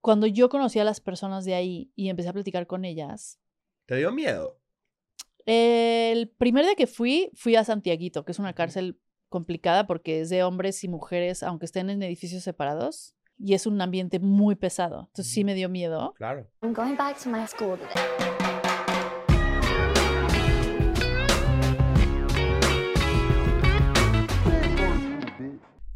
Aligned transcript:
cuando 0.00 0.26
yo 0.26 0.48
conocí 0.48 0.78
a 0.78 0.84
las 0.84 1.00
personas 1.00 1.44
de 1.44 1.54
ahí 1.54 1.92
y 1.94 2.08
empecé 2.08 2.28
a 2.28 2.32
platicar 2.32 2.66
con 2.66 2.84
ellas, 2.84 3.38
¿Te 3.86 3.96
dio 3.96 4.12
miedo? 4.12 4.58
el 5.46 6.28
primer 6.28 6.64
día 6.64 6.74
que 6.74 6.86
fui, 6.86 7.30
fui 7.34 7.56
a 7.56 7.64
Santiaguito, 7.64 8.24
que 8.24 8.32
es 8.32 8.38
una 8.38 8.52
cárcel 8.52 9.00
complicada 9.28 9.86
porque 9.86 10.20
es 10.20 10.28
de 10.28 10.42
hombres 10.42 10.84
y 10.84 10.88
mujeres, 10.88 11.42
aunque 11.42 11.66
estén 11.66 11.90
en 11.90 12.02
edificios 12.02 12.42
separados, 12.42 13.14
y 13.38 13.54
es 13.54 13.66
un 13.66 13.80
ambiente 13.80 14.18
muy 14.18 14.54
pesado. 14.54 15.06
Entonces 15.08 15.32
sí 15.32 15.44
me 15.44 15.54
dio 15.54 15.68
miedo. 15.68 16.12
Claro. 16.16 16.46
I'm 16.62 16.74
going 16.74 16.96
back 16.96 17.18
to 17.22 17.30
my 17.30 17.46
school 17.46 17.78
today. 17.78 18.39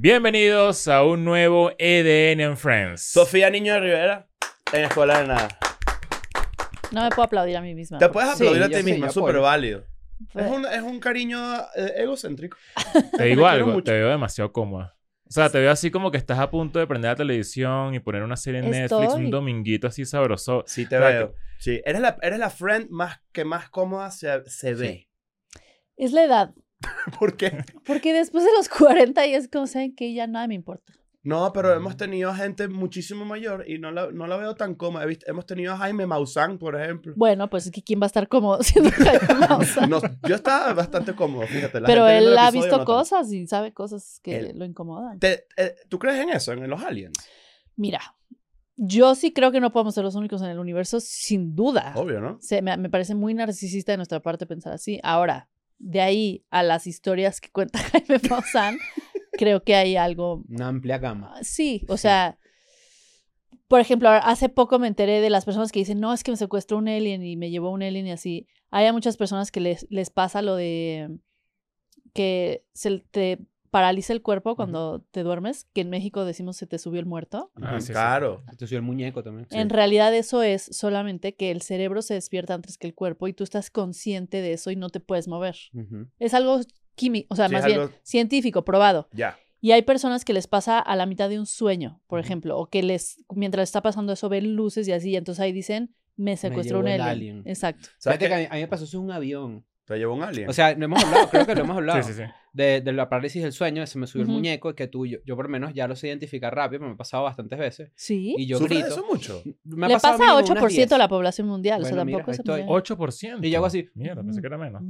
Bienvenidos 0.09 0.87
a 0.87 1.03
un 1.03 1.25
nuevo 1.25 1.71
EDN 1.79 2.39
en 2.43 2.57
Friends. 2.59 3.01
Sofía 3.11 3.49
Niño 3.49 3.73
de 3.73 3.81
Rivera, 3.81 4.29
en 4.75 4.85
Escuela 4.85 5.23
de 5.23 5.29
Nada. 5.29 5.49
No 6.93 7.05
me 7.05 7.09
puedo 7.09 7.23
aplaudir 7.23 7.57
a 7.57 7.63
mí 7.63 7.75
misma. 7.75 7.97
Te 7.97 8.11
puedes 8.11 8.37
Sí, 8.37 8.47
aplaudir 8.47 8.63
a 8.65 8.69
ti 8.69 8.75
sí, 8.75 8.83
misma, 8.83 9.09
súper 9.09 9.39
válido. 9.39 9.83
Es 10.35 10.47
un, 10.47 10.67
es 10.67 10.83
un 10.83 11.01
cariño 11.01 11.39
eh, 11.75 11.95
egocéntrico. 11.97 12.59
Te 13.17 13.25
digo 13.25 13.47
algo, 13.47 13.69
mucho. 13.73 13.85
te 13.85 13.93
veo 13.93 14.11
demasiado 14.11 14.53
cómoda. 14.53 14.95
O 15.27 15.31
sea, 15.31 15.49
te 15.49 15.59
veo 15.59 15.71
así 15.71 15.91
como 15.91 16.11
que 16.11 16.19
estás 16.19 16.39
a 16.39 16.51
punto 16.51 16.79
de 16.79 16.87
prender 16.87 17.13
la 17.13 17.17
televisión 17.17 17.95
y 17.95 17.99
poner 18.01 18.25
una 18.25 18.37
serie 18.37 18.61
en 18.61 18.71
Netflix, 18.73 19.05
Estoy. 19.05 19.25
un 19.25 19.31
dominguito 19.31 19.87
así 19.87 20.05
sabroso. 20.05 20.65
Sí, 20.67 20.87
te 20.87 20.99
O 20.99 21.01
sea, 21.01 21.09
veo. 21.09 21.35
Sí, 21.59 21.81
eres 21.83 22.03
la, 22.03 22.19
eres 22.21 22.39
la 22.39 22.51
friend 22.51 22.91
más, 22.91 23.23
que 23.33 23.47
más 23.47 23.71
cómoda 23.71 24.11
se, 24.11 24.45
se 24.51 24.75
ve. 24.75 25.09
Es 25.97 26.13
la 26.13 26.25
edad. 26.25 26.55
¿Por 27.19 27.37
qué? 27.37 27.65
Porque 27.87 28.13
después 28.13 28.45
de 28.45 28.51
los 28.57 28.69
40 28.69 29.27
ya 29.27 29.37
es 29.37 29.49
como 29.49 29.67
saben 29.67 29.95
que 29.95 30.13
ya 30.15 30.27
nada 30.27 30.47
me 30.49 30.55
importa. 30.55 30.93
No, 31.27 31.55
pero 31.55 31.73
hemos 31.73 31.97
tenido 31.97 32.35
gente 32.35 32.69
muchísimo 32.69 33.25
mayor 33.25 33.65
y 33.67 33.79
no 33.79 33.91
la, 33.91 34.11
no 34.13 34.27
la 34.27 34.37
veo 34.37 34.55
tan 34.57 34.75
cómoda. 34.75 35.07
Hemos 35.27 35.47
tenido 35.47 35.73
a 35.73 35.79
Jaime 35.79 36.05
Maussan, 36.07 36.59
por 36.59 36.79
ejemplo. 36.79 37.15
Bueno, 37.17 37.49
pues 37.49 37.65
es 37.65 37.73
que 37.73 37.83
quién 37.83 37.99
va 37.99 38.05
a 38.05 38.09
estar 38.09 38.29
cómodo 38.29 38.63
siendo 38.63 38.91
Jaime 38.91 39.21
Maussan? 39.49 39.89
No, 39.89 40.03
yo 40.29 40.35
estaba 40.35 40.75
bastante 40.75 41.15
cómodo, 41.15 41.47
fíjate. 41.47 41.81
la 41.81 41.87
Pero 41.87 42.07
gente 42.07 42.19
él 42.29 42.37
ha 42.37 42.51
visto 42.51 42.77
no 42.77 42.85
cosas 42.85 43.33
y 43.33 43.47
sabe 43.47 43.73
cosas 43.73 44.21
que 44.23 44.37
Él- 44.37 44.59
lo 44.59 44.67
incomodan. 44.67 45.19
Te- 45.19 45.47
eh, 45.57 45.75
¿Tú 45.89 45.99
crees 45.99 46.21
en 46.21 46.29
eso, 46.29 46.53
en 46.53 46.69
los 46.69 46.83
aliens? 46.83 47.17
Mira, 47.75 48.01
yo 48.77 49.15
sí 49.15 49.33
creo 49.33 49.51
que 49.51 49.61
no 49.61 49.73
podemos 49.73 49.95
ser 49.95 50.05
los 50.05 50.17
únicos 50.17 50.43
en 50.43 50.49
el 50.51 50.59
universo, 50.59 51.01
sin 51.01 51.55
duda. 51.57 51.95
Obvio, 51.97 52.21
¿no? 52.21 52.37
Se- 52.43 52.61
me, 52.61 52.77
me 52.77 52.91
parece 52.91 53.15
muy 53.15 53.33
narcisista 53.33 53.93
de 53.93 53.97
nuestra 53.97 54.21
parte 54.21 54.45
pensar 54.45 54.75
así. 54.75 55.01
Ahora, 55.03 55.49
de 55.79 56.01
ahí 56.01 56.45
a 56.51 56.63
las 56.63 56.87
historias 56.87 57.41
que 57.41 57.51
cuenta 57.51 57.79
Jaime 57.93 58.21
Maussan, 58.29 58.79
creo 59.33 59.63
que 59.63 59.75
hay 59.75 59.97
algo 59.97 60.45
Una 60.49 60.69
amplia 60.69 60.99
gama. 60.99 61.35
Sí, 61.43 61.85
o 61.89 61.97
sea, 61.97 62.39
por 63.69 63.81
ejemplo, 63.81 64.09
hace 64.09 64.49
poco 64.49 64.79
me 64.79 64.89
enteré 64.89 65.21
de 65.21 65.31
las 65.31 65.45
personas 65.45 65.73
que 65.73 65.81
dicen, 65.81 66.01
no, 66.01 66.13
es 66.13 66.23
que 66.23 66.31
me 66.31 66.37
secuestró 66.37 66.79
un 66.79 66.89
alien 66.89 67.25
y 67.25 67.37
me 67.37 67.51
llevó 67.51 67.71
un 67.71 67.83
alien 67.83 68.07
y 68.07 68.13
así. 68.13 68.47
Hay 68.71 68.87
a 68.87 68.93
muchas 68.93 69.17
personas 69.17 69.51
que 69.51 69.61
les, 69.61 69.87
les 69.91 70.11
pasa 70.11 70.43
lo 70.43 70.57
de 70.57 71.19
que 72.13 72.65
se 72.73 73.01
te 73.11 73.41
paraliza 73.75 74.13
el 74.13 74.23
cuerpo 74.23 74.55
cuando 74.55 75.01
te 75.11 75.25
duermes, 75.25 75.65
que 75.75 75.81
en 75.81 75.91
México 75.91 76.25
decimos 76.25 76.57
se 76.57 76.69
te 76.69 76.79
subió 76.79 77.01
el 77.01 77.07
muerto. 77.07 77.51
Ah, 77.61 77.81
sí, 77.81 77.89
sí. 77.89 77.93
claro. 77.93 78.45
Esto 78.49 78.69
soy 78.69 78.77
el 78.77 78.83
muñeco 78.83 79.25
también. 79.25 79.49
En 79.51 79.69
realidad 79.69 80.15
eso 80.15 80.45
es 80.45 80.63
solamente 80.71 81.35
que 81.35 81.51
el 81.51 81.61
cerebro 81.61 82.01
se 82.01 82.15
despierta 82.15 82.55
antes 82.55 82.79
que 82.79 82.87
el 82.87 82.95
cuerpo 82.95 83.27
y 83.27 83.33
tú 83.33 83.43
estás 83.43 83.71
consciente 83.71 84.43
de 84.43 84.53
eso 84.53 84.71
y 84.71 84.77
no 84.77 84.91
te 84.91 85.01
puedes 85.01 85.27
mover. 85.27 85.57
Ujú. 85.73 86.07
Es 86.21 86.35
algo 86.35 86.61
químico, 86.95 87.27
o 87.31 87.37
sea, 87.37 87.49
Sí, 87.49 87.55
más 87.55 87.63
es 87.63 87.67
bien 87.67 87.81
algo- 87.81 87.93
científico, 88.05 88.65
probado. 88.65 89.09
Ya. 89.13 89.37
Y 89.61 89.73
hay 89.73 89.83
personas 89.83 90.25
que 90.25 90.35
les 90.35 90.47
pasa 90.47 90.79
a 90.79 90.95
la 90.95 91.07
mitad 91.07 91.29
de 91.29 91.41
un 91.41 91.47
sueño, 91.47 92.01
por 92.07 92.21
ejemplo, 92.21 92.57
o 92.57 92.67
que 92.69 92.85
les, 92.85 93.25
mientras 93.35 93.65
está 93.69 93.83
pasando 93.83 94.13
eso, 94.13 94.29
ven 94.29 94.55
luces 94.55 94.87
y 94.87 94.93
así, 94.93 95.11
y 95.11 95.17
entonces 95.17 95.41
ahí 95.43 95.51
dicen, 95.53 95.97
me 96.17 96.37
secuestró 96.37 96.79
un 96.79 96.87
alien. 96.87 97.01
alien. 97.09 97.43
Exacto. 97.45 97.89
¿Sabes 97.99 98.21
Fíjate 98.21 98.29
que 98.29 98.35
a 98.35 98.39
mí, 98.39 98.47
a 98.49 98.55
mí 98.55 98.61
me 98.61 98.69
pasó 98.69 98.85
eso 98.85 98.99
en 98.99 99.03
un 99.05 99.11
avión. 99.11 99.65
Te 99.87 99.99
llevó 99.99 100.15
un 100.15 100.23
alien. 100.23 100.49
O 100.49 100.53
sea, 100.53 100.75
no 100.75 100.87
hemos 100.87 101.05
hablado, 101.05 101.29
creo 101.29 101.45
que 101.47 101.55
lo 101.55 101.61
hemos 101.63 101.77
hablado. 101.77 102.03
Sí, 102.03 102.13
sí, 102.13 102.23
sí. 102.23 102.31
De, 102.55 102.81
de 102.81 102.93
la 102.93 103.09
parálisis 103.09 103.43
del 103.43 103.53
sueño, 103.53 103.87
se 103.87 103.99
me 103.99 104.07
subió 104.07 104.25
el 104.25 104.31
muñeco 104.31 104.71
y 104.71 104.75
que 104.75 104.87
tú, 104.87 105.05
yo, 105.07 105.19
yo 105.27 105.37
por 105.37 105.45
lo 105.47 105.51
menos 105.51 105.75
ya 105.75 105.87
lo 105.89 105.95
sé 105.97 106.07
identificar 106.09 106.55
rápido, 106.55 106.79
pero 106.81 106.89
me 106.89 106.95
ha 106.95 106.97
pasado 106.97 107.25
bastantes 107.25 107.59
veces. 107.59 107.91
Sí. 107.95 108.35
Y 108.39 108.47
yo 108.47 108.59
¿Sufres 108.59 108.79
de 108.79 108.85
grito. 108.87 109.01
eso 109.01 109.07
mucho? 109.11 109.43
Me 109.65 109.87
ha 109.87 109.89
Le 109.89 109.95
pasado 109.97 110.19
pasa 110.19 110.31
a 110.33 110.37
mínimo 110.41 110.53
unas 110.53 110.65
8% 110.65 110.69
de 110.71 110.77
10. 110.87 110.91
la 110.99 111.09
población 111.09 111.47
mundial, 111.49 111.83
o 111.83 111.85
sea, 111.85 112.05
mira, 112.05 112.19
tampoco 112.19 112.33
se 112.33 112.41
estoy. 112.43 112.63
me- 112.63 112.69
8%. 112.69 113.39
Y 113.47 113.51
yo 113.51 113.59
hago 113.59 113.67
así. 113.67 113.89
Mierda, 113.95 114.23
pensé 114.23 114.41
que 114.41 114.47
era 114.47 114.57
menos. 114.57 114.83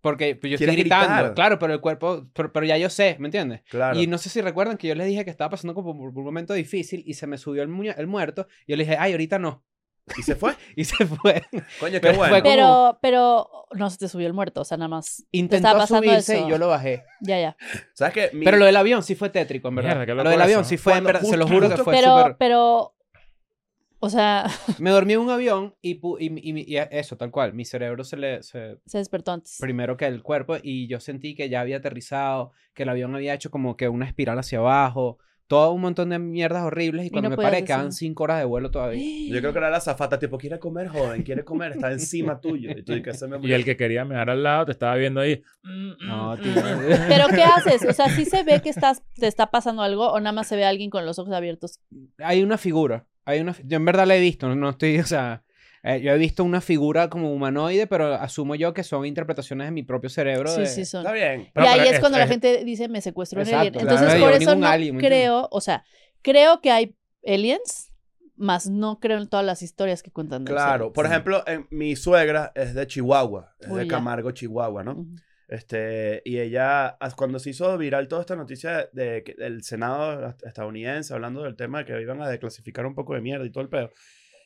Porque 0.00 0.34
pues, 0.34 0.50
yo 0.50 0.54
estoy 0.56 0.66
¿Quieres 0.66 0.76
gritando. 0.84 1.06
gritar? 1.14 1.34
Claro, 1.34 1.58
pero 1.60 1.74
el 1.74 1.80
cuerpo, 1.80 2.26
pero, 2.34 2.52
pero 2.52 2.66
ya 2.66 2.76
yo 2.76 2.90
sé, 2.90 3.16
¿me 3.20 3.28
entiendes? 3.28 3.62
Claro. 3.70 3.98
Y 4.00 4.08
no 4.08 4.18
sé 4.18 4.28
si 4.30 4.40
recuerdan 4.40 4.76
que 4.76 4.88
yo 4.88 4.96
les 4.96 5.06
dije 5.06 5.24
que 5.24 5.30
estaba 5.30 5.50
pasando 5.50 5.74
como 5.74 5.96
por 5.96 6.08
un 6.18 6.24
momento 6.24 6.54
difícil 6.54 7.04
y 7.06 7.14
se 7.14 7.28
me 7.28 7.38
subió 7.38 7.62
el, 7.62 7.70
el 7.96 8.06
muerto. 8.08 8.48
Y 8.66 8.72
yo 8.72 8.76
le 8.76 8.82
dije, 8.84 8.96
ay, 8.98 9.12
ahorita 9.12 9.38
no. 9.38 9.62
¿Y 10.18 10.22
se 10.22 10.34
fue? 10.36 10.54
Y 10.76 10.84
se 10.84 11.06
fue. 11.06 11.42
Coño, 11.80 11.92
qué 11.92 12.00
Pero 12.00 12.16
bueno. 12.18 12.32
fue 12.34 12.42
como- 12.42 12.52
Pero, 12.54 12.98
pero 13.00 13.48
no 13.74 13.88
se 13.90 13.98
te 13.98 14.08
subió 14.08 14.26
el 14.26 14.32
muerto, 14.32 14.60
o 14.62 14.64
sea, 14.64 14.76
nada 14.76 14.88
más. 14.88 15.24
Intentó 15.32 15.86
subirse 15.86 16.36
eso. 16.38 16.46
y 16.46 16.50
yo 16.50 16.58
lo 16.58 16.68
bajé. 16.68 17.04
Ya, 17.20 17.40
ya. 17.40 17.56
¿sabes 17.94 18.12
qué? 18.14 18.30
Mi- 18.36 18.44
Pero 18.44 18.56
lo 18.56 18.64
del 18.66 18.76
avión 18.76 19.02
sí 19.02 19.14
fue 19.14 19.30
tétrico, 19.30 19.68
en 19.68 19.76
verdad. 19.76 19.96
Mierda, 19.96 20.14
lo 20.24 20.30
del 20.30 20.40
avión 20.42 20.60
eso. 20.62 20.68
sí 20.70 20.76
fue, 20.76 20.96
en 20.98 21.04
verdad, 21.04 21.20
se 21.22 21.36
lo 21.36 21.44
justo- 21.44 21.54
juro 21.54 21.68
que 21.68 21.74
justo- 21.74 21.84
fue 21.84 21.94
pero, 21.94 22.18
súper... 22.18 22.36
pero, 22.38 22.94
o 24.00 24.10
sea, 24.10 24.46
Me 24.80 24.90
dormí 24.90 25.12
en 25.12 25.20
un 25.20 25.30
avión 25.30 25.76
y, 25.80 25.92
y, 25.92 26.50
y- 26.50 26.74
y 26.74 26.76
eso, 26.90 27.16
tal 27.16 27.30
cual. 27.30 27.54
Mi 27.54 27.64
cerebro 27.64 28.02
se 28.02 28.16
le... 28.16 28.42
se- 28.42 28.78
se 28.84 28.98
despertó 28.98 29.30
antes. 29.32 29.58
primero 29.60 29.96
que 29.96 30.06
el 30.06 30.22
cuerpo 30.22 30.56
y 30.60 30.88
yo 30.88 30.98
sentí 30.98 31.36
que 31.36 31.48
ya 31.48 31.60
había 31.60 31.76
aterrizado, 31.76 32.50
que 32.74 32.82
el 32.82 32.88
avión 32.88 33.14
había 33.14 33.34
hecho 33.34 33.50
como 33.52 33.76
que 33.76 33.88
una 33.88 34.06
espiral 34.06 34.38
hacia 34.40 34.58
abajo, 34.58 35.18
todo 35.52 35.72
un 35.72 35.82
montón 35.82 36.08
de 36.08 36.18
mierdas 36.18 36.62
horribles 36.62 37.04
y 37.04 37.08
Y 37.08 37.10
cuando 37.10 37.28
no 37.28 37.36
me 37.36 37.42
paré 37.42 37.62
quedaban 37.62 37.92
cinco 37.92 38.24
horas 38.24 38.38
de 38.38 38.46
vuelo 38.46 38.70
todavía. 38.70 39.34
Yo 39.34 39.38
creo 39.40 39.52
que 39.52 39.58
era 39.58 39.68
la 39.68 39.82
zafata, 39.82 40.18
tipo, 40.18 40.38
quiere 40.38 40.58
comer, 40.58 40.88
joven, 40.88 41.22
quiere 41.24 41.44
comer, 41.44 41.72
está 41.72 41.92
encima 41.92 42.40
tuyo. 42.40 42.70
Y 42.70 42.82
tú, 42.82 42.94
¿y 42.94 43.02
qué 43.02 43.12
se 43.12 43.28
me 43.28 43.36
Y 43.46 43.52
el 43.52 43.62
que 43.62 43.76
quería 43.76 44.06
mear 44.06 44.30
al 44.30 44.42
lado 44.42 44.64
te 44.64 44.72
estaba 44.72 44.94
viendo 44.94 45.20
ahí. 45.20 45.42
No, 45.62 46.38
tío. 46.38 46.54
Pero 47.08 47.28
¿qué 47.28 47.42
haces? 47.42 47.84
O 47.86 47.92
sea, 47.92 48.08
¿sí 48.08 48.24
se 48.24 48.44
ve 48.44 48.62
que 48.62 48.70
estás, 48.70 49.02
te 49.14 49.26
está 49.26 49.50
pasando 49.50 49.82
algo 49.82 50.10
o 50.10 50.20
nada 50.20 50.32
más 50.32 50.46
se 50.46 50.56
ve 50.56 50.64
a 50.64 50.70
alguien 50.70 50.88
con 50.88 51.04
los 51.04 51.18
ojos 51.18 51.34
abiertos? 51.34 51.80
hay 52.16 52.42
una 52.42 52.56
figura, 52.56 53.06
hay 53.26 53.40
una, 53.40 53.54
yo 53.62 53.76
en 53.76 53.84
verdad 53.84 54.06
la 54.06 54.16
he 54.16 54.20
visto, 54.20 54.48
no, 54.48 54.54
no 54.54 54.70
estoy, 54.70 55.00
o 55.00 55.04
sea, 55.04 55.42
eh, 55.84 56.00
yo 56.00 56.12
he 56.12 56.18
visto 56.18 56.44
una 56.44 56.60
figura 56.60 57.08
como 57.10 57.32
humanoide, 57.32 57.86
pero 57.86 58.14
asumo 58.14 58.54
yo 58.54 58.72
que 58.74 58.84
son 58.84 59.04
interpretaciones 59.06 59.66
de 59.66 59.70
mi 59.72 59.82
propio 59.82 60.08
cerebro. 60.10 60.48
Sí, 60.54 60.60
de- 60.60 60.66
sí 60.66 60.84
son. 60.84 61.00
Está 61.00 61.12
bien. 61.12 61.50
Pero- 61.52 61.66
y 61.66 61.68
ahí 61.68 61.78
pero 61.78 61.88
es 61.90 61.94
es- 61.94 62.00
cuando 62.00 62.18
la 62.18 62.24
es- 62.24 62.30
gente 62.30 62.64
dice 62.64 62.88
me 62.88 63.00
secuestró 63.00 63.40
un 63.40 63.46
Exacto, 63.46 63.60
alien. 63.60 63.72
claro. 63.74 63.90
Entonces, 63.96 64.20
No 64.20 64.26
por 64.26 64.34
eso 64.42 64.54
no 64.56 64.66
alien, 64.66 64.98
creo, 64.98 65.48
o 65.50 65.60
sea, 65.60 65.84
creo 66.22 66.60
que 66.60 66.70
hay 66.70 66.96
aliens, 67.26 67.88
más 68.36 68.68
no 68.68 68.98
creo 68.98 69.18
en 69.18 69.28
todas 69.28 69.44
las 69.46 69.62
historias 69.62 70.02
que 70.02 70.10
cuentan 70.10 70.44
de 70.44 70.50
Claro. 70.52 70.92
Por 70.92 71.06
ejemplo, 71.06 71.44
en- 71.46 71.66
mi 71.70 71.94
suegra 71.96 72.50
es 72.54 72.74
de 72.74 72.86
Chihuahua, 72.86 73.54
es 73.60 73.68
Uy, 73.68 73.78
de 73.80 73.84
ya. 73.86 73.90
Camargo, 73.90 74.30
Chihuahua, 74.32 74.82
¿no? 74.82 74.92
Ujú. 74.92 75.06
Este, 75.48 76.22
y 76.24 76.38
ella, 76.38 76.96
cuando 77.14 77.38
se 77.38 77.50
hizo 77.50 77.76
viral 77.76 78.08
toda 78.08 78.22
esta 78.22 78.34
noticia 78.36 78.88
de 78.92 79.22
que 79.22 79.34
el 79.38 79.62
Senado 79.62 80.28
est- 80.30 80.42
estadounidense 80.46 81.12
hablando 81.12 81.42
del 81.42 81.56
tema 81.56 81.80
de 81.80 81.84
que 81.84 82.00
iban 82.00 82.22
a 82.22 82.28
declasificar 82.28 82.86
un 82.86 82.94
poco 82.94 83.14
de 83.14 83.20
mierda 83.20 83.44
y 83.44 83.50
todo 83.50 83.62
el 83.62 83.68
pedo, 83.68 83.90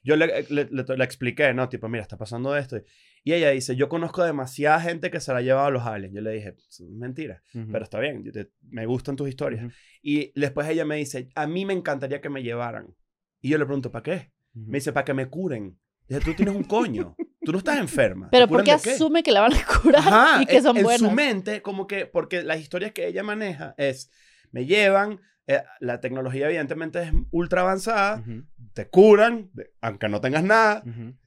yo 0.06 0.16
le, 0.16 0.44
le, 0.48 0.64
le- 0.70 0.96
le 0.96 1.04
expliqué, 1.04 1.52
¿no? 1.52 1.68
Tipo, 1.68 1.88
mira, 1.88 2.02
está 2.02 2.16
pasando 2.16 2.56
esto. 2.56 2.80
Y 3.24 3.32
ella 3.32 3.50
dice, 3.50 3.74
yo 3.76 3.88
conozco 3.88 4.22
demasiada 4.24 4.80
gente 4.80 5.10
que 5.10 5.18
se 5.20 5.32
la 5.32 5.38
ha 5.38 5.42
llevado 5.42 5.66
a 5.66 5.70
los 5.70 5.82
aliens. 5.84 6.14
Yo 6.14 6.20
le 6.20 6.30
dije, 6.30 6.54
"Es 6.56 6.80
mentira, 6.88 7.42
Ujú. 7.54 7.72
pero 7.72 7.84
está 7.84 7.98
bien, 7.98 8.22
te- 8.32 8.50
me 8.70 8.86
gustan 8.86 9.16
tus 9.16 9.28
historias. 9.28 9.64
Ujú. 9.64 9.72
Y 10.02 10.32
después 10.40 10.68
ella 10.68 10.84
me 10.84 10.96
dice, 10.96 11.28
a 11.34 11.46
mí 11.46 11.66
me 11.66 11.72
encantaría 11.74 12.20
que 12.20 12.30
me 12.30 12.42
llevaran. 12.42 12.94
Y 13.40 13.48
yo 13.50 13.58
le 13.58 13.66
pregunto, 13.66 13.90
¿para 13.90 14.02
qué? 14.04 14.32
Ujú. 14.54 14.70
Me 14.70 14.78
dice, 14.78 14.92
para 14.92 15.04
que 15.04 15.12
me 15.14 15.26
curen. 15.26 15.78
Dije, 16.08 16.20
tú 16.20 16.34
tienes 16.34 16.54
un 16.54 16.62
coño. 16.64 17.16
Tú 17.44 17.50
no 17.52 17.58
estás 17.58 17.78
enferma. 17.78 18.28
Pero 18.30 18.46
¿Te 18.46 18.52
¿por 18.52 18.62
qué 18.64 18.72
asume 18.72 19.22
que 19.24 19.32
la 19.32 19.40
van 19.40 19.54
a 19.54 19.64
curar 19.82 20.00
Ajá, 20.06 20.42
y 20.42 20.46
que 20.46 20.56
en- 20.58 20.62
son 20.62 20.76
en 20.76 20.82
buenas? 20.84 21.00
su 21.00 21.10
mente, 21.14 21.62
como 21.62 21.86
que, 21.88 22.06
porque 22.06 22.42
las 22.44 22.60
historias 22.60 22.92
que 22.92 23.06
ella 23.08 23.22
maneja 23.24 23.74
es, 23.76 24.10
me 24.52 24.66
llevan, 24.66 25.20
eh, 25.46 25.62
la 25.80 26.00
tecnología 26.00 26.46
evidentemente 26.46 27.02
es 27.02 27.12
ultra 27.30 27.60
avanzada, 27.62 28.22
te 28.72 28.88
curan, 28.88 29.50
de- 29.52 29.70
aunque 29.80 30.08
no 30.08 30.20
tengas 30.20 30.42
nada, 30.44 30.82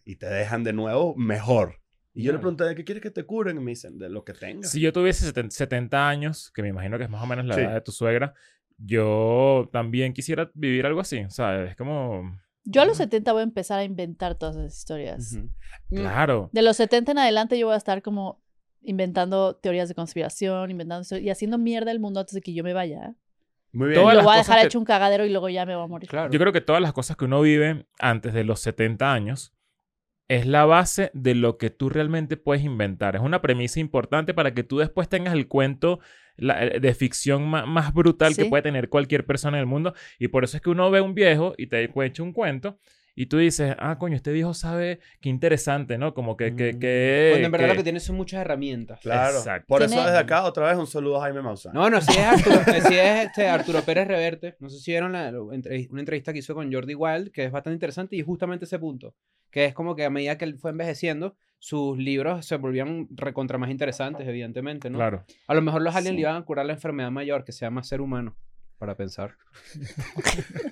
y 0.05 0.15
te 0.17 0.25
dejan 0.27 0.63
de 0.63 0.73
nuevo 0.73 1.15
mejor. 1.15 1.75
Y 2.13 2.23
yo 2.23 2.31
le 2.33 2.39
pregunté, 2.39 2.65
¿de 2.65 2.75
qué 2.75 2.83
quieres 2.83 3.01
que 3.01 3.11
te 3.11 3.23
curen? 3.23 3.57
Y 3.57 3.59
me 3.61 3.71
dicen, 3.71 3.97
de 3.97 4.09
lo 4.09 4.25
que 4.25 4.33
tengas. 4.33 4.71
Si 4.71 4.81
yo 4.81 4.91
tuviese 4.91 5.31
seten- 5.33 5.51
70 5.51 6.09
años, 6.09 6.51
que 6.53 6.61
me 6.61 6.67
imagino 6.69 6.97
que 6.97 7.05
es 7.05 7.09
más 7.09 7.23
o 7.23 7.27
menos 7.27 7.45
la 7.45 7.55
Sí. 7.55 7.61
edad 7.61 7.73
de 7.75 7.81
tu 7.81 7.91
suegra, 7.93 8.33
yo 8.77 9.69
también 9.71 10.13
quisiera 10.13 10.49
vivir 10.53 10.85
algo 10.85 10.99
así. 11.01 11.19
O 11.19 11.29
sea, 11.29 11.63
es 11.65 11.75
como... 11.75 12.37
Yo 12.65 12.81
a 12.81 12.85
los 12.85 12.97
70 12.97 13.31
voy 13.31 13.41
a 13.41 13.43
empezar 13.43 13.79
a 13.79 13.83
inventar 13.83 14.35
todas 14.35 14.55
esas 14.57 14.77
historias. 14.77 15.33
Ujú. 15.37 15.49
Claro. 15.89 16.49
De 16.51 16.61
los 16.61 16.77
70 16.77 17.11
en 17.13 17.19
adelante 17.19 17.57
yo 17.57 17.67
voy 17.67 17.75
a 17.75 17.77
estar 17.77 18.01
como 18.01 18.43
inventando 18.81 19.55
teorías 19.55 19.89
de 19.89 19.95
conspiración, 19.95 20.71
inventando 20.71 21.17
y 21.17 21.29
haciendo 21.29 21.57
mierda 21.57 21.91
el 21.91 21.99
mundo 21.99 22.19
antes 22.19 22.33
de 22.35 22.41
que 22.41 22.53
yo 22.53 22.63
me 22.63 22.73
vaya. 22.73 23.15
Muy 23.71 23.89
bien. 23.89 24.01
Todas 24.01 24.15
lo 24.17 24.23
voy 24.23 24.33
a 24.35 24.37
dejar 24.37 24.59
que- 24.61 24.65
hecho 24.67 24.79
un 24.79 24.85
cagadero 24.85 25.25
y 25.25 25.29
luego 25.29 25.49
ya 25.49 25.65
me 25.65 25.75
voy 25.75 25.83
a 25.83 25.87
morir. 25.87 26.09
Claro. 26.09 26.31
Yo 26.31 26.39
creo 26.39 26.51
que 26.53 26.61
todas 26.61 26.81
las 26.81 26.93
cosas 26.93 27.17
que 27.17 27.25
uno 27.25 27.41
vive 27.41 27.85
antes 27.99 28.33
de 28.33 28.43
los 28.43 28.59
70 28.61 29.13
años 29.13 29.53
es 30.27 30.45
la 30.45 30.65
base 30.65 31.09
de 31.13 31.33
lo 31.35 31.57
que 31.57 31.69
tú 31.71 31.89
realmente 31.89 32.37
puedes 32.37 32.63
inventar. 32.63 33.15
Es 33.15 33.21
una 33.21 33.41
premisa 33.41 33.79
importante 33.79 34.33
para 34.33 34.53
que 34.53 34.63
tú 34.63 34.77
después 34.77 35.09
tengas 35.09 35.33
el 35.33 35.47
cuento 35.47 35.99
la- 36.35 36.63
eh, 36.65 36.79
de 36.79 36.93
ficción 36.93 37.47
más, 37.47 37.93
brutal 37.93 38.35
que 38.35 38.45
puede 38.45 38.61
tener 38.63 38.89
cualquier 38.89 39.25
persona 39.25 39.57
en 39.57 39.61
el 39.61 39.65
mundo. 39.67 39.93
Y 40.19 40.27
por 40.29 40.43
eso 40.43 40.55
es 40.57 40.61
que 40.61 40.69
uno 40.69 40.89
ve 40.91 41.01
un 41.01 41.13
viejo 41.15 41.53
y 41.57 41.67
te 41.67 41.83
echa 42.05 42.23
un 42.23 42.31
cuento. 42.33 42.79
Y 43.21 43.25
tú 43.25 43.37
dices, 43.37 43.75
ah, 43.79 43.97
coño, 43.99 44.15
este 44.15 44.31
viejo 44.31 44.53
sabe 44.53 45.01
qué 45.19 45.27
interesante, 45.27 45.97
¿no? 45.97 46.13
Como 46.13 46.37
que... 46.37 46.55
que, 46.55 46.71
Mm. 46.73 46.79
que 46.79 47.27
Cuando 47.31 47.45
en 47.47 47.51
verdad 47.51 47.67
que- 47.67 47.73
lo 47.73 47.77
que 47.77 47.83
tiene 47.83 47.99
son 47.99 48.15
muchas 48.15 48.39
herramientas. 48.39 49.01
Claro. 49.01 49.39
Exacto. 49.39 49.65
Por 49.67 49.83
eso 49.83 50.01
desde 50.01 50.17
acá 50.17 50.43
otra 50.45 50.67
vez 50.69 50.77
un 50.77 50.87
saludo 50.87 51.17
a 51.17 51.21
Jaime 51.23 51.41
Maussan. 51.41 51.73
No, 51.73 51.89
no, 51.89 51.99
si 51.99 52.13
es 52.13 52.17
Arturo, 52.25 52.55
sí 52.87 52.93
es 52.97 53.25
este 53.25 53.49
Arturo 53.49 53.81
Pérez 53.81 54.07
Reverte. 54.07 54.55
No 54.61 54.69
sé 54.69 54.79
si 54.79 54.91
vieron 54.91 55.11
la- 55.11 55.33
una 55.41 55.99
entrevista 55.99 56.31
que 56.31 56.39
hizo 56.39 56.55
con 56.55 56.71
Jordi 56.71 56.95
Wild, 56.95 57.31
que 57.31 57.43
es 57.43 57.51
bastante 57.51 57.73
interesante 57.75 58.15
y 58.15 58.21
justamente 58.21 58.63
ese 58.63 58.79
punto. 58.79 59.13
Que 59.51 59.65
es 59.65 59.73
como 59.73 59.97
que 59.97 60.05
a 60.05 60.09
medida 60.09 60.37
que 60.37 60.45
él 60.45 60.57
fue 60.57 60.71
envejeciendo, 60.71 61.35
sus 61.57 61.97
libros 61.97 62.45
se 62.45 62.55
volvían 62.55 63.09
recontra 63.11 63.57
más 63.57 63.69
interesantes, 63.69 64.25
evidentemente, 64.29 64.89
¿no? 64.89 64.97
Claro. 64.97 65.25
A 65.47 65.53
lo 65.55 65.61
mejor 65.61 65.81
los 65.81 65.93
aliens 65.93 66.11
Sí. 66.11 66.15
le 66.15 66.21
iban 66.21 66.37
a 66.37 66.45
curar 66.45 66.65
la 66.65 66.73
enfermedad 66.73 67.11
mayor 67.11 67.43
que 67.43 67.51
se 67.51 67.65
llama 67.65 67.83
ser 67.83 67.99
humano. 67.99 68.37
Para 68.79 68.95
pensar. 68.95 69.35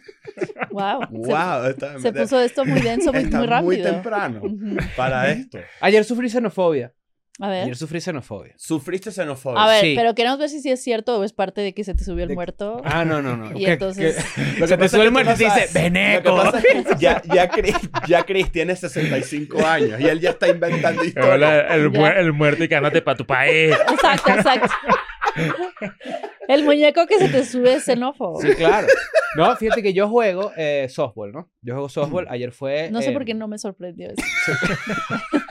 Wow. 0.69 1.07
Wow, 1.09 1.65
está, 1.69 1.94
Se, 1.95 2.01
se 2.01 2.13
puso 2.13 2.39
esto 2.39 2.63
muy 2.63 2.80
denso, 2.81 3.12
muy, 3.12 3.24
está 3.24 3.39
muy 3.39 3.48
rápido. 3.48 3.65
muy 3.65 3.81
temprano 3.81 4.42
para 4.95 5.31
esto. 5.31 5.57
Ayer 5.81 6.04
sufrí 6.04 6.30
xenofobia. 6.30 6.94
A 7.39 7.50
ver. 7.50 7.63
Ayer 7.63 7.75
sufrí 7.75 8.00
xenofobia. 8.01 8.54
Sufriste 8.57 9.12
xenofobia. 9.12 9.63
A 9.63 9.68
ver, 9.68 9.81
Sí. 9.81 9.94
pero 9.95 10.13
queremos 10.13 10.38
ver 10.38 10.50
si 10.50 10.62
sí 10.62 10.69
es 10.69 10.83
cierto 10.83 11.18
o 11.19 11.24
es 11.24 11.33
parte 11.33 11.62
de 11.62 11.74
que 11.74 11.83
se 11.83 11.95
te 11.95 12.04
subió 12.04 12.24
el 12.24 12.30
De- 12.30 12.36
muerto. 12.36 12.81
Ah, 12.86 13.04
no, 13.06 13.21
no, 13.24 13.36
no. 13.36 13.57
Y 13.59 13.65
Que- 13.65 13.71
entonces- 13.74 14.15
que- 14.36 14.42
Lo 14.60 14.68
se 14.68 14.74
que 14.75 14.77
te 14.77 14.77
pasa 14.77 14.77
sube 14.77 14.83
es 14.86 14.94
el 14.94 15.01
que 15.06 15.12
muerto 15.12 15.31
y 15.31 15.36
te 15.38 15.44
dice, 15.45 15.68
que 15.74 15.80
¡Veneco! 15.80 16.51
que 16.62 16.86
ya, 17.00 17.21
ya, 17.33 17.50
Chris, 17.50 17.75
ya 18.07 18.24
Chris 18.24 18.51
tiene 18.51 18.75
65 18.75 19.65
años 19.65 20.00
y 20.00 20.07
él 20.07 20.19
ya 20.19 20.31
está 20.31 20.48
inventando 20.50 21.03
historias. 21.03 21.33
Hola, 21.36 21.62
el, 21.75 21.89
muer- 21.92 22.18
el 22.18 22.33
muerto 22.33 22.63
y 22.63 22.68
cánate 22.69 23.01
para 23.01 23.18
tu 23.18 23.25
país. 23.25 23.74
Exacto, 23.92 24.30
exacto. 24.31 24.74
El 26.48 26.64
muñeco 26.64 27.06
que 27.08 27.18
se 27.20 27.30
te 27.30 27.44
sube 27.46 27.74
es 27.74 27.84
xenófobo. 27.84 28.42
Sí, 28.42 28.50
claro. 28.56 28.88
No, 29.36 29.56
fíjate 29.56 29.84
que 29.84 29.94
yo 29.94 30.08
juego 30.10 30.52
eh, 30.58 30.88
softball, 30.90 31.32
¿no? 31.32 31.50
Yo 31.62 31.74
juego 31.74 31.90
softball. 31.90 32.26
Ayer 32.30 32.52
fue. 32.52 32.90
No 32.92 33.02
sé 33.02 33.10
eh, 33.10 33.14
por 33.14 33.26
qué 33.26 33.34
no 33.34 33.48
me 33.48 33.58
sorprendió 33.60 34.10
eso. 34.10 34.24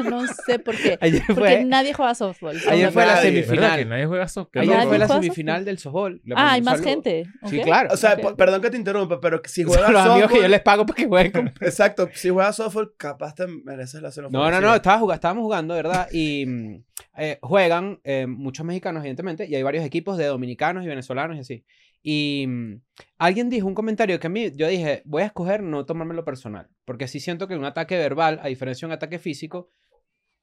no 0.11 0.27
sé 0.27 0.59
por 0.59 0.77
qué. 0.77 0.99
Ayer 1.01 1.23
Porque 1.27 1.41
fue. 1.41 1.65
nadie 1.65 1.93
juega 1.93 2.15
softball. 2.15 2.57
Ayer 2.69 2.91
fue 2.91 3.05
la 3.07 3.15
Nadie. 3.17 3.31
semifinal. 3.31 3.61
¿Verdad 3.61 3.77
que 3.79 3.85
nadie 3.85 4.07
juega 4.07 4.29
soccer? 4.29 4.63
Ayer 4.63 4.75
Nadie 4.75 4.89
fue 4.89 4.99
la 4.99 5.09
semifinal 5.09 5.55
softball. 5.57 5.65
del 5.65 5.79
softball. 5.79 6.21
Le 6.25 6.35
Ah, 6.37 6.53
hay 6.53 6.63
más 6.63 6.75
saludo. 6.79 6.91
gente. 6.91 7.23
Sí, 7.47 7.61
claro. 7.61 7.89
O 7.93 7.97
sea, 7.97 8.17
perdón 8.17 8.63
que 8.63 8.71
te 8.71 8.77
interrumpa, 8.77 9.21
pero 9.21 9.41
si 9.45 9.63
juegas 9.65 9.91
los 9.91 10.01
amigos 10.03 10.29
que 10.31 10.37
yo 10.37 10.41
softball... 10.43 10.51
les 10.51 10.61
pago 10.63 10.87
para 10.87 10.97
que 10.97 11.07
jueguen 11.07 11.33
con... 11.33 11.47
Exacto, 11.61 12.09
si 12.15 12.31
juegas 12.31 12.57
softball, 12.57 12.95
capaz 12.97 13.35
te 13.35 13.47
mereces 13.47 14.01
la 14.03 14.11
xenofobia. 14.11 14.39
No, 14.39 14.51
no, 14.51 14.61
no, 14.61 14.75
estaba 14.75 14.99
jugando, 14.99 15.15
estábamos 15.15 15.43
jugando, 15.43 15.75
¿verdad? 15.75 16.09
Y 16.13 16.47
mm, 16.47 16.83
eh, 17.19 17.39
juegan 17.43 18.01
eh, 18.05 18.27
muchos 18.27 18.65
mexicanos, 18.67 19.01
evidentemente, 19.03 19.47
y 19.47 19.55
hay 19.55 19.63
varios 19.63 19.85
equipos 19.85 20.17
de 20.19 20.25
dominicanos 20.27 20.85
y 20.87 20.89
venezolanos 20.91 21.37
y 21.37 21.41
así. 21.41 21.65
Y 22.03 22.47
mm, 22.47 22.81
alguien 23.19 23.51
dijo 23.51 23.67
un 23.67 23.75
comentario 23.75 24.19
que 24.21 24.27
a 24.29 24.31
mí, 24.31 24.53
yo 24.55 24.69
dije, 24.69 25.03
voy 25.05 25.23
a 25.23 25.27
escoger 25.27 25.63
no 25.63 25.85
tomármelo 25.87 26.25
personal, 26.25 26.69
porque 26.85 27.09
sí 27.09 27.21
siento 27.21 27.49
que 27.49 27.57
un 27.57 27.65
ataque 27.65 27.97
verbal, 27.97 28.39
a 28.43 28.49
diferencia 28.49 28.87
de 28.87 28.91
un 28.91 28.97
ataque 28.97 29.19
físico, 29.19 29.73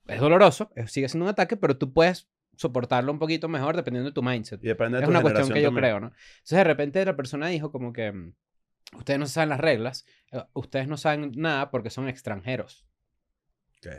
es 0.08 0.20
doloroso, 0.20 0.72
es- 0.76 0.92
sigue 0.92 1.08
siendo 1.10 1.26
un 1.26 1.30
ataque, 1.32 1.56
pero 1.58 1.78
tú 1.78 1.94
puedes 1.94 2.30
soportarlo 2.56 3.12
un 3.12 3.20
poquito 3.20 3.48
mejor 3.48 3.76
dependiendo 3.76 4.10
de 4.10 4.14
tu 4.14 4.22
mindset. 4.22 4.64
Y 4.64 4.68
depende 4.68 4.98
de 4.98 5.04
Es 5.04 5.08
tu 5.08 5.12
una 5.12 5.22
cuestión 5.22 5.48
que 5.54 5.62
yo 5.62 5.70
creo, 5.74 6.00
¿no? 6.00 6.08
Entonces 6.08 6.58
de 6.58 6.64
repente 6.64 7.04
la 7.06 7.16
persona 7.16 7.48
dijo 7.48 7.72
como 7.72 7.94
que 7.94 8.12
mm, 8.12 8.34
ustedes 8.98 9.20
no 9.20 9.26
saben 9.26 9.50
las 9.50 9.60
reglas, 9.60 10.06
eh, 10.32 10.44
ustedes 10.54 10.88
no 10.88 10.98
saben 10.98 11.32
nada 11.36 11.72
porque 11.72 11.90
son 11.90 12.08
extranjeros. 12.10 12.86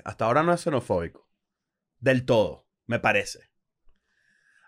Hasta 0.05 0.25
ahora 0.27 0.43
no 0.43 0.53
es 0.53 0.61
xenofóbico. 0.63 1.29
Del 1.99 2.25
todo, 2.25 2.67
me 2.87 2.99
parece. 3.01 3.51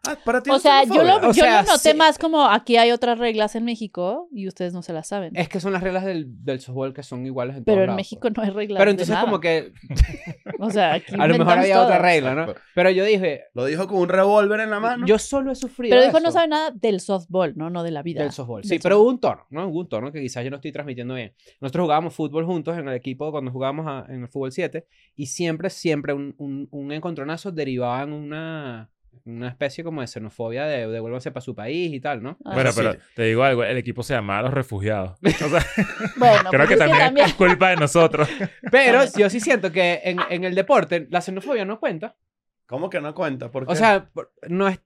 Ah, 0.09 0.17
para 0.25 0.41
ti 0.43 0.51
O 0.51 0.57
es 0.57 0.63
sea, 0.63 0.85
yo 0.85 1.03
lo, 1.03 1.17
O 1.17 1.21
yo 1.29 1.33
sea, 1.33 1.63
lo 1.63 1.69
noté 1.69 1.91
sí. 1.91 1.97
más 1.97 2.17
como 2.19 2.45
aquí 2.47 2.77
hay 2.77 2.93
otras 2.93 3.19
reglas 3.19 3.57
en 3.57 3.65
México 3.65 4.29
y 4.33 4.47
ustedes 4.47 4.73
no 4.73 4.83
se 4.83 4.93
las 4.93 5.09
saben. 5.09 5.35
Es 5.37 5.49
que 5.49 5.59
son 5.59 5.73
las 5.73 5.83
reglas 5.83 6.05
del, 6.05 6.27
del 6.45 6.61
softball 6.61 6.95
que 6.95 7.03
son 7.03 7.27
iguales 7.27 7.57
en 7.57 7.65
Pero 7.65 7.75
todos 7.77 7.83
en 7.83 7.87
lados, 7.89 7.97
México 7.99 8.21
pues. 8.23 8.37
no 8.37 8.43
hay 8.45 8.51
reglas. 8.51 8.79
Pero 8.79 8.89
de 8.89 8.91
entonces 8.93 9.13
nada. 9.15 9.25
como 9.25 9.41
que 9.41 9.73
O 10.61 10.71
sea, 10.71 10.95
aquí 10.95 11.15
a 11.19 11.27
lo 11.27 11.37
mejor 11.39 11.59
había 11.59 11.75
todo. 11.75 11.85
otra 11.87 11.99
regla, 11.99 12.35
¿no? 12.35 12.55
Pero 12.75 12.91
yo 12.91 13.05
dije, 13.05 13.45
Lo 13.55 13.65
dijo 13.65 13.87
con 13.89 13.99
un 13.99 14.09
revólver 14.09 14.61
en 14.61 14.71
la 14.71 14.79
mano. 14.81 15.07
yo 15.07 15.19
solo 15.19 15.51
he 15.51 15.57
sufrido 15.57 15.91
Pero 15.95 16.05
dijo 16.07 16.21
no 16.21 16.29
eso 16.29 16.33
sabe 16.39 16.49
nada 16.49 16.71
del 16.71 17.01
softball, 17.01 17.55
no, 17.57 17.71
no 17.71 17.83
de 17.83 17.91
la 17.91 18.03
vida. 18.03 18.23
del 18.23 18.33
softball. 18.33 18.63
Del 18.63 18.69
Sí, 18.71 18.79
pero 18.81 18.95
softball. 18.97 19.03
hubo 19.07 19.11
un 19.11 19.21
tono, 19.21 19.47
¿no? 19.51 19.67
Hubo 19.69 19.81
un 19.81 19.89
tono 19.89 20.13
que 20.13 20.21
quizás 20.21 20.45
yo 20.45 20.51
no 20.51 20.57
estoy 20.57 20.71
transmitiendo 20.73 21.15
bien. 21.15 21.35
Nosotros 21.61 21.83
jugábamos 21.85 22.15
fútbol 22.15 22.45
juntos 22.45 22.79
en 22.79 22.87
el 22.89 22.95
equipo 22.95 23.33
cuando 23.33 23.51
jugábamos 23.51 23.87
a- 23.89 24.07
en 24.13 24.23
el 24.23 24.29
fútbol 24.29 24.53
7 24.53 24.87
y 25.17 25.27
siempre, 25.27 25.69
siempre 25.69 26.13
un, 26.13 26.35
un, 26.39 26.69
un 26.71 26.93
encontronazo 26.93 27.51
derivaba 27.51 28.03
en 28.03 28.13
una, 28.13 28.91
una 29.25 29.49
especie 29.49 29.83
como 29.85 30.01
de 30.01 30.07
xenofobia 30.07 30.65
de 30.67 30.87
devuélvanse 30.89 31.31
para 31.31 31.41
su 31.43 31.55
país 31.55 31.93
y 31.93 32.01
tal, 32.01 32.23
¿no? 32.23 32.37
Ah. 32.45 32.55
Bueno, 32.55 32.71
pero 32.75 32.95
te 33.15 33.23
digo 33.25 33.43
algo, 33.45 33.65
el 33.65 33.77
equipo 33.77 34.03
se 34.03 34.15
llamaba 34.15 34.43
Los 34.43 34.55
Refugiados. 34.55 35.19
O 35.45 35.49
sea, 35.49 35.65
Bueno, 36.17 36.51
creo 36.51 36.67
que 36.69 36.77
también, 36.77 37.19
es 37.19 37.35
culpa 37.35 37.71
de 37.71 37.77
nosotros. 37.77 38.29
Pero 38.71 39.01
yo 39.19 39.29
sí 39.31 39.41
siento 39.41 39.71
que 39.73 40.01
en, 40.05 40.19
en 40.31 40.45
el 40.45 40.55
deporte 40.55 41.07
la 41.11 41.21
xenofobia 41.21 41.65
no 41.65 41.79
cuenta. 41.81 42.17
¿Cómo 42.67 42.91
que 42.91 43.01
no 43.01 43.15
cuenta? 43.15 43.51
¿Por 43.51 43.67
qué? 43.67 43.73
O 43.73 43.77
sea, 43.77 44.11
no 44.49 44.69
es... 44.69 44.81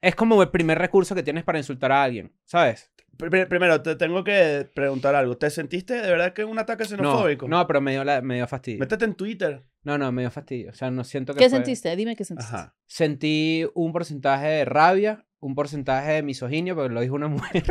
Es 0.00 0.14
como 0.14 0.40
el 0.42 0.50
primer 0.50 0.78
recurso 0.78 1.14
que 1.14 1.22
tienes 1.22 1.44
para 1.44 1.58
insultar 1.58 1.90
a 1.92 2.02
alguien, 2.02 2.32
¿sabes? 2.44 2.92
Pr- 3.16 3.48
primero, 3.48 3.80
te 3.82 3.96
tengo 3.96 4.22
que 4.22 4.68
preguntar 4.74 5.14
algo. 5.14 5.36
¿Te 5.36 5.50
sentiste 5.50 5.94
de 5.94 6.08
verdad 6.10 6.32
que 6.32 6.44
un 6.44 6.58
ataque 6.58 6.84
No, 6.84 6.88
xenofóbico? 6.90 7.48
no, 7.48 7.66
pero 7.66 7.80
me 7.80 7.92
dio, 7.92 8.04
la, 8.04 8.20
me 8.20 8.36
dio 8.36 8.46
fastidio. 8.46 8.78
Métete 8.80 9.04
en 9.06 9.14
Twitter. 9.14 9.62
No, 9.86 9.96
no, 9.98 10.10
me 10.10 10.22
dio 10.22 10.30
fastidio. 10.32 10.70
O 10.72 10.74
sea, 10.74 10.90
no 10.90 11.04
siento 11.04 11.32
que 11.32 11.38
¿Qué 11.38 11.48
fue- 11.48 11.58
sentiste? 11.58 11.94
Dime 11.94 12.16
qué 12.16 12.24
sentiste. 12.24 12.52
Ajá. 12.54 12.74
Sentí 12.86 13.64
un 13.74 13.92
porcentaje 13.92 14.46
de 14.48 14.64
rabia, 14.64 15.24
un 15.38 15.54
porcentaje 15.54 16.10
de 16.12 16.22
misoginia, 16.24 16.74
porque 16.74 16.92
lo 16.92 17.00
dijo 17.00 17.14
una 17.14 17.28
mujer. 17.28 17.62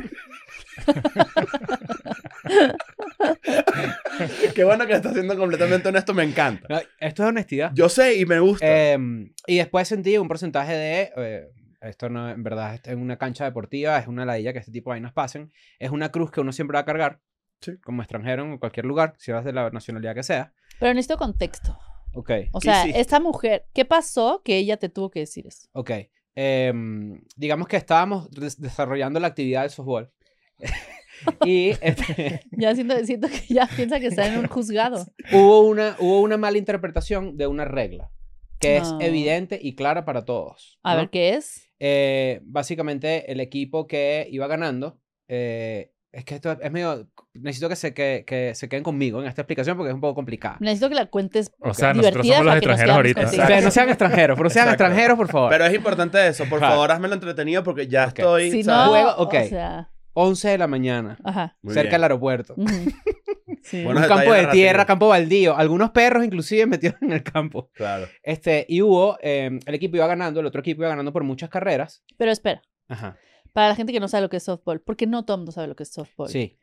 Qué 4.53 4.63
bueno 4.63 4.85
que 4.87 4.93
estás 4.93 5.13
siendo 5.13 5.37
completamente 5.37 5.89
honesto, 5.89 6.13
me 6.13 6.23
encanta. 6.23 6.65
No, 6.69 6.79
Esto 6.99 7.23
es 7.23 7.29
honestidad. 7.29 7.71
Yo 7.73 7.89
sé 7.89 8.15
y 8.17 8.25
me 8.25 8.39
gusta. 8.39 8.65
Em, 8.65 9.33
y 9.47 9.57
después 9.57 9.87
sentí 9.87 10.17
un 10.17 10.27
porcentaje 10.27 10.73
de... 10.73 11.11
eh, 11.17 11.47
esto 11.81 12.09
no, 12.09 12.29
en 12.29 12.41
verdad, 12.43 12.73
esto 12.75 12.89
en 12.91 12.99
una 12.99 13.17
cancha 13.17 13.43
deportiva 13.45 13.99
es 13.99 14.07
una 14.07 14.25
ladilla 14.25 14.53
que 14.53 14.59
este 14.59 14.71
tipo 14.71 14.89
de 14.91 14.95
vainas 14.95 15.13
pasen. 15.13 15.51
Es 15.77 15.91
una 15.91 16.09
cruz 16.09 16.31
que 16.31 16.41
uno 16.41 16.51
siempre 16.51 16.75
va 16.75 16.81
a 16.81 16.85
cargar, 16.85 17.19
Sí. 17.61 17.73
como 17.83 18.01
extranjero 18.01 18.43
en 18.43 18.57
cualquier 18.57 18.85
lugar, 18.85 19.13
si 19.17 19.31
vas 19.31 19.45
de 19.45 19.53
la 19.53 19.69
nacionalidad 19.69 20.15
que 20.15 20.23
sea. 20.23 20.53
Pero 20.79 20.93
necesito 20.93 21.17
contexto. 21.17 21.77
Ok, 22.15 22.31
O 22.53 22.59
¿Qué 22.59 22.65
sea, 22.69 22.83
hiciste? 22.83 22.99
esta 23.01 23.19
mujer, 23.19 23.65
¿qué 23.73 23.85
pasó 23.85 24.41
que 24.43 24.57
ella 24.57 24.77
te 24.77 24.89
tuvo 24.89 25.09
que 25.11 25.19
decir 25.19 25.47
eso? 25.47 25.67
ok. 25.73 25.91
Em, 26.37 27.21
digamos 27.37 27.67
que 27.67 27.77
estábamos 27.77 28.29
des- 28.31 28.59
desarrollando 28.59 29.19
la 29.19 29.27
actividad 29.27 29.61
del 29.61 29.69
softball. 29.69 30.11
y 31.45 31.69
este, 31.81 32.41
Ya 32.51 32.75
siento, 32.75 32.97
siento 33.05 33.27
que 33.27 33.53
ya 33.53 33.67
piensa 33.75 33.99
que 33.99 34.07
está 34.07 34.27
en 34.27 34.39
un 34.39 34.47
juzgado. 34.47 35.05
hubo, 35.31 35.61
una, 35.61 35.95
hubo 35.99 36.19
una 36.21 36.37
mala 36.37 36.57
interpretación 36.57 37.37
de 37.37 37.47
una 37.47 37.65
regla 37.65 38.11
que 38.59 38.77
es 38.77 38.83
No. 38.91 38.99
evidente 39.01 39.59
y 39.61 39.75
clara 39.75 40.05
para 40.05 40.23
todos. 40.25 40.79
A 40.83 40.93
¿no? 40.93 41.01
ver, 41.01 41.09
¿qué 41.09 41.33
es? 41.35 41.69
Eh, 41.79 42.39
básicamente, 42.43 43.31
el 43.31 43.39
equipo 43.41 43.85
que 43.87 44.27
iba 44.31 44.47
ganando. 44.47 44.99
eh, 45.27 45.91
es 46.11 46.23
que 46.23 46.35
esto 46.35 46.51
es 46.61 46.71
medio. 46.71 47.09
Necesito 47.35 47.69
que 47.69 47.75
se, 47.75 47.93
que, 47.93 48.23
que 48.25 48.55
se 48.55 48.69
queden 48.69 48.83
conmigo 48.83 49.21
en 49.21 49.27
esta 49.27 49.41
explicación 49.41 49.75
porque 49.77 49.89
es 49.89 49.95
un 49.95 50.01
poco 50.01 50.15
complicada. 50.15 50.57
Necesito 50.59 50.89
que 50.89 50.95
la 50.95 51.05
cuentes 51.07 51.51
O 51.59 51.73
sea, 51.73 51.93
nosotros 51.93 52.25
somos 52.27 52.45
los 52.45 52.55
extranjeros 52.55 52.95
ahorita. 52.95 53.21
contigo. 53.23 53.43
O 53.43 53.47
sea, 53.47 53.61
no 53.61 53.71
sean 53.71 53.89
extranjeros, 53.89 54.37
pero 54.37 54.49
sean 54.49 54.65
Exacto. 54.67 54.83
extranjeros, 54.83 55.17
por 55.17 55.27
favor. 55.29 55.49
Pero 55.49 55.65
es 55.65 55.73
importante 55.73 56.27
eso. 56.27 56.45
Por 56.45 56.63
Ajá. 56.63 56.71
favor, 56.73 56.91
házmelo 56.91 57.13
entretenido 57.13 57.63
porque 57.63 57.87
ya 57.87 58.03
Ok. 58.07 58.19
estoy. 58.19 58.51
Si 58.51 58.63
¿sabes? 58.63 59.03
no, 59.03 59.15
ok. 59.17 59.33
o 59.33 59.47
sea, 59.49 59.89
11 60.13 60.47
de 60.49 60.57
la 60.57 60.67
mañana, 60.67 61.17
ajá. 61.23 61.57
Cerca 61.67 61.91
del 61.91 62.03
aeropuerto. 62.03 62.53
Ujú. 62.57 62.67
Sí. 63.63 63.83
Bueno, 63.83 63.99
un 63.99 64.07
campo 64.07 64.31
de 64.31 64.45
tierra, 64.47 64.85
campo 64.85 65.07
baldío. 65.07 65.57
Algunos 65.57 65.89
perros 65.89 66.23
inclusive 66.23 66.65
metidos 66.67 66.95
en 67.01 67.11
el 67.13 67.23
campo. 67.23 67.71
Claro. 67.73 68.07
Este, 68.21 68.63
y 68.69 68.83
hubo, 68.83 69.17
eh, 69.23 69.59
el 69.65 69.73
equipo 69.73 69.95
iba 69.97 70.05
ganando, 70.05 70.39
el 70.39 70.45
otro 70.45 70.61
equipo 70.61 70.81
iba 70.83 70.89
ganando 70.89 71.11
por 71.11 71.23
muchas 71.23 71.49
carreras. 71.49 72.03
Pero 72.15 72.31
espera, 72.31 72.61
Ajá. 72.87 73.17
para 73.53 73.69
la 73.69 73.75
gente 73.75 73.91
que 73.91 73.99
no 73.99 74.07
sabe 74.07 74.21
lo 74.21 74.29
que 74.29 74.37
es 74.37 74.43
softball, 74.43 74.81
porque 74.81 75.07
no 75.07 75.25
todo 75.25 75.37
el 75.37 75.39
mundo 75.39 75.51
sabe 75.51 75.65
lo 75.67 75.75
que 75.75 75.81
es 75.81 75.91
softball. 75.91 76.29
Sí. 76.29 76.59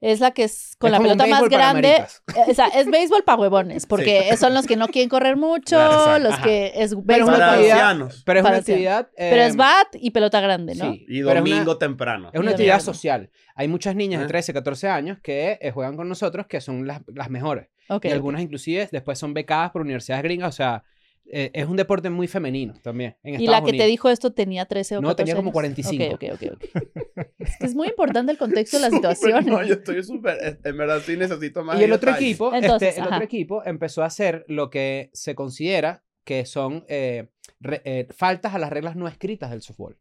Es 0.00 0.20
la 0.20 0.32
que 0.32 0.44
es 0.44 0.76
con 0.78 0.88
Es 0.88 0.92
la 0.92 0.98
pelota 1.00 1.26
más 1.26 1.48
grande. 1.48 1.88
Eh, 1.96 2.04
O 2.48 2.54
sea, 2.54 2.66
es 2.68 2.86
béisbol 2.90 3.24
para 3.24 3.40
huevones, 3.40 3.86
porque 3.86 4.36
son 4.36 4.52
los 4.52 4.66
que 4.66 4.76
no 4.76 4.88
quieren 4.88 5.08
correr 5.08 5.36
mucho, 5.36 5.76
Claro, 5.76 6.22
los 6.22 6.34
Ajá. 6.34 6.42
que 6.44 6.72
es 6.76 6.90
Pero 6.90 7.02
béisbol 7.02 7.28
una 7.34 7.38
Para 7.38 7.52
ancianos. 7.54 8.22
Pero 8.26 8.38
es 8.38 8.42
una 8.42 8.50
Para 8.50 8.58
actividad. 8.58 9.08
Pero 9.16 9.42
es 9.42 9.54
eh, 9.54 9.56
bat 9.56 9.88
y 9.94 10.10
pelota 10.10 10.40
grande, 10.40 10.74
¿no? 10.74 10.92
Sí, 10.92 11.06
Y 11.08 11.22
pero 11.22 11.30
es 11.38 11.40
una- 11.42 11.50
domingo 11.50 11.78
temprano. 11.78 12.30
Es 12.32 12.38
una 12.40 12.50
actividad 12.50 12.74
domingo. 12.78 12.92
social. 12.94 13.30
Hay 13.54 13.68
muchas 13.68 13.96
niñas 13.96 14.20
de 14.20 14.24
Ajá. 14.26 14.28
13, 14.32 14.52
14 14.52 14.88
años 14.88 15.18
que 15.22 15.58
eh, 15.62 15.70
juegan 15.70 15.96
con 15.96 16.08
nosotros 16.10 16.46
que 16.46 16.60
son 16.60 16.86
las, 16.86 17.00
las 17.14 17.30
mejores. 17.30 17.68
Ok, 17.88 18.04
y 18.04 18.10
algunas 18.10 18.42
inclusive 18.42 18.88
después 18.92 19.18
son 19.18 19.32
becadas 19.32 19.70
por 19.70 19.80
universidades 19.80 20.22
gringas. 20.24 20.50
O 20.50 20.52
sea, 20.56 20.82
eh, 21.30 21.50
es 21.54 21.66
un 21.66 21.76
deporte 21.76 22.08
muy 22.10 22.28
femenino 22.28 22.74
también. 22.82 23.16
En 23.22 23.40
Y 23.40 23.46
la 23.46 23.58
que 23.60 23.66
te 23.66 23.70
Unidos. 23.70 23.86
dijo 23.88 24.08
esto 24.10 24.32
tenía 24.32 24.64
13 24.66 24.98
o 24.98 25.00
No, 25.00 25.08
14 25.08 25.22
tenía 25.24 25.34
como 25.36 25.48
años? 25.48 25.52
45. 25.54 26.14
Ok, 26.14 26.22
ok, 26.22 26.32
ok. 26.34 26.52
ok. 26.54 27.26
es 27.38 27.56
que 27.58 27.66
es 27.66 27.74
muy 27.74 27.88
importante 27.88 28.32
el 28.32 28.38
contexto 28.38 28.78
de 28.78 28.82
la 28.82 28.90
situación. 28.90 29.44
No, 29.46 29.62
yo 29.64 29.74
estoy 29.74 30.02
súper. 30.04 30.36
eh, 30.42 30.58
En 30.64 30.76
verdad, 30.76 31.00
sí 31.04 31.16
necesito 31.16 31.64
más. 31.64 31.80
Y 31.80 31.84
el 31.84 31.92
otro 31.92 32.10
detalles. 32.12 32.30
equipo, 32.30 32.54
Entonces, 32.54 32.90
este, 32.90 33.00
el 33.00 33.06
otro 33.06 33.22
equipo 33.24 33.62
empezó 33.64 34.02
a 34.02 34.06
hacer 34.06 34.44
lo 34.48 34.70
que 34.70 35.10
se 35.12 35.34
considera 35.34 36.04
que 36.24 36.44
son 36.46 36.84
eh, 36.88 37.28
re- 37.60 37.82
eh, 37.84 38.06
faltas 38.16 38.54
a 38.54 38.58
las 38.58 38.70
reglas 38.70 38.96
no 38.96 39.06
escritas 39.08 39.50
del 39.50 39.62
softball. 39.62 39.96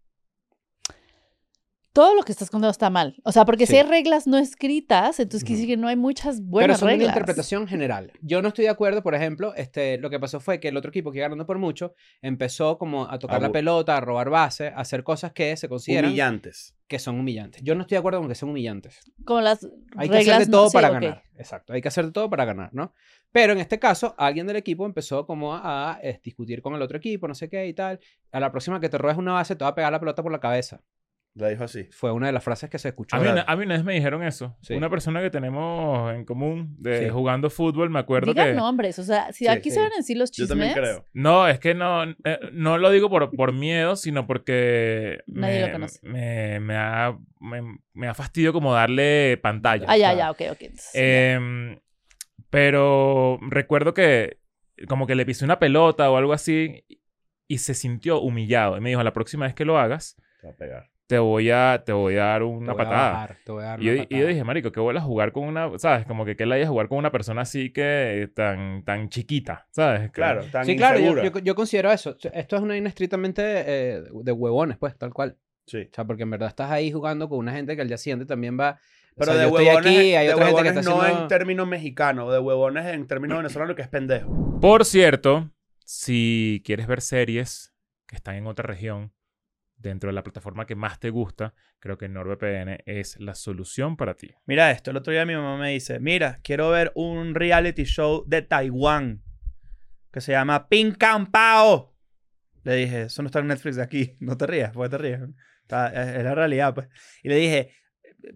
Todo 1.96 2.14
lo 2.14 2.24
que 2.24 2.34
estás 2.34 2.50
contando 2.50 2.72
está 2.72 2.90
mal. 2.90 3.16
O 3.24 3.32
sea, 3.32 3.46
porque 3.46 3.66
si 3.66 3.78
hay 3.78 3.84
reglas 3.84 4.28
no 4.28 4.38
escritas, 4.38 5.18
entonces 5.22 5.46
quiere 5.46 5.62
decir 5.62 5.75
que 5.75 5.82
no 5.82 5.88
hay 5.88 5.96
muchas 5.96 6.40
Pero 6.42 6.50
buenas 6.50 6.80
son 6.80 6.88
una 6.88 6.98
reglas. 6.98 7.08
interpretación 7.16 7.68
general. 7.70 8.12
Yo 8.22 8.42
no 8.42 8.50
estoy 8.50 8.66
de 8.66 8.72
acuerdo, 8.72 9.02
por 9.02 9.16
ejemplo, 9.16 9.56
este, 9.56 9.98
lo 10.00 10.10
que 10.10 10.20
pasó 10.20 10.42
fue 10.42 10.60
que 10.60 10.68
el 10.68 10.75
otro 10.75 10.90
equipo 10.90 11.14
que 11.14 11.20
iba 11.20 11.28
ganando 11.28 11.46
por 11.46 11.58
mucho 11.58 11.94
empezó 12.22 12.78
como 12.78 13.10
a 13.10 13.18
tocar 13.18 13.42
la 13.42 13.50
pelota, 13.50 13.96
a 13.96 14.02
robar 14.02 14.30
base, 14.30 14.68
a 14.68 14.82
hacer 14.82 15.06
cosas 15.06 15.32
que 15.32 15.56
se 15.56 15.70
consideran 15.70 16.08
Humillantes. 16.10 16.75
que 16.86 17.00
son 17.00 17.18
humillantes. 17.18 17.62
Yo 17.64 17.75
no 17.75 17.84
estoy 17.84 17.96
de 17.96 18.00
acuerdo 18.00 18.20
con 18.20 18.28
que 18.28 18.36
sean 18.36 18.50
humillantes. 18.50 19.00
Como 19.24 19.40
las 19.40 19.66
Hay 19.96 20.10
que 20.10 20.16
reglas 20.18 20.36
hacer 20.36 20.48
de 20.48 20.52
todo 20.52 20.70
para 20.72 20.90
ganar. 20.90 21.24
Exacto. 21.38 21.72
Hay 21.72 21.82
que 21.82 21.88
hacer 21.88 22.08
de 22.08 22.12
todo 22.12 22.30
para 22.30 22.44
ganar, 22.44 22.74
¿no? 22.74 22.94
Pero 23.32 23.54
en 23.54 23.60
este 23.60 23.80
caso, 23.80 24.16
alguien 24.18 24.48
del 24.48 24.58
equipo 24.58 24.86
empezó 24.86 25.25
como 25.25 25.54
a, 25.56 25.94
a, 25.94 26.00
discutir 26.22 26.62
con 26.62 26.75
el 26.75 26.82
otro 26.82 26.98
equipo, 26.98 27.25
no 27.25 27.36
sé 27.36 27.48
qué 27.48 27.66
y 27.68 27.74
tal. 27.74 28.02
A 28.34 28.40
la 28.42 28.52
próxima 28.52 28.82
que 28.82 28.90
te 28.90 28.98
robes 28.98 29.16
una 29.16 29.32
base, 29.32 29.56
te 29.56 29.64
va 29.64 29.70
a 29.70 29.75
pegar 29.75 29.94
la 29.94 30.00
pelota 30.02 30.22
por 30.22 30.32
la 30.34 30.42
cabeza. 30.42 30.82
Le 31.38 31.50
dijo 31.50 31.65
así. 31.65 31.84
Fue 31.92 32.13
una 32.13 32.27
de 32.27 32.32
las 32.32 32.44
frases 32.46 32.70
que 32.70 32.80
se 32.80 32.88
escuchó. 32.88 33.13
A 33.15 33.20
mí, 33.20 33.27
una, 33.27 33.42
a 33.42 33.56
mí 33.58 33.65
una 33.65 33.75
vez 33.75 33.84
me 33.84 33.94
dijeron 33.94 34.24
eso. 34.24 34.56
Sí. 34.62 34.74
Una 34.74 34.89
persona 34.89 35.22
que 35.22 35.30
tenemos 35.30 36.13
en 36.13 36.24
común 36.24 36.77
de 36.80 37.04
Sí. 37.04 37.10
jugando 37.10 37.50
fútbol, 37.50 37.89
me 37.89 38.00
acuerdo 38.00 38.32
Digan 38.32 38.48
que... 38.48 38.54
nombres, 38.54 38.98
o 39.00 39.04
sea, 39.04 39.34
si 39.34 39.39
Sí, 39.44 39.48
aquí 39.50 39.70
sí. 39.70 39.75
se 39.75 39.82
van 39.82 39.92
a 39.92 39.98
decir 39.98 40.15
los 40.18 40.32
Yo 40.32 40.46
chismes. 40.46 40.50
también 40.50 40.74
creo. 40.74 41.06
No, 41.12 41.46
es 41.50 41.60
que 41.60 41.74
no, 41.75 42.04
eh, 42.06 42.39
no 42.54 42.77
lo 42.77 42.89
digo 42.89 43.10
por, 43.10 43.36
por 43.36 43.51
miedo, 43.51 43.98
sino 43.98 44.25
porque 44.27 45.20
Nadie 45.27 45.60
me, 45.60 45.68
lo 45.68 45.74
conoce. 45.74 46.00
Me, 46.08 46.60
me 46.62 46.77
ha, 46.77 47.18
me, 47.42 47.80
me 47.94 48.08
ha 48.08 48.13
fastidio 48.13 48.54
como 48.54 48.74
darle 48.74 49.38
pantalla. 49.44 49.88
Ah, 49.89 49.98
ya, 49.98 50.13
ya, 50.13 50.32
ok, 50.32 50.42
ok. 50.51 50.62
entonces, 50.62 50.92
Em, 50.94 51.80
pero 52.50 53.39
recuerdo 53.50 53.94
que 53.94 54.38
como 54.88 55.08
que 55.08 55.15
le 55.15 55.25
pisé 55.25 55.44
una 55.46 55.60
pelota 55.60 56.10
o 56.10 56.18
algo 56.18 56.34
así 56.34 56.86
y 57.48 57.58
se 57.58 57.74
sintió 57.74 58.22
humillado. 58.22 58.77
Y 58.77 58.82
me 58.82 58.89
dijo, 58.89 59.04
la 59.04 59.13
próxima 59.13 59.46
vez 59.46 59.54
que 59.56 59.65
lo 59.65 59.77
hagas, 59.77 60.15
Te 60.42 60.48
va 60.48 60.54
a 60.54 60.56
pegar. 60.56 60.89
Te 61.07 61.19
voy 61.19 61.51
a, 61.51 61.83
te 61.85 61.91
voy 61.91 62.15
a 62.15 62.24
dar 62.25 62.43
una 62.43 62.71
a 62.71 62.75
patada. 62.77 63.12
bajar, 63.12 63.38
te 63.45 63.51
voy 63.51 63.63
a 63.63 63.67
dar 63.67 63.81
Y 63.81 63.85
yo, 63.85 63.93
y 64.09 64.21
dije, 64.27 64.43
marico, 64.43 64.71
qué 64.71 64.79
vuelvas 64.79 65.03
a 65.03 65.07
jugar 65.07 65.31
con 65.31 65.43
una, 65.43 65.69
¿sabes? 65.77 66.05
Como 66.05 66.25
que 66.25 66.35
qué 66.35 66.45
le 66.45 66.55
haya 66.55 66.67
jugar 66.67 66.88
con 66.88 66.97
una 66.97 67.12
persona 67.12 67.41
así 67.41 67.71
que 67.71 68.29
tan, 68.35 68.83
tan 68.83 69.09
chiquita, 69.09 69.67
¿sabes? 69.71 70.01
Que- 70.07 70.09
Claro, 70.13 70.43
tan 70.51 70.65
Sí, 70.65 70.75
claro, 70.75 70.97
yo, 71.00 71.12
insegura. 71.12 71.24
yo- 71.39 71.39
yo 71.39 71.55
considero 71.55 71.91
eso. 71.91 72.17
Esto 72.33 72.55
es 72.55 72.62
una 72.62 72.74
vaina 72.74 72.89
estrictamente 72.89 73.41
eh, 73.45 74.03
de 74.24 74.31
huevones, 74.31 74.77
pues, 74.77 74.97
tal 74.97 75.13
cual. 75.13 75.38
Sí. 75.67 75.88
O 75.91 75.93
sea, 75.95 76.05
porque 76.05 76.24
en 76.24 76.29
verdad 76.31 76.50
estás 76.50 76.71
ahí 76.71 76.91
jugando 76.91 77.27
con 77.29 77.39
una 77.39 77.51
gente 77.53 77.75
que 77.75 77.81
al 77.81 77.88
día 77.88 77.97
siguiente 77.97 78.25
también 78.25 78.59
va. 78.59 78.71
o 78.71 79.13
Pero 79.19 79.31
sea, 79.33 79.41
de 79.41 79.47
huevones, 79.47 79.77
aquí, 79.77 80.15
hay 80.15 80.27
de 80.27 80.33
otra 80.33 80.45
gente 80.47 80.62
que 80.62 80.67
huevones 80.69 80.77
está 80.85 80.89
no 80.91 81.01
haciendo... 81.01 81.21
en 81.24 81.27
términos 81.27 81.67
mexicanos, 81.67 82.31
de 82.33 82.39
huevones 82.39 82.85
en 82.88 83.07
términos 83.07 83.38
venezolanos 83.38 83.75
que 83.75 83.81
es 83.83 83.88
pendejo. 83.88 84.59
Por 84.59 84.85
cierto, 84.85 85.51
si 85.85 86.62
quieres 86.65 86.88
ver 86.88 87.01
series 87.01 87.74
que 88.07 88.15
están 88.15 88.35
en 88.35 88.45
otra 88.47 88.67
región, 88.67 89.12
dentro 89.77 90.10
de 90.10 90.13
la 90.13 90.24
plataforma 90.24 90.65
que 90.65 90.75
más 90.75 91.00
te 91.00 91.10
gusta, 91.10 91.53
creo 91.79 91.98
que 91.98 92.10
NordVPN 92.10 92.84
es 92.86 93.20
la 93.20 93.36
solución 93.36 93.98
para 93.98 94.15
ti. 94.15 94.34
Mira 94.46 94.72
esto, 94.72 94.91
el 94.91 94.98
otro 94.98 95.13
día 95.13 95.25
mi 95.25 95.36
mamá 95.36 95.58
me 95.58 95.72
dice, 95.72 96.00
mira, 96.00 96.39
quiero 96.44 96.70
ver 96.70 96.91
un 96.96 97.36
reality 97.36 97.84
show 97.84 98.24
de 98.27 98.41
Taiwán 98.41 99.22
que 100.12 100.22
se 100.22 100.32
llama 100.32 100.70
Pin 100.70 100.94
Can 100.94 101.27
Pao. 101.27 101.94
Le 102.63 102.75
dije, 102.75 103.01
eso 103.03 103.22
no 103.22 103.27
está 103.27 103.39
en 103.39 103.48
Netflix 103.48 103.75
de 103.75 103.84
aquí, 103.84 104.15
no 104.22 104.38
te 104.38 104.48
rías, 104.48 104.72
porque 104.72 104.89
te 104.89 104.98
rías. 104.98 105.22
Es 105.22 106.24
la 106.24 106.36
realidad, 106.36 106.74
pues. 106.74 106.88
Y 107.22 107.29
le 107.29 107.36
dije, 107.36 107.74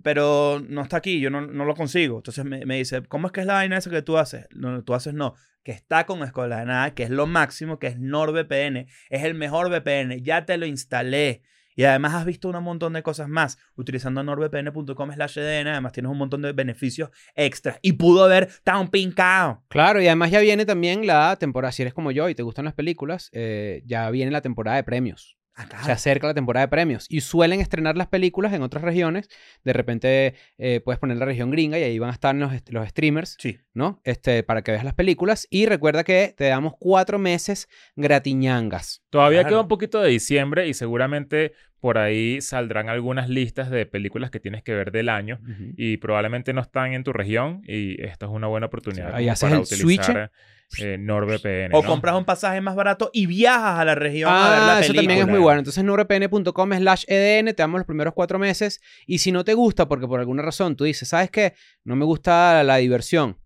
pero 0.03 0.61
no 0.67 0.81
está 0.81 0.97
aquí, 0.97 1.19
yo 1.19 1.29
no, 1.29 1.41
no 1.41 1.65
lo 1.65 1.75
consigo. 1.75 2.17
Entonces 2.17 2.45
me, 2.45 2.65
me 2.65 2.77
dice, 2.77 3.03
¿cómo 3.03 3.27
es 3.27 3.33
que 3.33 3.41
es 3.41 3.45
la 3.45 3.53
vaina 3.53 3.77
esa 3.77 3.89
que 3.89 4.01
tú 4.01 4.17
haces? 4.17 4.47
No, 4.51 4.83
tú 4.83 4.93
haces 4.93 5.13
no, 5.13 5.35
que 5.63 5.71
está 5.71 6.05
con 6.05 6.23
Escuela 6.23 6.59
de 6.59 6.65
Nada, 6.65 6.93
que 6.93 7.03
es 7.03 7.09
lo 7.09 7.27
máximo, 7.27 7.79
que 7.79 7.87
es 7.87 7.99
NordVPN, 7.99 8.87
es 9.09 9.23
el 9.23 9.35
mejor 9.35 9.69
VPN, 9.69 10.21
ya 10.23 10.45
te 10.45 10.57
lo 10.57 10.65
instalé. 10.65 11.43
Y 11.79 11.85
además 11.85 12.13
has 12.13 12.25
visto 12.25 12.49
un 12.49 12.61
montón 12.61 12.91
de 12.91 13.01
cosas 13.03 13.29
más 13.29 13.57
utilizando 13.77 14.21
nordvpn.com 14.21 15.13
slash 15.13 15.37
EDN. 15.39 15.67
Además 15.67 15.93
tienes 15.93 16.11
un 16.11 16.17
montón 16.17 16.41
de 16.41 16.51
beneficios 16.51 17.09
extras. 17.35 17.79
Y 17.81 17.93
pudo 17.93 18.25
haber 18.25 18.49
tan 18.65 18.89
pincado. 18.89 19.63
Claro, 19.69 20.01
y 20.01 20.07
además 20.07 20.29
ya 20.29 20.41
viene 20.41 20.65
también 20.65 21.07
la 21.07 21.37
temporada, 21.37 21.71
si 21.71 21.83
eres 21.83 21.93
como 21.93 22.11
yo 22.11 22.27
y 22.27 22.35
te 22.35 22.43
gustan 22.43 22.65
las 22.65 22.73
películas, 22.73 23.29
eh, 23.31 23.81
ya 23.85 24.09
viene 24.11 24.29
la 24.29 24.41
temporada 24.41 24.75
de 24.75 24.83
premios. 24.83 25.38
Acá. 25.59 25.83
Se 25.83 25.91
acerca 25.91 26.27
la 26.27 26.33
temporada 26.33 26.65
de 26.65 26.69
premios 26.69 27.05
y 27.09 27.21
suelen 27.21 27.59
estrenar 27.59 27.97
las 27.97 28.07
películas 28.07 28.53
en 28.53 28.61
otras 28.61 28.83
regiones. 28.83 29.27
De 29.63 29.73
repente 29.73 30.35
eh, 30.57 30.79
puedes 30.83 30.99
poner 30.99 31.17
la 31.17 31.25
región 31.25 31.51
gringa 31.51 31.77
y 31.77 31.83
ahí 31.83 31.99
van 31.99 32.09
a 32.11 32.13
estar 32.13 32.33
los, 32.33 32.51
los 32.69 32.87
streamers, 32.87 33.35
Sí. 33.39 33.59
¿no? 33.73 33.99
Este, 34.03 34.43
para 34.43 34.61
que 34.61 34.71
veas 34.71 34.83
las 34.83 34.93
películas. 34.93 35.47
Y 35.49 35.65
recuerda 35.65 36.03
que 36.03 36.33
te 36.37 36.45
damos 36.45 36.73
cuatro 36.79 37.19
meses 37.19 37.67
gratiñangas. 37.95 39.03
Todavía 39.09 39.39
Claro. 39.41 39.49
queda 39.55 39.61
un 39.61 39.67
poquito 39.67 40.01
de 40.01 40.09
diciembre 40.09 40.67
y 40.67 40.73
seguramente 40.73 41.53
por 41.79 41.97
ahí 41.97 42.41
saldrán 42.41 42.89
algunas 42.89 43.29
listas 43.29 43.69
de 43.69 43.85
películas 43.85 44.29
que 44.31 44.39
tienes 44.39 44.63
que 44.63 44.73
ver 44.73 44.91
del 44.91 45.09
año 45.09 45.39
y 45.77 45.97
probablemente 45.97 46.53
no 46.53 46.61
están 46.61 46.93
en 46.93 47.03
tu 47.03 47.13
región 47.13 47.61
y 47.65 48.01
esta 48.03 48.25
es 48.25 48.31
una 48.31 48.47
buena 48.47 48.67
oportunidad 48.67 49.17
Sí, 49.17 49.29
haces 49.29 49.41
para 49.49 49.55
el 49.55 49.61
utilizar 49.61 50.31
eh, 50.79 50.97
NordVPN. 50.99 51.73
O 51.73 51.81
¿no? 51.81 51.87
compras 51.87 52.15
un 52.15 52.25
pasaje 52.25 52.61
más 52.61 52.75
barato 52.75 53.09
y 53.13 53.25
viajas 53.25 53.79
a 53.79 53.85
la 53.85 53.95
región 53.95 54.29
a 54.31 54.49
ver 54.49 54.59
la 54.59 54.77
Ah, 54.77 54.79
eso 54.81 54.93
película. 54.93 55.01
también 55.01 55.19
es 55.19 55.27
muy 55.27 55.39
bueno. 55.39 55.59
Entonces, 55.59 55.83
nordvpn.com 55.83 56.73
slash 56.73 57.03
EDN, 57.07 57.47
te 57.47 57.63
damos 57.63 57.79
los 57.79 57.87
primeros 57.87 58.13
cuatro 58.13 58.37
meses. 58.37 58.79
Y 59.07 59.17
si 59.17 59.31
no 59.31 59.43
te 59.43 59.55
gusta, 59.55 59.87
porque 59.87 60.05
por 60.07 60.19
alguna 60.19 60.43
razón 60.43 60.75
tú 60.75 60.83
dices, 60.83 61.09
¿sabes 61.09 61.31
qué? 61.31 61.53
No 61.83 61.95
me 61.95 62.05
gusta 62.05 62.63
la 62.63 62.77
diversión. 62.77 63.37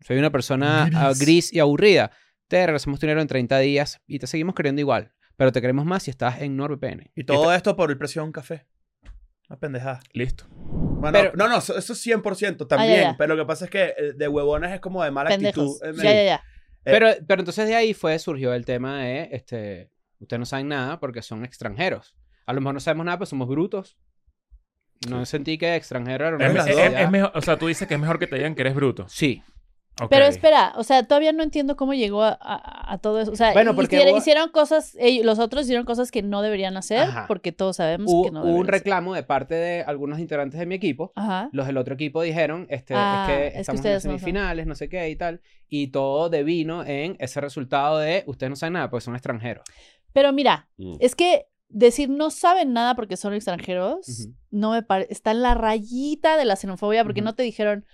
Soy 0.00 0.18
una 0.18 0.30
persona 0.30 0.88
ah, 0.94 1.08
Gris. 1.08 1.18
gris 1.20 1.52
y 1.52 1.58
aburrida. 1.58 2.12
Te 2.46 2.64
regresamos 2.64 3.00
tu 3.00 3.06
dinero 3.06 3.20
en 3.22 3.26
30 3.26 3.58
días 3.58 4.00
y 4.06 4.20
te 4.20 4.26
seguimos 4.28 4.54
queriendo 4.54 4.80
igual. 4.80 5.10
Pero 5.38 5.52
te 5.52 5.60
queremos 5.62 5.86
más 5.86 6.02
si 6.02 6.10
estás 6.10 6.42
en 6.42 6.56
NordVPN. 6.56 7.10
Y 7.14 7.22
todo 7.24 7.54
esto 7.54 7.74
por 7.76 7.90
el 7.90 7.96
precio 7.96 8.20
de 8.20 8.26
un 8.26 8.32
café. 8.32 8.66
Una 9.48 9.58
pendejada. 9.58 10.00
Listo. 10.12 10.44
Bueno, 10.50 11.12
Pero- 11.16 11.32
no, 11.36 11.48
no, 11.48 11.56
eso 11.58 11.74
es 11.78 12.06
100% 12.06 12.66
también. 12.66 12.90
Ah, 12.92 12.96
ya, 12.96 13.02
ya. 13.12 13.16
Pero 13.16 13.34
lo 13.36 13.44
que 13.44 13.46
pasa 13.46 13.64
es 13.66 13.70
que 13.70 13.94
eh, 13.96 14.12
de 14.16 14.28
huevones 14.28 14.72
es 14.72 14.80
como 14.80 15.02
de 15.02 15.10
mala 15.12 15.30
Pendejos. 15.30 15.80
actitud. 15.82 16.00
Eh, 16.00 16.04
Ya, 16.04 16.12
ya, 16.12 16.24
ya. 16.24 16.34
Eh, 16.84 16.90
Pero, 16.92 17.06
pero 17.26 17.40
entonces 17.42 17.68
de 17.68 17.74
ahí 17.76 17.94
fue, 17.94 18.18
surgió 18.18 18.52
el 18.52 18.64
tema 18.66 18.98
de, 19.02 19.28
este, 19.32 19.90
ustedes 20.18 20.40
no 20.40 20.44
saben 20.46 20.68
nada 20.68 20.98
porque 21.00 21.22
son 21.22 21.44
extranjeros. 21.44 22.14
A 22.44 22.52
lo 22.52 22.60
mejor 22.60 22.74
no 22.74 22.80
sabemos 22.80 23.06
nada, 23.06 23.18
pero 23.18 23.26
somos 23.26 23.48
brutos. 23.48 23.96
No 25.08 25.24
sentí 25.24 25.56
que 25.56 25.76
extranjero 25.76 26.26
era 26.26 26.36
una 26.36 26.46
Es, 26.46 26.66
es- 26.66 26.94
es 27.00 27.10
mejor, 27.10 27.30
o 27.34 27.40
sea, 27.42 27.56
tú 27.56 27.68
dices 27.68 27.86
que 27.86 27.94
es 27.94 28.00
mejor 28.00 28.18
que 28.18 28.26
te 28.26 28.36
digan 28.36 28.54
que 28.56 28.62
eres 28.62 28.74
bruto. 28.74 29.06
Sí. 29.08 29.42
Pero 30.10 30.26
espera, 30.26 30.72
o 30.76 30.84
sea, 30.84 31.02
todavía 31.04 31.32
no 31.32 31.42
entiendo 31.42 31.76
cómo 31.76 31.94
llegó 31.94 32.22
a, 32.22 32.38
a- 32.40 32.92
a 32.92 32.98
todo 32.98 33.20
eso. 33.20 33.32
O 33.32 33.36
sea, 33.36 33.52
Bueno, 33.52 33.74
porque 33.74 33.96
hicieron, 33.96 34.12
hubo- 34.14 34.18
hicieron 34.18 34.50
cosas, 34.50 34.96
ellos- 35.00 35.24
los 35.26 35.38
otros 35.38 35.64
hicieron 35.64 35.84
cosas 35.84 36.10
que 36.10 36.22
no 36.22 36.42
deberían 36.42 36.76
hacer, 36.76 37.00
Ajá. 37.00 37.24
porque 37.26 37.52
todos 37.52 37.76
sabemos 37.76 38.12
Hubo, 38.12 38.24
que 38.24 38.30
no 38.30 38.42
hubo 38.44 38.52
un 38.54 38.62
hacer. 38.62 38.74
reclamo 38.74 39.14
de 39.14 39.22
parte 39.22 39.54
de 39.54 39.82
algunos 39.82 40.18
integrantes 40.18 40.58
de 40.60 40.66
mi 40.66 40.74
equipo. 40.74 41.12
Ajá. 41.16 41.48
Los 41.52 41.66
del 41.66 41.76
otro 41.78 41.94
equipo 41.94 42.22
dijeron, 42.22 42.66
este, 42.70 42.94
Ah, 42.96 43.26
es 43.28 43.36
es 43.38 43.44
que 43.46 43.52
que 43.54 43.60
estamos 43.60 43.84
en 43.84 43.92
no 43.94 44.00
semifinales, 44.00 44.66
no 44.66 44.74
sé 44.74 44.88
qué 44.88 45.08
y 45.10 45.16
tal. 45.16 45.40
Y 45.68 45.88
todo 45.88 46.28
devino 46.30 46.84
en 46.84 47.16
ese 47.18 47.40
resultado 47.40 47.98
de 47.98 48.24
ustedes 48.26 48.50
no 48.50 48.56
saben 48.56 48.74
nada 48.74 48.90
porque 48.90 49.04
son 49.04 49.14
extranjeros. 49.14 49.64
Pero 50.12 50.32
mira, 50.32 50.68
Mm. 50.78 50.94
es 51.00 51.14
que 51.14 51.46
decir 51.70 52.08
no 52.08 52.30
saben 52.30 52.72
nada 52.72 52.94
porque 52.94 53.18
son 53.18 53.34
extranjeros, 53.34 54.28
no 54.50 54.70
me 54.72 54.82
parece, 54.82 55.12
está 55.12 55.32
en 55.32 55.42
la 55.42 55.52
rayita 55.52 56.38
de 56.38 56.46
la 56.46 56.56
xenofobia, 56.56 57.04
porque 57.04 57.20
no 57.20 57.34
te 57.34 57.42
dijeron, 57.42 57.84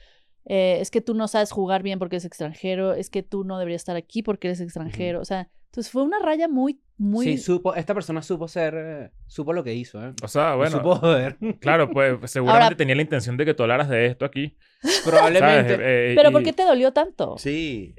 eh, 0.46 0.78
es 0.80 0.90
que 0.90 1.00
tú 1.00 1.14
no 1.14 1.28
sabes 1.28 1.50
jugar 1.50 1.82
bien 1.82 1.98
porque 1.98 2.16
eres 2.16 2.24
extranjero, 2.24 2.92
es 2.94 3.10
que 3.10 3.22
tú 3.22 3.44
no 3.44 3.58
deberías 3.58 3.82
estar 3.82 3.96
aquí 3.96 4.22
porque 4.22 4.48
eres 4.48 4.60
extranjero. 4.60 5.20
O 5.20 5.24
sea, 5.24 5.48
entonces 5.66 5.90
fue 5.90 6.02
una 6.02 6.18
raya 6.20 6.46
muy, 6.48 6.80
muy... 6.98 7.24
Sí, 7.26 7.38
supo, 7.38 7.74
esta 7.74 7.94
persona 7.94 8.22
supo 8.22 8.46
ser, 8.46 8.74
eh, 8.76 9.10
supo 9.26 9.52
lo 9.52 9.64
que 9.64 9.74
hizo, 9.74 10.04
¿eh? 10.06 10.12
O 10.22 10.28
sea, 10.28 10.54
bueno, 10.54 10.76
supo 10.78 10.96
joder. 10.96 11.36
claro, 11.60 11.90
pues 11.90 12.30
seguramente 12.30 12.64
Ahora- 12.64 12.76
tenía 12.76 12.94
la 12.94 13.02
intención 13.02 13.36
de 13.36 13.44
que 13.44 13.54
tú 13.54 13.62
hablaras 13.64 13.88
de 13.88 14.06
esto 14.06 14.24
aquí. 14.24 14.56
Probablemente. 15.04 15.72
¿sabes? 15.74 15.80
Eh, 15.82 16.12
Pero 16.16 16.28
y- 16.28 16.32
¿por 16.32 16.42
qué 16.42 16.52
te 16.52 16.64
dolió 16.64 16.92
tanto? 16.92 17.36
Sí. 17.38 17.94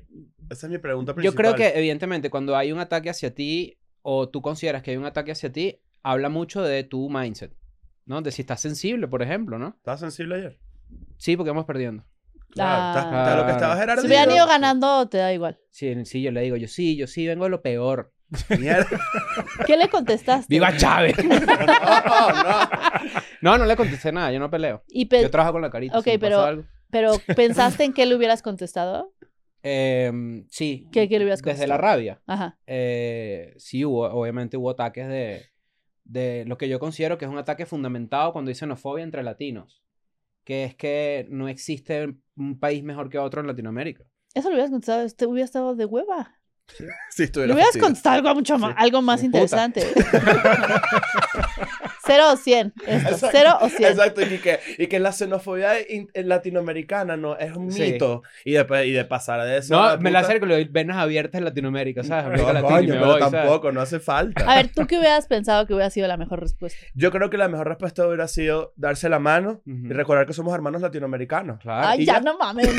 Esa 0.49 0.67
es 0.67 0.71
mi 0.71 0.77
pregunta 0.77 1.11
Yo 1.11 1.15
principal. 1.15 1.37
creo 1.37 1.55
que, 1.55 1.77
evidentemente, 1.77 2.29
cuando 2.29 2.55
hay 2.55 2.71
un 2.71 2.79
ataque 2.79 3.09
hacia 3.09 3.33
ti 3.33 3.77
o 4.03 4.29
tú 4.29 4.41
consideras 4.41 4.83
que 4.83 4.91
hay 4.91 4.97
un 4.97 5.05
ataque 5.05 5.31
hacia 5.31 5.51
ti, 5.51 5.79
habla 6.03 6.29
mucho 6.29 6.61
de 6.61 6.83
tu 6.83 7.09
mindset, 7.09 7.51
¿no? 8.05 8.21
De 8.21 8.31
si 8.31 8.43
estás 8.43 8.61
sensible, 8.61 9.07
por 9.07 9.23
ejemplo, 9.23 9.57
¿no? 9.57 9.69
¿Estabas 9.77 9.99
sensible 10.01 10.35
ayer? 10.35 10.59
Sí, 11.17 11.35
porque 11.35 11.49
vamos 11.49 11.65
perdiendo. 11.65 12.05
Claro, 12.55 13.41
lo 13.41 13.45
que 13.45 13.51
estabas 13.51 13.79
era 13.81 13.97
Si 13.97 14.07
hubieran 14.07 14.31
ido 14.31 14.47
ganando, 14.47 15.07
te 15.09 15.17
da 15.17 15.33
igual. 15.33 15.59
Sí, 15.71 15.93
sí, 16.05 16.21
yo 16.21 16.31
le 16.31 16.41
digo, 16.41 16.55
yo 16.55 16.67
sí, 16.67 16.95
yo 16.95 17.05
sí, 17.07 17.27
vengo 17.27 17.43
de 17.43 17.49
lo 17.51 17.61
peor. 17.61 18.13
Mierda. 18.59 18.87
¿Qué 19.67 19.77
le 19.77 19.87
contestaste? 19.89 20.47
¡Viva 20.49 20.75
Chávez! 20.75 21.15
no, 21.23 21.35
no. 21.39 22.69
no, 23.41 23.57
no 23.59 23.65
le 23.65 23.75
contesté 23.75 24.11
nada, 24.11 24.31
yo 24.31 24.39
no 24.39 24.49
peleo. 24.49 24.83
Y 24.87 25.05
pe- 25.05 25.21
Yo 25.21 25.29
trabajo 25.29 25.53
con 25.53 25.61
la 25.61 25.69
carita. 25.69 25.97
Ok, 25.99 26.05
si 26.05 26.17
pero- 26.17 26.41
algo. 26.41 26.63
Pero 26.91 27.13
¿pensaste 27.35 27.83
en 27.83 27.93
qué 27.93 28.05
le 28.05 28.15
hubieras 28.15 28.41
contestado? 28.41 29.13
Em, 29.63 30.45
sí. 30.49 30.87
¿Qué- 30.91 31.09
qué 31.09 31.17
le 31.19 31.25
hubieras 31.25 31.41
Desde 31.41 31.67
la 31.67 31.75
contestado? 31.75 31.81
rabia. 31.81 32.21
Ajá. 32.27 32.57
eh, 32.67 33.53
sí 33.57 33.83
hubo, 33.83 34.03
obviamente 34.07 34.55
hubo 34.57 34.69
ataques 34.69 35.07
de, 35.07 35.43
de 36.03 36.45
lo 36.47 36.57
que 36.57 36.69
yo 36.69 36.79
considero 36.79 37.17
que 37.17 37.25
es 37.25 37.31
un 37.31 37.37
ataque 37.37 37.65
fundamentado 37.65 38.31
cuando 38.31 38.49
hay 38.49 38.55
xenofobia 38.55 39.03
entre 39.03 39.23
latinos. 39.23 39.83
Que 40.45 40.63
es 40.63 40.75
que 40.75 41.27
no 41.29 41.49
existe 41.49 42.15
un 42.37 42.57
país 42.59 42.83
mejor 42.83 43.09
que 43.09 43.17
otro 43.17 43.41
en 43.41 43.47
Latinoamérica. 43.47 44.05
Eso 44.33 44.47
lo 44.49 44.55
hubieras 44.55 44.71
contestado, 44.71 45.01
este 45.05 45.25
hubiera 45.25 45.45
estado 45.45 45.75
de 45.75 45.85
hueva. 45.85 46.39
Si 47.11 47.21
Le 47.21 47.25
estuviera 47.25 47.53
hubieras 47.53 47.67
fastidio. 47.69 47.85
contestado 47.85 48.15
algo, 48.15 48.35
mucho 48.35 48.57
más, 48.57 48.71
Sí. 48.71 48.75
algo 48.79 49.01
más 49.01 49.19
Sí. 49.19 49.25
interesante. 49.27 49.81
Cero 52.05 52.23
o 52.33 52.37
cien. 52.37 52.73
Esto. 52.85 52.91
Exacto. 53.09 53.27
Cero 53.31 53.57
o 53.61 53.69
cien. 53.69 53.89
Exacto, 53.91 54.21
y 54.21 54.37
que, 54.39 54.59
y 54.77 54.87
que 54.87 54.99
la 54.99 55.11
xenofobia 55.11 55.79
in- 55.89 56.09
en 56.13 56.29
latinoamericana 56.29 57.17
no 57.17 57.37
es 57.37 57.55
un 57.55 57.71
Sí. 57.71 57.81
mito. 57.93 58.21
Y, 58.43 58.53
de, 58.53 58.87
y 58.87 58.91
de 58.91 59.05
pasar 59.05 59.41
de 59.43 59.57
eso. 59.57 59.73
No, 59.75 59.83
a 59.83 59.97
me 59.97 60.11
la 60.11 60.19
acerco 60.19 60.45
y 60.45 60.49
le 60.49 60.55
doy 60.55 60.63
venas 60.65 60.97
abiertas 60.97 61.39
en 61.39 61.45
Latinoamérica, 61.45 62.03
¿sabes? 62.03 62.39
No, 62.41 62.53
Latina 62.53 62.75
coño, 62.75 62.93
pero 62.93 63.05
voy, 63.07 63.19
¿sabes? 63.19 63.31
tampoco, 63.41 63.71
no 63.71 63.81
hace 63.81 63.99
falta. 63.99 64.51
A 64.51 64.55
ver, 64.55 64.69
¿tú 64.73 64.85
qué 64.87 64.97
hubieras 64.99 65.27
pensado 65.27 65.65
que 65.67 65.73
hubiera 65.73 65.89
sido 65.89 66.07
la 66.07 66.17
mejor 66.17 66.39
respuesta? 66.39 66.79
Yo 66.93 67.11
creo 67.11 67.29
que 67.29 67.37
la 67.37 67.47
mejor 67.47 67.67
respuesta 67.67 68.05
hubiera 68.07 68.27
sido 68.27 68.73
darse 68.75 69.09
la 69.09 69.19
mano 69.19 69.61
Ujú. 69.65 69.87
y 69.87 69.93
recordar 69.93 70.25
que 70.25 70.33
somos 70.33 70.53
hermanos 70.53 70.81
latinoamericanos. 70.81 71.59
Claro. 71.59 71.87
Ay, 71.87 72.01
¿y 72.01 72.05
ya, 72.05 72.13
ya? 72.15 72.19
no 72.21 72.37
mames. 72.37 72.67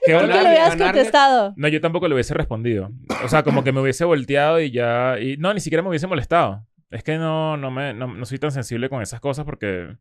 ¿Tú 0.00 0.06
Qué 0.06 0.12
qué 0.12 0.14
hola. 0.16 0.42
le 0.42 0.48
hubieras 0.48 0.70
ganarle- 0.76 0.84
contestado? 0.84 1.52
No, 1.56 1.68
yo 1.68 1.80
tampoco 1.80 2.08
le 2.08 2.14
hubiese 2.14 2.32
respondido. 2.34 2.90
O 3.24 3.28
sea, 3.28 3.42
como 3.42 3.62
que 3.62 3.70
me 3.72 3.80
hubiese 3.80 4.04
volteado 4.04 4.58
y 4.60 4.70
ya... 4.70 5.16
Y, 5.20 5.36
no, 5.36 5.52
ni 5.52 5.60
siquiera 5.60 5.82
me 5.82 5.90
hubiese 5.90 6.06
molestado. 6.06 6.64
Es 6.90 7.04
que 7.04 7.16
no, 7.18 7.56
no, 7.56 7.70
me, 7.70 7.94
no, 7.94 8.08
no 8.12 8.24
soy 8.24 8.38
tan 8.38 8.50
sensible 8.50 8.88
con 8.88 9.00
esas 9.02 9.20
cosas 9.20 9.44
porque... 9.44 9.96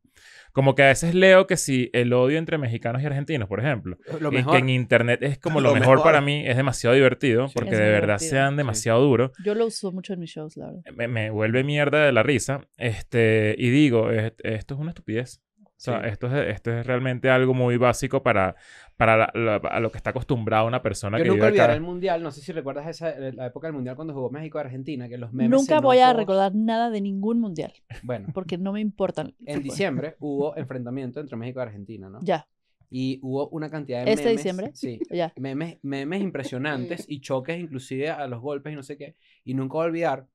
Como 0.52 0.74
que 0.74 0.82
a 0.82 0.88
veces 0.88 1.14
leo 1.14 1.46
que 1.46 1.56
si 1.58 1.92
el 1.94 2.12
odio 2.12 2.40
entre 2.40 2.58
mexicanos 2.58 3.04
y 3.04 3.06
argentinos, 3.06 3.48
por 3.48 3.60
ejemplo, 3.60 3.98
Lo 4.20 4.30
y 4.32 4.38
mejor. 4.38 4.54
que 4.54 4.58
en 4.60 4.70
internet 4.70 5.20
es 5.22 5.38
como 5.38 5.62
lo, 5.62 5.70
Lo 5.70 5.76
mejor, 5.76 5.98
mejor. 5.98 6.04
para 6.04 6.22
mí, 6.22 6.44
es 6.48 6.58
demasiado 6.58 6.96
divertido, 6.96 7.48
Sí. 7.48 7.54
porque 7.56 7.70
Es 7.72 7.78
de 7.78 7.84
verdad 7.86 8.02
divertido, 8.18 8.30
sean 8.32 8.52
sí. 8.54 8.58
demasiado 8.58 9.02
duros. 9.04 9.32
Yo 9.46 9.54
lo 9.54 9.68
uso 9.68 9.92
mucho 9.92 10.14
en 10.14 10.20
mis 10.22 10.32
shows, 10.32 10.58
la 10.58 10.66
verdad. 10.66 10.82
Me, 10.96 11.08
me 11.08 11.30
vuelve 11.30 11.64
mierda 11.64 12.04
de 12.04 12.12
la 12.12 12.24
risa. 12.24 12.62
Este, 12.78 13.54
y 13.60 13.70
digo, 13.70 14.10
es- 14.10 14.34
esto 14.44 14.74
es 14.74 14.80
una 14.80 14.90
estupidez. 14.90 15.44
O 15.64 15.66
sea, 15.82 16.02
Sí. 16.02 16.08
esto, 16.10 16.28
es, 16.36 16.56
esto 16.56 16.72
es 16.78 16.86
realmente 16.88 17.30
algo 17.30 17.54
muy 17.54 17.78
básico 17.78 18.24
para, 18.24 18.56
para 19.00 19.16
la- 19.16 19.32
la- 19.34 19.56
a 19.56 19.80
lo 19.80 19.92
que 19.94 19.98
está 19.98 20.10
acostumbrada 20.10 20.66
una 20.66 20.82
persona 20.82 21.18
Yo 21.18 21.24
que 21.24 21.30
nunca 21.30 21.46
olvidaré 21.48 21.72
acá. 21.72 21.76
el 21.78 21.82
mundial. 21.82 22.22
No 22.22 22.32
sé 22.32 22.42
si 22.42 22.52
recuerdas 22.52 22.86
esa, 22.86 23.18
la 23.18 23.46
época 23.46 23.68
del 23.68 23.74
mundial 23.74 23.96
cuando 23.96 24.14
jugó 24.14 24.30
México-Argentina, 24.30 25.08
que 25.08 25.18
los 25.18 25.32
memes. 25.32 25.58
Nunca 25.58 25.80
voy 25.80 26.00
a 26.00 26.12
recordar 26.12 26.54
nada 26.54 26.90
de 26.90 27.00
ningún 27.00 27.40
mundial, 27.40 27.72
Bueno, 28.04 28.28
porque 28.34 28.58
no 28.58 28.74
me 28.74 28.82
importan. 28.82 29.34
en 29.46 29.64
diciembre 29.64 30.18
hubo 30.20 30.58
enfrentamiento 30.58 31.22
entre 31.22 31.38
México 31.38 31.62
y 31.62 31.64
Argentina, 31.64 32.10
¿no? 32.10 32.20
Ya, 32.22 32.48
Y 32.92 33.20
hubo 33.22 33.48
una 33.50 33.70
cantidad 33.70 34.04
de 34.04 34.12
¿Este 34.12 34.26
memes. 34.26 34.38
diciembre? 34.38 34.72
Sí. 34.74 35.00
ya. 35.12 35.32
Memes, 35.38 35.78
memes 35.82 36.22
impresionantes 36.22 37.06
y 37.08 37.22
choques 37.22 37.58
inclusive 37.58 38.10
a 38.10 38.28
los 38.28 38.42
golpes 38.42 38.74
y 38.74 38.76
no 38.76 38.84
sé 38.84 38.98
qué. 38.98 39.16
Y 39.46 39.54
nunca 39.54 39.76
voy 39.76 39.84
a 39.84 39.88
olvidar 39.88 40.28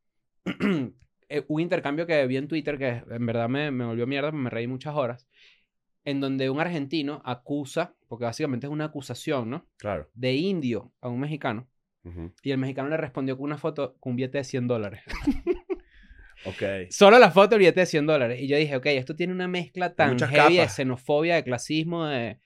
eh, 1.29 1.45
un 1.49 1.61
intercambio 1.61 2.07
que 2.07 2.27
vi 2.27 2.37
en 2.37 2.49
Twitter 2.49 2.79
que 2.79 3.03
en 3.11 3.27
verdad 3.27 3.49
me, 3.49 3.71
me 3.71 3.85
volvió 3.85 4.07
mierda, 4.07 4.31
me 4.33 4.51
reí 4.51 4.67
muchas 4.67 4.95
horas, 4.95 5.27
en 6.05 6.21
donde 6.21 6.51
un 6.51 6.61
argentino 6.61 7.23
acusa, 7.25 7.95
porque 8.15 8.27
básicamente 8.27 8.69
es 8.69 8.73
una 8.73 8.85
acusación, 8.85 9.51
¿no? 9.51 9.67
Claro. 9.77 10.09
De 10.15 10.35
indio 10.35 10.93
a 11.01 11.09
un 11.09 11.19
mexicano. 11.19 11.69
Y 12.43 12.53
el 12.53 12.59
mexicano 12.59 12.89
le 12.89 12.97
respondió 12.97 13.37
con 13.37 13.47
una 13.47 13.59
foto 13.59 13.97
con 13.99 14.11
un 14.11 14.17
billete 14.17 14.39
de 14.39 14.45
100 14.45 14.69
dólares. 14.69 15.03
Ok. 16.47 16.91
Solo 16.91 17.19
la 17.19 17.31
foto, 17.31 17.55
el 17.55 17.61
billete 17.61 17.81
de 17.81 17.87
100 17.87 18.07
dólares. 18.07 18.39
Y 18.39 18.49
yo 18.49 18.59
dije, 18.59 18.77
ok, 18.77 18.85
esto 18.87 19.17
tiene 19.17 19.33
una 19.33 19.49
mezcla 19.49 19.95
tan 19.95 20.11
Muchas 20.11 20.29
heavy 20.29 20.59
de 20.59 20.69
xenofobia, 20.69 21.37
de 21.37 21.45
clasismo, 21.45 22.05
de... 22.05 22.39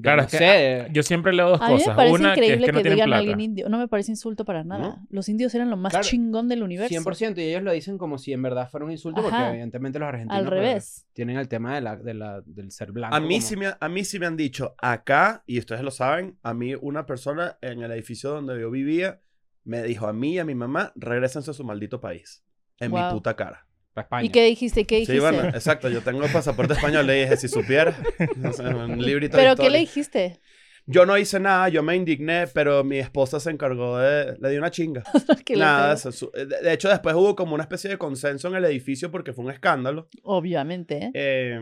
Claro, 0.00 0.22
no 0.22 0.22
es 0.24 0.30
que 0.30 0.38
sé, 0.38 0.80
ah, 0.80 0.88
yo 0.92 1.02
siempre 1.02 1.32
leo 1.32 1.50
dos 1.50 1.60
A 1.60 1.66
mí 1.68 1.72
me 1.74 1.78
cosas. 1.80 1.96
parece 1.96 2.14
Una, 2.14 2.34
que 2.34 2.40
es 2.40 2.46
que 2.46 2.52
que, 2.66 2.72
no 2.72 2.80
tienen 2.80 2.92
digan 2.94 3.00
a 3.00 3.04
plata. 3.06 3.18
alguien 3.18 3.40
indio. 3.40 3.68
No 3.68 3.78
me 3.78 3.86
parece 3.86 4.12
insulto 4.12 4.44
para 4.44 4.64
nada. 4.64 4.82
¿No? 4.82 5.06
Los 5.10 5.28
indios 5.28 5.54
eran 5.54 5.68
lo 5.70 5.76
más 5.76 5.90
Claro. 5.92 6.06
chingón 6.06 6.48
del 6.48 6.62
universo. 6.62 6.88
100% 6.94 7.38
y 7.38 7.42
ellos 7.44 7.62
lo 7.62 7.70
dicen 7.72 7.98
como 7.98 8.16
si 8.18 8.32
en 8.32 8.42
verdad 8.42 8.68
fuera 8.70 8.86
un 8.86 8.92
insulto 8.92 9.22
porque 9.22 9.36
evidentemente 9.50 9.98
los 9.98 10.08
argentinos 10.08 10.36
Al 10.38 10.44
pues, 10.48 10.50
revés. 10.60 11.06
tienen 11.12 11.36
el 11.36 11.48
tema 11.48 11.74
de 11.74 11.80
la, 11.82 11.96
de 11.96 12.14
la, 12.14 12.40
del 12.46 12.70
ser 12.72 12.92
blanco. 12.92 13.14
A 13.14 13.20
mí, 13.20 13.36
como- 13.36 13.46
sí 13.46 13.56
me, 13.56 13.66
a 13.78 13.88
mí 13.88 14.04
sí 14.04 14.18
me 14.18 14.26
han 14.26 14.36
dicho 14.36 14.74
acá, 14.78 15.42
y 15.46 15.58
ustedes 15.58 15.82
lo 15.82 15.90
saben, 15.90 16.38
a 16.42 16.54
mí 16.54 16.74
una 16.80 17.04
persona 17.06 17.58
en 17.60 17.82
el 17.82 17.90
edificio 17.92 18.30
donde 18.30 18.58
yo 18.60 18.70
vivía 18.70 19.20
me 19.64 19.82
dijo 19.82 20.06
a 20.06 20.12
mí 20.12 20.34
y 20.34 20.38
a 20.38 20.44
mi 20.44 20.54
mamá, 20.54 20.92
regresense 20.96 21.50
a 21.50 21.54
su 21.54 21.62
maldito 21.64 22.00
país. 22.00 22.42
En 22.80 22.90
mi 22.92 23.00
puta 23.12 23.36
cara. 23.36 23.63
España. 24.02 24.26
¿Y 24.26 24.30
qué 24.30 24.44
dijiste? 24.44 24.84
¿Qué 24.86 24.96
dijiste? 24.96 25.14
Sí, 25.14 25.18
bueno, 25.20 25.44
exacto. 25.48 25.88
Yo 25.88 26.02
tengo 26.02 26.26
pasaporte 26.28 26.74
español. 26.74 27.06
Le 27.06 27.22
dije, 27.22 27.36
si 27.36 27.48
supiera. 27.48 27.96
O 28.44 28.52
sea, 28.52 28.68
un 28.74 29.02
librito 29.04 29.36
de 29.36 29.42
¿Pero 29.42 29.54
qué 29.56 29.62
historia. 29.62 29.70
le 29.70 29.78
dijiste? 29.78 30.40
Yo 30.86 31.06
no 31.06 31.16
hice 31.16 31.40
nada, 31.40 31.70
yo 31.70 31.82
me 31.82 31.96
indigné, 31.96 32.46
pero 32.48 32.84
mi 32.84 32.98
esposa 32.98 33.40
se 33.40 33.48
encargó 33.50 33.96
de... 33.96 34.36
Le 34.38 34.50
di 34.50 34.58
una 34.58 34.70
chinga. 34.70 35.02
¿Qué 35.46 35.56
Nada, 35.56 35.96
su- 35.96 36.30
de, 36.34 36.44
de 36.44 36.72
hecho 36.74 36.90
después 36.90 37.14
hubo 37.14 37.34
como 37.34 37.54
una 37.54 37.62
especie 37.64 37.88
de 37.88 37.96
consenso 37.96 38.48
en 38.48 38.56
el 38.56 38.66
edificio 38.66 39.10
porque 39.10 39.32
fue 39.32 39.46
un 39.46 39.50
escándalo. 39.50 40.10
Obviamente, 40.24 41.04
¿eh? 41.04 41.10
Eh, 41.14 41.58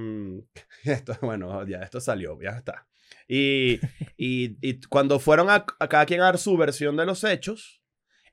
esto, 0.85 1.16
bueno, 1.22 1.64
ya 1.68 1.78
esto 1.83 2.00
salió, 2.00 2.37
ya 2.42 2.50
está. 2.50 2.88
Y, 3.28 3.78
y, 4.16 4.57
y 4.61 4.80
cuando 4.88 5.20
fueron 5.20 5.50
a, 5.50 5.64
a 5.78 5.88
cada 5.88 6.04
quien 6.04 6.20
a 6.20 6.24
dar 6.24 6.38
su 6.38 6.57
versión 6.57 6.96
de 6.96 7.07
los 7.07 7.22
hechos, 7.22 7.80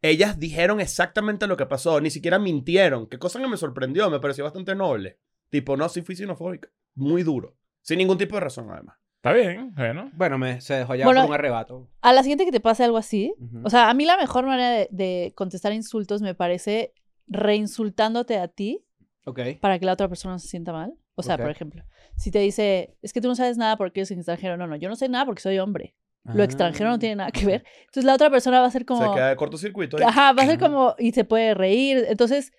ellas 0.01 0.39
dijeron 0.39 0.79
exactamente 0.79 1.47
lo 1.47 1.57
que 1.57 1.65
pasó, 1.65 1.99
ni 2.01 2.09
siquiera 2.09 2.39
mintieron, 2.39 3.07
qué 3.07 3.17
cosa 3.17 3.39
que 3.39 3.47
me 3.47 3.57
sorprendió, 3.57 4.09
me 4.09 4.19
pareció 4.19 4.43
bastante 4.43 4.75
noble. 4.75 5.19
Tipo, 5.49 5.75
no, 5.77 5.89
sí 5.89 6.01
fui 6.01 6.15
xenofóbica, 6.15 6.69
muy 6.95 7.23
duro, 7.23 7.57
sin 7.81 7.97
ningún 7.97 8.17
tipo 8.17 8.35
de 8.35 8.41
razón 8.41 8.69
además. 8.71 8.97
Está 9.17 9.33
bien, 9.33 9.73
bueno. 9.75 10.09
Bueno, 10.13 10.37
me, 10.37 10.61
se 10.61 10.75
dejó 10.75 10.93
llevar 10.93 11.07
Bueno, 11.07 11.21
por 11.21 11.29
un 11.31 11.35
arrebato. 11.35 11.89
A 11.99 12.13
la 12.13 12.21
siguiente 12.21 12.45
que 12.45 12.53
te 12.53 12.61
pase 12.61 12.85
algo 12.85 12.97
así, 12.97 13.33
o 13.63 13.69
sea, 13.69 13.89
a 13.89 13.93
mí 13.93 14.05
la 14.05 14.15
mejor 14.15 14.45
manera 14.45 14.69
de, 14.69 14.87
de 14.91 15.33
contestar 15.35 15.73
insultos 15.73 16.21
me 16.21 16.35
parece 16.35 16.93
reinsultándote 17.27 18.37
a 18.37 18.47
ti 18.47 18.85
ok. 19.25 19.39
para 19.59 19.77
que 19.77 19.85
la 19.85 19.93
otra 19.93 20.07
persona 20.07 20.35
no 20.35 20.39
se 20.39 20.47
sienta 20.47 20.71
mal. 20.71 20.93
O 21.15 21.21
sea, 21.21 21.37
por 21.37 21.49
ejemplo, 21.49 21.83
si 22.15 22.31
te 22.31 22.39
dice, 22.39 22.95
es 23.01 23.11
que 23.11 23.19
tú 23.19 23.27
no 23.27 23.35
sabes 23.35 23.57
nada 23.57 23.75
porque 23.75 23.99
eres 23.99 24.11
extranjero. 24.11 24.55
No, 24.55 24.67
no, 24.67 24.77
yo 24.77 24.87
no 24.87 24.95
sé 24.95 25.09
nada 25.09 25.25
porque 25.25 25.41
soy 25.41 25.59
hombre. 25.59 25.93
Lo 26.25 26.43
extranjero 26.43 26.89
no 26.91 26.99
tiene 26.99 27.15
nada 27.15 27.31
que 27.31 27.45
ver. 27.45 27.63
Entonces 27.81 28.03
la 28.03 28.13
otra 28.13 28.29
persona 28.29 28.59
va 28.61 28.67
a 28.67 28.71
ser 28.71 28.85
como... 28.85 29.01
Se 29.07 29.13
queda 29.15 29.29
de 29.29 29.35
cortocircuito. 29.35 29.97
ahí. 29.97 30.03
Ajá, 30.05 30.33
va 30.33 30.43
a 30.43 30.45
ser 30.45 30.59
como... 30.59 30.93
Y 30.99 31.11
se 31.13 31.23
puede 31.23 31.53
reír. 31.55 32.05
Entonces, 32.07 32.51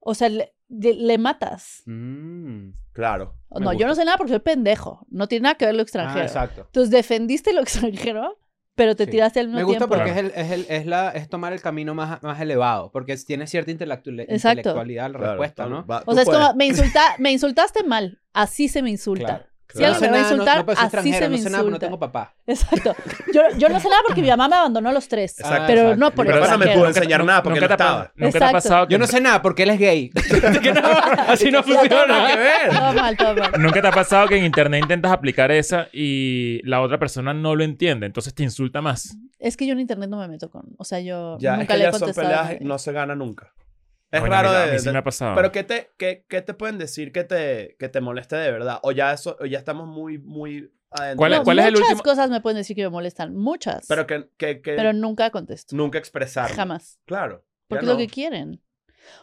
o 0.00 0.14
sea, 0.14 0.28
le, 0.30 0.54
de- 0.68 0.94
le 0.94 1.18
matas. 1.18 1.82
Mm. 1.86 2.70
Claro. 2.92 3.34
No, 3.50 3.72
yo 3.72 3.80
no 3.80 3.88
gusta. 3.88 3.94
sé 3.96 4.04
nada 4.04 4.16
porque 4.16 4.32
soy 4.32 4.40
pendejo. 4.40 5.06
No 5.10 5.26
tiene 5.28 5.42
nada 5.44 5.56
que 5.56 5.66
ver 5.66 5.74
lo 5.74 5.80
Ah, 5.80 5.82
extranjero. 5.82 6.24
exacto. 6.24 6.62
Entonces 6.66 6.90
defendiste 6.90 7.52
lo 7.52 7.60
extranjero, 7.62 8.38
pero 8.74 8.96
te 8.96 9.04
Sí. 9.04 9.10
tiraste 9.10 9.40
al 9.40 9.46
mismo 9.48 9.58
Me 9.58 9.64
gusta 9.64 9.86
tiempo. 9.86 9.94
porque 9.96 10.10
es, 10.12 10.16
el, 10.16 10.26
es, 10.34 10.50
el, 10.52 10.66
es, 10.68 10.86
la, 10.86 11.10
es 11.10 11.28
tomar 11.28 11.52
el 11.52 11.60
camino 11.60 11.94
más, 11.94 12.22
más 12.22 12.40
elevado, 12.40 12.90
porque 12.92 13.16
tiene 13.18 13.46
cierta 13.46 13.70
intelectu- 13.72 14.18
Exacto. 14.28 14.60
intelectualidad 14.60 15.10
la 15.10 15.18
Claro, 15.18 15.32
respuesta, 15.32 15.66
¿no? 15.66 15.84
va- 15.86 16.02
O 16.06 16.12
sea, 16.14 16.22
es 16.22 16.28
puedes. 16.28 16.40
como, 16.42 16.54
me, 16.56 16.66
insulta, 16.66 17.02
me 17.18 17.32
insultaste 17.32 17.82
mal. 17.82 18.20
Así 18.32 18.68
se 18.68 18.80
me 18.82 18.90
insulta. 18.90 19.26
Claro. 19.26 19.44
Si 19.74 19.78
Claro. 19.80 19.94
alguien 19.94 20.10
me 20.12 20.18
va 20.18 20.28
a 20.28 20.30
insultar, 20.30 20.58
no, 20.66 20.74
soy 20.76 20.84
así 20.84 21.12
se 21.12 21.28
me 21.28 21.36
no 21.36 21.42
sé 21.42 21.50
nada, 21.50 21.58
pero 21.58 21.62
no 21.62 21.66
insulta. 21.66 21.78
tengo 21.86 21.98
papá. 21.98 22.34
Exacto. 22.46 22.94
Yo, 23.32 23.42
yo 23.58 23.68
no 23.68 23.80
sé 23.80 23.88
nada 23.88 24.02
porque 24.06 24.22
mi 24.22 24.28
mamá 24.28 24.48
me 24.48 24.54
abandonó 24.54 24.88
a 24.90 24.92
los 24.92 25.08
tres. 25.08 25.40
Exacto. 25.40 25.64
pero 25.66 25.80
exacto. 25.80 25.96
no 26.00 26.10
por 26.12 26.26
Mi 26.26 26.32
papá 26.32 26.48
no 26.52 26.58
me 26.58 26.68
pudo 26.68 26.86
enseñar 26.86 27.24
nada 27.24 27.42
porque 27.42 27.60
nunca 27.60 27.72
no 27.72 27.76
te 27.76 27.82
ha 27.82 27.86
pa- 27.86 27.92
estaba. 27.92 28.12
Nunca 28.14 28.38
te 28.38 28.44
ha 28.44 28.52
pasado 28.52 28.86
que 28.86 28.92
Yo 28.92 28.98
no 28.98 29.06
sé 29.08 29.20
nada 29.20 29.42
porque 29.42 29.64
él 29.64 29.70
es 29.70 29.78
gay. 29.80 30.10
No, 30.74 30.88
así 31.28 31.50
no 31.50 31.62
que 31.64 31.72
funciona. 31.74 32.36
ver. 32.36 32.70
Todo 32.70 32.92
mal, 32.92 33.16
todo 33.16 33.34
mal. 33.34 33.52
Nunca 33.58 33.82
te 33.82 33.88
ha 33.88 33.92
pasado 33.92 34.28
que 34.28 34.36
en 34.36 34.44
internet 34.44 34.82
intentas 34.82 35.10
aplicar 35.12 35.50
esa 35.50 35.88
y 35.92 36.60
la 36.64 36.80
otra 36.80 36.98
persona 36.98 37.34
no 37.34 37.56
lo 37.56 37.64
entiende, 37.64 38.06
entonces 38.06 38.32
te 38.34 38.42
insulta 38.44 38.80
más. 38.80 39.16
Es 39.40 39.56
que 39.56 39.66
yo 39.66 39.72
en 39.72 39.80
internet 39.80 40.08
no 40.08 40.18
me 40.18 40.28
meto 40.28 40.48
con. 40.50 40.62
O 40.78 40.84
sea, 40.84 41.00
yo 41.00 41.36
Ya, 41.40 41.54
es 41.54 41.58
nunca 41.58 41.74
que 41.74 41.78
le 41.78 41.84
he 41.88 41.90
son 41.90 42.00
contestado. 42.00 42.28
peleas, 42.28 42.44
nadie. 42.46 42.58
no 42.62 42.78
se 42.78 42.92
gana 42.92 43.14
nunca. 43.16 43.52
Es 44.16 44.22
raro 44.22 44.52
de... 44.52 44.58
A 44.62 44.66
mí 44.72 44.78
sí 44.78 44.84
de- 44.86 44.92
me 44.92 44.98
ha 44.98 45.04
pasado. 45.04 45.34
Pero 45.36 45.52
¿qué 45.52 45.64
te, 45.64 45.90
qué, 45.96 46.24
qué 46.28 46.42
te 46.42 46.54
pueden 46.54 46.78
decir 46.78 47.12
que 47.12 47.24
te, 47.24 47.76
que 47.78 47.88
te 47.88 48.00
moleste 48.00 48.36
de 48.36 48.50
verdad? 48.50 48.78
O 48.82 48.92
ya 48.92 49.12
eso, 49.12 49.36
o 49.40 49.46
ya 49.46 49.58
estamos 49.58 49.86
muy, 49.88 50.18
muy 50.18 50.72
adentro. 50.90 51.18
¿Cuál 51.18 51.32
es- 51.32 51.38
No, 51.38 51.44
cuál 51.44 51.58
es 51.60 51.64
el 51.66 51.72
muchas 51.72 52.02
cosas 52.02 52.30
me 52.30 52.40
pueden 52.40 52.58
decir 52.58 52.76
que 52.76 52.82
me 52.82 52.90
molestan. 52.90 53.34
Muchas. 53.34 53.86
Pero 53.88 54.06
que, 54.06 54.28
que, 54.36 54.60
que 54.62 54.74
pero 54.74 54.92
nunca 54.92 55.30
contesto. 55.30 55.74
nunca 55.76 55.98
expresar. 55.98 56.50
Jamás. 56.52 56.98
Claro. 57.04 57.44
Porque 57.68 57.84
es 57.84 57.90
lo 57.90 57.96
que 57.96 58.06
quieren. 58.08 58.60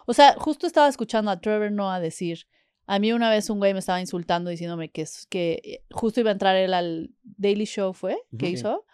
O 0.06 0.13
sea, 0.13 0.34
justo 0.38 0.67
estaba 0.67 0.88
escuchando 0.88 1.32
a 1.32 1.39
Trevor 1.39 1.71
Noah 1.71 1.99
decir. 1.99 2.47
A 2.88 2.99
mí 2.99 3.13
una 3.13 3.30
vez 3.30 3.49
un 3.49 3.60
güey 3.60 3.73
me 3.73 3.80
estaba 3.80 4.01
insultando 4.01 4.49
diciéndome 4.49 4.89
que, 4.91 5.04
es- 5.04 5.25
que 5.30 5.62
eh, 5.63 5.84
justo 5.91 6.19
iba 6.19 6.30
a 6.30 6.34
entrar 6.34 6.56
él 6.58 6.73
al 6.73 7.12
Daily 7.23 7.65
Show, 7.65 7.93
¿fue? 7.93 8.17
Que 8.38 8.49
hizo. 8.49 8.86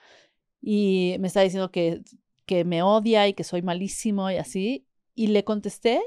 Y 0.62 1.16
me 1.20 1.28
estaba 1.28 1.44
diciendo 1.46 1.72
que, 1.72 2.02
que 2.46 2.64
me 2.66 2.82
odia 2.84 3.28
y 3.28 3.34
que 3.34 3.44
soy 3.44 3.62
malísimo 3.62 4.30
y 4.32 4.38
así. 4.38 4.87
Y 5.18 5.28
le 5.28 5.44
contesté 5.44 6.00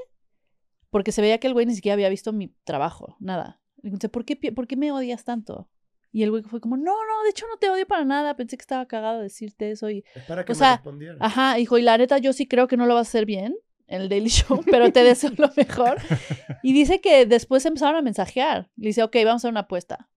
porque 0.89 1.11
se 1.11 1.21
veía 1.21 1.37
que 1.37 1.47
el 1.47 1.53
güey 1.53 1.65
ni 1.65 1.75
siquiera 1.75 1.95
había 1.95 2.07
visto 2.07 2.31
mi 2.31 2.47
trabajo, 2.63 3.17
nada. 3.19 3.61
Le 3.75 3.81
pregunté, 3.81 4.07
¿por 4.07 4.23
qué, 4.23 4.37
¿por 4.53 4.67
qué 4.67 4.77
me 4.77 4.93
odias 4.93 5.25
tanto? 5.25 5.67
Y 6.13 6.23
el 6.23 6.31
güey 6.31 6.43
fue 6.43 6.61
como, 6.61 6.77
no, 6.77 6.93
no, 6.93 7.23
de 7.25 7.29
hecho 7.29 7.45
no 7.47 7.57
te 7.57 7.69
odio 7.69 7.85
para 7.85 8.05
nada. 8.05 8.37
Pensé 8.37 8.55
que 8.55 8.61
estaba 8.61 8.85
cagado 8.85 9.17
de 9.17 9.23
decirte 9.23 9.69
eso. 9.69 9.89
Y, 9.89 10.05
Es 10.15 10.23
para 10.23 10.45
que 10.45 10.53
O 10.53 10.55
me 10.55 10.59
sea, 10.59 10.81
ajá, 11.19 11.55
dijo, 11.55 11.77
y 11.77 11.81
la 11.81 11.97
neta 11.97 12.19
yo 12.19 12.31
sí 12.31 12.47
creo 12.47 12.69
que 12.69 12.77
no 12.77 12.85
lo 12.85 12.93
vas 12.93 13.07
a 13.07 13.09
hacer 13.09 13.25
bien 13.25 13.53
en 13.87 14.01
el 14.01 14.07
Daily 14.07 14.29
Show, 14.29 14.63
pero 14.71 14.93
te 14.93 15.03
deseo 15.03 15.31
lo 15.37 15.49
mejor. 15.57 15.97
Y 16.63 16.71
dice 16.71 17.01
que 17.01 17.25
después 17.25 17.65
empezaron 17.65 17.97
a 17.97 18.01
mensajear. 18.01 18.69
Le 18.77 18.87
dice, 18.87 19.03
ok, 19.03 19.15
vamos 19.25 19.33
a 19.33 19.35
hacer 19.35 19.51
una 19.51 19.61
apuesta. 19.61 20.09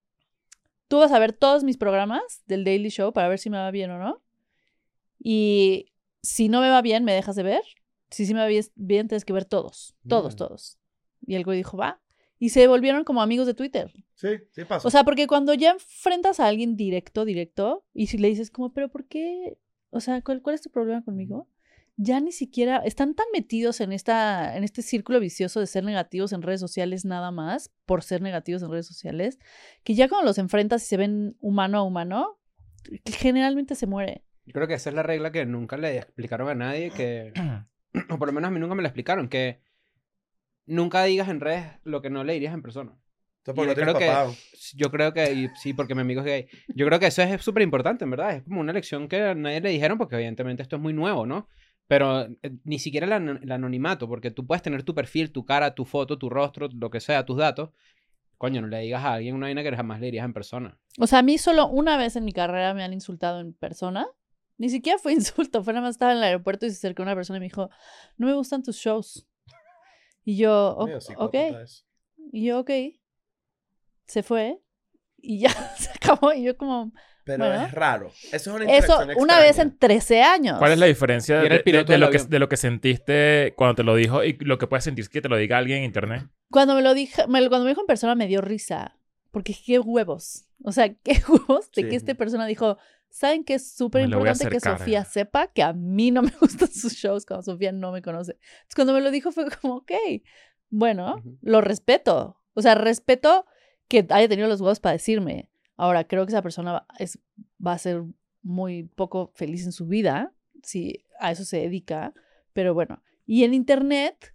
Tú 0.87 0.98
vas 0.98 1.11
a 1.11 1.18
ver 1.18 1.33
todos 1.33 1.64
mis 1.64 1.78
programas 1.78 2.44
del 2.46 2.62
Daily 2.62 2.90
Show 2.90 3.12
para 3.12 3.26
ver 3.26 3.40
si 3.40 3.50
me 3.50 3.57
va 3.57 3.72
bien 3.72 3.90
o 3.90 3.98
no. 3.98 4.22
Y 5.18 5.92
si 6.22 6.48
no 6.48 6.61
me 6.61 6.68
va 6.68 6.80
bien, 6.80 7.02
me 7.02 7.12
dejas 7.12 7.35
de 7.35 7.42
ver. 7.42 7.62
Si 8.14 8.27
sí 8.27 8.35
me 8.35 8.40
va 8.40 8.46
bien, 8.46 9.09
tienes 9.09 9.24
que 9.24 9.33
ver 9.33 9.44
todos. 9.44 9.94
Todos, 10.09 10.35
Mm. 10.35 10.37
todos. 10.37 10.79
Y 11.27 11.35
el 11.35 11.44
güey 11.44 11.59
dijo, 11.59 11.77
va. 11.77 12.00
Y 12.38 12.50
se 12.50 12.66
volvieron 12.66 13.05
como 13.05 13.22
amigos 13.22 13.46
de 13.46 13.55
Twitter. 13.55 13.92
Sí, 14.14 14.29
sí 14.53 14.64
pasa. 14.64 14.87
O 14.87 14.90
sea, 14.90 15.05
porque 15.05 15.27
cuando 15.27 15.55
ya 15.55 15.70
enfrentas 15.70 16.40
a 16.40 16.46
alguien 16.48 16.77
directo, 16.77 17.24
directo, 17.24 17.85
y 17.92 18.07
si 18.09 18.18
le 18.18 18.29
dices 18.29 18.50
como, 18.50 18.72
pero 18.72 18.88
¿por 18.90 19.07
qué? 19.07 19.57
O 19.90 20.00
sea, 20.00 20.20
¿cuál, 20.22 20.42
cuál 20.42 20.55
es 20.55 20.62
tu 20.62 20.70
problema 20.70 21.03
conmigo? 21.03 21.48
ya 21.96 22.18
ni 22.18 22.33
siquiera 22.33 22.79
están 22.79 23.14
tan 23.14 23.27
metidos 23.33 23.81
en 23.81 23.92
esta 23.92 24.57
en 24.57 24.64
este 24.64 24.83
círculo 24.83 25.20
vicioso 25.20 25.61
de 25.61 25.68
ser 25.68 25.85
negativos 25.85 26.33
en 26.33 26.42
redes 26.42 26.59
sociales 26.59 27.05
nada 27.05 27.31
más 27.31 27.70
por 27.87 28.03
ser 28.03 28.20
negativos 28.20 28.64
en 28.64 28.70
redes 28.72 28.88
sociales 28.88 29.38
que 29.85 29.94
ya 29.94 30.09
cuando 30.09 30.27
los 30.27 30.38
enfrentas 30.38 30.83
y 30.83 30.87
se 30.87 30.96
ven 30.96 31.37
humano 31.38 31.79
a 31.79 31.83
humano 31.85 32.40
generalmente 33.05 33.77
se 33.77 33.87
muere 33.87 34.24
Yo 34.44 34.53
creo 34.55 34.66
que 34.66 34.74
esa 34.74 34.90
es 34.90 34.96
la 34.96 35.05
regla 35.05 35.31
que 35.31 35.46
nunca 35.46 35.77
le 35.77 35.96
explicaron 35.96 36.48
a 36.48 36.55
nadie, 36.57 36.90
que, 36.90 37.33
o 38.11 38.18
por 38.18 38.28
lo 38.28 38.33
menos 38.33 38.48
a 38.48 38.50
mí 38.50 38.61
nunca 38.61 38.74
me 38.74 38.83
la 38.83 38.88
explicaron, 38.88 39.28
que 39.28 39.61
nunca 40.66 41.04
digas 41.04 41.28
en 41.28 41.40
redes 41.40 41.66
lo 41.85 42.02
que 42.02 42.11
no 42.11 42.24
le 42.24 42.35
dirías 42.35 42.54
en 42.54 42.62
persona. 42.62 42.92
Entonces, 43.46 43.54
¿por 43.57 43.64
Y 43.64 43.74
qué 43.74 43.80
yo 43.80 43.87
no 43.87 43.92
creo 43.98 43.98
que-? 43.98 44.37
Yo 44.76 44.90
creo 44.90 45.12
que, 45.12 45.33
y 45.35 45.48
sí, 45.61 45.74
porque 45.74 45.94
mi 45.94 46.00
amigo 46.00 46.20
es 46.20 46.26
gay, 46.26 46.48
yo 46.74 46.87
creo 46.87 46.98
que 46.98 47.07
eso 47.07 47.22
es 47.22 47.42
súper 47.42 47.62
importante, 47.62 48.04
en 48.04 48.11
verdad, 48.11 48.37
es 48.37 48.42
como 48.44 48.61
una 48.61 48.72
lección 48.72 49.09
que 49.09 49.20
a 49.20 49.35
nadie 49.35 49.61
le 49.61 49.70
dijeron, 49.70 49.98
porque 49.98 50.16
evidentemente 50.16 50.62
esto 50.62 50.76
es 50.76 50.83
muy 50.83 50.92
nuevo, 50.92 51.26
¿no? 51.26 51.48
Pero 51.87 52.22
eh, 52.22 52.52
ni 52.64 52.78
siquiera 52.78 53.07
el, 53.07 53.12
an- 53.12 53.40
el 53.42 53.52
anonimato, 53.52 54.09
porque 54.09 54.30
tú 54.30 54.46
puedes 54.46 54.62
tener 54.62 54.83
tu 54.83 54.94
perfil, 54.94 55.30
tu 55.33 55.44
cara, 55.44 55.74
tu 55.74 55.85
foto, 55.85 56.16
tu 56.16 56.30
rostro, 56.30 56.68
lo 56.72 56.90
que 56.90 57.00
sea, 57.00 57.26
tus 57.26 57.37
datos. 57.37 57.70
Coño, 58.38 58.62
no 58.62 58.68
le 58.68 58.80
digas 58.80 59.04
a 59.04 59.12
alguien 59.14 59.35
una 59.35 59.46
vaina 59.46 59.62
que 59.62 59.76
jamás 59.76 60.00
le 60.00 60.07
dirías 60.07 60.24
en 60.24 60.33
persona. 60.33 60.78
o 60.98 61.07
sea 61.07 61.18
a 61.18 61.22
mí 61.22 61.37
solo 61.38 61.68
una 61.68 61.96
vez 61.98 62.16
en 62.16 62.24
mi 62.24 62.33
carrera 62.33 62.72
me 62.74 62.83
han 62.83 62.92
insultado 62.94 63.40
en 63.40 63.52
persona 63.52 64.07
ni 64.64 64.70
siquiera 64.70 64.98
fue 64.98 65.12
insulto 65.20 65.62
fue 65.62 65.72
nada 65.72 65.87
más 65.87 65.94
estaba 65.96 66.12
en 66.12 66.18
el 66.18 66.24
aeropuerto 66.24 66.66
y 66.66 66.70
se 66.70 66.77
acercó 66.77 67.03
una 67.03 67.14
persona 67.14 67.37
y 67.37 67.40
me 67.40 67.46
dijo 67.46 67.70
no 68.16 68.27
me 68.27 68.33
gustan 68.35 68.62
tus 68.62 68.77
shows 68.77 69.27
y 70.24 70.37
yo 70.37 70.74
"O- 70.77 70.87
Medio 70.87 70.98
ok 71.18 71.35
y 72.33 72.46
yo 72.46 72.61
ok 72.61 72.70
se 74.07 74.22
fue 74.22 74.61
y 75.18 75.40
ya 75.40 75.50
se 75.79 75.90
acabó 75.90 76.33
y 76.33 76.42
yo 76.44 76.57
como 76.57 76.92
Pero 77.24 77.46
Bueno. 77.46 77.64
es 77.64 77.72
raro. 77.72 78.09
Eso 78.09 78.37
es 78.37 78.46
una 78.48 78.64
Eso 78.64 78.92
interacción 78.92 79.18
una 79.22 79.38
vez 79.38 79.46
extraña. 79.59 79.70
en 79.72 79.79
13 79.79 80.22
años. 80.22 80.59
¿Cuál 80.59 80.72
es 80.72 80.79
la 80.79 80.85
diferencia 80.87 81.37
Y 81.37 81.38
de, 81.40 81.46
era 81.46 81.55
el 81.55 81.61
de- 81.61 81.64
piloto 81.64 81.87
de 81.87 81.92
del 81.94 82.00
lo 82.03 82.11
que, 82.11 82.16
avión. 82.18 82.31
de 82.31 82.38
lo 82.38 82.48
que 82.50 82.57
sentiste 82.59 83.55
cuando 83.57 83.77
te 83.77 83.83
lo 83.83 83.94
dijo 83.94 84.22
y 84.24 84.35
lo 84.40 84.59
que 84.59 84.66
puedes 84.66 84.85
sentir 84.85 85.09
que 85.09 85.22
te 85.22 85.31
lo 85.31 85.37
diga 85.38 85.57
alguien 85.57 85.79
en 85.79 85.85
internet? 85.85 86.29
Cuando 86.50 86.74
me 86.74 86.83
lo 86.83 86.92
dije, 86.92 87.27
me 87.27 87.40
lo- 87.40 87.48
cuando 87.48 87.64
me 87.64 87.70
dijo 87.70 87.81
en 87.81 87.87
persona 87.87 88.14
me 88.14 88.27
dio 88.27 88.42
risa. 88.42 88.98
Porque 89.35 89.55
qué 89.66 89.79
huevos. 89.81 90.47
O 90.62 90.73
sea, 90.73 90.94
qué 91.03 91.20
huevos 91.29 91.70
de 91.73 91.83
Sí. 91.83 91.88
que 91.90 91.97
esta 91.97 92.14
persona 92.14 92.47
dijo, 92.47 92.79
¿saben 93.11 93.44
qué 93.44 93.55
es 93.55 93.70
súper 93.75 94.05
importante 94.05 94.49
que. 94.49 94.61
Sofía 94.61 95.05
sepa 95.05 95.49
que 95.49 95.62
a 95.62 95.73
mí 95.75 96.11
no 96.11 96.23
me 96.23 96.31
gustan 96.40 96.68
sus 96.70 96.94
shows 96.94 97.27
cuando 97.27 97.42
Sofía 97.42 97.73
no 97.73 97.92
me 97.92 98.01
conoce? 98.01 98.33
Entonces 98.33 98.75
cuando 98.75 98.94
me 98.94 99.01
lo 99.03 99.11
dijo 99.11 99.31
fue 99.33 99.44
como, 99.61 99.77
ok, 99.77 99.92
bueno, 100.70 101.23
lo 101.42 101.61
respeto. 101.61 102.40
O 102.55 102.62
sea, 102.62 102.75
respeto 102.75 103.44
que 103.88 104.07
haya 104.09 104.29
tenido 104.29 104.49
los 104.49 104.61
huevos 104.61 104.81
para 104.81 104.94
decirme. 104.94 105.51
Ahora, 105.77 106.05
creo 106.05 106.25
que 106.25 106.31
esa 106.31 106.42
persona 106.42 106.87
es, 106.99 107.18
va 107.64 107.73
a 107.73 107.79
ser 107.79 108.05
muy 108.42 108.85
poco 108.85 109.33
feliz 109.35 109.64
en 109.66 109.73
su 109.73 109.87
vida 109.87 110.33
si 110.62 111.05
a 111.18 111.31
eso 111.33 111.44
se 111.44 111.59
dedica. 111.59 112.14
Pero 112.53 112.73
bueno, 112.75 113.03
y 113.27 113.42
en 113.44 113.55
internet, 113.55 114.35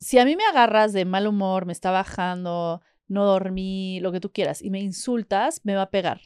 si 0.00 0.18
a 0.18 0.24
mí 0.24 0.34
me 0.36 0.44
agarras 0.44 0.92
de 0.92 1.04
mal 1.04 1.26
humor, 1.26 1.66
me 1.66 1.72
está 1.72 1.90
bajando, 1.90 2.80
no 3.08 3.24
dormí, 3.24 4.00
lo 4.00 4.12
que 4.12 4.20
tú 4.20 4.32
quieras, 4.32 4.62
y 4.62 4.70
me 4.70 4.80
insultas, 4.80 5.60
me 5.64 5.74
va 5.74 5.82
a 5.82 5.90
pegar. 5.90 6.20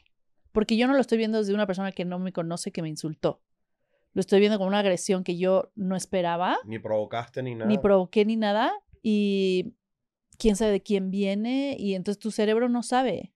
Porque 0.52 0.76
yo 0.76 0.86
no 0.86 0.94
lo 0.94 1.00
estoy 1.00 1.18
viendo 1.18 1.38
desde 1.38 1.54
una 1.54 1.66
persona 1.66 1.92
que 1.92 2.04
no 2.04 2.18
me 2.18 2.32
conoce 2.32 2.72
que 2.72 2.82
me 2.82 2.88
insultó. 2.88 3.42
Lo 4.12 4.20
estoy 4.20 4.40
viendo 4.40 4.58
como 4.58 4.68
una 4.68 4.80
agresión 4.80 5.22
que 5.22 5.36
yo 5.38 5.70
no 5.76 5.94
esperaba, 5.94 6.58
Ni 6.64 6.78
provocaste 6.78 7.42
ni 7.42 7.54
nada. 7.54 7.68
ni 7.68 7.78
provoqué 7.78 8.24
ni 8.24 8.36
nada, 8.36 8.72
y 9.02 9.74
quién 10.38 10.56
sabe 10.56 10.72
de 10.72 10.82
quién 10.82 11.10
viene, 11.10 11.76
y 11.78 11.94
entonces 11.94 12.18
tu 12.18 12.30
cerebro 12.30 12.68
no 12.68 12.82
sabe 12.82 13.32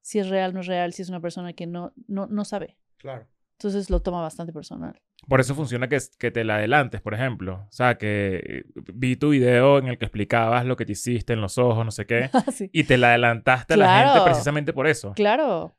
si 0.00 0.18
es 0.18 0.28
real, 0.28 0.52
no 0.52 0.60
es 0.60 0.66
real, 0.66 0.92
si 0.92 1.02
es 1.02 1.08
una 1.08 1.20
persona 1.20 1.52
que 1.52 1.66
no, 1.66 1.92
no, 2.08 2.26
no 2.26 2.44
sabe. 2.44 2.76
Claro. 2.96 3.28
Entonces 3.62 3.90
lo 3.90 4.00
toma 4.00 4.20
bastante 4.20 4.52
personal. 4.52 5.00
Por 5.28 5.40
eso 5.40 5.54
funciona 5.54 5.88
que, 5.88 5.98
que 6.18 6.32
te 6.32 6.42
la 6.42 6.56
adelantes, 6.56 7.00
por 7.00 7.14
ejemplo. 7.14 7.64
O 7.68 7.72
sea, 7.72 7.96
que 7.96 8.42
eh, 8.44 8.64
vi 8.92 9.14
tu 9.14 9.30
video 9.30 9.78
en 9.78 9.86
el 9.86 9.98
que 9.98 10.04
explicabas 10.06 10.64
lo 10.66 10.74
que 10.76 10.84
te 10.84 10.92
hiciste 10.92 11.32
en 11.32 11.40
los 11.40 11.58
ojos, 11.58 11.84
no 11.84 11.92
sé 11.92 12.04
qué, 12.06 12.28
Sí. 12.52 12.68
y 12.72 12.84
te 12.84 12.98
la 12.98 13.10
adelantaste 13.10 13.74
a 13.74 13.76
la 13.76 14.04
gente 14.04 14.24
precisamente 14.24 14.72
por 14.72 14.88
eso. 14.88 15.12
Claro. 15.14 15.76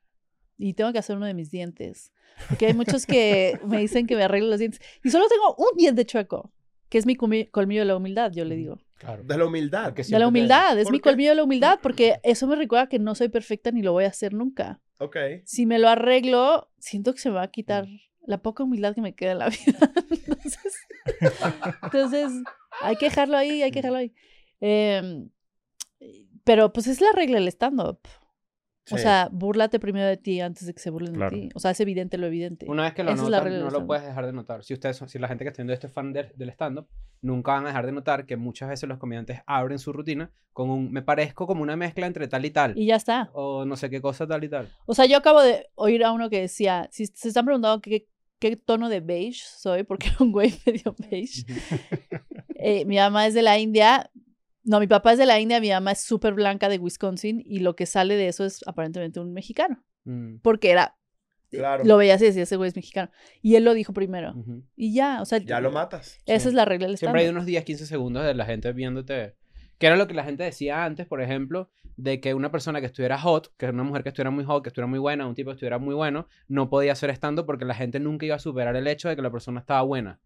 Y 0.57 0.75
tengo 0.75 0.93
que 0.93 0.99
hacer 0.99 1.17
uno 1.17 1.25
de 1.25 1.33
mis 1.33 1.51
dientes. 1.51 2.13
Porque 2.47 2.67
hay 2.67 2.73
muchos 2.73 3.05
que 3.05 3.59
me 3.67 3.79
dicen 3.79 4.07
que 4.07 4.15
me 4.15 4.23
arreglo 4.23 4.49
los 4.49 4.59
dientes. 4.59 4.79
Y 5.03 5.09
solo 5.09 5.25
tengo 5.27 5.53
un 5.57 5.75
diente 5.77 6.05
chueco, 6.05 6.53
que 6.87 6.97
es 6.97 7.05
mi 7.05 7.15
colmillo 7.17 7.81
de 7.81 7.85
la 7.85 7.97
humildad, 7.97 8.31
yo 8.31 8.45
le 8.45 8.55
digo. 8.55 8.77
Claro. 9.03 9.23
De 9.23 9.37
la 9.37 9.45
humildad. 9.45 9.91
De 9.93 10.19
la 10.19 10.27
humildad, 10.27 10.79
es 10.79 10.85
¿Por 10.85 10.93
mi 10.93 10.99
qué? 10.99 11.09
colmillo 11.09 11.31
de 11.31 11.35
la 11.35 11.43
humildad, 11.43 11.79
porque 11.81 12.19
eso 12.23 12.47
me 12.47 12.55
recuerda 12.55 12.87
que 12.87 12.99
no 12.99 13.15
soy 13.15 13.27
perfecta 13.27 13.71
ni 13.71 13.81
lo 13.81 13.91
voy 13.91 14.05
a 14.05 14.07
hacer 14.07 14.33
nunca. 14.33 14.79
Ok. 14.99 15.17
Si 15.43 15.65
me 15.65 15.77
lo 15.77 15.89
arreglo, 15.89 16.71
siento 16.79 17.13
que 17.13 17.19
se 17.19 17.29
me 17.29 17.35
va 17.35 17.43
a 17.43 17.51
quitar 17.51 17.85
la 18.25 18.41
poca 18.41 18.63
humildad 18.63 18.95
que 18.95 19.01
me 19.01 19.13
queda 19.13 19.33
en 19.33 19.39
la 19.39 19.49
vida. 19.49 19.91
entonces, 20.09 20.73
entonces, 21.83 22.31
hay 22.81 22.95
que 22.95 23.05
dejarlo 23.05 23.35
ahí, 23.35 23.61
hay 23.61 23.71
que 23.71 23.79
dejarlo 23.79 23.97
ahí. 23.97 24.13
Em, 24.61 25.29
pero 26.45 26.71
pues 26.71 26.87
es 26.87 27.01
la 27.01 27.11
regla 27.13 27.39
del 27.39 27.49
stand-up. 27.49 27.99
O 28.91 28.97
Sí. 28.97 29.03
sea, 29.03 29.29
búrlate 29.31 29.79
primero 29.79 30.05
de 30.07 30.17
ti 30.17 30.41
antes 30.41 30.65
de 30.67 30.73
que 30.73 30.79
se 30.81 30.89
burlen 30.89 31.13
Claro. 31.13 31.33
de 31.35 31.43
ti. 31.43 31.49
O 31.55 31.59
sea, 31.59 31.71
es 31.71 31.79
evidente 31.79 32.17
lo 32.17 32.27
evidente. 32.27 32.65
Una 32.69 32.83
vez 32.83 32.93
que 32.93 33.03
lo 33.03 33.11
Esa 33.11 33.23
notan, 33.23 33.43
no 33.45 33.49
lo 33.49 33.67
stand-up. 33.69 33.87
puedes 33.87 34.03
dejar 34.05 34.25
de 34.25 34.33
notar. 34.33 34.63
Si 34.65 34.73
ustedes 34.73 34.97
son- 34.97 35.07
si 35.07 35.19
la 35.19 35.29
gente 35.29 35.45
que 35.45 35.49
está 35.49 35.61
viendo 35.61 35.71
esto 35.73 35.87
es 35.87 35.93
fan 35.93 36.11
del- 36.11 36.33
del 36.35 36.49
stand-up, 36.49 36.87
nunca 37.21 37.53
van 37.53 37.63
a 37.63 37.67
dejar 37.69 37.85
de 37.85 37.93
notar 37.93 38.25
que 38.25 38.35
muchas 38.35 38.67
veces 38.67 38.89
los 38.89 38.97
comediantes 38.97 39.39
abren 39.45 39.79
su 39.79 39.93
rutina 39.93 40.31
con 40.51 40.69
un 40.69 40.91
me 40.91 41.01
parezco 41.01 41.47
como 41.47 41.61
una 41.63 41.77
mezcla 41.77 42.05
entre 42.07 42.27
tal 42.27 42.43
y 42.43 42.51
tal. 42.51 42.77
Y 42.77 42.87
ya 42.87 42.97
está. 42.97 43.29
O 43.33 43.63
no 43.63 43.77
sé 43.77 43.89
qué 43.89 44.01
cosa 44.01 44.27
tal 44.27 44.43
y 44.43 44.49
tal. 44.49 44.69
O 44.85 44.93
sea, 44.93 45.05
yo 45.05 45.17
acabo 45.17 45.41
de 45.41 45.69
oír 45.75 46.03
a 46.03 46.11
uno 46.11 46.29
que 46.29 46.41
decía, 46.41 46.89
si 46.91 47.05
se 47.05 47.29
están 47.29 47.45
preguntando 47.45 47.81
qué, 47.81 48.05
qué 48.39 48.57
tono 48.57 48.89
de 48.89 48.99
beige 48.99 49.41
soy, 49.45 49.83
porque 49.83 50.07
era 50.07 50.17
un 50.19 50.33
güey 50.33 50.53
medio 50.65 50.93
beige. 51.09 51.45
Eh, 52.55 52.83
mi 52.85 52.97
mamá 52.97 53.27
es 53.27 53.33
de 53.33 53.41
la 53.43 53.57
India. 53.57 54.09
No, 54.63 54.79
mi 54.79 54.87
papá 54.87 55.11
es 55.13 55.17
de 55.17 55.25
la 55.25 55.39
India, 55.39 55.59
mi 55.59 55.69
mamá 55.69 55.91
es 55.91 56.01
súper 56.01 56.33
blanca 56.33 56.69
de 56.69 56.77
Wisconsin 56.77 57.41
y 57.45 57.59
lo 57.59 57.75
que 57.75 57.85
sale 57.85 58.15
de 58.15 58.27
eso 58.29 58.45
es 58.45 58.61
aparentemente 58.65 59.19
un 59.19 59.33
mexicano. 59.33 59.83
Mm, 60.05 60.37
Porque 60.41 60.71
era, 60.71 60.95
Claro. 61.51 61.83
lo 61.83 61.97
veías 61.97 62.21
y 62.21 62.25
decía, 62.25 62.43
ese 62.43 62.55
güey 62.55 62.69
es 62.69 62.75
mexicano. 62.75 63.11
Y 63.41 63.55
él 63.55 63.63
lo 63.63 63.73
dijo 63.73 63.93
primero. 63.93 64.33
Y 64.75 64.93
ya, 64.93 65.21
o 65.21 65.25
sea, 65.25 65.37
Ya 65.39 65.59
lo 65.61 65.71
matas. 65.71 66.17
esa 66.25 66.39
Sí. 66.43 66.47
es 66.49 66.53
la 66.55 66.65
regla 66.65 66.87
del 66.87 66.97
Siempre 66.97 67.21
hay 67.21 67.27
unos 67.29 67.45
10, 67.45 67.63
15 67.63 67.85
segundos 67.85 68.25
de 68.25 68.33
la 68.33 68.45
gente 68.45 68.71
viéndote. 68.73 69.35
Que 69.77 69.87
era 69.87 69.95
lo 69.97 70.07
que 70.07 70.13
la 70.13 70.23
gente 70.23 70.43
decía 70.43 70.85
antes, 70.85 71.05
por 71.07 71.21
ejemplo, 71.21 71.69
de 71.97 72.19
que 72.21 72.33
una 72.33 72.49
persona 72.51 72.79
que 72.79 72.85
estuviera 72.87 73.19
hot, 73.19 73.53
que 73.57 73.67
una 73.67 73.83
mujer 73.83 74.01
que 74.03 74.09
estuviera 74.09 74.31
muy 74.31 74.45
hot, 74.45 74.63
que 74.63 74.69
estuviera 74.69 74.87
muy 74.87 74.97
buena, 74.99 75.27
un 75.27 75.35
tipo 75.35 75.49
que 75.51 75.55
estuviera 75.55 75.77
muy 75.77 75.93
bueno, 75.93 76.27
no 76.47 76.69
podía 76.69 76.93
hacer 76.93 77.09
stand 77.11 77.45
porque 77.45 77.65
la 77.65 77.75
gente 77.75 77.99
nunca 77.99 78.25
iba 78.25 78.35
a 78.35 78.39
superar 78.39 78.75
el 78.75 78.87
hecho 78.87 79.09
de 79.09 79.15
que 79.15 79.21
la 79.21 79.31
persona 79.31 79.59
estaba 79.59 79.81
buena. 79.83 80.19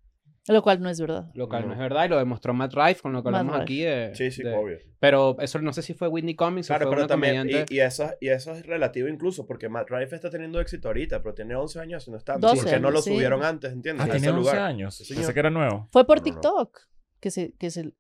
Lo 0.48 0.62
cual 0.62 0.82
no 0.82 0.90
es 0.90 1.00
verdad. 1.02 1.30
Lo 1.34 1.50
cual 1.50 1.64
no, 1.64 1.68
No. 1.68 1.74
es 1.74 1.80
verdad 1.80 2.06
y 2.06 2.08
lo 2.10 2.18
demostró 2.18 2.54
Matt 2.54 2.74
Rife 2.74 3.02
con 3.02 3.12
lo 3.14 3.22
que 3.24 3.30
Matt 3.32 3.42
hablamos 3.42 3.54
Rife. 3.60 3.64
aquí 3.64 3.82
de... 3.84 4.16
Sí, 4.16 4.32
sí, 4.32 4.44
de- 4.44 4.54
obvio. 4.56 4.78
Pero 5.00 5.36
eso 5.40 5.60
no 5.60 5.74
sé 5.74 5.82
si 5.82 5.94
fue 5.94 6.08
Whitney 6.08 6.36
Cummings 6.36 6.68
Claro, 6.68 6.86
o 6.86 6.88
fue 6.88 6.96
pero 6.96 7.02
una 7.04 7.08
también, 7.08 7.38
comediante. 7.42 7.74
y, 7.74 7.78
y 7.78 7.80
eso, 7.82 8.10
y 8.22 8.30
eso 8.30 8.54
es 8.54 8.66
relativo 8.66 9.08
incluso, 9.10 9.46
porque 9.46 9.70
Matt 9.70 9.90
Rife 9.90 10.16
está 10.16 10.30
teniendo 10.30 10.60
éxito 10.62 10.88
ahorita, 10.88 11.22
pero 11.22 11.36
tiene 11.36 11.56
11 11.56 11.80
años 11.82 12.02
haciendo 12.04 12.18
stand 12.20 12.42
12 12.42 12.64
porque 12.64 12.80
no 12.80 12.92
lo 12.92 13.02
sí. 13.02 13.12
subieron 13.14 13.44
antes, 13.44 13.72
¿entiendes? 13.74 14.02
Ah, 14.02 14.10
A 14.10 14.12
tiene 14.12 14.28
ese 14.28 14.30
11 14.30 14.40
lugar. 14.40 14.58
años. 14.60 14.96
Sí, 14.96 15.04
Pensé 15.04 15.16
señor. 15.16 15.34
que 15.34 15.40
era 15.40 15.50
nuevo. 15.50 15.90
Fue 15.92 16.06
por 16.08 16.18
No, 16.20 16.24
no, 16.26 16.30
no. 16.34 16.42
TikTok 16.42 16.80
que 17.20 17.30
se, 17.32 17.54
que 17.58 17.70
se, 17.70 17.92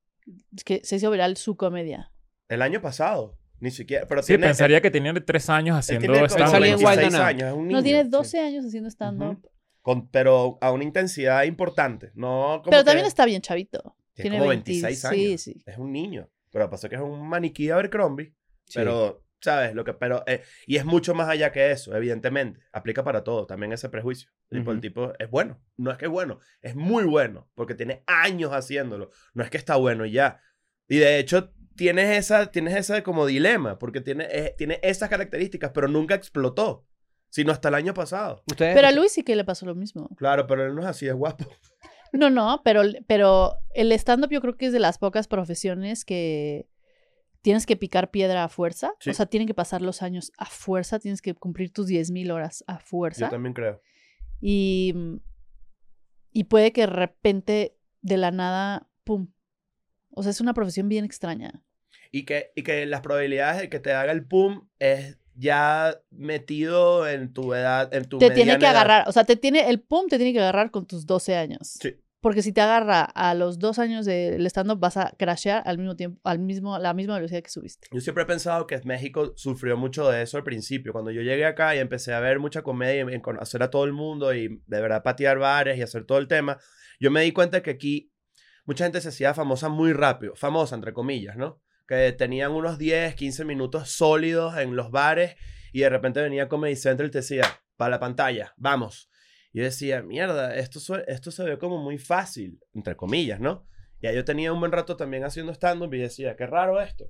que 0.65 0.81
se 0.83 0.95
hizo 0.95 1.11
viral 1.11 1.37
su 1.37 1.55
comedia. 1.57 2.11
El 2.49 2.61
año 2.61 2.81
pasado, 2.81 3.37
ni 3.59 3.71
siquiera. 3.71 4.07
Pero 4.07 4.21
Sí, 4.23 4.27
tiene, 4.27 4.45
pensaría 4.47 4.81
que 4.81 4.89
tenía 4.89 5.13
tres 5.25 5.49
años 5.49 5.75
haciendo 5.77 6.05
stand-up. 6.13 6.29
stand-up. 6.29 6.51
Salía 6.51 6.69
en 6.73 6.77
Wild 6.77 6.87
26 6.87 7.13
and 7.13 7.21
Out. 7.21 7.27
años, 7.29 7.47
es 7.49 7.53
un 7.57 7.67
niño. 7.67 7.77
No, 7.77 7.83
tiene 7.83 8.03
sí. 8.05 8.09
12 8.09 8.39
años 8.39 8.65
haciendo 8.65 8.89
stand-up. 8.89 9.47
Con- 9.87 10.09
pero 10.09 10.57
a 10.59 10.73
una 10.73 10.83
intensidad 10.83 11.43
importante, 11.45 12.11
no 12.13 12.59
como 12.61 12.71
Pero 12.71 12.79
que- 12.79 12.85
también 12.87 13.05
está 13.07 13.25
bien 13.25 13.41
chavito. 13.41 13.95
tiene 14.13 14.37
como 14.37 14.49
20 14.49 14.69
26 14.71 14.99
Sí, 14.99 15.07
años. 15.29 15.41
sí. 15.41 15.63
Es 15.65 15.77
un 15.77 15.93
niño. 15.93 16.29
Pero 16.51 16.69
pasa 16.69 16.89
que 16.89 16.95
es 16.95 17.01
un 17.01 17.25
maniquí 17.25 17.67
de 17.67 17.71
Abercrombie. 17.71 18.33
Sí. 18.65 18.79
Pero, 18.79 19.23
¿sabes? 19.39 19.73
Lo 19.75 19.85
que, 19.85 19.93
pero, 19.93 20.25
eh, 20.27 20.41
y 20.65 20.75
es 20.75 20.83
mucho 20.83 21.13
más 21.15 21.29
allá 21.29 21.53
que 21.53 21.71
eso, 21.71 21.95
evidentemente. 21.95 22.59
Aplica 22.73 23.01
para 23.05 23.23
todo, 23.23 23.45
también 23.47 23.71
ese 23.71 23.87
prejuicio. 23.87 24.29
El 24.51 24.81
tipo 24.81 25.13
es 25.19 25.29
bueno. 25.29 25.61
No 25.77 25.89
es 25.91 25.97
que 25.97 26.05
es 26.05 26.11
bueno, 26.11 26.39
es 26.61 26.75
muy 26.75 27.05
bueno. 27.05 27.49
Porque 27.55 27.73
tiene 27.73 28.03
años 28.07 28.51
haciéndolo. 28.51 29.11
No 29.33 29.41
es 29.43 29.49
que 29.49 29.57
está 29.57 29.77
bueno 29.77 30.05
y 30.05 30.11
ya. 30.11 30.41
Y 30.89 30.97
de 30.97 31.17
hecho, 31.19 31.53
tienes 31.77 32.17
esa, 32.17 32.51
tienes 32.51 32.75
esa 32.75 33.03
como 33.03 33.25
dilema. 33.25 33.79
Porque 33.79 34.01
tiene, 34.01 34.27
eh, 34.31 34.53
tiene 34.57 34.79
esas 34.83 35.07
características, 35.09 35.71
pero 35.73 35.87
nunca 35.87 36.15
explotó. 36.15 36.85
Sino 37.37 37.51
hasta 37.51 37.69
el 37.69 37.75
año 37.75 37.93
pasado. 37.93 38.41
Ustedes, 38.47 38.73
Pero 38.73 38.87
a 38.87 38.91
Luis 38.91 39.11
sí 39.11 39.21
que 39.21 39.35
le 39.35 39.43
pasó 39.45 39.67
lo 39.67 39.75
mismo. 39.75 40.09
Claro, 40.17 40.47
pero 40.47 40.65
él 40.65 40.73
no 40.73 40.81
es 40.81 40.87
así, 40.87 41.07
es 41.07 41.13
guapo. 41.13 41.45
No, 42.13 42.31
no, 42.31 42.61
pero, 42.63 42.81
pero 43.05 43.57
el 43.75 43.91
stand-up 43.91 44.31
yo 44.31 44.41
creo 44.41 44.55
que 44.55 44.65
es 44.67 44.71
de 44.73 44.79
las 44.79 44.97
pocas 44.97 45.27
profesiones 45.27 46.03
que 46.05 46.67
tienes 47.41 47.65
que 47.67 47.75
picar 47.75 48.09
piedra 48.09 48.45
a 48.45 48.49
fuerza. 48.49 48.93
Sí. 49.01 49.09
O 49.11 49.13
sea, 49.13 49.25
tienen 49.27 49.45
que 49.45 49.53
pasar 49.53 49.81
los 49.81 50.01
años 50.01 50.31
a 50.37 50.45
fuerza, 50.45 50.99
tienes 50.99 51.21
que 51.21 51.35
cumplir 51.35 51.71
tus 51.71 51.87
10.000 51.87 52.31
horas 52.31 52.63
a 52.65 52.79
Yo 52.79 52.85
fuerza. 52.85 53.29
también 53.29 53.53
creo. 53.53 53.81
Y, 54.39 54.95
y 56.31 56.45
puede 56.45 56.71
que 56.71 56.81
de 56.81 56.87
repente, 56.87 57.77
de 58.01 58.17
la 58.17 58.31
nada, 58.31 58.87
¡pum! 59.03 59.27
O 60.09 60.23
sea, 60.23 60.31
es 60.31 60.41
una 60.41 60.53
profesión 60.53 60.87
bien 60.89 61.03
extraña. 61.05 61.61
Y 62.11 62.23
que, 62.23 62.51
y 62.55 62.63
que 62.63 62.85
las 62.85 63.01
probabilidades 63.01 63.61
de 63.61 63.69
que 63.69 63.79
te 63.81 63.91
haga 63.93 64.13
el 64.13 64.25
pum 64.25 64.69
es 64.79 65.17
ya 65.37 65.95
metido 66.09 67.07
en 67.07 67.31
tu 67.31 67.53
edad, 67.53 67.93
en 67.93 68.05
tu 68.09 68.17
Te 68.17 68.31
tiene 68.31 68.57
que 68.57 68.65
edad. 68.65 68.71
agarrar, 68.75 69.07
o 69.07 69.11
sea, 69.11 69.23
te 69.23 69.35
tiene, 69.35 69.69
el 69.69 69.81
pum 69.81 70.07
te 70.07 70.17
tiene 70.17 70.33
que 70.33 70.39
agarrar 70.39 70.71
con 70.71 70.85
tus 70.85 71.05
12 71.05 71.35
años. 71.35 71.77
Sí. 71.79 71.95
Porque 72.19 72.41
si 72.41 72.51
te 72.51 72.61
agarra 72.61 73.03
a 73.03 73.35
los 73.35 73.59
dos 73.59 73.77
años 73.77 74.05
del 74.05 74.45
stand-up, 74.47 74.79
vas 74.79 74.97
a 74.97 75.13
crashear 75.17 75.61
al 75.65 75.77
mismo 75.77 75.95
tiempo, 75.95 76.19
al 76.23 76.39
mismo, 76.39 76.73
a 76.73 76.79
la 76.79 76.95
misma 76.95 77.15
velocidad 77.15 77.43
que 77.43 77.49
subiste. 77.49 77.87
Yo 77.91 78.01
siempre 78.01 78.23
he 78.23 78.25
pensado 78.25 78.65
que 78.65 78.81
México 78.83 79.33
sufrió 79.35 79.77
mucho 79.77 80.09
de 80.09 80.23
eso 80.23 80.35
al 80.35 80.43
principio. 80.43 80.91
Cuando 80.91 81.11
yo 81.11 81.21
llegué 81.21 81.45
acá 81.45 81.75
y 81.75 81.79
empecé 81.79 82.13
a 82.13 82.19
ver 82.19 82.39
mucha 82.39 82.63
comedia 82.63 83.05
y 83.15 83.21
conocer 83.21 83.61
a 83.61 83.69
todo 83.69 83.85
el 83.85 83.93
mundo 83.93 84.33
y 84.33 84.47
de 84.47 84.81
verdad 84.81 85.03
patear 85.03 85.37
bares 85.37 85.77
y 85.77 85.83
hacer 85.83 86.05
todo 86.05 86.17
el 86.17 86.27
tema, 86.27 86.57
yo 86.99 87.11
me 87.11 87.21
di 87.21 87.31
cuenta 87.31 87.61
que 87.61 87.69
aquí 87.69 88.11
mucha 88.65 88.85
gente 88.85 88.99
se 88.99 89.09
hacía 89.09 89.35
famosa 89.35 89.69
muy 89.69 89.93
rápido. 89.93 90.33
Famosa, 90.35 90.75
entre 90.75 90.93
comillas, 90.93 91.37
¿no? 91.37 91.61
Que 91.87 92.11
tenían 92.11 92.51
unos 92.51 92.77
10, 92.77 93.15
15 93.15 93.45
minutos 93.45 93.89
sólidos 93.89 94.57
en 94.57 94.75
los 94.75 94.91
bares 94.91 95.35
y 95.71 95.81
de 95.81 95.89
repente 95.89 96.21
venía 96.21 96.47
Comedy 96.49 96.75
Central 96.75 97.07
y 97.09 97.11
te 97.11 97.19
decía, 97.19 97.43
para 97.77 97.91
la 97.91 97.99
pantalla, 97.99 98.53
vamos. 98.57 99.09
Y 99.53 99.59
yo 99.59 99.63
decía, 99.65 100.01
mierda, 100.03 100.55
esto, 100.55 100.79
esto 101.07 101.31
se 101.31 101.43
ve 101.43 101.57
como 101.57 101.81
muy 101.81 101.97
fácil, 101.97 102.59
entre 102.73 102.95
comillas, 102.95 103.39
¿no? 103.39 103.65
Ya 104.01 104.11
yo 104.11 104.25
tenía 104.25 104.51
un 104.53 104.59
buen 104.59 104.71
rato 104.71 104.95
también 104.97 105.23
haciendo 105.23 105.51
stand-up 105.53 105.93
y 105.93 105.99
decía, 105.99 106.35
qué 106.35 106.45
raro 106.45 106.81
esto. 106.81 107.09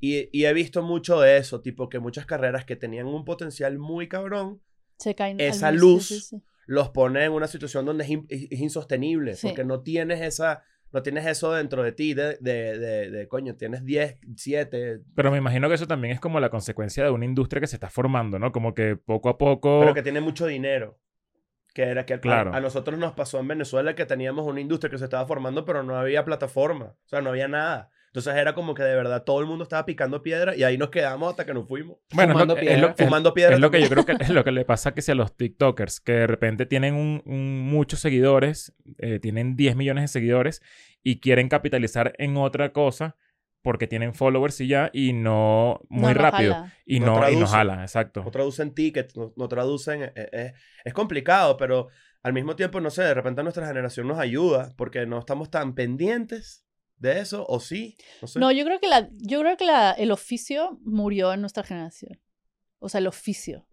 Y, 0.00 0.28
y 0.38 0.44
he 0.44 0.52
visto 0.52 0.82
mucho 0.82 1.20
de 1.20 1.38
eso, 1.38 1.60
tipo 1.60 1.88
que 1.88 1.98
muchas 1.98 2.26
carreras 2.26 2.64
que 2.64 2.76
tenían 2.76 3.06
un 3.06 3.24
potencial 3.24 3.78
muy 3.78 4.08
cabrón, 4.08 4.62
Se 4.98 5.14
caen. 5.14 5.40
al 5.40 5.46
Esa 5.46 5.72
luz 5.72 6.06
sí, 6.06 6.20
sí. 6.20 6.42
los 6.66 6.90
pone 6.90 7.24
en 7.24 7.32
una 7.32 7.48
situación 7.48 7.84
donde 7.86 8.04
es, 8.04 8.10
in- 8.10 8.26
es 8.28 8.60
insostenible, 8.60 9.34
porque 9.42 9.64
no 9.64 9.80
tienes 9.82 10.20
esa, 10.20 10.62
no 10.92 11.02
tienes 11.02 11.26
eso 11.26 11.52
dentro 11.52 11.82
de 11.82 11.92
ti, 11.92 12.14
de, 12.14 12.38
de, 12.40 12.78
de, 12.78 13.10
de, 13.10 13.28
coño, 13.28 13.54
tienes 13.56 13.84
10, 13.84 14.18
7, 14.36 15.00
Pero 15.14 15.30
me 15.30 15.38
imagino 15.38 15.68
que 15.68 15.74
eso 15.74 15.86
también 15.86 16.14
es 16.14 16.20
como 16.20 16.40
la 16.40 16.50
consecuencia 16.50 17.04
de 17.04 17.10
una 17.10 17.24
industria 17.24 17.60
que 17.60 17.66
se 17.66 17.76
está 17.76 17.90
formando, 17.90 18.38
¿no? 18.38 18.52
Como 18.52 18.74
que 18.74 18.96
poco 18.96 19.28
a 19.28 19.36
poco... 19.38 19.80
pero 19.80 19.94
que 19.94 20.02
tiene 20.02 20.20
mucho 20.20 20.46
dinero. 20.46 20.98
Que 21.74 21.82
era 21.82 22.06
que 22.06 22.14
a- 22.14 22.20
Claro. 22.20 22.54
a, 22.54 22.60
nosotros 22.60 22.98
nos 22.98 23.12
pasó 23.12 23.38
en 23.38 23.48
Venezuela 23.48 23.94
que 23.94 24.06
teníamos 24.06 24.46
una 24.46 24.60
industria 24.60 24.90
que 24.90 24.98
se 24.98 25.04
estaba 25.04 25.26
formando, 25.26 25.64
pero 25.64 25.82
no 25.82 25.96
había 25.96 26.24
plataforma. 26.24 26.96
O 27.04 27.08
sea, 27.08 27.20
no 27.20 27.30
había 27.30 27.46
nada. 27.48 27.90
Entonces 28.18 28.40
era 28.40 28.54
como 28.54 28.74
que 28.74 28.82
de 28.82 28.94
verdad 28.94 29.24
todo 29.24 29.40
el 29.40 29.46
mundo 29.46 29.62
estaba 29.62 29.84
picando 29.86 30.22
piedra 30.22 30.54
y 30.56 30.64
ahí 30.64 30.76
nos 30.78 30.90
quedamos 30.90 31.30
hasta 31.30 31.44
que 31.46 31.54
nos 31.54 31.66
fuimos. 31.68 31.98
Bueno, 32.12 32.32
es 32.32 32.34
Fumando 32.34 32.54
lo, 32.54 32.60
es 32.60 32.66
lo- 32.66 32.70
piedra. 32.76 32.94
es- 32.98 33.04
Fumando 33.06 33.34
piedra. 33.34 33.54
Es 33.54 33.60
lo 33.60 33.70
que 33.70 33.80
yo 33.82 33.88
creo 33.88 34.04
que 34.04 34.16
es 34.20 34.28
lo 34.30 34.44
que 34.44 34.52
le 34.52 34.64
pasa 34.64 34.94
que 34.94 35.02
si 35.02 35.12
a 35.12 35.14
los 35.14 35.36
TikTokers, 35.36 36.00
que 36.00 36.12
de 36.12 36.26
repente 36.26 36.66
tienen 36.66 36.94
un, 36.94 37.22
un- 37.26 37.60
muchos 37.62 38.00
seguidores, 38.00 38.74
eh, 38.98 39.18
tienen 39.20 39.56
10 39.56 39.76
millones 39.76 40.02
de 40.04 40.08
seguidores 40.08 40.62
y 41.02 41.20
quieren 41.20 41.48
capitalizar 41.48 42.14
en 42.18 42.36
otra 42.36 42.72
cosa 42.72 43.16
porque 43.62 43.86
tienen 43.86 44.14
followers 44.14 44.60
y 44.60 44.68
ya, 44.68 44.88
y 44.92 45.12
no 45.12 45.80
muy 45.88 46.14
No, 46.14 46.14
no 46.14 46.30
rápido. 46.30 46.54
jala. 46.54 46.72
Y 46.86 47.00
No 47.00 47.20
no, 47.20 47.28
y 47.28 47.44
jala, 47.46 47.82
exacto. 47.82 48.22
no 48.24 48.30
traducen 48.30 48.72
tickets, 48.74 49.16
no, 49.16 49.32
no 49.36 49.48
traducen. 49.48 50.02
eh, 50.04 50.12
eh, 50.14 50.52
es 50.84 50.94
complicado, 50.94 51.56
pero 51.56 51.88
al 52.22 52.32
mismo 52.32 52.56
tiempo, 52.56 52.80
no 52.80 52.90
sé, 52.90 53.02
de 53.02 53.14
repente 53.14 53.42
nuestra 53.42 53.66
generación 53.66 54.06
nos 54.08 54.18
ayuda 54.18 54.72
porque 54.76 55.06
no 55.06 55.18
estamos 55.18 55.50
tan 55.50 55.74
pendientes 55.74 56.64
de 56.98 57.20
eso, 57.20 57.46
o 57.48 57.60
sí, 57.60 57.96
no 58.20 58.28
sé. 58.28 58.38
No, 58.38 58.50
yo 58.52 58.64
creo 58.64 58.80
que, 58.80 58.88
la, 58.88 59.08
yo 59.18 59.40
creo 59.40 59.56
que 59.56 59.64
la, 59.64 59.92
el 59.92 60.10
oficio 60.10 60.78
murió 60.82 61.32
en 61.32 61.40
nuestra 61.40 61.62
generación. 61.62 62.20
O 62.78 62.88
sea, 62.88 62.98
el 62.98 63.06
oficio. 63.06 63.66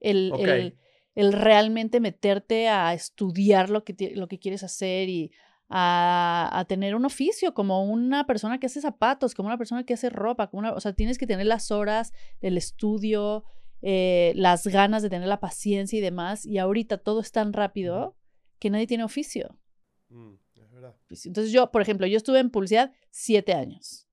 El, 0.00 0.32
el, 0.38 0.78
el 1.14 1.32
realmente 1.32 2.00
meterte 2.00 2.68
a 2.68 2.92
estudiar 2.94 3.70
lo 3.70 3.84
que, 3.84 4.12
lo 4.14 4.28
que 4.28 4.38
quieres 4.38 4.62
hacer 4.62 5.08
y 5.08 5.30
a, 5.68 6.50
a 6.52 6.64
tener 6.64 6.94
un 6.94 7.04
oficio 7.04 7.54
como 7.54 7.84
una 7.84 8.26
persona 8.26 8.58
que 8.58 8.66
hace 8.66 8.80
zapatos, 8.80 9.34
como 9.34 9.46
una 9.46 9.58
persona 9.58 9.84
que 9.84 9.94
hace 9.94 10.10
ropa. 10.10 10.48
Como 10.48 10.60
una, 10.60 10.72
o 10.72 10.80
sea, 10.80 10.92
tienes 10.92 11.18
que 11.18 11.26
tener 11.26 11.46
las 11.46 11.70
horas, 11.70 12.12
el 12.40 12.56
estudio, 12.56 13.44
eh, 13.80 14.32
las 14.36 14.66
ganas 14.66 15.02
de 15.02 15.10
tener 15.10 15.28
la 15.28 15.40
paciencia 15.40 15.98
y 15.98 16.02
demás. 16.02 16.44
Y 16.44 16.58
ahorita 16.58 16.98
todo 16.98 17.20
es 17.20 17.32
tan 17.32 17.52
rápido 17.52 18.16
que 18.58 18.70
nadie 18.70 18.86
tiene 18.86 19.04
oficio. 19.04 19.58
Mm, 20.08 20.34
verdad. 20.82 20.96
publicidad. 21.06 21.30
Entonces 21.30 21.52
yo, 21.52 21.70
por 21.70 21.82
ejemplo, 21.82 22.06
yo 22.06 22.16
estuve 22.16 22.38
en 22.40 22.50
publicidad 22.50 22.92
siete 23.10 23.54
años. 23.54 24.08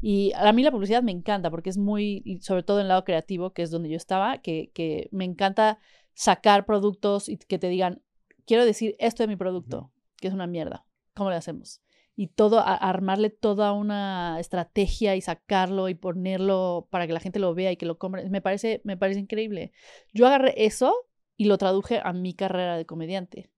Y 0.00 0.32
a 0.34 0.50
mí 0.52 0.62
la 0.62 0.70
publicidad 0.70 1.02
me 1.02 1.12
encanta 1.12 1.50
porque 1.50 1.68
es 1.70 1.76
muy, 1.76 2.38
sobre 2.40 2.62
todo 2.62 2.78
en 2.78 2.82
el 2.82 2.88
lado 2.88 3.04
creativo, 3.04 3.52
que 3.52 3.62
es 3.62 3.70
donde 3.70 3.90
yo 3.90 3.96
estaba, 3.96 4.38
que, 4.38 4.70
que 4.72 5.08
me 5.12 5.24
encanta 5.24 5.78
sacar 6.14 6.64
productos 6.64 7.28
y 7.28 7.36
que 7.36 7.58
te 7.58 7.68
digan, 7.68 8.02
quiero 8.46 8.64
decir 8.64 8.96
esto 8.98 9.22
de 9.22 9.28
mi 9.28 9.36
producto, 9.36 9.92
que 10.16 10.28
es 10.28 10.34
una 10.34 10.46
mierda. 10.46 10.86
¿Cómo 11.14 11.30
le 11.30 11.36
hacemos? 11.36 11.82
Y 12.16 12.28
todo, 12.28 12.60
a- 12.60 12.74
armarle 12.76 13.28
toda 13.30 13.72
una 13.72 14.38
estrategia 14.40 15.16
y 15.16 15.20
sacarlo 15.20 15.88
y 15.88 15.94
ponerlo 15.94 16.88
para 16.90 17.06
que 17.06 17.12
la 17.12 17.20
gente 17.20 17.38
lo 17.38 17.54
vea 17.54 17.72
y 17.72 17.76
que 17.76 17.86
lo 17.86 17.98
compre. 17.98 18.28
Me 18.30 18.40
parece, 18.40 18.80
me 18.84 18.96
parece 18.96 19.20
increíble. 19.20 19.72
Yo 20.14 20.26
agarré 20.26 20.54
eso 20.64 20.94
y 21.36 21.44
lo 21.44 21.58
traduje 21.58 22.00
a 22.02 22.12
mi 22.12 22.32
carrera 22.34 22.76
de 22.76 22.86
comediante. 22.86 23.50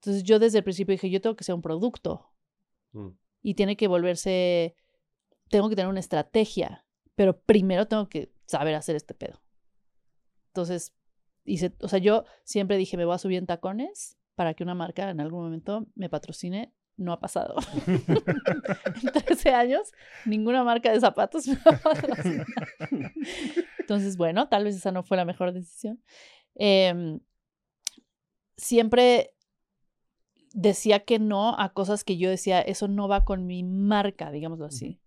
Entonces 0.00 0.22
yo 0.24 0.38
desde 0.38 0.58
el 0.58 0.64
principio 0.64 0.92
dije, 0.92 1.10
yo 1.10 1.20
tengo 1.20 1.36
que 1.36 1.44
ser 1.44 1.54
un 1.54 1.62
producto 1.62 2.26
Mm. 2.92 3.08
y 3.42 3.54
tiene 3.54 3.76
que 3.76 3.86
volverse, 3.88 4.74
tengo 5.48 5.68
que 5.68 5.76
tener 5.76 5.88
una 5.88 6.00
estrategia, 6.00 6.84
pero 7.14 7.40
primero 7.40 7.86
tengo 7.86 8.08
que 8.08 8.32
saber 8.46 8.74
hacer 8.74 8.96
este 8.96 9.14
pedo. 9.14 9.40
Entonces, 10.48 10.92
hice, 11.44 11.72
o 11.80 11.88
sea, 11.88 12.00
yo 12.00 12.24
siempre 12.44 12.76
dije, 12.76 12.96
me 12.96 13.04
voy 13.04 13.14
a 13.14 13.18
subir 13.18 13.38
en 13.38 13.46
tacones 13.46 14.18
para 14.34 14.54
que 14.54 14.64
una 14.64 14.74
marca 14.74 15.08
en 15.08 15.20
algún 15.20 15.44
momento 15.44 15.86
me 15.94 16.08
patrocine. 16.08 16.72
No 16.96 17.12
ha 17.12 17.20
pasado. 17.20 17.54
en 17.86 19.12
13 19.24 19.50
años, 19.54 19.90
ninguna 20.26 20.64
marca 20.64 20.92
de 20.92 21.00
zapatos 21.00 21.46
me 21.46 21.54
ha 21.64 21.78
patrocinado. 21.78 22.44
Entonces, 23.78 24.16
bueno, 24.18 24.48
tal 24.48 24.64
vez 24.64 24.76
esa 24.76 24.92
no 24.92 25.02
fue 25.02 25.16
la 25.16 25.24
mejor 25.24 25.52
decisión. 25.52 26.02
Em, 26.56 27.20
siempre 28.56 29.34
decía 30.52 31.00
que 31.00 31.18
no 31.18 31.58
a 31.58 31.72
cosas 31.72 32.04
que 32.04 32.16
yo 32.16 32.28
decía, 32.30 32.60
eso 32.60 32.88
no 32.88 33.08
va 33.08 33.24
con 33.24 33.46
mi 33.46 33.62
marca, 33.62 34.30
digámoslo 34.30 34.66
así. 34.66 35.00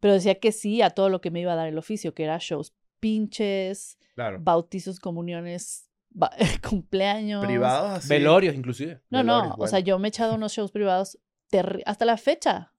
Pero 0.00 0.14
decía 0.14 0.36
que 0.36 0.52
sí 0.52 0.80
a 0.82 0.90
todo 0.90 1.08
lo 1.08 1.20
que 1.20 1.30
me 1.30 1.40
iba 1.40 1.52
a 1.52 1.56
dar 1.56 1.68
el 1.68 1.78
oficio, 1.78 2.14
que 2.14 2.24
era 2.24 2.38
shows 2.40 2.74
pinches, 3.00 3.98
Claro. 4.14 4.38
bautizos, 4.40 4.98
comuniones, 5.00 5.88
ba- 6.10 6.30
cumpleaños. 6.68 7.44
Privados 7.44 7.90
así. 7.98 8.08
Velorios, 8.08 8.54
inclusive. 8.54 9.00
No, 9.10 9.22
no, 9.22 9.34
Velorios, 9.42 9.54
o 9.58 9.66
sea, 9.66 9.78
bueno. 9.78 9.86
yo 9.86 9.98
me 9.98 10.08
he 10.08 10.10
echado 10.10 10.34
unos 10.34 10.52
shows 10.52 10.70
privados 10.72 11.18
hasta 11.86 12.04
la 12.04 12.16
fecha. 12.16 12.72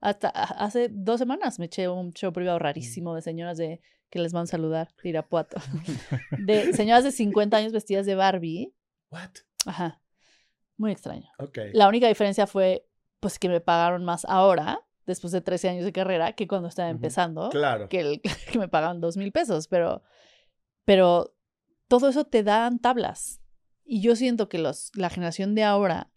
Hasta 0.00 0.28
hace 0.28 0.88
dos 0.90 1.18
semanas 1.18 1.58
me 1.58 1.66
eché 1.66 1.88
un 1.88 2.12
show 2.12 2.32
privado 2.32 2.58
rarísimo 2.58 3.14
de 3.14 3.22
señoras 3.22 3.56
de 3.56 3.80
que 4.10 4.18
les 4.18 4.32
van 4.32 4.44
a 4.44 4.46
saludar 4.46 4.88
de 5.02 5.08
Irapuato. 5.08 5.56
De 6.38 6.72
señoras 6.74 7.02
de 7.04 7.12
50 7.12 7.56
años 7.56 7.72
vestidas 7.72 8.04
de 8.06 8.14
Barbie. 8.14 8.72
What? 9.10 9.30
Ajá. 9.64 10.00
Muy 10.78 10.92
extraño. 10.92 11.30
Ok. 11.38 11.58
La 11.72 11.88
única 11.88 12.08
diferencia 12.08 12.46
fue 12.46 12.86
pues 13.20 13.38
que 13.38 13.48
me 13.48 13.60
pagaron 13.60 14.04
más 14.04 14.24
ahora, 14.26 14.80
después 15.06 15.32
de 15.32 15.40
13 15.40 15.68
años 15.70 15.84
de 15.84 15.92
carrera, 15.92 16.32
que 16.34 16.46
cuando 16.46 16.68
estaba 16.68 16.88
Ujú. 16.88 16.96
empezando, 16.96 17.48
Claro. 17.50 17.88
que, 17.88 18.00
el- 18.00 18.20
que 18.52 18.58
me 18.58 18.68
pagaban 18.68 19.00
dos 19.00 19.16
mil 19.16 19.32
pesos, 19.32 19.68
pero, 19.68 20.02
pero 20.84 21.34
todo 21.88 22.08
eso 22.08 22.24
te 22.24 22.42
dan 22.42 22.78
tablas. 22.78 23.40
Y 23.84 24.00
yo 24.02 24.16
siento 24.16 24.48
que 24.48 24.58
los, 24.58 24.90
la 24.94 25.10
generación 25.10 25.54
de 25.54 25.64
ahora, 25.64 26.10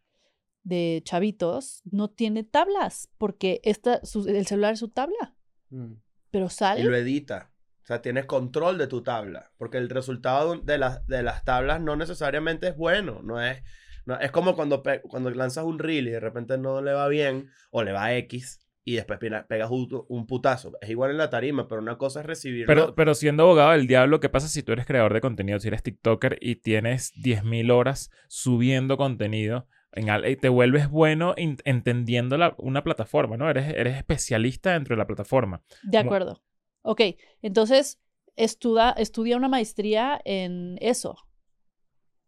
de 0.63 1.01
chavitos, 1.05 1.81
no 1.85 2.09
tiene 2.09 2.43
tablas, 2.43 3.09
porque 3.17 3.61
esta, 3.63 4.03
su- 4.05 4.27
el 4.27 4.45
celular 4.45 4.73
es 4.73 4.79
su 4.79 4.89
tabla, 4.89 5.35
Mm. 5.69 5.93
pero 6.31 6.45
Y 6.47 6.49
sale. 6.49 6.83
lo 6.83 6.95
edita. 6.95 7.51
O 7.83 7.85
sea, 7.85 8.01
tienes 8.01 8.25
control 8.25 8.77
de 8.77 8.85
tu 8.87 9.01
tabla. 9.01 9.51
Porque 9.57 9.77
el 9.77 9.89
resultado 9.89 10.55
de, 10.59 10.77
las 10.77 11.05
de 11.07 11.23
las 11.23 11.43
tablas 11.43 11.79
no 11.81 11.95
necesariamente 11.95 12.67
es 12.67 12.75
bueno. 12.77 13.21
No 13.23 13.41
es, 13.41 13.63
no, 14.05 14.19
es 14.19 14.31
como 14.31 14.55
cuando, 14.55 14.83
cuando 15.07 15.29
lanzas 15.31 15.63
un 15.65 15.79
reel 15.79 16.07
y 16.07 16.11
de 16.11 16.19
repente 16.19 16.57
no 16.57 16.81
le 16.81 16.93
va 16.93 17.07
bien 17.07 17.49
o 17.71 17.83
le 17.83 17.91
va 17.91 18.13
X 18.15 18.59
y 18.85 18.95
después 18.95 19.19
pegas 19.19 19.69
un, 19.69 20.05
un 20.07 20.25
putazo. 20.25 20.71
Es 20.81 20.89
igual 20.89 21.11
en 21.11 21.17
la 21.17 21.29
tarima, 21.29 21.67
pero 21.67 21.81
una 21.81 21.97
cosa 21.97 22.21
es 22.21 22.25
recibirlo. 22.25 22.65
Pero, 22.67 22.95
pero 22.95 23.13
siendo 23.13 23.43
abogado 23.43 23.71
del 23.71 23.85
diablo, 23.87 24.19
¿qué 24.19 24.29
pasa 24.29 24.47
si 24.47 24.63
tú 24.63 24.71
eres 24.71 24.85
creador 24.87 25.13
de 25.13 25.21
contenido, 25.21 25.59
si 25.59 25.67
eres 25.67 25.83
TikToker 25.83 26.37
y 26.41 26.55
tienes 26.55 27.11
10.000 27.21 27.69
horas 27.71 28.09
subiendo 28.27 28.97
contenido 28.97 29.67
en 29.91 30.09
al- 30.09 30.27
y 30.27 30.35
te 30.37 30.49
vuelves 30.49 30.89
bueno 30.89 31.33
in- 31.37 31.57
entendiendo 31.65 32.37
la- 32.37 32.55
una 32.57 32.83
plataforma, 32.83 33.37
¿no? 33.37 33.49
Eres, 33.49 33.73
eres 33.75 33.97
especialista 33.97 34.73
dentro 34.73 34.95
de 34.95 34.99
la 34.99 35.07
plataforma. 35.07 35.61
De 35.83 35.97
Como- 35.99 36.09
acuerdo. 36.09 36.43
Ok, 36.81 37.01
entonces 37.41 37.99
estudia, 38.35 38.91
estudia 38.91 39.35
una 39.37 39.49
maestría 39.49 40.19
en 40.25 40.77
eso. 40.79 41.15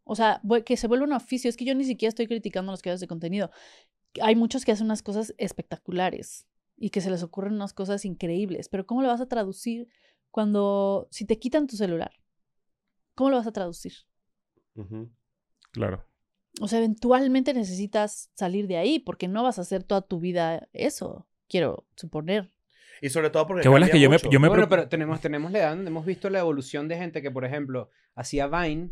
O 0.04 0.16
sea, 0.16 0.42
que 0.66 0.78
se 0.78 0.88
vuelva 0.88 1.06
un 1.06 1.14
oficio. 1.14 1.50
Es 1.50 1.58
que 1.58 1.66
yo 1.66 1.76
ni 1.76 1.84
siquiera 1.84 2.10
estoy 2.10 2.28
criticando 2.28 2.72
a 2.72 2.74
los 2.74 2.82
creadores 2.82 3.02
de 3.02 3.08
contenido. 3.08 3.52
Hay 4.22 4.36
muchos 4.36 4.66
que 4.66 4.72
hacen 4.72 4.86
unas 4.86 5.04
cosas 5.04 5.34
espectaculares 5.38 6.48
y 6.78 6.90
que 6.90 7.02
se 7.02 7.12
les 7.12 7.24
ocurren 7.24 7.54
unas 7.54 7.74
cosas 7.74 8.06
increíbles, 8.06 8.68
pero 8.68 8.86
¿cómo 8.88 9.04
lo 9.04 9.08
vas 9.08 9.22
a 9.22 9.28
traducir 9.28 9.88
cuando, 10.32 11.08
si 11.12 11.26
te 11.26 11.38
quitan 11.38 11.68
tu 11.68 11.76
celular? 11.76 12.12
¿Cómo 13.14 13.30
lo 13.30 13.38
vas 13.38 13.46
a 13.46 13.52
traducir? 13.52 13.94
Claro. 15.72 16.04
O 16.60 16.68
sea, 16.68 16.80
eventualmente 16.80 17.54
necesitas 17.54 18.32
salir 18.34 18.68
de 18.68 18.78
ahí 18.78 19.00
porque 19.00 19.28
no 19.28 19.44
vas 19.44 19.60
a 19.60 19.62
hacer 19.62 19.84
toda 19.84 20.02
tu 20.02 20.20
vida 20.20 20.68
eso, 20.74 21.28
quiero 21.48 21.86
suponer. 21.96 22.52
Y 23.02 23.10
sobre 23.10 23.30
todo 23.30 23.48
porque. 23.48 23.64
Qué 23.64 23.70
bolas 23.70 23.90
cambia 23.90 24.00
que 24.00 24.04
yo 24.04 24.10
me, 24.10 24.32
yo 24.32 24.40
me 24.40 24.50
Bueno, 24.50 24.68
pero 24.68 24.90
tenemos, 24.90 25.22
tenemos 25.22 25.52
la 25.52 25.60
edad 25.60 25.76
donde 25.76 25.90
hemos 25.90 26.06
visto 26.06 26.30
la 26.30 26.40
evolución 26.40 26.88
de 26.88 26.98
gente 26.98 27.22
que, 27.22 27.32
por 27.32 27.46
ejemplo, 27.46 27.90
hacía 28.16 28.48
Vine. 28.48 28.92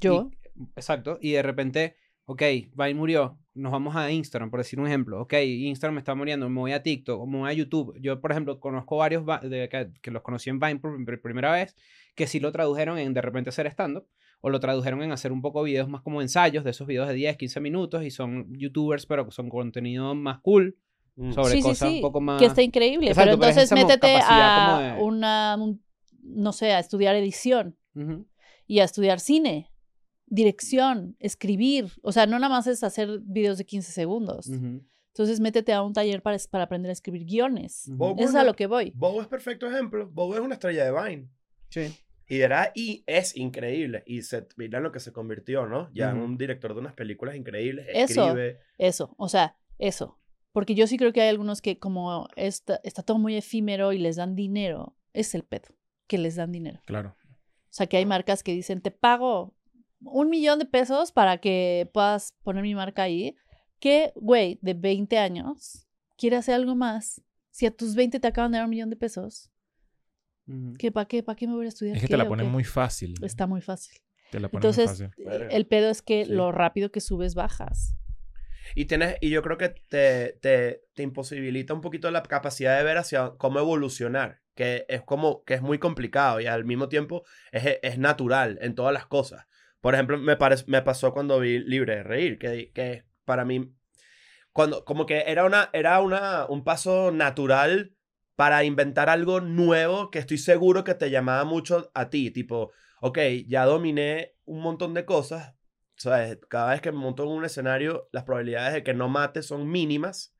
Yo, 0.00 0.30
y- 0.56 0.62
exacto. 0.76 1.18
Y 1.20 1.32
de 1.32 1.42
repente 1.42 1.96
ok, 2.26 2.40
Vine 2.74 2.94
murió, 2.94 3.38
nos 3.52 3.70
vamos 3.70 3.94
a 3.96 4.10
Instagram, 4.10 4.50
por 4.50 4.60
decir 4.60 4.80
un 4.80 4.86
ejemplo. 4.86 5.20
Ok, 5.20 5.34
Instagram 5.34 5.98
está 5.98 6.14
muriendo, 6.14 6.48
me 6.48 6.58
voy 6.60 6.72
a 6.72 6.82
TikTok, 6.82 7.20
o 7.20 7.26
me 7.26 7.38
voy 7.40 7.50
a 7.50 7.52
YouTube. 7.52 7.94
Yo, 8.00 8.18
por 8.20 8.30
ejemplo, 8.32 8.58
conozco 8.60 8.96
varios 8.96 9.28
va- 9.28 9.40
de, 9.40 9.68
que, 9.68 9.90
que 10.00 10.10
los 10.10 10.22
conocí 10.22 10.48
en 10.48 10.58
Vine 10.58 10.76
por 10.76 11.04
prim- 11.04 11.20
primera 11.20 11.52
vez, 11.52 11.76
que 12.14 12.26
sí 12.26 12.40
lo 12.40 12.50
tradujeron 12.50 12.96
en 12.98 13.12
de 13.12 13.20
repente 13.20 13.50
hacer 13.50 13.66
stand-up, 13.66 14.06
o 14.40 14.48
lo 14.48 14.58
tradujeron 14.58 15.02
en 15.02 15.12
hacer 15.12 15.32
un 15.32 15.42
poco 15.42 15.62
videos 15.62 15.86
más 15.88 16.00
como 16.00 16.22
ensayos, 16.22 16.64
de 16.64 16.70
esos 16.70 16.86
videos 16.86 17.08
de 17.08 17.14
10, 17.14 17.36
15 17.36 17.60
minutos, 17.60 18.02
y 18.04 18.10
son 18.10 18.46
youtubers, 18.56 19.04
pero 19.04 19.30
son 19.30 19.50
contenido 19.50 20.14
más 20.14 20.40
cool, 20.40 20.78
Mm. 21.16 21.32
sobre 21.32 21.50
Sí, 21.52 21.56
sí, 21.58 21.62
cosas 21.62 21.88
sí, 21.90 21.94
un 21.96 22.00
poco 22.00 22.20
más... 22.22 22.40
Que 22.40 22.46
está 22.46 22.62
increíble. 22.62 23.08
Exacto, 23.08 23.38
pero 23.38 23.40
pero 23.40 23.50
es 23.50 23.56
entonces 23.70 23.80
mo- 23.82 23.86
métete 23.86 24.16
a 24.22 24.94
de- 24.96 25.02
una, 25.02 25.56
un- 25.60 25.82
no 26.22 26.52
sé, 26.52 26.72
a 26.72 26.78
estudiar 26.80 27.14
edición 27.16 27.76
Ujú, 27.94 28.26
y 28.66 28.80
a 28.80 28.84
estudiar 28.84 29.20
cine, 29.20 29.70
dirección, 30.26 31.16
escribir. 31.20 31.92
O 32.02 32.12
sea, 32.12 32.26
no 32.26 32.38
nada 32.38 32.48
más 32.54 32.66
es 32.66 32.82
hacer 32.82 33.20
videos 33.22 33.58
de 33.58 33.64
15 33.64 33.92
segundos. 33.92 34.46
ujú, 34.48 34.82
Entonces 35.08 35.40
métete 35.40 35.72
a 35.72 35.82
un 35.82 35.92
taller 35.92 36.22
para, 36.22 36.36
para 36.50 36.64
aprender 36.64 36.90
a 36.90 36.92
escribir 36.92 37.24
guiones. 37.24 37.84
ujú. 37.88 37.96
Bob 37.96 38.20
Eso 38.20 38.30
es 38.30 38.34
a 38.36 38.44
lo 38.44 38.54
que 38.54 38.66
voy. 38.66 38.92
Bob 38.94 39.20
es 39.20 39.26
perfecto 39.28 39.66
ejemplo. 39.70 40.08
Bob 40.10 40.34
es 40.34 40.40
una 40.40 40.54
estrella 40.54 40.84
de 40.84 40.92
Vine. 40.92 41.28
Sí. 41.70 41.94
Y 42.26 42.40
era 42.40 42.72
y 42.74 43.04
es 43.06 43.36
increíble. 43.36 44.02
Y 44.06 44.22
se, 44.22 44.46
mira 44.56 44.80
lo 44.80 44.92
que 44.92 45.00
se 45.00 45.12
convirtió, 45.12 45.66
¿no? 45.66 45.90
Ya 45.92 46.10
en 46.10 46.16
Ujú. 46.16 46.24
un 46.24 46.38
director 46.38 46.72
de 46.72 46.80
unas 46.80 46.94
películas 46.94 47.36
increíbles. 47.36 47.86
Eso. 47.92 48.26
Escribe. 48.28 48.60
Eso, 48.78 49.14
o 49.18 49.28
sea, 49.28 49.56
eso. 49.78 50.18
Porque 50.52 50.74
yo 50.74 50.86
sí 50.86 50.96
creo 50.96 51.12
que 51.12 51.20
hay 51.20 51.28
algunos 51.28 51.60
que 51.60 51.78
como 51.78 52.28
está, 52.36 52.80
está 52.84 53.02
todo 53.02 53.18
muy 53.18 53.36
efímero 53.36 53.92
y 53.92 53.98
les 53.98 54.16
dan 54.16 54.36
dinero, 54.36 54.96
es 55.12 55.34
el 55.34 55.42
pedo, 55.42 55.68
que 56.06 56.16
les 56.16 56.36
dan 56.36 56.52
dinero. 56.52 56.80
Claro. 56.86 57.14
O 57.28 57.76
sea, 57.76 57.88
que 57.88 57.96
hay 57.96 58.06
marcas 58.06 58.42
que 58.44 58.52
dicen, 58.52 58.80
te 58.80 58.92
pago 58.92 59.52
un 60.04 60.28
millón 60.30 60.58
de 60.58 60.66
pesos 60.66 61.12
para 61.12 61.38
que 61.38 61.90
puedas 61.92 62.34
poner 62.42 62.62
mi 62.62 62.74
marca 62.74 63.02
ahí. 63.02 63.36
Que, 63.80 64.12
güey, 64.16 64.58
de 64.62 64.74
20 64.74 65.18
años, 65.18 65.86
quiere 66.16 66.36
hacer 66.36 66.54
algo 66.54 66.74
más. 66.74 67.20
Si 67.50 67.66
a 67.66 67.70
tus 67.70 67.94
20 67.94 68.18
te 68.20 68.26
acaban 68.28 68.52
de 68.52 68.58
dar 68.58 68.64
un 68.64 68.70
millón 68.70 68.90
de 68.90 68.96
pesos. 68.96 69.50
¿qué, 70.78 70.92
¿para 70.92 71.06
qué? 71.06 71.22
¿Para 71.22 71.36
qué 71.36 71.46
me 71.46 71.54
voy 71.54 71.66
a 71.66 71.68
estudiar? 71.68 71.96
Es 71.96 72.02
que 72.02 72.08
qué 72.08 72.12
te 72.14 72.18
la 72.18 72.28
ponen 72.28 72.46
qué? 72.46 72.52
muy 72.52 72.64
fácil. 72.64 73.14
Está 73.22 73.46
muy 73.46 73.60
fácil. 73.60 73.98
Te 74.30 74.40
la 74.40 74.48
ponen 74.48 74.66
muy 74.66 74.70
Entonces, 74.70 74.90
fácil. 75.08 75.24
Verga. 75.24 75.46
el 75.48 75.66
pedo 75.66 75.90
es 75.90 76.02
que 76.02 76.24
Sí. 76.26 76.32
lo 76.32 76.52
rápido 76.52 76.90
que 76.90 77.00
subes, 77.00 77.34
bajas. 77.34 77.96
Y, 78.74 78.86
tienes, 78.86 79.16
y 79.20 79.30
yo 79.30 79.42
creo 79.42 79.58
que 79.58 79.68
te, 79.68 80.38
te, 80.40 80.82
te 80.94 81.02
imposibilita 81.02 81.74
un 81.74 81.80
poquito 81.82 82.10
la 82.10 82.22
capacidad 82.22 82.76
de 82.78 82.84
ver 82.84 82.96
hacia 82.96 83.32
cómo 83.38 83.58
evolucionar, 83.58 84.40
que 84.54 84.86
es 84.88 85.02
como 85.02 85.44
que 85.44 85.54
es 85.54 85.62
muy 85.62 85.78
complicado 85.78 86.40
y 86.40 86.46
al 86.46 86.64
mismo 86.64 86.88
tiempo 86.88 87.24
es, 87.52 87.78
es 87.82 87.98
natural 87.98 88.58
en 88.62 88.74
todas 88.74 88.92
las 88.94 89.06
cosas. 89.06 89.46
Por 89.84 89.92
ejemplo, 89.92 90.16
me, 90.16 90.34
pasó 90.80 91.12
cuando 91.12 91.38
vi 91.40 91.58
Libre 91.58 91.96
de 91.96 92.02
Reír, 92.02 92.38
que, 92.38 92.72
que 92.72 93.04
para 93.26 93.44
mí, 93.44 93.76
cuando, 94.50 94.82
como 94.86 95.04
que 95.04 95.24
era, 95.26 95.44
una, 95.44 95.68
era 95.74 96.00
una, 96.00 96.46
un 96.46 96.64
paso 96.64 97.10
natural 97.12 97.94
para 98.34 98.64
inventar 98.64 99.10
algo 99.10 99.42
nuevo 99.42 100.10
que 100.10 100.20
estoy 100.20 100.38
seguro 100.38 100.84
que 100.84 100.94
te 100.94 101.10
llamaba 101.10 101.44
mucho 101.44 101.90
a 101.92 102.08
ti, 102.08 102.30
tipo, 102.30 102.72
ok, 103.02 103.18
ya 103.46 103.66
dominé 103.66 104.32
un 104.46 104.62
montón 104.62 104.94
de 104.94 105.04
cosas, 105.04 105.54
¿sabes? 105.96 106.38
Cada 106.48 106.70
vez 106.70 106.80
que 106.80 106.90
me 106.90 106.96
monto 106.96 107.24
en 107.24 107.28
un 107.28 107.44
escenario, 107.44 108.08
las 108.10 108.24
probabilidades 108.24 108.72
de 108.72 108.84
que 108.84 108.94
no 108.94 109.10
mate 109.10 109.42
son 109.42 109.68
mínimas. 109.68 110.33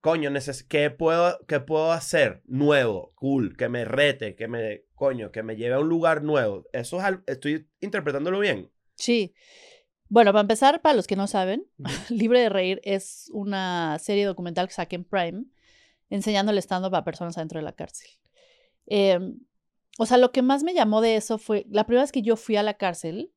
Coño, 0.00 0.30
¿qué, 0.68 0.90
puedo, 0.90 1.38
¿qué 1.46 1.60
puedo 1.60 1.90
hacer 1.92 2.42
nuevo, 2.46 3.12
cool, 3.16 3.56
que 3.56 3.68
me 3.68 3.84
rete, 3.84 4.36
que 4.36 4.46
me, 4.46 4.84
coño, 4.94 5.32
que 5.32 5.42
me 5.42 5.56
lleve 5.56 5.74
a 5.74 5.80
un 5.80 5.88
lugar 5.88 6.22
nuevo? 6.22 6.64
Eso 6.72 6.98
es 6.98 7.04
al- 7.04 7.24
estoy 7.26 7.68
interpretándolo 7.80 8.38
bien. 8.38 8.70
Sí. 8.94 9.34
Bueno, 10.08 10.32
para 10.32 10.42
empezar, 10.42 10.80
para 10.82 10.94
los 10.94 11.06
que 11.06 11.16
no 11.16 11.26
saben, 11.26 11.66
Libre 12.10 12.40
de 12.40 12.48
Reír 12.48 12.80
es 12.84 13.28
una 13.32 13.98
serie 13.98 14.24
documental 14.24 14.68
que 14.68 14.74
saqué 14.74 14.96
en 14.96 15.04
Prime, 15.04 15.44
enseñando 16.08 16.52
el 16.52 16.58
stand-up 16.58 16.94
a 16.94 17.04
personas 17.04 17.36
adentro 17.36 17.58
de 17.58 17.64
la 17.64 17.72
cárcel. 17.72 18.08
Eh, 18.86 19.18
o 19.98 20.06
sea, 20.06 20.18
lo 20.18 20.30
que 20.30 20.42
más 20.42 20.62
me 20.62 20.74
llamó 20.74 21.00
de 21.00 21.16
eso 21.16 21.38
fue, 21.38 21.66
la 21.68 21.84
primera 21.84 22.02
vez 22.04 22.12
que 22.12 22.22
yo 22.22 22.36
fui 22.36 22.56
a 22.56 22.62
la 22.62 22.74
cárcel, 22.74 23.32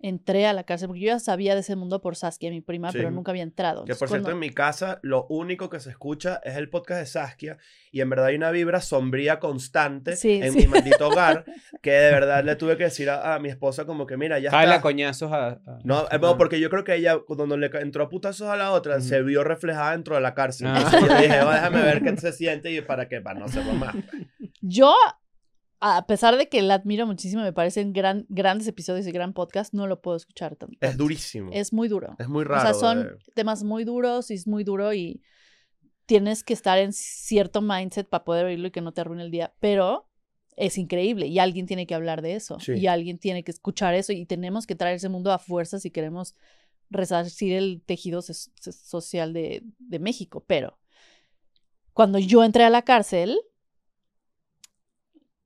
entré 0.00 0.46
a 0.46 0.52
la 0.52 0.62
cárcel, 0.62 0.86
porque 0.88 1.00
yo 1.00 1.06
ya 1.08 1.18
sabía 1.18 1.54
de 1.54 1.60
ese 1.60 1.74
mundo 1.74 2.00
por 2.00 2.14
Saskia, 2.14 2.50
mi 2.50 2.60
prima, 2.60 2.92
Sí. 2.92 2.98
pero 2.98 3.10
nunca 3.10 3.32
había 3.32 3.42
entrado. 3.42 3.80
Que 3.84 3.94
por 3.94 4.06
Entonces, 4.06 4.10
cierto, 4.10 4.30
en 4.30 4.38
mi 4.38 4.50
casa 4.50 5.00
lo 5.02 5.26
único 5.28 5.68
que 5.68 5.80
se 5.80 5.90
escucha 5.90 6.40
es 6.44 6.56
el 6.56 6.70
podcast 6.70 7.00
de 7.00 7.06
Saskia 7.06 7.58
y 7.90 8.00
en 8.00 8.08
verdad 8.10 8.26
hay 8.26 8.36
una 8.36 8.50
vibra 8.52 8.80
sombría 8.80 9.40
constante 9.40 10.14
Sí, 10.16 10.40
en 10.42 10.52
sí. 10.52 10.58
mi 10.60 10.66
maldito 10.68 11.08
hogar 11.08 11.44
que 11.82 11.90
de 11.90 12.12
verdad 12.12 12.44
le 12.44 12.54
tuve 12.54 12.76
que 12.76 12.84
decir 12.84 13.10
a, 13.10 13.34
a 13.34 13.38
mi 13.40 13.48
esposa 13.48 13.86
como 13.86 14.06
que 14.06 14.16
mira, 14.16 14.38
ya 14.38 14.50
está. 14.50 14.80
coñazos 14.80 15.32
a... 15.32 15.46
a- 15.48 15.60
No, 15.82 16.06
eh, 16.10 16.18
no, 16.20 16.38
porque 16.38 16.60
yo 16.60 16.70
creo 16.70 16.84
que 16.84 16.94
ella, 16.94 17.18
cuando 17.26 17.56
le 17.56 17.66
entró 17.80 18.04
a 18.04 18.08
putazos 18.08 18.48
a 18.48 18.56
la 18.56 18.70
otra, 18.72 19.00
se 19.00 19.22
vio 19.22 19.42
reflejada 19.42 19.92
dentro 19.92 20.14
de 20.14 20.20
la 20.20 20.34
cárcel. 20.34 20.68
Ah. 20.68 20.76
Entonces 20.84 21.00
yo 21.08 21.18
dije, 21.22 21.40
"Oh, 21.42 21.50
déjame 21.50 21.82
ver 21.82 22.02
qué 22.02 22.16
se 22.18 22.32
siente 22.32 22.70
y 22.70 22.80
para 22.82 23.08
qué, 23.08 23.20
para 23.20 23.38
no 23.40 23.46
hacerlo 23.46 23.72
más. 23.72 23.96
Yo, 24.60 24.94
a 25.80 26.06
pesar 26.06 26.36
de 26.36 26.48
que 26.48 26.60
la 26.62 26.74
admiro 26.74 27.06
muchísimo, 27.06 27.42
me 27.42 27.52
parecen 27.52 27.92
gran, 27.92 28.26
grandes 28.28 28.66
episodios 28.66 29.06
y 29.06 29.12
gran 29.12 29.32
podcast, 29.32 29.72
no 29.74 29.86
lo 29.86 30.00
puedo 30.00 30.16
escuchar 30.16 30.56
tanto. 30.56 30.76
Es 30.80 30.96
durísimo. 30.96 31.50
Es, 31.52 31.68
Es 31.68 31.72
muy 31.72 31.88
duro. 31.88 32.16
muy 32.28 32.42
O 32.42 32.44
raro. 32.44 32.62
sea, 32.62 32.74
son 32.74 33.02
de- 33.04 33.10
temas 33.34 33.62
muy 33.62 33.84
duros 33.84 34.30
y 34.30 34.34
es 34.34 34.46
muy 34.46 34.64
duro 34.64 34.92
y 34.92 35.22
tienes 36.06 36.42
que 36.42 36.54
estar 36.54 36.78
en 36.78 36.92
cierto 36.92 37.60
mindset 37.62 38.08
para 38.08 38.24
poder 38.24 38.46
oírlo 38.46 38.68
y 38.68 38.70
que 38.70 38.80
no 38.80 38.92
te 38.92 39.02
arruine 39.02 39.22
el 39.22 39.30
día, 39.30 39.54
pero 39.60 40.08
es 40.56 40.78
increíble 40.78 41.26
y 41.26 41.38
alguien 41.38 41.66
tiene 41.66 41.86
que 41.86 41.94
hablar 41.94 42.22
de 42.22 42.34
eso 42.34 42.58
Sí. 42.58 42.72
y 42.72 42.86
alguien 42.88 43.18
tiene 43.18 43.44
que 43.44 43.52
escuchar 43.52 43.94
eso 43.94 44.12
y 44.12 44.26
tenemos 44.26 44.66
que 44.66 44.74
traer 44.74 44.96
ese 44.96 45.08
mundo 45.08 45.30
a 45.32 45.38
fuerza 45.38 45.78
si 45.78 45.90
queremos 45.92 46.34
resarcir 46.90 47.52
el 47.52 47.82
tejido 47.86 48.22
so- 48.22 48.32
so- 48.32 48.72
social 48.72 49.32
de, 49.32 49.62
de 49.78 49.98
México. 50.00 50.42
Pero 50.48 50.78
cuando 51.92 52.18
yo 52.18 52.42
entré 52.42 52.64
a 52.64 52.70
la 52.70 52.82
cárcel, 52.82 53.38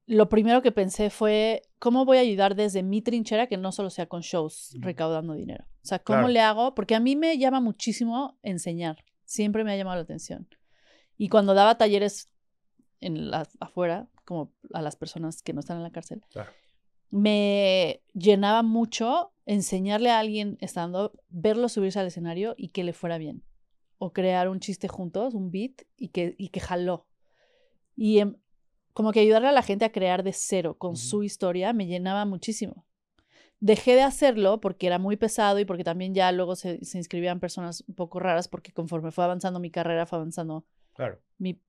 lo 0.07 0.29
primero 0.29 0.62
que 0.62 0.73
pensé 0.73 1.11
fue, 1.11 1.62
¿cómo 1.79 2.05
voy 2.05 2.19
a 2.19 2.21
ayudar 2.21 2.55
desde 2.57 2.83
mi 2.83 3.03
trinchera 3.03 3.47
que 3.47 3.57
no 3.57 3.73
solo 3.73 3.88
sea 3.91 4.07
con 4.07 4.21
shows 4.23 4.75
recaudando 4.81 5.35
dinero? 5.35 5.65
O 5.83 5.87
sea, 5.87 5.99
¿cómo 6.01 6.19
Claro. 6.21 6.33
le 6.33 6.41
hago? 6.41 6.75
Porque 6.75 6.95
a 6.95 7.01
mí 7.01 7.17
me 7.17 7.38
llama 7.38 7.61
muchísimo 7.61 8.38
enseñar. 8.43 9.05
Siempre 9.25 9.65
me 9.65 9.73
ha 9.73 9.77
llamado 9.77 9.97
la 9.97 10.03
atención. 10.03 10.49
Y 11.17 11.29
cuando 11.29 11.55
daba 11.55 11.79
talleres 11.79 12.29
en 13.01 13.31
la, 13.31 13.49
afuera, 13.61 14.09
como 14.25 14.53
a 14.73 14.83
las 14.83 14.97
personas 14.97 15.43
que 15.43 15.53
no 15.53 15.61
están 15.61 15.77
en 15.79 15.83
la 15.85 15.91
cárcel, 15.93 16.23
Claro. 16.31 16.51
me 17.11 18.03
llenaba 18.15 18.62
mucho 18.62 19.33
enseñarle 19.47 20.11
a 20.11 20.19
alguien 20.19 20.57
estando, 20.61 21.12
verlo 21.29 21.69
subirse 21.69 21.99
al 22.01 22.07
escenario 22.07 22.55
y 22.57 22.69
que 22.69 22.85
le 22.85 22.93
fuera 22.93 23.19
bien. 23.19 23.43
O 23.99 24.12
crear 24.12 24.49
un 24.49 24.61
chiste 24.61 24.88
juntos, 24.88 25.35
un 25.35 25.51
beat, 25.51 25.83
y 25.97 26.09
que, 26.09 26.35
y 26.38 26.49
que 26.49 26.61
jaló. 26.61 27.07
Y 27.95 28.19
em, 28.19 28.37
como 28.92 29.12
que 29.12 29.20
ayudarle 29.20 29.48
a 29.48 29.52
la 29.52 29.62
gente 29.62 29.85
a 29.85 29.92
crear 29.92 30.22
de 30.22 30.33
cero 30.33 30.76
con 30.78 30.96
su 30.96 31.22
historia 31.22 31.72
me 31.72 31.87
llenaba 31.87 32.24
muchísimo. 32.24 32.85
Dejé 33.61 33.94
de 33.94 34.02
hacerlo 34.02 34.61
porque 34.61 34.87
era 34.88 34.98
muy 34.98 35.16
pesado 35.16 35.59
y 35.61 35.64
porque 35.64 35.85
también 35.85 36.14
ya 36.14 36.33
luego 36.33 36.57
se, 36.57 36.85
se 36.85 36.98
inscribían 36.98 37.38
personas 37.40 37.85
un 37.87 37.94
poco 37.94 38.18
raras 38.18 38.48
porque 38.48 38.72
conforme 38.72 39.12
fue 39.12 39.24
avanzando 39.24 39.61
mi 39.61 39.70
carrera, 39.70 40.05
fue 40.07 40.18
avanzando 40.18 40.64
Claro. 40.94 41.20
mi 41.38 41.61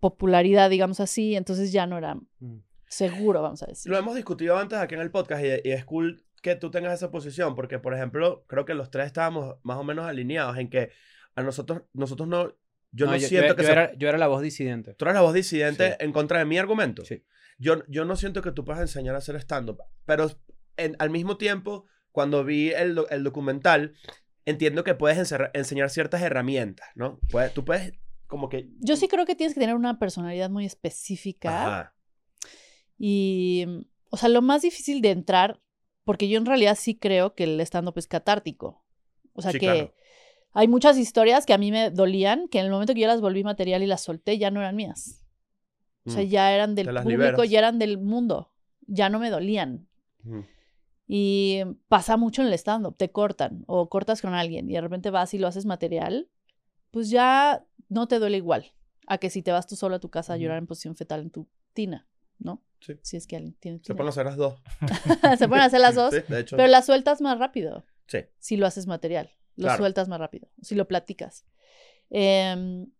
popularidad, 0.00 0.70
digamos 0.70 1.00
así, 1.00 1.36
entonces 1.36 1.72
ya 1.72 1.86
no 1.86 1.98
era 1.98 2.16
Mm. 2.38 2.58
seguro, 2.88 3.42
vamos 3.42 3.62
a 3.62 3.66
decir. 3.66 3.90
Lo 3.90 3.98
hemos 3.98 4.14
discutido 4.14 4.56
antes 4.56 4.78
aquí 4.78 4.94
en 4.94 5.00
el 5.00 5.10
podcast 5.10 5.44
y, 5.44 5.68
y 5.68 5.72
es 5.72 5.84
cool 5.84 6.24
que 6.40 6.56
tú 6.56 6.70
tengas 6.70 6.94
esa 6.94 7.10
posición 7.10 7.54
porque, 7.54 7.78
por 7.78 7.94
ejemplo, 7.94 8.44
creo 8.48 8.64
que 8.64 8.74
los 8.74 8.90
tres 8.90 9.06
estábamos 9.06 9.56
más 9.62 9.78
o 9.78 9.84
menos 9.84 10.06
alineados 10.06 10.58
en 10.58 10.68
que 10.68 10.90
a 11.34 11.42
nosotros, 11.42 11.82
nosotros 11.92 12.28
no, 12.28 12.52
yo 12.92 13.06
no, 13.06 13.18
siento 13.18 13.48
yo, 13.48 13.56
que 13.56 13.62
yo 13.62 13.66
se- 13.66 13.72
era, 13.72 13.94
yo 13.96 14.08
era 14.08 14.18
la 14.18 14.28
voz 14.28 14.42
disidente. 14.42 14.94
tú 14.94 15.04
eres 15.06 15.14
la 15.14 15.22
voz 15.22 15.34
disidente 15.34 15.90
Sí. 15.90 15.96
en 16.00 16.12
contra 16.12 16.38
de 16.38 16.44
mi 16.44 16.58
argumento. 16.58 17.04
Sí. 17.04 17.24
Yo, 17.58 17.82
yo 17.88 18.04
no 18.04 18.16
siento 18.16 18.42
que 18.42 18.52
tú 18.52 18.64
puedas 18.64 18.80
enseñar 18.80 19.14
a 19.14 19.18
hacer 19.18 19.36
stand-up, 19.36 19.78
pero 20.04 20.30
en- 20.76 20.96
al 20.98 21.10
mismo 21.10 21.36
tiempo, 21.36 21.86
cuando 22.10 22.44
vi 22.44 22.70
el, 22.70 22.94
do- 22.94 23.08
el 23.10 23.24
documental, 23.24 23.94
entiendo 24.44 24.84
que 24.84 24.94
puedes 24.94 25.18
encerra- 25.18 25.50
enseñar 25.54 25.88
ciertas 25.90 26.22
herramientas, 26.22 26.88
¿no? 26.94 27.18
Puedes, 27.30 27.52
tú 27.54 27.64
puedes 27.64 27.92
como 28.26 28.48
que... 28.48 28.68
Yo 28.80 28.96
sí 28.96 29.08
creo 29.08 29.24
que 29.26 29.34
tienes 29.36 29.54
que 29.54 29.60
tener 29.60 29.76
una 29.76 29.98
personalidad 29.98 30.48
muy 30.50 30.64
específica 30.66 31.62
Ajá. 31.66 31.94
y, 32.98 33.66
o 34.10 34.16
sea, 34.16 34.28
lo 34.28 34.42
más 34.42 34.62
difícil 34.62 35.00
de 35.02 35.10
entrar, 35.10 35.60
porque 36.04 36.28
yo 36.28 36.38
en 36.38 36.46
realidad 36.46 36.76
sí 36.78 36.96
creo 36.98 37.34
que 37.34 37.44
el 37.44 37.60
stand-up 37.60 37.94
es 37.98 38.06
catártico. 38.06 38.84
O 39.34 39.42
sea, 39.42 39.52
Sí, 39.52 39.58
que 39.58 39.66
claro. 39.66 39.94
Hay 40.52 40.68
muchas 40.68 40.98
historias 40.98 41.46
que 41.46 41.52
a 41.54 41.58
mí 41.58 41.70
me 41.70 41.90
dolían, 41.90 42.48
que 42.48 42.58
en 42.58 42.66
el 42.66 42.70
momento 42.72 42.94
que 42.94 43.00
yo 43.00 43.06
las 43.06 43.20
volví 43.20 43.42
material 43.44 43.82
y 43.82 43.86
las 43.86 44.02
solté, 44.02 44.38
ya 44.38 44.50
no 44.50 44.60
eran 44.60 44.76
mías. 44.76 45.24
O 46.04 46.10
sea, 46.10 46.22
Mm. 46.24 46.26
ya 46.28 46.52
eran 46.54 46.74
del 46.74 46.86
público, 46.86 47.08
liberas. 47.08 47.48
ya 47.48 47.58
eran 47.58 47.78
del 47.78 47.98
mundo, 47.98 48.52
ya 48.86 49.08
no 49.08 49.18
me 49.18 49.30
dolían. 49.30 49.88
Y 51.06 51.60
pasa 51.88 52.16
mucho 52.16 52.42
en 52.42 52.48
el 52.48 52.54
stand-up, 52.54 52.96
te 52.96 53.10
cortan 53.10 53.64
o 53.66 53.88
cortas 53.88 54.22
con 54.22 54.34
alguien 54.34 54.70
y 54.70 54.74
de 54.74 54.80
repente 54.80 55.10
vas 55.10 55.34
y 55.34 55.38
lo 55.38 55.46
haces 55.48 55.66
material, 55.66 56.28
pues 56.90 57.10
ya 57.10 57.64
no 57.88 58.08
te 58.08 58.18
duele 58.18 58.36
igual 58.38 58.72
a 59.06 59.18
que 59.18 59.28
si 59.30 59.42
te 59.42 59.52
vas 59.52 59.66
tú 59.66 59.76
solo 59.76 59.96
a 59.96 60.00
tu 60.00 60.10
casa 60.10 60.34
a 60.34 60.36
llorar 60.36 60.58
en 60.58 60.66
posición 60.66 60.96
fetal 60.96 61.20
en 61.20 61.30
tu 61.30 61.48
tina, 61.74 62.06
¿no? 62.38 62.62
Sí. 62.80 62.94
Si 63.02 63.16
es 63.16 63.26
que 63.26 63.36
alguien 63.36 63.54
tiene 63.54 63.80
Se 63.82 63.94
pueden 63.94 64.08
hacer 64.08 64.24
las 64.26 64.36
dos. 64.36 64.60
Se 65.38 65.48
pueden 65.48 65.64
hacer 65.64 65.80
las 65.80 65.94
dos, 65.94 66.14
Sí, 66.14 66.20
de 66.28 66.40
hecho. 66.40 66.56
pero 66.56 66.68
las 66.68 66.86
sueltas 66.86 67.20
más 67.20 67.38
rápido. 67.38 67.84
Sí. 68.06 68.18
si 68.38 68.56
lo 68.56 68.66
haces 68.66 68.86
material, 68.86 69.30
lo 69.56 69.64
Claro. 69.66 69.78
sueltas 69.78 70.08
más 70.08 70.18
rápido, 70.18 70.48
si 70.60 70.74
lo 70.74 70.86
platicas. 70.88 71.44
Em, 72.10 72.90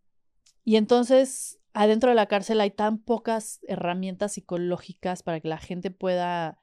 y 0.64 0.76
entonces, 0.76 1.58
adentro 1.72 2.10
de 2.10 2.16
la 2.16 2.26
cárcel 2.26 2.60
hay 2.60 2.70
tan 2.70 2.98
pocas 2.98 3.60
herramientas 3.66 4.32
psicológicas 4.32 5.22
para 5.22 5.40
que 5.40 5.48
la 5.48 5.58
gente 5.58 5.90
pueda 5.90 6.58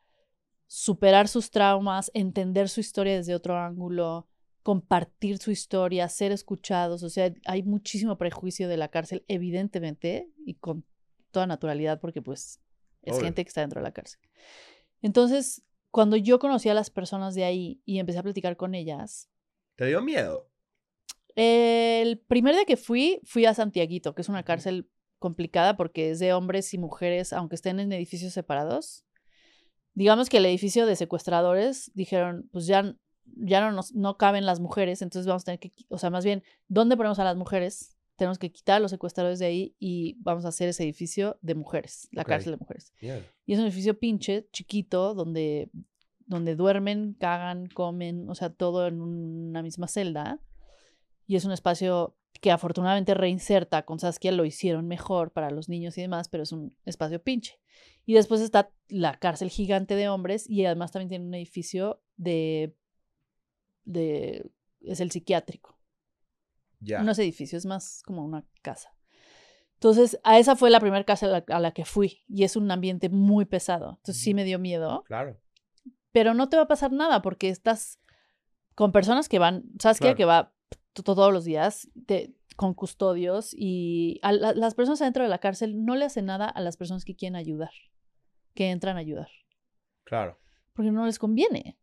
superar 0.68 1.28
sus 1.28 1.50
traumas, 1.52 2.12
entender 2.14 2.70
su 2.70 2.80
historia 2.80 3.16
desde 3.16 3.34
otro 3.36 3.58
ángulo, 3.58 4.28
compartir 4.62 5.40
su 5.40 5.50
historia, 5.52 6.08
ser 6.10 6.32
escuchados. 6.32 7.02
O 7.04 7.10
sea, 7.10 7.34
hay 7.46 7.64
muchísimo 7.64 8.18
prejuicio 8.18 8.68
de 8.68 8.78
la 8.78 8.90
cárcel, 8.90 9.24
evidentemente, 9.28 10.30
y 10.46 10.56
con 10.56 10.86
toda 11.32 11.48
naturalidad, 11.48 12.00
porque 12.00 12.22
pues 12.22 12.62
es 13.02 13.14
Obvio. 13.16 13.26
gente 13.26 13.44
que 13.44 13.48
está 13.48 13.62
dentro 13.62 13.80
de 13.82 13.84
la 13.84 13.94
cárcel. 13.94 14.20
Entonces, 15.02 15.64
cuando 15.92 16.18
yo 16.18 16.38
conocí 16.38 16.70
a 16.70 16.74
las 16.74 16.90
personas 16.92 17.34
de 17.34 17.46
ahí 17.46 17.82
y 17.86 17.98
empecé 18.00 18.20
a 18.20 18.24
platicar 18.24 18.58
con 18.58 18.76
ellas, 18.76 19.28
¿Te 19.80 19.86
dio 19.86 20.02
miedo? 20.02 20.46
el 21.36 22.18
primer 22.20 22.54
día 22.54 22.66
que 22.66 22.76
fui, 22.76 23.22
fui 23.24 23.46
a 23.46 23.54
Santiaguito, 23.54 24.14
que 24.14 24.24
es 24.24 24.28
una 24.28 24.44
cárcel 24.44 24.90
complicada 25.20 25.78
porque 25.78 26.10
es 26.10 26.20
de 26.20 26.34
hombres 26.34 26.74
y 26.74 26.78
mujeres, 26.78 27.32
aunque 27.32 27.56
estén 27.56 27.80
en 27.80 27.94
edificios 27.94 28.34
separados. 28.34 29.06
Digamos 29.94 30.28
que 30.28 30.36
el 30.36 30.46
edificio 30.48 30.86
de 30.86 30.98
secuestradores 30.98 31.92
dijeron, 31.94 32.50
pues 32.52 32.66
ya, 32.66 32.94
ya 33.24 33.62
no, 33.62 33.72
nos, 33.72 33.96
no 33.96 34.18
caben 34.18 34.46
las 34.46 34.60
mujeres, 34.60 35.02
entonces 35.02 35.28
vamos 35.28 35.44
a 35.44 35.46
tener 35.46 35.60
que, 35.62 35.72
o 35.88 35.98
sea, 35.98 36.10
más 36.10 36.26
bien, 36.26 36.44
¿dónde 36.68 36.98
ponemos 36.98 37.20
a 37.20 37.24
las 37.24 37.38
mujeres? 37.38 37.96
Tenemos 38.18 38.38
que 38.38 38.52
quitar 38.52 38.76
a 38.76 38.80
los 38.82 38.92
secuestradores 38.92 39.40
de 39.40 39.46
ahí 39.46 39.76
y 39.80 40.18
vamos 40.20 40.44
a 40.44 40.50
hacer 40.50 40.68
ese 40.68 40.84
edificio 40.84 41.38
de 41.42 41.56
mujeres, 41.56 42.10
la 42.12 42.26
cárcel 42.26 42.52
de 42.52 42.58
mujeres. 42.58 42.92
Y 43.46 43.54
es 43.54 43.60
un 43.60 43.64
edificio 43.64 43.98
pinche, 43.98 44.50
chiquito, 44.52 45.14
donde, 45.14 45.72
donde 46.30 46.56
duermen, 46.56 47.16
cagan, 47.20 47.68
comen, 47.68 48.30
o 48.30 48.36
sea, 48.36 48.52
todo 48.52 48.88
en 48.88 49.02
una 49.02 49.64
misma 49.64 49.88
celda. 49.88 50.40
Y 51.26 51.36
es 51.36 51.44
un 51.44 51.52
espacio 51.52 52.16
que 52.40 52.52
afortunadamente 52.52 53.16
reinserta 53.16 53.84
con 53.84 54.00
Saskia, 54.00 54.32
lo 54.32 54.46
hicieron 54.46 54.88
mejor 54.88 55.32
para 55.32 55.50
los 55.50 55.70
niños 55.70 55.98
y 55.98 56.02
demás, 56.02 56.30
pero 56.30 56.44
es 56.44 56.52
un 56.52 56.78
espacio 56.86 57.22
pinche. 57.22 57.60
Y 58.06 58.14
después 58.14 58.42
está 58.42 58.72
la 58.88 59.18
cárcel 59.18 59.50
gigante 59.50 59.96
de 59.96 60.08
hombres 60.08 60.48
y 60.48 60.64
además 60.66 60.92
también 60.92 61.10
tiene 61.10 61.26
un 61.26 61.34
edificio 61.34 62.02
de... 62.16 62.76
de 63.84 64.52
es 64.82 65.00
el 65.00 65.10
psiquiátrico. 65.10 65.80
Ya. 66.80 67.02
No 67.02 67.12
es 67.12 67.20
edificio, 67.20 67.58
es 67.58 67.66
más 67.66 68.04
como 68.06 68.24
una 68.24 68.46
casa. 68.62 68.96
Entonces, 69.74 70.20
a 70.24 70.38
esa 70.38 70.56
fue 70.56 70.70
la 70.70 70.80
primera 70.80 71.04
casa 71.04 71.26
a 71.26 71.30
la, 71.30 71.44
a 71.48 71.60
la 71.60 71.72
que 71.72 71.86
fui 71.86 72.24
y 72.28 72.44
es 72.44 72.56
un 72.56 72.70
ambiente 72.70 73.10
muy 73.10 73.46
pesado. 73.46 73.96
Entonces, 73.98 74.24
sí 74.24 74.36
me 74.36 74.44
dio 74.44 74.60
miedo, 74.60 75.04
Claro. 75.08 75.40
Pero 76.12 76.34
no 76.34 76.50
te 76.50 76.58
va 76.58 76.64
a 76.64 76.68
pasar 76.68 76.92
nada 76.92 77.22
porque 77.22 77.50
estás 77.50 78.00
con 78.76 78.92
personas 78.92 79.30
que 79.30 79.40
van, 79.40 79.64
sabes 79.80 80.00
Claro. 80.00 80.16
que 80.16 80.26
va 80.26 80.54
to- 80.94 81.04
todos 81.04 81.32
los 81.34 81.46
días 81.46 81.90
te- 82.06 82.34
con 82.56 82.74
custodios 82.74 83.54
y 83.54 84.20
a 84.22 84.32
la- 84.34 84.54
las 84.54 84.74
personas 84.76 85.02
adentro 85.02 85.24
de 85.24 85.30
la 85.30 85.38
cárcel 85.40 85.86
no 85.86 85.96
le 85.96 86.06
hacen 86.06 86.26
nada 86.26 86.46
a 86.48 86.62
las 86.62 86.76
personas 86.78 87.06
que 87.06 87.16
quieren 87.16 87.36
ayudar, 87.36 87.72
que 88.54 88.70
entran 88.72 88.98
a 88.98 89.00
ayudar, 89.00 89.30
Claro. 90.04 90.40
porque 90.74 90.92
no 90.92 91.06
les 91.06 91.20
conviene, 91.20 91.78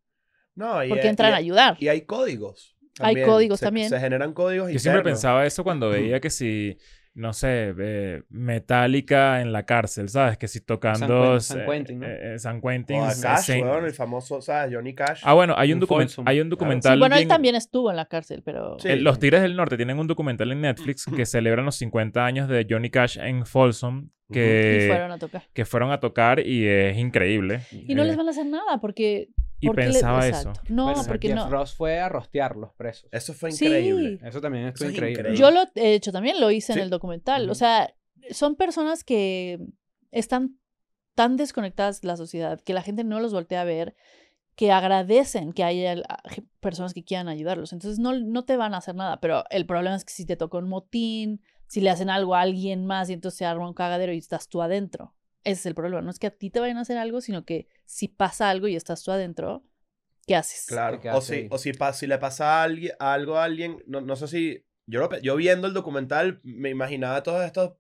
No, 0.55 0.83
y, 0.85 0.89
porque 0.89 1.09
entran 1.09 1.31
y- 1.31 1.35
a 1.35 1.37
ayudar. 1.37 1.77
Y 1.81 1.89
hay 1.89 2.03
códigos. 2.03 2.77
Hay 2.99 3.23
códigos 3.25 3.59
Se- 3.61 3.67
también. 3.67 3.91
Se 3.91 4.01
generan 4.01 4.33
códigos 4.33 4.73
Yo 4.73 4.79
siempre 4.79 5.03
pensaba 5.03 5.45
eso 5.45 5.63
cuando 5.65 5.91
veía 5.91 6.19
que 6.19 6.31
si, 6.31 6.79
no 7.17 7.33
sé, 7.33 7.75
eh, 7.79 8.23
Metallica 8.29 9.41
en 9.41 9.51
la 9.53 9.65
cárcel, 9.65 10.09
¿sabes? 10.11 10.37
Que 10.39 10.49
si 10.49 10.61
tocando... 10.61 11.37
Quentin- 11.37 11.41
San 11.41 11.61
eh, 11.61 11.65
Quentin, 11.67 12.01
¿no? 12.01 12.07
eh, 12.07 12.39
San 12.39 12.61
Quentin. 12.61 13.01
O 13.01 13.05
a 13.07 13.13
eh, 13.13 13.15
Cash, 13.23 13.51
el 13.51 13.93
famoso, 13.95 14.43
¿sabes? 14.43 14.75
Johnny 14.75 14.95
Cash. 14.95 15.23
Ah, 15.25 15.33
bueno, 15.33 15.55
hay 15.57 15.73
un, 15.73 15.81
document- 15.81 16.23
hay 16.27 16.41
un 16.41 16.51
documental... 16.51 16.95
Sí, 16.95 16.99
bueno, 16.99 17.15
él 17.17 17.21
bien- 17.21 17.29
también 17.29 17.55
estuvo 17.57 17.91
en 17.91 17.97
la 17.97 18.05
cárcel, 18.05 18.43
pero... 18.45 18.79
Sí. 18.79 18.89
Eh, 18.89 18.97
Los 18.97 19.19
Tigres 19.19 19.41
del 19.41 19.57
Norte 19.57 19.77
tienen 19.77 19.99
un 19.99 20.07
documental 20.07 20.53
en 20.53 20.61
Netflix 20.61 21.07
que 21.07 21.25
celebran 21.27 21.65
los 21.65 21.77
50 21.77 22.25
años 22.25 22.49
de 22.49 22.67
Johnny 22.69 22.91
Cash 22.91 23.19
en 23.19 23.47
Folsom, 23.47 24.11
que, 24.31 24.83
y 24.85 24.89
fueron 24.89 25.13
a 25.13 25.19
tocar. 25.19 25.43
que 25.55 25.65
fueron 25.65 25.93
a 25.93 26.01
tocar 26.01 26.41
y 26.41 26.67
es 26.67 26.99
increíble. 26.99 27.61
Y 27.73 27.95
no 27.95 28.03
Eh, 28.03 28.07
les 28.07 28.17
van 28.17 28.27
a 28.27 28.31
hacer 28.31 28.47
nada 28.47 28.79
porque... 28.81 29.29
Y 29.61 29.69
le- 29.69 29.75
pensaba 29.75 30.27
eso. 30.27 30.53
No, 30.69 30.85
Bueno, 30.85 31.03
porque 31.07 31.29
Jeff 31.29 31.37
no. 31.37 31.49
Ross 31.51 31.75
fue 31.75 31.99
a 31.99 32.09
rostear 32.09 32.57
los 32.57 32.73
presos. 32.75 33.09
Eso 33.13 33.33
fue 33.33 33.53
Sí. 33.53 33.65
increíble. 33.67 34.19
Eso 34.23 34.41
también 34.41 34.67
estuvo 34.67 34.85
Eso 34.85 34.93
es 34.93 34.97
increíble. 34.97 35.21
increíble. 35.21 35.39
Yo 35.41 35.51
lo 35.51 35.63
he 35.75 35.95
hecho 35.95 36.13
también, 36.13 36.41
lo 36.41 36.51
hice 36.51 36.73
Sí. 36.75 36.79
en 36.79 36.85
el 36.85 36.91
documental. 36.91 37.49
O 37.49 37.55
sea, 37.55 37.95
son 38.31 38.57
personas 38.57 39.03
que 39.05 39.59
están 40.11 40.59
tan 41.15 41.37
desconectadas 41.37 42.03
de 42.03 42.09
la 42.09 42.17
sociedad 42.17 42.61
que 42.61 42.75
la 42.75 42.83
gente 42.83 43.03
no 43.03 43.21
los 43.21 43.33
voltea 43.33 43.63
a 43.63 43.65
ver, 43.65 43.95
que 44.57 44.71
agradecen 44.73 45.53
que 45.53 45.65
haya 45.65 45.93
el- 45.93 46.05
a- 46.09 46.23
ge- 46.29 46.45
personas 46.61 46.93
que 46.95 47.05
quieran 47.05 47.29
ayudarlos. 47.29 47.73
Entonces 47.73 47.99
no, 47.99 48.13
no 48.15 48.45
te 48.45 48.57
van 48.59 48.75
a 48.75 48.79
hacer 48.79 48.95
nada, 48.95 49.21
pero 49.21 49.45
el 49.51 49.65
problema 49.67 49.97
es 49.97 50.05
que 50.05 50.13
si 50.13 50.27
te 50.27 50.37
toca 50.37 50.59
un 50.59 50.69
motín, 50.69 51.41
si 51.67 51.81
le 51.81 51.91
hacen 51.91 52.11
algo 52.11 52.35
a 52.35 52.43
alguien 52.43 52.87
más 52.87 53.09
y 53.11 53.15
entonces 53.15 53.39
se 53.39 53.45
arma 53.47 53.67
un 53.67 53.75
cagadero 53.75 54.13
y 54.13 54.19
estás 54.19 54.49
tú 54.49 54.61
adentro. 54.63 55.15
Ese 55.47 55.61
es 55.61 55.67
el 55.67 55.75
problema. 55.77 56.03
No 56.03 56.11
es 56.11 56.19
que 56.19 56.27
a 56.27 56.31
ti 56.31 56.51
te 56.51 56.59
vayan 56.61 56.77
a 56.77 56.81
hacer 56.81 56.99
algo, 56.99 57.21
sino 57.21 57.45
que 57.45 57.69
si 57.85 58.09
pasa 58.09 58.51
algo 58.51 58.67
y 58.67 58.75
estás 58.75 59.03
tú 59.05 59.13
adentro, 59.13 59.63
¿qué 60.27 60.35
haces? 60.35 60.67
Claro. 60.67 61.01
Quedas 61.01 61.17
O 61.17 61.21
si, 61.21 61.47
o 61.51 61.59
si, 61.59 61.73
pa- 61.73 61.93
si 61.93 62.07
le 62.09 62.19
pasa 62.19 62.61
a 62.61 62.63
alguien, 62.65 62.93
a 62.99 63.13
algo 63.15 63.39
a 63.39 63.45
alguien, 63.45 63.83
no, 63.87 64.01
no 64.01 64.17
sé 64.17 64.27
si. 64.29 64.65
Yo, 64.89 65.01
lo 65.01 65.19
yo 65.21 65.37
viendo 65.37 65.67
el 65.67 65.75
documental 65.75 66.41
me 66.45 66.71
imaginaba 66.71 67.23
todos 67.23 67.45
estos, 67.45 67.75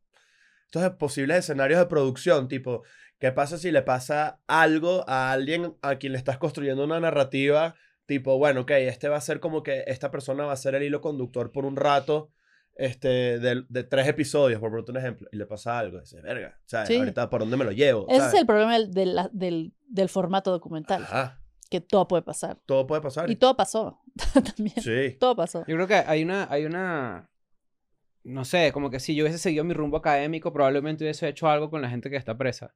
estos 0.66 0.90
posibles 0.94 1.38
escenarios 1.38 1.78
de 1.78 1.86
producción, 1.86 2.48
tipo, 2.48 2.82
¿qué 3.20 3.30
pasa 3.32 3.58
si 3.58 3.70
le 3.70 3.82
pasa 3.82 4.40
algo 4.48 5.04
a 5.08 5.30
alguien 5.32 5.76
a 5.82 5.96
quien 5.96 6.12
le 6.12 6.18
estás 6.18 6.38
construyendo 6.38 6.84
una 6.84 6.98
narrativa? 7.00 7.74
Tipo, 8.06 8.38
bueno, 8.38 8.62
ok, 8.62 8.70
este 8.72 9.08
va 9.08 9.16
a 9.16 9.20
ser 9.20 9.38
como 9.40 9.62
que 9.62 9.84
esta 9.86 10.10
persona 10.10 10.44
va 10.46 10.52
a 10.52 10.56
ser 10.56 10.74
el 10.74 10.82
hilo 10.84 11.00
conductor 11.00 11.52
por 11.52 11.64
un 11.64 11.76
rato, 11.76 12.30
este, 12.76 13.38
de, 13.38 13.64
de 13.68 13.84
tres 13.84 14.06
episodios, 14.06 14.60
por 14.60 14.70
ponerte 14.70 14.92
un 14.92 14.98
ejemplo, 14.98 15.28
y 15.32 15.36
le 15.36 15.46
pasa 15.46 15.78
algo, 15.78 15.98
dices, 16.00 16.22
verga, 16.22 16.58
o 16.58 16.68
sea, 16.68 16.84
Sí. 16.86 16.96
ahorita, 16.96 17.30
¿por 17.30 17.40
dónde 17.40 17.56
me 17.56 17.64
lo 17.64 17.72
llevo? 17.72 18.06
Ese 18.08 18.18
¿sabes? 18.18 18.34
es 18.34 18.40
el 18.40 18.46
problema 18.46 18.72
del, 18.74 18.92
del, 18.92 19.18
del- 19.32 19.72
del 19.88 20.08
formato 20.08 20.50
documental, 20.50 21.02
Ajá, 21.02 21.40
que 21.70 21.80
todo 21.80 22.06
puede 22.06 22.22
pasar. 22.22 22.58
todo 22.66 22.86
puede 22.86 23.00
pasar. 23.02 23.30
Y 23.30 23.36
todo 23.36 23.56
pasó 23.56 24.02
también. 24.56 24.80
Sí. 24.82 25.16
Todo 25.18 25.34
pasó. 25.36 25.60
Yo 25.66 25.74
creo 25.76 25.86
que 25.88 25.94
hay 25.94 26.22
una, 26.22 26.46
hay 26.50 26.64
una, 26.66 27.30
no 28.24 28.44
sé, 28.44 28.72
como 28.72 28.90
que 28.90 29.00
si 29.00 29.14
yo 29.14 29.24
hubiese 29.24 29.38
seguido 29.38 29.64
mi 29.64 29.72
rumbo 29.74 29.96
académico, 29.96 30.52
probablemente 30.52 31.04
hubiese 31.04 31.28
hecho 31.28 31.48
algo 31.48 31.70
con 31.70 31.80
la 31.82 31.88
gente 31.88 32.10
que 32.10 32.16
está 32.16 32.36
presa. 32.36 32.74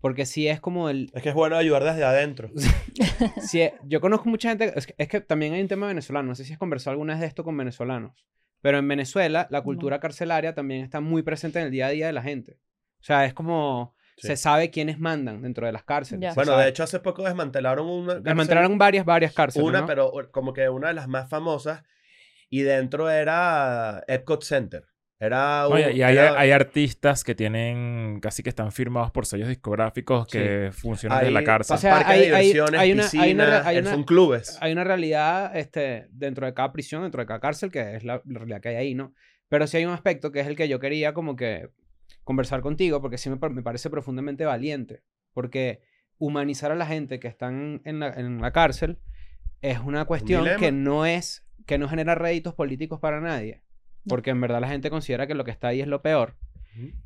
Porque 0.00 0.26
si 0.26 0.48
es 0.48 0.60
como 0.60 0.88
el, 0.88 1.10
Es 1.14 1.22
que 1.22 1.28
es 1.28 1.34
bueno 1.34 1.56
ayudar 1.56 1.84
desde 1.84 2.02
adentro. 2.04 2.50
si 3.40 3.60
es- 3.62 3.72
yo 3.84 4.00
conozco 4.00 4.28
mucha 4.28 4.48
gente, 4.48 4.72
es 4.76 4.86
que, 4.86 4.94
es 4.98 5.08
que 5.08 5.20
también 5.20 5.52
hay 5.54 5.60
un 5.62 5.68
tema 5.68 5.86
venezolano, 5.86 6.28
no 6.28 6.34
sé 6.34 6.44
si 6.44 6.52
has 6.52 6.58
conversado 6.58 6.92
alguna 6.92 7.12
vez 7.14 7.20
de 7.20 7.26
esto 7.26 7.44
con 7.44 7.56
venezolanos, 7.56 8.26
pero 8.62 8.78
en 8.78 8.88
Venezuela 8.88 9.46
la 9.50 9.60
cultura 9.60 10.00
carcelaria 10.00 10.54
también 10.54 10.82
está 10.82 11.00
muy 11.00 11.22
presente 11.22 11.58
en 11.60 11.66
el 11.66 11.70
día 11.70 11.88
a 11.88 11.90
día 11.90 12.06
de 12.06 12.12
la 12.14 12.22
gente. 12.22 12.58
O 13.00 13.04
sea, 13.04 13.26
es 13.26 13.34
como, 13.34 13.94
Sí. 14.16 14.28
se 14.28 14.36
sabe 14.36 14.70
quiénes 14.70 14.98
mandan 15.00 15.42
dentro 15.42 15.66
de 15.66 15.72
las 15.72 15.84
cárceles. 15.84 16.20
Ya. 16.22 16.34
Bueno, 16.34 16.52
sabe. 16.52 16.64
de 16.64 16.68
hecho, 16.70 16.84
hace 16.84 17.00
poco 17.00 17.24
desmantelaron 17.24 17.86
una. 17.88 18.06
cárcel- 18.14 18.22
Desmantelaron 18.24 18.78
varias, 18.78 19.04
varias 19.04 19.32
cárceles. 19.32 19.66
Una, 19.68 19.80
¿no? 19.80 19.86
pero 19.86 20.12
como 20.30 20.52
que 20.52 20.68
una 20.68 20.88
de 20.88 20.94
las 20.94 21.08
más 21.08 21.28
famosas. 21.28 21.82
Y 22.48 22.60
dentro 22.60 23.08
era 23.10 24.04
Epcot 24.06 24.42
Center. 24.44 24.84
Era 25.24 25.68
un- 25.68 25.74
Oye, 25.74 25.92
y 25.92 26.02
hay, 26.02 26.16
era- 26.16 26.38
hay 26.38 26.50
artistas 26.50 27.22
que 27.22 27.34
tienen, 27.36 28.18
casi 28.20 28.42
que 28.42 28.48
están 28.48 28.72
firmados 28.72 29.12
por 29.12 29.24
sellos 29.24 29.48
discográficos 29.48 30.26
que 30.26 30.70
funcionan 30.72 31.18
hay 31.18 31.24
desde 31.26 31.32
la 31.34 31.44
cárcel. 31.44 31.74
o 31.76 31.78
sea, 31.78 31.92
parques 31.92 32.08
hay- 32.12 32.18
de 32.18 32.24
hay- 32.34 32.46
diversiones, 32.48 32.80
hay 32.80 32.92
una- 32.92 33.02
hay 33.04 33.12
una- 33.32 33.44
piscinas, 33.44 33.66
hay 33.66 33.78
una- 33.78 33.90
son 33.92 34.02
clubes. 34.04 34.58
hay 34.60 34.72
una 34.72 34.82
realidad 34.84 35.56
este, 35.56 36.08
dentro 36.10 36.44
de 36.46 36.54
cada 36.54 36.72
prisión, 36.72 37.02
dentro 37.02 37.20
de 37.22 37.26
cada 37.26 37.38
cárcel, 37.38 37.70
que 37.70 37.94
es 37.96 38.02
la, 38.04 38.20
la 38.26 38.38
realidad 38.40 38.60
que 38.60 38.70
hay 38.70 38.76
ahí, 38.76 38.94
¿no? 38.94 39.14
Pero 39.48 39.66
sí 39.68 39.76
hay 39.76 39.84
un 39.84 39.92
aspecto 39.92 40.32
que 40.32 40.40
es 40.40 40.46
el 40.48 40.56
que 40.56 40.66
yo 40.68 40.80
quería 40.80 41.14
como 41.14 41.36
que 41.36 41.68
conversar 42.24 42.60
contigo, 42.60 43.00
porque 43.00 43.16
sí 43.18 43.30
me, 43.30 43.36
me 43.50 43.62
parece 43.62 43.90
profundamente 43.90 44.44
valiente. 44.44 45.02
Porque 45.34 45.80
humanizar 46.18 46.72
a 46.72 46.74
la 46.74 46.86
gente 46.86 47.18
que 47.20 47.28
están 47.28 47.80
en 47.84 48.00
la, 48.00 48.08
en 48.14 48.40
la 48.40 48.50
cárcel 48.52 48.98
es 49.60 49.78
una 49.80 50.04
cuestión 50.04 50.42
dilema. 50.42 50.58
que 50.60 50.72
no 50.72 51.06
es, 51.06 51.44
que 51.66 51.78
no 51.78 51.88
genera 51.88 52.14
réditos 52.14 52.54
políticos 52.54 52.98
para 53.00 53.20
nadie. 53.20 53.62
Porque 54.06 54.30
en 54.30 54.40
verdad 54.40 54.60
la 54.60 54.68
gente 54.68 54.90
considera 54.90 55.26
que 55.26 55.34
lo 55.34 55.44
que 55.44 55.50
está 55.50 55.68
ahí 55.68 55.80
es 55.80 55.88
lo 55.88 56.02
peor 56.02 56.36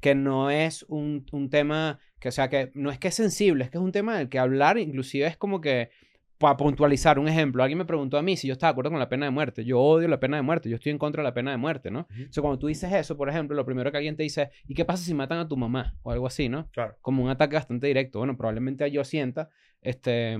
que 0.01 0.15
no 0.15 0.51
es 0.51 0.85
un, 0.89 1.27
un 1.33 1.51
tema 1.51 1.99
que, 2.21 2.29
o 2.29 2.33
sea, 2.33 2.49
que 2.49 2.71
no 2.75 2.91
es 2.91 2.99
que 2.99 3.09
es 3.09 3.15
sensible, 3.15 3.65
es 3.65 3.71
que 3.71 3.79
es 3.79 3.85
un 3.85 3.93
tema 3.93 4.17
del 4.19 4.29
que 4.29 4.39
hablar, 4.39 4.79
inclusive 4.79 5.27
es 5.27 5.37
como 5.37 5.61
que, 5.61 5.91
para 6.39 6.57
puntualizar 6.57 7.19
un 7.19 7.29
ejemplo, 7.29 7.63
alguien 7.63 7.79
me 7.79 7.87
preguntó 7.87 8.19
a 8.19 8.23
mí 8.23 8.37
si 8.37 8.47
yo 8.47 8.53
estaba 8.53 8.71
de 8.71 8.73
acuerdo 8.73 8.91
con 8.91 8.99
la 8.99 9.09
pena 9.09 9.25
de 9.25 9.31
muerte. 9.31 9.65
Yo 9.65 9.81
odio 9.81 10.07
la 10.07 10.21
pena 10.21 10.37
de 10.37 10.43
muerte, 10.43 10.69
yo 10.69 10.77
estoy 10.77 10.93
en 10.93 10.99
contra 10.99 11.23
de 11.23 11.25
la 11.25 11.33
pena 11.33 11.51
de 11.51 11.57
muerte, 11.57 11.91
¿no? 11.91 12.07
Ujú. 12.11 12.25
O 12.29 12.33
sea, 12.33 12.43
cuando 12.43 12.59
tú 12.59 12.67
dices 12.67 12.93
eso, 12.93 13.17
por 13.17 13.31
ejemplo, 13.31 13.57
lo 13.57 13.65
primero 13.65 13.91
que 13.91 13.97
alguien 13.97 14.17
te 14.17 14.23
dice 14.23 14.43
es, 14.43 14.49
¿y 14.67 14.75
qué 14.75 14.85
pasa 14.85 15.03
si 15.03 15.15
matan 15.15 15.39
a 15.39 15.49
tu 15.49 15.57
mamá? 15.57 15.95
O 16.03 16.13
algo 16.13 16.27
así, 16.27 16.51
¿no? 16.51 16.69
Claro. 16.73 16.97
Como 17.01 17.25
un 17.25 17.31
ataque 17.31 17.55
bastante 17.55 17.87
directo. 17.87 18.19
Bueno, 18.19 18.37
probablemente 18.37 18.89
yo 18.91 19.03
sienta, 19.05 19.49
este, 19.81 20.39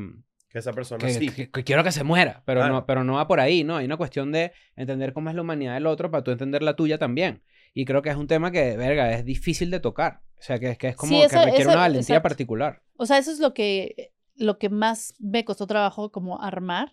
Que 0.57 0.61
esa 0.61 0.73
persona 0.73 1.07
que, 1.07 1.13
sí. 1.13 1.29
que- 1.29 1.51
que 1.51 1.65
quiero 1.65 1.85
que 1.85 1.93
se 1.93 2.03
muera, 2.03 2.43
pero, 2.47 2.61
Claro. 2.61 2.73
no, 2.73 2.87
pero 2.87 3.05
no 3.05 3.13
va 3.17 3.29
por 3.29 3.41
ahí, 3.41 3.63
¿no? 3.63 3.77
Hay 3.77 3.85
una 3.85 3.99
cuestión 3.99 4.33
de 4.33 4.53
entender 4.75 5.13
cómo 5.13 5.29
es 5.29 5.37
la 5.37 5.43
humanidad 5.43 5.75
del 5.75 5.85
otro 5.87 6.11
para 6.11 6.25
tú 6.25 6.31
entender 6.31 6.63
la 6.63 6.75
tuya 6.77 6.97
también. 6.97 7.43
Y 7.75 7.85
creo 7.85 8.01
que 8.01 8.09
es 8.09 8.17
un 8.17 8.27
tema 8.27 8.51
que, 8.51 8.75
verga, 8.75 9.13
es 9.13 9.23
difícil 9.27 9.71
de 9.71 9.81
tocar. 9.81 10.23
O 10.39 10.43
sea, 10.43 10.59
que, 10.59 10.77
que 10.79 10.89
es 10.89 10.97
como 10.97 11.13
Sí, 11.13 11.29
que 11.29 11.45
requiere 11.45 11.67
una 11.67 11.77
valentía 11.77 12.15
exacto. 12.17 12.23
particular. 12.23 12.81
O 12.97 13.05
sea, 13.05 13.19
eso 13.19 13.31
es 13.31 13.39
lo 13.39 13.53
que, 13.53 14.13
lo 14.35 14.59
que 14.59 14.71
más 14.71 15.13
me 15.19 15.45
costó 15.45 15.67
trabajo 15.67 16.11
como 16.11 16.41
armar. 16.41 16.93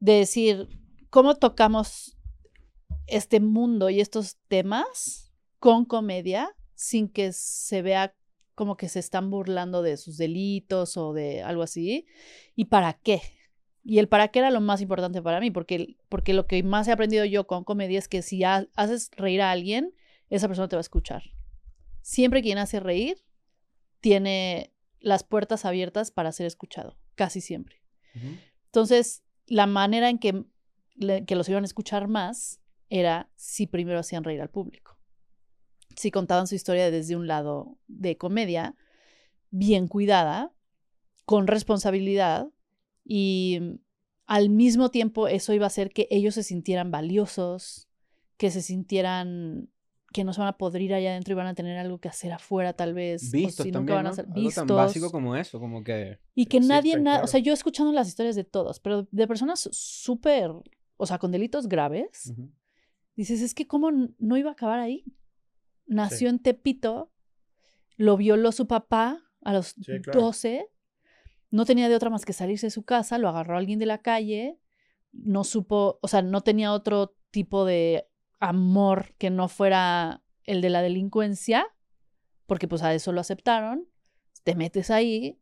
de 0.00 0.14
decir, 0.14 0.68
¿cómo 1.10 1.36
tocamos 1.36 2.18
este 3.06 3.38
mundo 3.38 3.88
y 3.88 4.00
estos 4.00 4.36
temas 4.48 5.32
con 5.60 5.84
comedia 5.84 6.50
sin 6.74 7.08
que 7.08 7.32
se 7.32 7.82
vea 7.82 8.14
como 8.58 8.76
que 8.76 8.88
se 8.88 8.98
están 8.98 9.30
burlando 9.30 9.82
de 9.82 9.96
sus 9.96 10.16
delitos 10.16 10.96
o 10.96 11.12
de 11.12 11.42
algo 11.42 11.62
así? 11.62 12.06
¿Y 12.56 12.64
para 12.64 12.92
qué? 12.94 13.22
Y 13.84 14.00
el 14.00 14.08
para 14.08 14.26
qué 14.28 14.40
era 14.40 14.50
lo 14.50 14.60
más 14.60 14.80
importante 14.80 15.22
para 15.22 15.38
mí, 15.38 15.52
porque, 15.52 15.96
porque 16.08 16.34
lo 16.34 16.48
que 16.48 16.60
más 16.64 16.88
he 16.88 16.92
aprendido 16.92 17.24
yo 17.24 17.46
con 17.46 17.62
comedia 17.62 18.00
es 18.00 18.08
que 18.08 18.20
si 18.20 18.42
ha- 18.42 18.66
haces 18.74 19.10
reír 19.16 19.42
a 19.42 19.52
alguien, 19.52 19.94
esa 20.28 20.48
persona 20.48 20.68
te 20.68 20.74
va 20.74 20.80
a 20.80 20.88
escuchar. 20.88 21.22
Siempre 22.02 22.42
quien 22.42 22.58
hace 22.58 22.80
reír 22.80 23.24
tiene 24.00 24.74
las 24.98 25.22
puertas 25.22 25.64
abiertas 25.64 26.10
para 26.10 26.32
ser 26.32 26.46
escuchado, 26.46 26.98
casi 27.14 27.40
siempre. 27.40 27.80
Entonces, 28.66 29.22
la 29.46 29.68
manera 29.68 30.10
en 30.10 30.18
que, 30.18 30.44
que 31.26 31.36
los 31.36 31.48
iban 31.48 31.62
a 31.62 31.66
escuchar 31.66 32.08
más 32.08 32.60
era 32.90 33.30
si 33.36 33.68
primero 33.68 34.00
hacían 34.00 34.24
reír 34.24 34.40
al 34.40 34.50
público. 34.50 34.97
Si 35.98 36.10
contaban 36.12 36.46
su 36.46 36.54
historia 36.54 36.90
desde 36.92 37.16
un 37.16 37.26
lado 37.26 37.76
de 37.88 38.16
comedia, 38.16 38.76
bien 39.50 39.88
cuidada, 39.88 40.52
con 41.24 41.46
responsabilidad 41.48 42.48
y 43.04 43.58
al 44.26 44.48
mismo 44.48 44.90
tiempo 44.90 45.26
eso 45.26 45.52
iba 45.52 45.64
a 45.66 45.68
hacer 45.68 45.90
que 45.90 46.06
ellos 46.10 46.34
se 46.34 46.42
sintieran 46.44 46.90
valiosos, 46.90 47.88
que 48.36 48.50
se 48.50 48.62
sintieran 48.62 49.70
que 50.12 50.24
no 50.24 50.32
se 50.32 50.40
van 50.40 50.48
a 50.48 50.56
podrir 50.56 50.94
allá 50.94 51.10
adentro 51.10 51.32
y 51.32 51.36
van 51.36 51.48
a 51.48 51.54
tener 51.54 51.76
algo 51.78 51.98
que 51.98 52.08
hacer 52.08 52.32
afuera 52.32 52.72
tal 52.72 52.94
vez. 52.94 53.28
o 53.28 53.30
Vistos 53.32 53.66
nunca 53.66 53.72
también, 53.78 53.96
van 53.96 54.06
a 54.06 54.08
¿no? 54.10 54.14
ser 54.14 54.24
Algo 54.26 54.40
vistos. 54.40 54.66
tan 54.66 54.76
básico 54.76 55.10
como 55.10 55.36
eso, 55.36 55.58
como 55.60 55.82
que... 55.84 56.18
Y 56.34 56.46
que 56.46 56.60
nadie, 56.60 56.92
existen, 56.92 57.02
na- 57.04 57.10
claro. 57.12 57.24
o 57.24 57.26
sea, 57.26 57.40
yo 57.40 57.52
escuchando 57.52 57.92
las 57.92 58.08
historias 58.08 58.36
de 58.36 58.44
todos, 58.44 58.80
pero 58.80 59.06
de 59.10 59.26
personas 59.26 59.68
súper, 59.72 60.50
o 60.96 61.06
sea, 61.06 61.18
con 61.18 61.30
delitos 61.30 61.68
graves, 61.68 62.32
dices, 63.16 63.42
es 63.42 63.52
que 63.54 63.66
cómo 63.66 63.90
no 63.90 64.36
iba 64.38 64.48
a 64.50 64.52
acabar 64.54 64.78
ahí. 64.78 65.04
Nació 65.88 66.18
Sí. 66.18 66.26
en 66.26 66.38
Tepito, 66.38 67.10
lo 67.96 68.16
violó 68.16 68.52
su 68.52 68.66
papá 68.68 69.20
a 69.42 69.52
los 69.52 69.68
Sí, 69.68 70.00
claro. 70.02 70.20
12, 70.20 70.68
no 71.50 71.64
tenía 71.64 71.88
de 71.88 71.96
otra 71.96 72.10
más 72.10 72.24
que 72.24 72.32
salirse 72.32 72.66
de 72.66 72.70
su 72.70 72.84
casa, 72.84 73.18
lo 73.18 73.28
agarró 73.28 73.56
alguien 73.56 73.78
de 73.78 73.86
la 73.86 74.02
calle, 74.02 74.58
no 75.12 75.42
supo, 75.44 75.98
o 76.02 76.08
sea, 76.08 76.22
no 76.22 76.42
tenía 76.42 76.72
otro 76.72 77.16
tipo 77.30 77.64
de 77.64 78.06
amor 78.38 79.14
que 79.18 79.30
no 79.30 79.48
fuera 79.48 80.22
el 80.44 80.60
de 80.60 80.70
la 80.70 80.82
delincuencia, 80.82 81.66
porque 82.46 82.68
pues 82.68 82.82
a 82.82 82.94
eso 82.94 83.12
lo 83.12 83.20
aceptaron, 83.20 83.88
te 84.44 84.54
metes 84.54 84.90
ahí, 84.90 85.40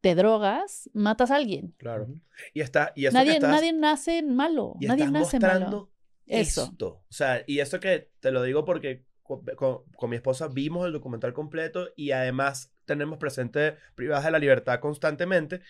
te 0.00 0.14
drogas, 0.16 0.90
matas 0.92 1.30
a 1.30 1.36
alguien. 1.36 1.74
Claro. 1.78 2.08
Y 2.52 2.60
está, 2.60 2.92
y 2.96 3.06
eso 3.06 3.12
que 3.12 3.18
Nadie, 3.18 3.32
estás- 3.34 3.50
nadie 3.50 3.72
nace 3.72 4.22
malo, 4.22 4.74
y 4.80 4.86
nadie 4.86 5.04
estás 5.04 5.12
nace 5.12 5.36
mostrando 5.38 5.66
malo. 5.66 5.92
Eso. 6.26 6.64
esto. 6.64 6.88
O 7.08 7.12
sea, 7.12 7.42
y 7.46 7.60
eso 7.60 7.78
que 7.80 8.10
te 8.20 8.30
lo 8.32 8.42
digo 8.42 8.64
porque 8.64 9.04
con, 9.22 9.44
con- 9.56 9.84
con 9.96 10.10
mi 10.10 10.16
esposa 10.16 10.48
vimos 10.48 10.86
el 10.86 10.92
documental 10.92 11.32
completo 11.32 11.88
y 11.96 12.10
además 12.12 12.72
tenemos 12.84 13.18
presente 13.18 13.76
Privadas 13.94 14.24
de 14.24 14.30
la 14.32 14.38
Libertad 14.38 14.80
constantemente. 14.80 15.60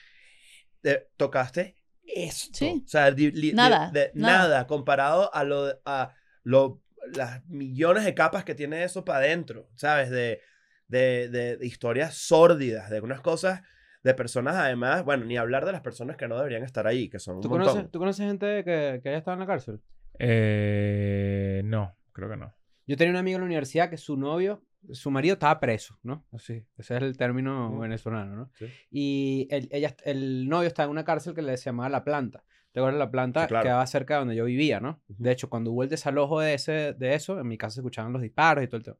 Eh, 0.82 1.08
tocaste 1.16 1.76
esto. 2.04 2.50
Sí. 2.58 2.82
O 2.84 2.88
sea, 2.88 3.10
di- 3.12 3.30
li- 3.30 3.50
de- 3.50 3.54
Nada, 3.56 3.90
de- 3.92 4.10
nada. 4.14 4.38
nada 4.48 4.66
comparado 4.66 5.32
a 5.34 5.44
lo 5.44 5.80
a 5.84 6.14
lo 6.42 6.80
las 7.14 7.44
millones 7.48 8.04
de 8.04 8.14
capas 8.14 8.44
que 8.44 8.54
tiene 8.54 8.84
eso 8.84 9.04
para 9.04 9.18
adentro, 9.20 9.68
¿sabes? 9.74 10.10
De, 10.10 10.40
de, 10.88 11.28
de- 11.28 11.56
de 11.56 11.66
historias 11.66 12.14
sórdidas, 12.16 12.90
de 12.90 13.00
unas 13.00 13.20
cosas 13.20 13.62
de 14.02 14.14
personas 14.14 14.56
además, 14.56 15.04
bueno, 15.04 15.24
ni 15.24 15.36
hablar 15.36 15.64
de 15.64 15.70
las 15.72 15.80
personas 15.80 16.16
que 16.16 16.26
no 16.26 16.36
deberían 16.36 16.64
estar 16.64 16.86
ahí, 16.88 17.08
que 17.08 17.18
son 17.20 17.36
un 17.36 17.42
¿Tú 17.42 17.48
montón. 17.50 17.68
conoces, 17.68 17.90
¿Tú 17.92 17.98
conoces 18.00 18.26
gente 18.26 18.64
que, 18.64 19.00
que 19.02 19.08
haya 19.08 19.18
estado 19.18 19.34
en 19.34 19.40
la 19.40 19.46
cárcel? 19.46 19.80
Eh, 20.18 21.62
no, 21.64 21.96
creo 22.12 22.28
que 22.30 22.36
no. 22.36 22.52
Yo 22.86 22.96
tenía 22.96 23.10
un 23.12 23.16
amigo 23.16 23.36
en 23.36 23.42
la 23.42 23.46
universidad 23.46 23.88
que 23.90 23.96
su 23.96 24.16
novio, 24.16 24.62
su 24.92 25.10
marido 25.10 25.34
estaba 25.34 25.60
preso, 25.60 25.98
¿no? 26.02 26.24
Así, 26.32 26.64
ese 26.76 26.96
es 26.96 27.02
el 27.02 27.16
término 27.16 27.70
Mm. 27.70 27.80
venezolano, 27.80 28.34
¿no? 28.36 28.50
Sí. 28.54 28.66
Y 28.90 29.48
el, 29.50 29.68
ella, 29.70 29.94
el 30.04 30.48
novio 30.48 30.66
estaba 30.68 30.86
en 30.86 30.90
una 30.90 31.04
cárcel 31.04 31.34
que 31.34 31.42
le 31.42 31.56
se 31.56 31.66
llamaba 31.66 31.88
La 31.88 32.04
Planta. 32.04 32.44
¿Te 32.72 32.80
acuerdas? 32.80 32.98
La 32.98 33.10
Planta 33.10 33.42
Sí, 33.42 33.48
claro. 33.48 33.64
quedaba 33.64 33.86
cerca 33.86 34.14
de 34.14 34.20
donde 34.20 34.34
yo 34.36 34.44
vivía, 34.46 34.80
¿no? 34.80 35.00
Ujú. 35.08 35.22
De 35.22 35.30
hecho, 35.30 35.48
cuando 35.50 35.70
hubo 35.72 35.82
el 35.82 35.88
desalojo 35.90 36.40
de, 36.40 36.54
ese, 36.54 36.94
de 36.94 37.14
eso, 37.14 37.38
en 37.38 37.46
mi 37.46 37.58
casa 37.58 37.74
se 37.74 37.80
escuchaban 37.80 38.12
los 38.12 38.22
disparos 38.22 38.64
y 38.64 38.66
todo 38.66 38.78
el 38.78 38.82
tema. 38.84 38.96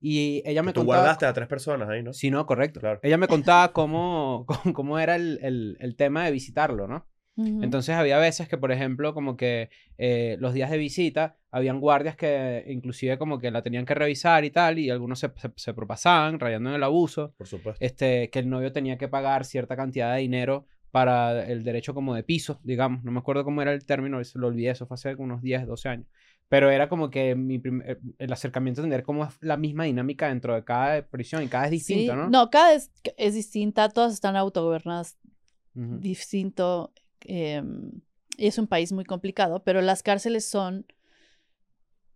Y 0.00 0.42
ella 0.44 0.62
me 0.62 0.72
tú 0.74 0.80
contaba... 0.80 0.98
guardaste 1.00 1.24
a 1.24 1.32
tres 1.32 1.48
personas 1.48 1.88
ahí, 1.88 2.02
¿no? 2.02 2.12
Sí, 2.12 2.30
no, 2.30 2.44
correcto. 2.44 2.80
Claro. 2.80 3.00
Ella 3.02 3.16
me 3.16 3.26
contaba 3.26 3.72
cómo, 3.72 4.44
cómo 4.74 4.98
era 4.98 5.16
el, 5.16 5.38
el, 5.42 5.76
el 5.80 5.96
tema 5.96 6.26
de 6.26 6.32
visitarlo, 6.32 6.86
¿no? 6.86 7.06
Entonces 7.36 7.96
había 7.96 8.18
veces 8.18 8.48
que, 8.48 8.56
por 8.58 8.70
ejemplo, 8.70 9.12
como 9.12 9.36
que 9.36 9.68
eh, 9.98 10.36
los 10.38 10.54
días 10.54 10.70
de 10.70 10.78
visita, 10.78 11.36
habían 11.50 11.80
guardias 11.80 12.16
que 12.16 12.64
inclusive 12.68 13.18
como 13.18 13.40
que 13.40 13.50
la 13.50 13.62
tenían 13.62 13.84
que 13.84 13.94
revisar 13.94 14.44
y 14.44 14.50
tal, 14.50 14.78
y 14.78 14.90
algunos 14.90 15.18
se, 15.18 15.30
se, 15.36 15.50
se 15.56 15.74
propasaban, 15.74 16.38
rayando 16.38 16.70
en 16.70 16.76
el 16.76 16.82
abuso, 16.84 17.34
Por 17.36 17.48
supuesto. 17.48 17.84
este, 17.84 18.30
que 18.30 18.38
el 18.38 18.48
novio 18.48 18.72
tenía 18.72 18.98
que 18.98 19.08
pagar 19.08 19.44
cierta 19.44 19.74
cantidad 19.74 20.14
de 20.14 20.20
dinero 20.20 20.66
para 20.92 21.44
el 21.46 21.64
derecho 21.64 21.92
como 21.92 22.14
de 22.14 22.22
piso, 22.22 22.60
digamos. 22.62 23.02
No 23.02 23.10
me 23.10 23.18
acuerdo 23.18 23.42
cómo 23.42 23.60
era 23.62 23.72
el 23.72 23.84
término, 23.84 24.20
lo 24.34 24.46
olvidé, 24.46 24.70
eso 24.70 24.86
fue 24.86 24.94
hace 24.94 25.16
unos 25.16 25.42
10, 25.42 25.66
12 25.66 25.88
años. 25.88 26.06
Pero 26.48 26.70
era 26.70 26.88
como 26.88 27.10
que 27.10 27.34
mi 27.34 27.56
eh, 27.56 27.98
el 28.18 28.32
acercamiento 28.32 28.80
a 28.80 28.84
entender 28.84 29.02
cómo 29.02 29.24
es 29.24 29.34
la 29.40 29.56
misma 29.56 29.84
dinámica 29.84 30.28
dentro 30.28 30.54
de 30.54 30.62
cada 30.62 31.02
prisión 31.02 31.42
y 31.42 31.48
cada 31.48 31.64
es 31.64 31.72
distinta, 31.72 32.12
Sí, 32.12 32.18
¿no? 32.18 32.30
No, 32.30 32.48
cada 32.48 32.74
es, 32.74 32.92
es 33.16 33.34
distinta, 33.34 33.88
todas 33.88 34.12
están 34.12 34.36
autogobernadas 34.36 35.18
distinto. 35.74 36.92
Eh, 37.24 37.62
y 38.36 38.46
es 38.46 38.58
un 38.58 38.66
país 38.66 38.92
muy 38.92 39.04
complicado, 39.04 39.62
pero 39.62 39.80
las 39.80 40.02
cárceles 40.02 40.44
son 40.44 40.86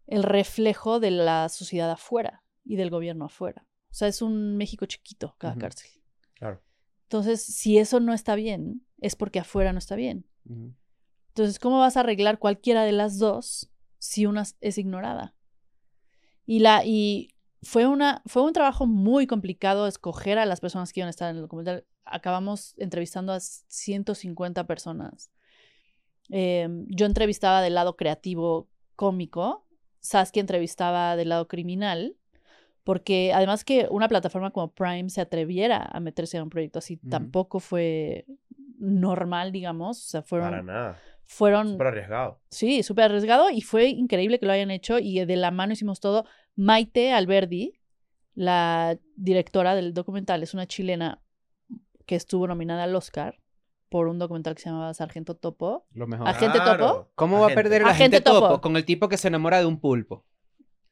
el 0.07 0.23
reflejo 0.23 1.01
de 1.01 1.11
la 1.11 1.49
sociedad 1.49 1.91
afuera 1.91 2.43
y 2.65 2.77
del 2.77 2.91
gobierno 2.91 3.27
afuera. 3.27 3.67
O 3.91 3.95
sea, 3.95 4.09
es 4.09 4.23
un 4.23 4.57
México 4.57 4.87
chiquito 4.87 5.35
cada 5.39 5.57
cárcel. 5.57 5.91
Claro. 6.35 6.63
Entonces, 7.05 7.43
si 7.43 7.79
eso 7.79 8.01
no 8.01 8.13
está 8.13 8.35
bien, 8.35 8.87
es 9.01 9.17
porque 9.17 9.39
afuera 9.39 9.73
no 9.73 9.79
está 9.79 9.97
bien. 9.97 10.27
Entonces, 11.29 11.59
¿cómo 11.59 11.79
vas 11.79 11.97
a 11.97 12.01
arreglar 12.01 12.39
cualquiera 12.39 12.85
de 12.85 12.93
las 12.93 13.19
dos 13.19 13.71
si 13.99 14.27
una 14.27 14.45
es 14.61 14.79
ignorada? 14.79 15.35
Y, 16.45 16.61
la, 16.61 16.85
y 16.85 17.35
fue, 17.63 17.87
una, 17.87 18.23
fue 18.27 18.43
un 18.43 18.53
trabajo 18.53 18.87
muy 18.87 19.27
complicado 19.27 19.87
escoger 19.87 20.39
a 20.39 20.47
las 20.47 20.61
personas 20.61 20.93
que 20.93 21.01
iban 21.01 21.09
a 21.09 21.11
estar 21.11 21.31
en 21.31 21.37
el 21.37 21.43
documental. 21.43 21.87
Acabamos 22.11 22.75
entrevistando 22.79 23.33
a 23.33 23.41
150 23.41 24.67
personas. 24.67 25.31
Eh, 26.31 26.69
yo 26.89 27.07
entrevistaba 27.07 27.63
del 27.63 27.75
lado 27.75 27.97
creativo 27.97 28.69
cómico, 28.97 29.67
Saskia 30.01 30.41
entrevistaba 30.41 31.17
del 31.17 31.31
lado 31.31 31.49
criminal, 31.49 32.17
porque 32.85 33.33
además 33.35 33.65
que 33.65 33.87
una 33.91 34.09
plataforma 34.09 34.51
como 34.51 34.73
Prime 34.73 35.11
se 35.11 35.21
atreviera 35.21 35.89
a 35.93 36.01
meterse 36.01 36.39
a 36.39 36.43
un 36.43 36.51
proyecto 36.51 36.79
así 36.79 36.97
tampoco 36.97 37.61
fue 37.61 38.25
normal, 38.79 39.53
digamos. 39.53 39.99
O 40.07 40.09
sea, 40.09 40.23
fueron, 40.23 40.51
Para 40.51 40.63
nada. 40.63 40.99
fueron 41.27 41.73
Súper 41.73 41.87
arriesgado. 41.89 42.41
Sí, 42.49 42.83
súper 42.83 43.07
arriesgado 43.07 43.51
y 43.51 43.61
fue 43.61 43.89
increíble 43.89 44.39
que 44.39 44.47
lo 44.47 44.53
hayan 44.53 44.71
hecho 44.71 44.99
y 44.99 45.25
de 45.25 45.37
la 45.37 45.51
mano 45.51 45.73
hicimos 45.75 46.01
todo. 46.01 46.25
Maite 46.57 47.13
Alberdi, 47.13 47.79
la 48.35 48.99
directora 49.17 49.75
del 49.75 49.93
documental, 49.95 50.43
es 50.43 50.55
una 50.55 50.67
chilena 50.67 51.21
que 52.09 52.17
estuvo 52.17 52.47
nominada 52.49 52.83
al 52.85 52.97
Oscar 52.97 53.39
por 53.91 54.09
un 54.09 54.19
documental 54.19 54.55
que 54.55 54.63
se 54.63 54.71
llamaba 54.71 54.93
Sargento 54.95 55.37
Topo. 55.37 55.87
Lo 55.93 56.07
mejor. 56.07 56.27
Agente 56.27 56.59
Topo. 56.59 57.09
¿Cómo 57.15 57.41
va 57.41 57.47
a 57.47 57.55
perder 57.55 57.83
el 57.83 57.89
Agente 57.89 58.17
agente 58.17 58.21
topo? 58.23 58.49
topo. 58.49 58.61
con 58.63 58.77
el 58.77 58.85
tipo 58.85 59.09
que 59.09 59.17
se 59.17 59.29
enamora 59.29 59.61
de 59.61 59.67
un 59.67 59.79
pulpo? 59.79 60.25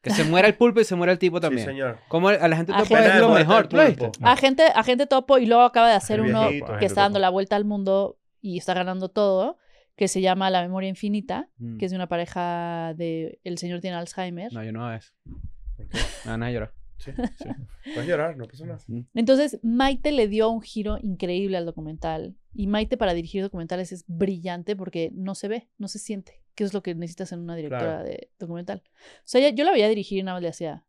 Que 0.02 0.10
se 0.10 0.22
muera 0.24 0.46
el 0.46 0.54
pulpo 0.56 0.78
y 0.80 0.84
se 0.84 0.94
muera 0.94 1.12
el 1.12 1.18
tipo 1.18 1.38
Sí, 1.38 1.42
también. 1.42 1.66
señor. 1.66 1.98
¿Cómo 2.08 2.30
el, 2.30 2.36
el 2.36 2.52
agente 2.52 2.72
topo 2.72 2.84
Agente 2.84 3.08
es 3.14 3.20
lo 3.20 3.30
mejor? 3.30 3.66
¿Tú 3.66 3.76
lo 3.76 3.84
viste? 3.86 4.04
Pulpo. 4.04 4.18
No. 4.20 4.28
Agente, 4.28 4.62
Agente 4.74 5.06
Topo 5.08 5.38
y 5.38 5.46
luego 5.46 5.62
acaba 5.62 5.88
de 5.88 5.94
hacer 5.94 6.20
uno 6.20 6.48
que 6.48 6.62
Agente 6.62 6.86
está 6.86 7.00
dando 7.00 7.16
Topo. 7.16 7.22
la 7.22 7.30
vuelta 7.30 7.56
al 7.56 7.64
mundo 7.64 8.18
y 8.40 8.58
está 8.58 8.72
ganando 8.74 9.08
todo, 9.08 9.56
que 9.96 10.06
se 10.08 10.20
llama 10.20 10.50
La 10.50 10.62
Memoria 10.62 10.88
Infinita, 10.90 11.48
Mm. 11.58 11.78
que 11.78 11.86
es 11.86 11.90
de 11.90 11.96
una 11.96 12.06
pareja 12.08 12.92
de 12.94 13.40
El 13.42 13.58
señor 13.58 13.80
tiene 13.80 13.96
Alzheimer. 13.96 14.52
No, 14.52 14.62
yo 14.62 14.70
no 14.72 14.86
hago 14.86 14.96
eso. 14.98 15.12
¿Por 15.76 15.88
qué? 15.88 15.98
Me 16.26 16.30
van 16.30 16.42
a 16.44 16.50
llorar. 16.52 16.72
Sí, 16.98 17.10
sí. 17.38 17.48
Puedes 17.94 18.08
llorar, 18.08 18.36
no 18.36 18.46
pasa 18.46 18.64
nada. 18.64 18.78
Entonces, 19.14 19.58
Maite 19.62 20.12
le 20.12 20.28
dio 20.28 20.48
un 20.50 20.62
giro 20.62 20.98
increíble 21.02 21.56
al 21.56 21.66
documental. 21.66 22.34
Y 22.54 22.66
Maite 22.68 22.96
para 22.96 23.12
dirigir 23.14 23.42
documentales 23.42 23.92
es 23.92 24.04
brillante 24.06 24.76
porque 24.76 25.10
no 25.12 25.34
se 25.34 25.48
ve, 25.48 25.68
no 25.78 25.88
se 25.88 25.98
siente, 25.98 26.42
que 26.54 26.64
es 26.64 26.72
lo 26.72 26.82
que 26.82 26.94
necesitas 26.94 27.32
en 27.32 27.40
una 27.40 27.54
directora 27.54 27.82
Claro. 27.98 28.04
de 28.04 28.30
documental. 28.38 28.82
O 28.86 29.22
sea, 29.24 29.40
ella- 29.40 29.54
yo 29.54 29.64
la 29.64 29.72
veía 29.72 29.88
dirigir 29.88 30.18
y 30.18 30.22
nada 30.22 30.36
más 30.36 30.42
le 30.42 30.48
hacía. 30.48 30.84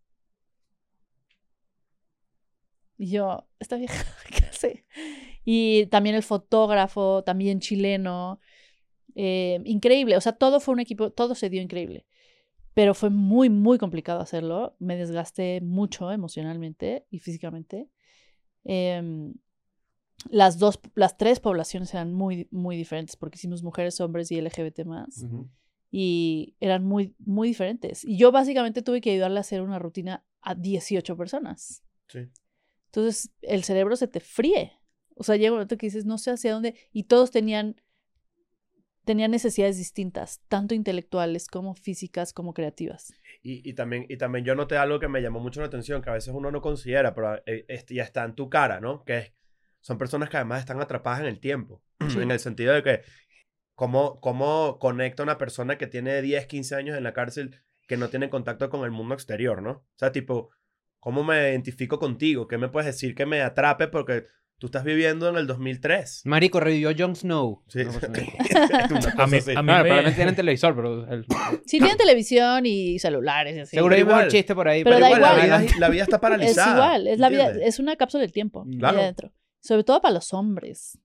Y 2.98 3.12
yo, 3.12 3.48
esta 3.60 3.76
vieja, 3.78 3.94
¿qué 4.32 4.46
hace? 4.46 4.86
Y 5.46 5.86
también 5.88 6.16
el 6.16 6.24
fotógrafo, 6.24 7.24
también 7.24 7.60
chileno. 7.60 8.40
eh, 9.16 9.62
increíble, 9.66 10.16
o 10.16 10.22
sea, 10.22 10.34
todo 10.34 10.60
fue 10.60 10.74
un 10.76 10.80
equipo, 10.80 11.12
todo 11.12 11.34
se 11.36 11.50
dio 11.50 11.62
increíble. 11.62 12.06
Pero 12.78 12.94
fue 12.94 13.10
muy, 13.10 13.50
muy 13.50 13.80
complicado 13.80 14.20
hacerlo. 14.20 14.76
Me 14.78 14.98
desgasté 14.98 15.62
mucho 15.62 16.12
emocionalmente 16.12 17.08
y 17.10 17.18
físicamente. 17.18 17.90
Em, 18.66 19.34
las 20.30 20.60
dos, 20.60 20.80
las 20.94 21.18
tres 21.18 21.40
poblaciones 21.40 21.92
eran 21.96 22.14
muy, 22.14 22.48
muy 22.52 22.78
diferentes 22.78 23.16
porque 23.16 23.38
hicimos 23.38 23.64
mujeres, 23.64 24.00
hombres 24.00 24.32
y 24.32 24.40
LGBT 24.40 24.86
más. 24.86 25.26
Y 25.90 26.56
eran 26.60 26.86
muy, 26.86 27.16
muy 27.18 27.48
diferentes. 27.48 28.06
Y 28.06 28.16
yo 28.16 28.32
básicamente 28.32 28.84
tuve 28.84 29.02
que 29.02 29.10
ayudarle 29.10 29.40
a 29.40 29.42
hacer 29.42 29.64
una 29.64 29.80
rutina 29.80 30.24
a 30.42 30.54
18 30.54 31.18
personas. 31.18 31.84
Sí. 32.10 32.28
Entonces 32.92 33.32
el 33.42 33.64
cerebro 33.64 33.96
se 33.96 34.08
te 34.08 34.20
fríe. 34.20 34.74
O 35.16 35.24
sea, 35.24 35.36
llega 35.36 35.50
un 35.50 35.56
momento 35.56 35.80
que 35.80 35.88
dices, 35.88 36.06
no 36.06 36.20
sé 36.20 36.30
hacia 36.30 36.54
dónde. 36.54 36.76
Y 36.92 37.06
todos 37.06 37.32
tenían, 37.32 37.82
tenían 39.08 39.32
necesidades 39.32 39.78
distintas, 39.78 40.42
tanto 40.48 40.76
intelectuales 40.76 41.48
como 41.48 41.74
físicas 41.74 42.32
como 42.34 42.54
creativas. 42.54 43.12
Y, 43.42 43.68
y 43.68 43.74
también, 43.74 44.06
y 44.08 44.18
también 44.18 44.46
yo 44.46 44.54
noté 44.54 44.78
algo 44.78 45.00
que 45.00 45.08
me 45.08 45.22
llamó 45.24 45.40
mucho 45.40 45.62
la 45.62 45.66
atención, 45.68 46.04
que 46.04 46.12
a 46.12 46.14
veces 46.14 46.32
uno 46.36 46.52
no 46.52 46.62
considera, 46.62 47.16
pero 47.16 47.38
eh, 47.48 47.66
este, 47.68 47.96
ya 47.96 48.04
está 48.04 48.24
en 48.24 48.36
tu 48.36 48.50
cara, 48.50 48.80
¿no? 48.80 49.04
Que 49.04 49.18
es- 49.18 49.34
son 49.80 49.98
personas 49.98 50.30
que 50.30 50.38
además 50.38 50.60
están 50.60 50.80
atrapadas 50.82 51.22
en 51.22 51.26
el 51.28 51.40
tiempo. 51.40 51.82
En 52.22 52.30
el 52.30 52.40
sentido 52.40 52.74
de 52.74 52.84
que, 52.84 53.02
¿cómo, 53.74 54.20
¿cómo 54.20 54.78
conecta 54.80 55.24
una 55.24 55.38
persona 55.38 55.78
que 55.78 55.88
tiene 55.88 56.22
10, 56.22 56.46
15 56.46 56.76
años 56.76 56.96
en 56.98 57.04
la 57.04 57.14
cárcel 57.14 57.62
que 57.88 57.98
no 57.98 58.10
tiene 58.10 58.30
contacto 58.30 58.70
con 58.70 58.84
el 58.84 58.92
mundo 58.92 59.14
exterior, 59.16 59.62
¿no? 59.62 59.72
O 59.72 59.86
sea, 59.96 60.12
tipo, 60.12 60.50
¿cómo 61.00 61.24
me 61.24 61.50
identifico 61.50 61.98
contigo? 62.00 62.48
¿Qué 62.48 62.58
me 62.58 62.68
puedes 62.68 62.88
decir 62.88 63.16
que 63.16 63.26
me 63.26 63.42
atrape? 63.42 63.88
Porque 63.88 64.26
tú 64.60 64.68
estás 64.68 64.84
viviendo 64.84 65.30
en 65.30 65.36
el 65.38 65.46
2003. 65.48 66.22
Marico, 66.26 66.60
revivió 66.60 66.92
Jon 66.98 67.16
Snow. 67.16 67.64
Sí. 67.68 67.84
No, 67.84 67.92
no. 67.92 69.24
A 69.24 69.28
mí- 69.28 69.38
a 69.38 69.40
mí- 69.40 69.42
Claro, 69.44 69.64
me- 69.64 69.64
probablemente 69.64 70.16
tienen 70.16 70.36
televisor, 70.36 70.76
pero 70.76 71.08
el- 71.12 71.26
Sí, 71.66 71.78
tienen 71.80 71.98
televisión 71.98 72.66
y 72.66 72.98
celulares 73.00 73.56
y 73.56 73.60
así. 73.62 73.76
seguro 73.76 73.96
hay 73.96 74.02
un 74.04 74.28
chiste 74.30 74.56
por 74.56 74.68
ahí. 74.68 74.84
Pero 74.84 75.00
da 75.00 75.12
igual, 75.12 75.22
igual. 75.22 75.50
La, 75.50 75.58
vida, 75.60 75.72
la 75.80 75.90
vida 75.90 76.04
está 76.04 76.16
Es 76.18 76.22
paralizada. 76.22 76.74
igual, 76.76 77.08
es 77.08 77.20
la 77.20 77.30
vida, 77.30 77.52
es 77.62 77.80
una 77.80 77.96
cápsula 77.96 78.22
del 78.22 78.32
tiempo. 78.32 78.66
ahí 78.68 78.78
Claro. 78.80 79.00
adentro. 79.00 79.32
Sobre 79.62 79.84
todo 79.84 80.02
para 80.02 80.14
los 80.14 80.34
hombres. 80.34 80.98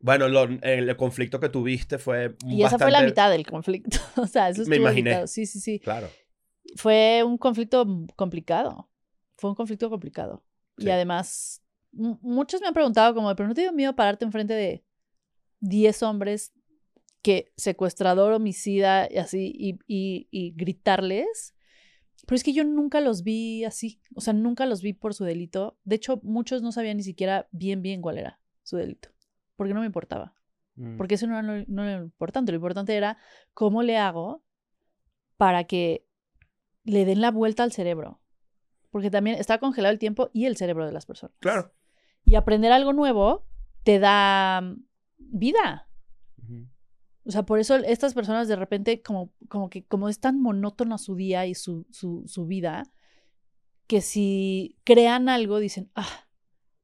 Bueno, 0.00 0.28
lo- 0.28 0.44
el, 0.62 0.96
conflicto 0.96 1.40
que 1.40 1.48
tuviste 1.48 1.98
fue 1.98 2.36
Y 2.46 2.60
esa 2.60 2.72
bastante... 2.76 2.84
fue 2.84 2.92
la 2.92 3.02
mitad 3.02 3.30
del 3.30 3.44
conflicto. 3.46 3.98
o 4.16 4.26
sea, 4.26 4.48
eso 4.50 4.62
Me 4.66 4.76
imaginé. 4.76 5.10
agitado. 5.10 5.26
Sí, 5.26 5.46
sí, 5.46 5.58
sí. 5.60 5.80
Claro. 5.80 6.08
Fue 6.76 7.22
un 7.24 7.38
conflicto 7.38 7.86
complicado. 8.14 8.88
Fue 9.36 9.50
un 9.50 9.56
conflicto 9.56 9.88
complicado. 9.90 10.44
Sí. 10.76 10.86
Y 10.86 10.90
además, 10.90 11.62
muchos 11.92 12.60
me 12.60 12.68
han 12.68 12.74
preguntado 12.74 13.14
como, 13.14 13.34
pero 13.34 13.48
¿no 13.48 13.54
te 13.54 13.62
dio 13.62 13.72
miedo 13.72 13.96
pararte 13.96 14.24
enfrente 14.24 14.54
de 14.54 14.84
10 15.60 16.02
hombres 16.02 16.52
que 17.22 17.52
secuestrador, 17.56 18.32
homicida 18.32 19.08
y 19.10 19.18
así 19.18 19.52
y, 19.56 19.78
y, 19.86 20.28
y 20.30 20.52
gritarles? 20.56 21.54
Pero 22.26 22.36
es 22.36 22.44
que 22.44 22.52
yo 22.52 22.62
nunca 22.62 23.00
los 23.00 23.22
vi 23.22 23.64
así. 23.64 24.02
O 24.14 24.20
sea, 24.20 24.34
nunca 24.34 24.66
los 24.66 24.82
vi 24.82 24.92
por 24.92 25.14
su 25.14 25.24
delito. 25.24 25.78
De 25.84 25.96
hecho, 25.96 26.20
muchos 26.22 26.60
no 26.60 26.72
sabían 26.72 26.98
ni 26.98 27.02
siquiera 27.02 27.48
bien, 27.52 27.80
bien 27.80 28.02
cuál 28.02 28.18
era 28.18 28.38
su 28.62 28.76
delito. 28.76 29.08
Porque 29.56 29.72
no 29.72 29.80
me 29.80 29.86
importaba. 29.86 30.34
Mm. 30.74 30.98
Porque 30.98 31.14
eso 31.14 31.26
no 31.26 31.38
era, 31.38 31.42
lo, 31.42 31.64
no 31.68 31.84
era 31.84 31.98
lo 31.98 32.04
importante. 32.04 32.52
Lo 32.52 32.56
importante 32.56 32.94
era 32.94 33.16
cómo 33.54 33.82
le 33.82 33.96
hago 33.96 34.44
para 35.38 35.64
que 35.64 36.06
le 36.84 37.06
den 37.06 37.22
la 37.22 37.30
vuelta 37.30 37.62
al 37.62 37.72
cerebro. 37.72 38.20
Porque 38.90 39.10
también 39.10 39.38
está 39.38 39.58
congelado 39.58 39.92
el 39.92 39.98
tiempo 39.98 40.28
y 40.34 40.44
el 40.44 40.58
cerebro 40.58 40.84
de 40.84 40.92
las 40.92 41.06
personas. 41.06 41.34
Claro. 41.40 41.72
Y 42.24 42.34
aprender 42.34 42.72
algo 42.72 42.92
nuevo 42.92 43.46
te 43.84 43.98
da 43.98 44.60
mm, 44.62 44.84
vida. 45.18 45.84
O 47.24 47.30
sea, 47.30 47.42
por 47.42 47.58
eso 47.58 47.76
estas 47.76 48.14
personas 48.14 48.48
de 48.48 48.56
repente, 48.56 49.02
como, 49.02 49.30
como 49.48 49.68
que 49.68 49.84
como 49.84 50.08
es 50.08 50.18
tan 50.18 50.40
monótono 50.40 50.96
su 50.96 51.14
día 51.14 51.44
y 51.44 51.54
su, 51.54 51.86
su, 51.90 52.22
su 52.26 52.46
vida, 52.46 52.84
que 53.86 54.00
si 54.00 54.78
crean 54.84 55.28
algo, 55.28 55.58
dicen, 55.58 55.90
ah, 55.94 56.08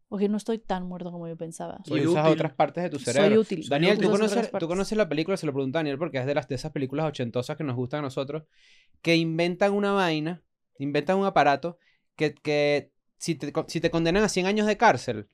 ok, 0.09 0.21
no 0.23 0.37
estoy 0.37 0.59
tan 0.59 0.87
muerto 0.87 1.11
como 1.11 1.29
yo 1.29 1.37
pensaba. 1.37 1.81
Y 1.87 1.89
Soy 1.89 2.07
usas 2.07 2.25
útil. 2.25 2.35
otras 2.35 2.53
partes 2.53 2.85
de 2.85 2.91
tu 2.91 2.99
Soy 2.99 3.15
cerebro. 3.15 3.41
útil. 3.41 3.67
Daniel, 3.69 3.99
¿tú 3.99 4.11
conoces, 4.11 4.51
tú 4.51 4.69
conoces 4.69 4.99
la 4.99 5.09
película? 5.09 5.37
Se 5.39 5.47
lo 5.47 5.53
pregunto 5.55 5.79
a 5.79 5.81
Daniel 5.81 5.97
porque 5.97 6.19
es 6.19 6.27
de, 6.27 6.35
las, 6.35 6.47
de 6.47 6.57
esas 6.57 6.73
películas 6.73 7.07
ochentosas 7.07 7.57
que 7.57 7.65
nos 7.65 7.77
gustan 7.77 8.01
a 8.01 8.03
nosotros, 8.03 8.45
que 9.01 9.17
inventan 9.17 9.73
una 9.73 9.93
vaina, 9.93 10.43
inventan 10.79 11.19
un 11.19 11.25
aparato 11.25 11.79
que, 12.17 12.35
que 12.35 12.93
si, 13.25 13.35
te, 13.37 13.53
si 13.69 13.81
te 13.81 13.91
condenan 13.91 14.23
a 14.25 14.29
100 14.29 14.47
años 14.47 14.67
de 14.67 14.77
cárcel, 14.77 15.29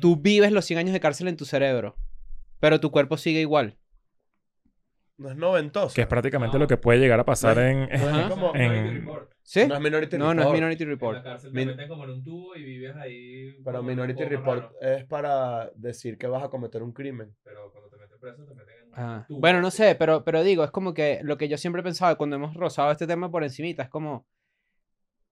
tú 0.00 0.16
vives 0.16 0.50
los 0.52 0.64
100 0.64 0.78
años 0.78 0.92
de 0.94 1.00
cárcel 1.00 1.28
en 1.28 1.36
tu 1.36 1.44
cerebro, 1.44 1.96
pero 2.60 2.80
tu 2.80 2.90
cuerpo 2.90 3.16
sigue 3.18 3.40
igual. 3.40 3.76
No 5.16 5.30
es 5.30 5.36
noventoso. 5.36 5.94
Que 5.94 6.00
es 6.02 6.06
prácticamente 6.08 6.58
lo 6.58 6.66
que 6.66 6.76
puede 6.76 6.98
llegar 6.98 7.20
a 7.20 7.24
pasar 7.24 7.58
en... 7.58 7.80
No 7.88 8.20
es 8.20 8.26
como... 8.28 8.54
en- 8.54 9.08
¿Sí? 9.42 9.66
No 9.66 9.74
es 9.74 9.80
Minority 9.80 10.16
No, 10.16 10.30
Report. 10.32 10.36
no 10.36 10.42
es 10.48 10.54
Minority 10.54 10.82
En 10.82 10.88
la 10.88 10.94
Report. 10.94 11.22
cárcel 11.22 11.52
te 11.52 11.56
Min- 11.58 11.68
meten 11.68 11.88
como 11.88 12.04
en 12.04 12.10
un 12.10 12.24
tubo 12.24 12.56
y 12.56 12.64
vives 12.64 12.96
ahí. 12.96 13.60
Pero 13.62 13.82
Minority 13.82 14.14
poco 14.24 14.28
Report 14.30 14.62
raro. 14.62 14.80
es 14.80 15.04
para 15.04 15.70
decir 15.76 16.16
que 16.18 16.26
vas 16.26 16.42
a 16.42 16.48
cometer 16.48 16.82
un 16.82 16.92
crimen. 16.92 17.32
Pero 17.44 17.70
cuando 17.70 17.90
te 17.90 17.96
meten 17.98 18.18
preso, 18.18 18.44
te 18.44 18.54
meten 18.54 18.74
en 18.82 18.88
un 18.88 18.94
Ah, 18.96 19.24
tubo. 19.28 19.38
Bueno, 19.40 19.60
no 19.60 19.70
sé, 19.70 19.94
pero, 19.96 20.24
pero 20.24 20.42
digo, 20.42 20.64
es 20.64 20.70
como 20.70 20.94
que 20.94 21.20
lo 21.22 21.36
que 21.36 21.48
yo 21.48 21.58
siempre 21.58 21.80
he 21.80 21.84
pensado 21.84 22.16
cuando 22.16 22.36
hemos 22.36 22.54
rozado 22.54 22.90
este 22.90 23.06
tema 23.06 23.30
por 23.30 23.44
encimita, 23.44 23.82
es 23.84 23.90
como 23.90 24.26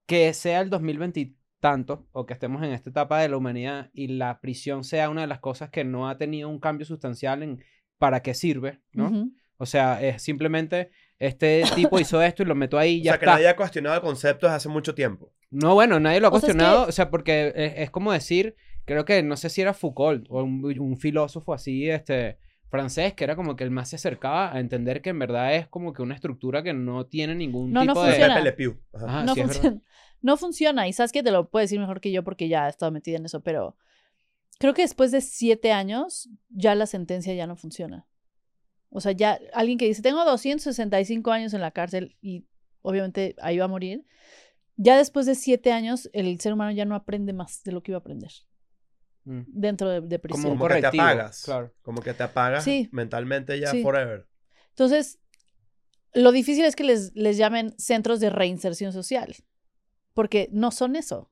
que 0.05 0.31
sea 0.33 0.61
el 0.61 0.69
2020 0.69 1.19
y 1.19 1.35
tanto, 1.63 2.05
o 2.11 2.25
que 2.25 2.33
estemos 2.33 2.61
en 2.61 2.73
esta 2.73 2.89
etapa 2.89 3.21
de 3.21 3.29
la 3.29 3.37
humanidad 3.37 3.89
y 3.93 4.07
la 4.07 4.41
prisión 4.41 4.83
sea 4.83 5.09
una 5.09 5.21
de 5.21 5.27
las 5.27 5.39
cosas 5.39 5.69
que 5.69 5.85
no 5.85 6.09
ha 6.09 6.17
tenido 6.17 6.49
un 6.49 6.59
cambio 6.59 6.85
sustancial 6.85 7.41
en 7.41 7.63
para 7.97 8.21
qué 8.21 8.33
sirve, 8.33 8.81
¿no? 8.91 9.09
O 9.57 9.65
sea, 9.65 10.01
es 10.03 10.21
simplemente 10.21 10.91
este 11.19 11.63
tipo 11.73 11.99
hizo 12.01 12.21
esto 12.21 12.43
y 12.43 12.45
lo 12.45 12.53
meto 12.55 12.77
ahí 12.77 12.95
y 12.97 13.01
O 13.01 13.03
ya 13.05 13.11
sea, 13.13 13.19
que 13.19 13.25
está. 13.25 13.33
nadie 13.35 13.47
ha 13.47 13.55
cuestionado 13.55 13.95
el 13.95 14.01
concepto 14.01 14.45
desde 14.47 14.57
hace 14.57 14.67
mucho 14.69 14.93
tiempo. 14.93 15.31
No, 15.51 15.73
bueno, 15.73 15.99
nadie 16.01 16.19
lo 16.19 16.27
ha 16.27 16.31
O 16.31 16.33
sea, 16.33 16.39
es 16.39 16.43
cuestionado, 16.45 16.83
que- 16.83 16.89
o 16.89 16.91
sea, 16.91 17.09
porque 17.09 17.53
es, 17.55 17.73
es 17.77 17.89
como 17.91 18.11
decir, 18.11 18.55
creo 18.83 19.05
que 19.05 19.23
no 19.23 19.37
sé 19.37 19.49
si 19.49 19.61
era 19.61 19.73
Foucault 19.73 20.25
o 20.29 20.43
un, 20.43 20.65
un 20.79 20.97
filósofo 20.97 21.53
así, 21.53 21.89
este, 21.89 22.37
francés, 22.69 23.13
que 23.13 23.23
era 23.23 23.35
como 23.37 23.55
que 23.55 23.63
el 23.63 23.71
más 23.71 23.89
se 23.89 23.95
acercaba 23.95 24.51
a 24.53 24.59
entender 24.59 25.01
que 25.01 25.11
en 25.11 25.19
verdad 25.19 25.55
es 25.55 25.67
como 25.67 25.93
que 25.93 26.01
una 26.01 26.15
estructura 26.15 26.61
que 26.63 26.73
no 26.73 27.05
tiene 27.05 27.35
ningún 27.35 27.71
No, 27.71 27.85
no 27.85 27.93
tipo 27.93 28.03
de... 28.03 28.09
funciona. 28.09 28.33
Ajá. 28.35 29.05
Ajá, 29.07 29.23
no, 29.23 29.33
sí, 29.35 29.41
funciona, 29.43 29.81
no 30.23 30.35
funciona. 30.37 30.87
Y 30.87 30.93
sabes 30.93 31.11
que 31.11 31.21
te 31.21 31.29
lo 31.29 31.49
puedo 31.51 31.61
decir 31.61 31.79
mejor 31.79 32.01
que 32.01 32.11
yo 32.11 32.23
porque 32.23 32.47
ya 32.49 32.65
he 32.65 32.69
estado 32.71 32.91
metida 32.91 33.17
en 33.17 33.25
eso, 33.25 33.41
pero 33.41 33.77
creo 34.57 34.73
que 34.73 34.81
después 34.81 35.11
de 35.11 35.21
siete 35.21 35.71
años 35.71 36.29
ya 36.49 36.73
la 36.73 36.87
sentencia 36.87 37.35
ya 37.35 37.45
no 37.45 37.55
funciona. 37.55 38.07
O 38.89 39.01
sea, 39.01 39.11
ya 39.11 39.39
alguien 39.53 39.77
que 39.77 39.85
dice, 39.85 40.01
tengo 40.01 40.25
265 40.25 41.31
años 41.31 41.53
en 41.53 41.61
la 41.61 41.69
cárcel 41.71 42.15
y 42.21 42.45
obviamente 42.81 43.35
ahí 43.41 43.57
va 43.59 43.65
a 43.65 43.67
morir. 43.67 44.05
Ya 44.75 44.97
después 44.97 45.25
de 45.27 45.35
siete 45.35 45.71
años, 45.71 46.09
el 46.13 46.39
ser 46.39 46.53
humano 46.53 46.71
ya 46.71 46.85
no 46.85 46.95
aprende 46.95 47.31
más 47.33 47.61
de 47.63 47.71
lo 47.71 47.83
que 47.83 47.91
iba 47.91 47.97
a 47.97 47.99
aprender 47.99 48.31
Mm. 49.25 49.41
dentro 49.47 49.89
de, 49.89 50.01
de 50.01 50.19
prisión. 50.19 50.43
Como 50.43 50.55
Como 50.59 50.75
que 50.75 50.81
te 50.81 50.87
apagas. 50.87 51.43
claro. 51.45 51.73
Como 51.81 52.01
que 52.01 52.13
te 52.13 52.23
apagas 52.23 52.63
Sí. 52.65 52.89
mentalmente 52.91 53.57
ya 53.59 53.71
Sí. 53.71 53.81
forever. 53.81 54.27
Entonces, 54.69 55.17
lo 56.13 56.31
difícil 56.33 56.65
es 56.65 56.75
que 56.75 56.83
les, 56.83 57.15
les 57.15 57.37
llamen 57.37 57.73
centros 57.77 58.19
de 58.19 58.29
reinserción 58.29 58.91
social, 58.91 59.33
porque 60.13 60.49
no 60.51 60.71
son 60.71 60.95
eso. 60.95 61.29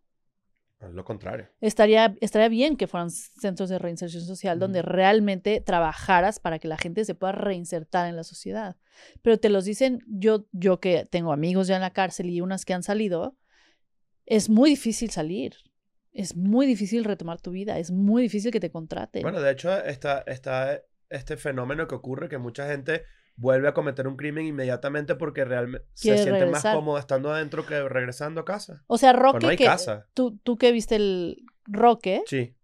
Es 0.82 0.93
lo 0.93 1.05
contrario. 1.05 1.47
Estaría, 1.61 2.15
estaría 2.21 2.49
bien 2.49 2.75
que 2.75 2.88
fueran 2.88 3.11
centros 3.11 3.69
de 3.69 3.77
reinserción 3.77 4.23
social 4.23 4.57
donde 4.57 4.82
realmente 4.82 5.61
trabajaras 5.61 6.39
para 6.39 6.57
que 6.57 6.67
la 6.67 6.77
gente 6.77 7.05
se 7.05 7.13
pueda 7.13 7.34
reinsertar 7.34 8.07
en 8.07 8.15
la 8.15 8.23
sociedad. 8.23 8.77
Pero 9.21 9.38
te 9.38 9.49
los 9.49 9.65
dicen, 9.65 9.99
yo, 10.07 10.47
yo 10.51 10.79
que 10.79 11.05
tengo 11.05 11.34
amigos 11.34 11.67
ya 11.67 11.75
en 11.75 11.82
la 11.82 11.93
cárcel 11.93 12.32
y 12.32 12.41
unas 12.41 12.65
que 12.65 12.73
han 12.73 12.82
salido, 12.82 13.38
es 14.25 14.49
muy 14.49 14.71
difícil 14.71 15.11
salir. 15.11 15.53
Es 16.13 16.36
muy 16.36 16.65
difícil 16.65 17.03
retomar 17.03 17.39
tu 17.39 17.51
vida. 17.51 17.77
Es 17.77 17.91
muy 17.91 18.23
difícil 18.23 18.51
que 18.51 18.59
te 18.59 18.71
contraten. 18.71 19.21
Bueno, 19.21 19.39
de 19.39 19.51
hecho, 19.51 19.71
está, 19.84 20.23
está 20.25 20.82
este 21.09 21.38
fenómeno 21.38 21.88
que 21.88 21.95
ocurre 21.95 22.27
que 22.27 22.39
mucha 22.39 22.67
gente 22.67 23.03
vuelve 23.36 23.67
a 23.67 23.73
cometer 23.73 24.07
un 24.07 24.17
crimen 24.17 24.45
inmediatamente 24.45 25.15
porque 25.15 25.45
realmente 25.45 25.88
se 25.93 26.15
siente 26.17 26.39
regresar. 26.39 26.73
más 26.73 26.75
cómodo 26.75 26.97
estando 26.99 27.32
adentro 27.34 27.65
que 27.65 27.88
regresando 27.89 28.41
a 28.41 28.45
casa. 28.45 28.84
o 28.88 28.97
sea, 28.97 29.13
Roque, 29.13 29.32
Pues 29.39 29.43
no 29.43 29.49
hay 29.49 29.57
que, 29.57 29.65
casa. 29.65 30.07
Tú, 30.13 30.38
tú 30.43 30.57
que 30.57 30.71
viste 30.71 30.95
el 30.95 31.43
Roque, 31.65 32.23
Sí. 32.27 32.55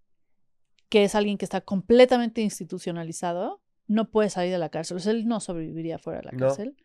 que 0.89 1.03
es 1.03 1.15
alguien 1.15 1.38
que 1.38 1.45
está 1.45 1.61
completamente 1.61 2.41
institucionalizado, 2.41 3.61
no 3.88 4.09
puede 4.09 4.30
salir 4.30 4.51
de 4.51 4.57
la 4.59 4.70
cárcel. 4.70 4.97
O 4.97 4.99
sea, 4.99 5.11
él 5.13 5.28
no 5.28 5.39
sobreviviría 5.39 5.97
fuera 5.97 6.20
de 6.20 6.26
la 6.26 6.32
No. 6.34 6.47
cárcel. 6.47 6.76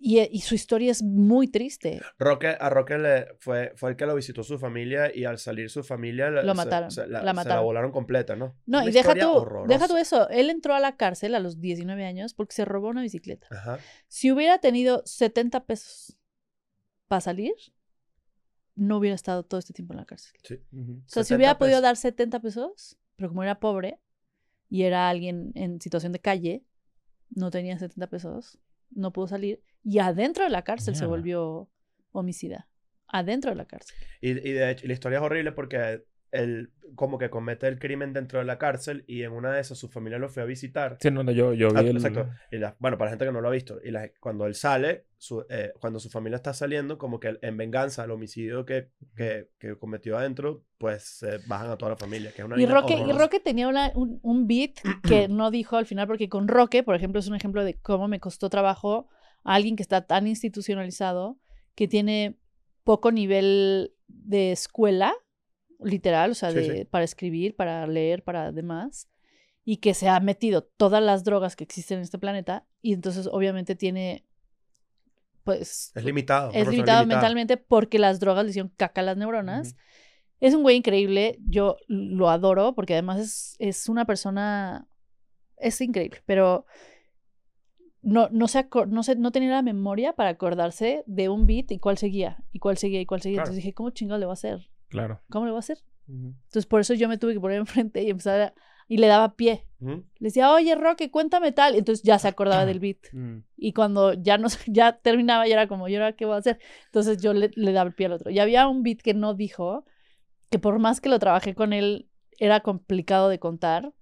Em, 0.00 0.04
y, 0.10 0.20
y 0.20 0.40
su 0.40 0.54
historia 0.54 0.90
es 0.92 1.02
muy 1.02 1.48
triste. 1.48 2.00
Roque, 2.18 2.56
a 2.58 2.70
Roque 2.70 2.98
le 2.98 3.26
fue, 3.40 3.72
fue 3.76 3.90
el 3.90 3.96
que 3.96 4.06
lo 4.06 4.14
visitó 4.14 4.42
su 4.44 4.58
familia 4.58 5.14
y 5.14 5.24
al 5.24 5.38
salir 5.38 5.70
su 5.70 5.82
familia 5.82 6.30
la- 6.30 6.42
Lo 6.42 6.52
se- 6.52 6.56
mataron, 6.56 6.90
se, 6.90 7.06
la, 7.08 7.22
la 7.22 7.30
se 7.32 7.36
mataron. 7.36 7.64
volaron 7.64 7.90
completa, 7.92 8.36
¿no? 8.36 8.56
No, 8.66 8.78
Una 8.78 8.88
y 8.88 8.92
deja 8.92 9.14
tú, 9.14 9.28
horrorosa. 9.30 9.68
deja 9.74 9.88
tú 9.88 9.96
eso. 9.96 10.28
Él 10.30 10.50
entró 10.50 10.74
a 10.74 10.80
la 10.80 10.96
cárcel 10.96 11.34
a 11.34 11.40
los 11.40 11.60
19 11.60 12.04
años 12.04 12.34
porque 12.34 12.54
se 12.54 12.64
robó 12.64 12.88
una 12.88 13.02
bicicleta. 13.02 13.48
Ajá. 13.50 13.78
Si 14.06 14.30
hubiera 14.30 14.58
tenido 14.58 15.02
70 15.04 15.64
pesos 15.66 16.16
para 17.08 17.20
salir, 17.20 17.54
no 18.76 18.98
hubiera 18.98 19.16
estado 19.16 19.42
todo 19.44 19.58
este 19.58 19.72
tiempo 19.72 19.94
en 19.94 19.98
la 19.98 20.04
cárcel. 20.06 20.32
Sí. 20.44 20.60
Ujú. 20.72 20.92
O 20.92 21.08
sea, 21.08 21.24
si 21.24 21.28
70 21.30 21.36
hubiera 21.36 21.58
podido 21.58 21.80
dar 21.80 21.96
70 21.96 22.40
pesos, 22.40 22.96
pero 23.16 23.28
como 23.30 23.42
era 23.42 23.58
pobre 23.58 23.98
y 24.70 24.82
era 24.84 25.08
alguien 25.08 25.50
en 25.56 25.80
situación 25.80 26.12
de 26.12 26.20
calle, 26.20 26.64
no 27.30 27.50
tenía 27.50 27.76
70 27.78 28.06
pesos, 28.08 28.58
no 28.90 29.12
pudo 29.12 29.28
salir. 29.28 29.62
Y 29.82 29.98
adentro 29.98 30.44
de 30.44 30.50
la 30.50 30.62
cárcel 30.62 30.96
se 30.96 31.06
volvió 31.06 31.70
homicida. 32.12 32.68
Adentro 33.06 33.50
de 33.50 33.56
la 33.56 33.64
cárcel. 33.64 33.96
Y, 34.20 34.30
y 34.30 34.52
de 34.52 34.70
hecho, 34.70 34.86
la 34.86 34.92
historia 34.92 35.18
es 35.18 35.24
horrible 35.24 35.52
porque 35.52 36.04
él 36.32 36.70
como 36.94 37.18
que 37.18 37.28
comete 37.30 37.66
el 37.68 37.78
crimen 37.78 38.12
dentro 38.12 38.38
de 38.38 38.44
la 38.44 38.58
cárcel 38.58 39.04
y 39.06 39.22
en 39.22 39.32
una 39.32 39.52
de 39.52 39.60
esas 39.60 39.76
su 39.78 39.88
familia 39.88 40.18
lo 40.18 40.28
fue 40.28 40.42
a 40.42 40.46
visitar. 40.46 40.96
Sí, 41.00 41.10
no, 41.10 41.22
no, 41.22 41.32
yo, 41.32 41.52
yo 41.54 41.68
vi 41.70 41.76
Ah, 41.76 41.80
el... 41.80 41.96
Exacto. 41.96 42.28
Y 42.50 42.56
la- 42.58 42.76
bueno, 42.78 42.96
para 42.98 43.08
la 43.08 43.12
gente 43.12 43.24
que 43.26 43.32
no 43.32 43.40
lo 43.40 43.48
ha 43.48 43.52
visto, 43.52 43.78
y 43.84 43.90
la- 43.90 44.10
cuando 44.20 44.46
él 44.46 44.54
sale, 44.54 45.04
su, 45.18 45.44
eh, 45.50 45.72
cuando 45.80 46.00
su 46.00 46.08
familia 46.10 46.36
está 46.36 46.52
saliendo, 46.54 46.96
como 46.98 47.20
que 47.20 47.38
en 47.42 47.56
venganza 47.56 48.02
al 48.04 48.10
homicidio 48.10 48.64
que, 48.64 48.88
que, 49.16 49.50
que 49.58 49.76
cometió 49.76 50.16
adentro, 50.16 50.64
pues 50.78 51.02
se 51.04 51.38
bajan 51.46 51.70
a 51.70 51.76
toda 51.76 51.90
la 51.92 51.96
familia, 51.96 52.32
que 52.32 52.42
es 52.42 52.46
una 52.46 52.60
Y 52.60 52.66
Roque, 52.66 52.94
y. 52.94 53.12
Roque 53.12 53.40
tenía 53.40 53.68
una- 53.68 53.92
un, 53.94 54.18
un 54.22 54.46
beat 54.46 54.72
que 55.06 55.28
no 55.28 55.50
dijo 55.50 55.76
al 55.76 55.86
final, 55.86 56.06
porque 56.06 56.28
con 56.28 56.48
Roque, 56.48 56.82
por 56.82 56.94
ejemplo, 56.94 57.20
es 57.20 57.28
un 57.28 57.34
ejemplo 57.34 57.64
de 57.64 57.74
cómo 57.74 58.08
me 58.08 58.20
costó 58.20 58.48
trabajo 58.48 59.08
a 59.44 59.54
alguien 59.54 59.76
que 59.76 59.82
está 59.82 60.06
tan 60.06 60.26
institucionalizado, 60.26 61.38
que 61.74 61.88
tiene 61.88 62.36
poco 62.84 63.12
nivel 63.12 63.92
de 64.08 64.52
escuela, 64.52 65.14
literal, 65.78 66.32
o 66.32 66.34
sea, 66.34 66.50
Sí, 66.50 66.56
de, 66.56 66.76
sí. 66.78 66.84
para 66.84 67.04
escribir, 67.04 67.54
para 67.56 67.86
leer, 67.86 68.22
para 68.24 68.52
demás, 68.52 69.08
y 69.64 69.76
que 69.78 69.94
se 69.94 70.08
ha 70.08 70.18
metido 70.20 70.62
todas 70.62 71.02
las 71.02 71.24
drogas 71.24 71.54
que 71.56 71.64
existen 71.64 71.98
en 71.98 72.04
este 72.04 72.18
planeta, 72.18 72.66
y 72.82 72.92
entonces 72.94 73.28
obviamente 73.30 73.74
tiene, 73.76 74.24
pues, 75.44 75.92
Es 75.94 76.04
limitado. 76.04 76.50
es 76.52 76.68
limitado 76.68 77.00
limitada. 77.02 77.04
mentalmente 77.06 77.56
porque 77.56 77.98
las 77.98 78.20
drogas 78.20 78.44
le 78.44 78.50
hicieron 78.50 78.72
caca 78.76 79.00
a 79.00 79.04
las 79.04 79.16
neuronas. 79.16 79.76
Es 80.40 80.54
un 80.54 80.62
güey 80.62 80.76
increíble, 80.76 81.38
yo 81.46 81.76
lo 81.88 82.30
adoro 82.30 82.74
porque 82.74 82.92
además 82.92 83.18
es, 83.18 83.56
es 83.58 83.88
una 83.88 84.04
persona, 84.04 84.86
es 85.56 85.80
increíble, 85.80 86.22
pero 86.26 86.64
no, 88.02 88.28
no, 88.30 88.46
se 88.46 88.68
no, 88.88 89.02
se, 89.02 89.16
no 89.16 89.32
tenía 89.32 89.50
la 89.50 89.62
memoria 89.62 90.12
para 90.12 90.30
acordarse 90.30 91.02
de 91.06 91.28
un 91.28 91.46
beat 91.46 91.72
y 91.72 91.78
cuál 91.78 91.98
seguía, 91.98 92.38
y 92.52 92.58
cuál 92.60 92.78
seguía, 92.78 93.00
y 93.00 93.06
cuál 93.06 93.20
seguía. 93.20 93.38
Claro. 93.38 93.46
Entonces 93.48 93.64
dije, 93.64 93.74
¿cómo 93.74 93.90
chingado 93.90 94.18
le 94.20 94.26
va 94.26 94.32
a 94.32 94.34
hacer? 94.34 94.70
Claro. 94.88 95.20
¿Cómo 95.30 95.46
le 95.46 95.52
va 95.52 95.58
a 95.58 95.60
hacer? 95.60 95.78
Entonces 96.08 96.66
por 96.66 96.80
eso 96.80 96.94
yo 96.94 97.08
me 97.08 97.18
tuve 97.18 97.34
que 97.34 97.40
poner 97.40 97.58
enfrente 97.58 98.02
y 98.02 98.10
empezar 98.10 98.40
a... 98.40 98.54
Y 98.90 98.96
le 98.96 99.06
daba 99.06 99.36
pie. 99.36 99.66
Ujú. 99.80 100.04
Le 100.18 100.28
decía, 100.28 100.50
oye, 100.50 100.74
Roque, 100.74 101.10
cuéntame 101.10 101.52
tal. 101.52 101.74
Entonces 101.74 102.02
ya 102.02 102.18
se 102.18 102.26
acordaba 102.26 102.64
del 102.64 102.80
beat. 102.80 102.98
Mm. 103.12 103.42
Y 103.56 103.72
cuando 103.72 104.14
ya 104.14 104.38
no 104.38 104.48
ya 104.66 104.98
terminaba, 104.98 105.46
ya 105.46 105.54
era 105.54 105.68
como, 105.68 105.88
¿y 105.88 105.94
ahora 105.96 106.12
qué 106.12 106.24
voy 106.24 106.34
a 106.34 106.38
hacer? 106.38 106.58
Entonces 106.86 107.20
yo 107.20 107.32
le, 107.34 107.50
le 107.54 107.72
daba 107.72 107.88
el 107.88 107.94
pie 107.94 108.06
al 108.06 108.12
otro. 108.12 108.30
Y 108.30 108.38
había 108.38 108.68
un 108.68 108.82
beat 108.82 109.00
que 109.02 109.14
no 109.14 109.34
dijo, 109.34 109.84
que 110.50 110.58
por 110.58 110.78
más 110.78 111.00
que 111.00 111.08
lo 111.08 111.18
trabajé 111.18 111.54
con 111.54 111.72
él, 111.72 112.08
era 112.38 112.60
complicado 112.60 113.28
de 113.28 113.38
contar, 113.38 113.92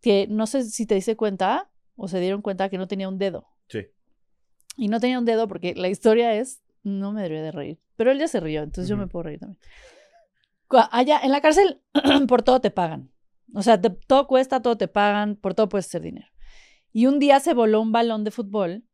que 0.00 0.26
no 0.28 0.46
sé 0.46 0.64
si 0.64 0.86
te 0.86 0.94
diste 0.94 1.16
cuenta 1.16 1.70
o 1.96 2.08
se 2.08 2.20
dieron 2.20 2.42
cuenta 2.42 2.68
que 2.68 2.78
no 2.78 2.88
tenía 2.88 3.08
un 3.08 3.18
dedo. 3.18 3.48
Sí. 3.68 3.86
Y 4.76 4.88
no 4.88 5.00
tenía 5.00 5.18
un 5.18 5.24
dedo 5.24 5.48
porque 5.48 5.74
la 5.74 5.88
historia 5.88 6.34
es, 6.34 6.62
no 6.82 7.12
me 7.12 7.22
debería 7.22 7.42
de 7.42 7.52
reír. 7.52 7.78
Pero 8.00 8.12
él 8.12 8.18
ya 8.18 8.28
se 8.28 8.40
rió, 8.40 8.62
entonces 8.62 8.88
yo 8.88 8.96
me 8.96 9.06
puedo 9.08 9.24
reír 9.24 9.40
también. 9.40 9.58
Allá 10.90 11.20
en 11.22 11.32
la 11.32 11.42
cárcel, 11.42 11.82
por 12.28 12.42
todo 12.42 12.58
te 12.62 12.70
pagan. 12.70 13.10
O 13.54 13.62
sea, 13.62 13.78
te- 13.78 13.90
todo 13.90 14.26
cuesta, 14.26 14.62
todo 14.62 14.78
te 14.78 14.88
pagan, 14.88 15.36
por 15.36 15.52
todo 15.54 15.68
puedes 15.68 15.86
hacer 15.86 16.00
dinero. 16.00 16.28
Y 16.92 17.04
un 17.04 17.18
día 17.18 17.40
se 17.40 17.52
voló 17.52 17.82
un 17.82 17.92
balón 17.92 18.24
de 18.24 18.30
fútbol 18.30 18.84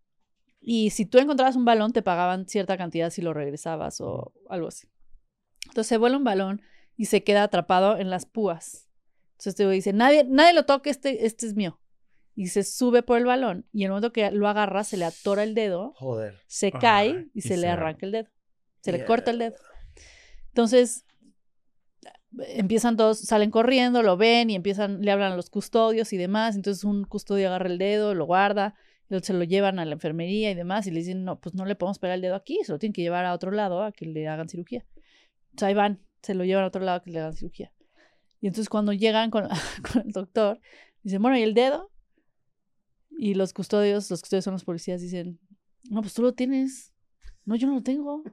y 0.61 0.91
si 0.91 1.07
tú 1.07 1.19
encontrabas 1.19 1.55
un 1.55 1.65
balón 1.65 1.93
te 1.93 2.03
pagaban 2.03 2.49
cierta 2.49 2.77
cantidad 2.77 3.11
si 3.11 3.23
lo 3.23 3.33
regresabas 3.33 4.01
o 4.01 4.33
algo 4.49 4.67
así. 4.67 4.89
Entonces 5.67 5.87
se 5.87 5.99
vuela 5.99 6.17
un 6.17 6.25
balón 6.25 6.63
y 6.97 7.05
se 7.05 7.23
queda 7.23 7.45
atrapado 7.45 7.99
en 7.99 8.11
las 8.11 8.27
púas. 8.27 8.89
Entonces 9.35 9.55
te 9.55 9.69
dice, 9.71 9.93
nadie, 9.93 10.25
nadie 10.25 10.53
lo 10.53 10.65
toque, 10.65 10.91
este, 10.91 11.27
este 11.27 11.47
es 11.47 11.55
mío. 11.55 11.79
Y 12.35 12.49
se 12.49 12.65
sube 12.65 13.05
por 13.05 13.19
el 13.19 13.27
balón 13.27 13.67
y 13.73 13.83
en 13.83 13.87
el 13.87 13.91
momento 13.91 14.13
que 14.13 14.31
lo 14.33 14.49
agarra 14.49 14.83
se 14.83 14.97
le 14.97 15.05
atora 15.05 15.45
el 15.45 15.55
dedo, 15.55 15.93
Joder. 15.95 16.41
se 16.49 16.73
cae 16.73 17.29
y 17.35 17.39
y 17.39 17.41
se 17.43 17.49
se- 17.51 17.57
le 17.59 17.69
arranca 17.69 18.05
el 18.07 18.13
dedo. 18.13 18.31
Se 18.87 18.99
le 18.99 19.05
corta 19.05 19.31
el 19.31 19.39
dedo. 19.39 19.57
Entonces, 20.49 21.05
empiezan 22.39 22.97
todos, 22.97 23.21
salen 23.21 23.51
corriendo, 23.51 24.03
lo 24.03 24.17
ven 24.17 24.51
y 24.51 24.55
empiezan, 24.55 25.03
le 25.03 25.11
hablan 25.11 25.33
a 25.33 25.37
los 25.37 25.51
custodios 25.51 26.13
y 26.13 26.17
demás. 26.17 26.57
Entonces 26.57 26.85
un 26.85 27.05
custodio 27.05 27.49
agarra 27.49 27.69
el 27.69 27.79
dedo, 27.79 28.15
lo 28.15 28.27
guarda, 28.27 28.75
se 29.23 29.33
lo 29.33 29.45
llevan 29.45 29.79
a 29.79 29.85
la 29.85 29.93
enfermería 29.93 30.51
y 30.51 30.55
demás 30.55 30.87
y 30.87 30.91
le 30.91 31.01
dicen, 31.01 31.25
no, 31.25 31.41
pues 31.41 31.55
no 31.55 31.65
le 31.65 31.77
podemos 31.77 31.99
pegar 31.99 32.17
el 32.17 32.23
dedo 32.23 32.35
aquí, 32.35 32.61
se 32.65 32.73
lo 32.73 32.79
tienen 32.79 32.93
que 32.93 33.03
llevar 33.03 33.25
a 33.25 33.35
otro 33.35 33.51
lado 33.51 33.83
a 33.83 33.93
que 33.93 34.07
le 34.07 34.27
hagan 34.29 34.49
cirugía. 34.49 34.85
Entonces 35.51 35.69
ahí 35.69 35.75
van, 35.75 36.01
se 36.23 36.35
lo 36.35 36.45
llevan 36.45 36.65
a 36.65 36.69
otro 36.69 36.83
lado 36.83 36.99
a 36.99 37.03
que 37.03 37.11
le 37.11 37.21
hagan 37.21 37.35
cirugía. 37.35 37.73
Y 38.41 38.49
entonces 38.49 38.69
cuando 38.69 38.93
llegan 38.93 39.31
con, 39.31 39.49
con 39.93 40.03
el 40.07 40.13
doctor, 40.13 40.61
dicen, 41.03 41.23
bueno, 41.23 41.39
¿y 41.39 41.43
el 41.43 41.55
dedo? 41.55 41.91
Y 43.19 43.35
los 43.35 43.53
custodios, 43.53 44.11
los 44.11 44.21
custodios 44.21 44.45
son 44.45 44.53
los 44.53 44.65
policías, 44.65 45.01
dicen, 45.01 45.39
no, 45.89 46.03
pues 46.03 46.15
tú 46.15 46.23
lo 46.23 46.33
tienes. 46.35 46.93
No, 47.45 47.55
yo 47.55 47.69
no 47.69 47.75
lo 47.75 47.83
tengo. 47.83 48.25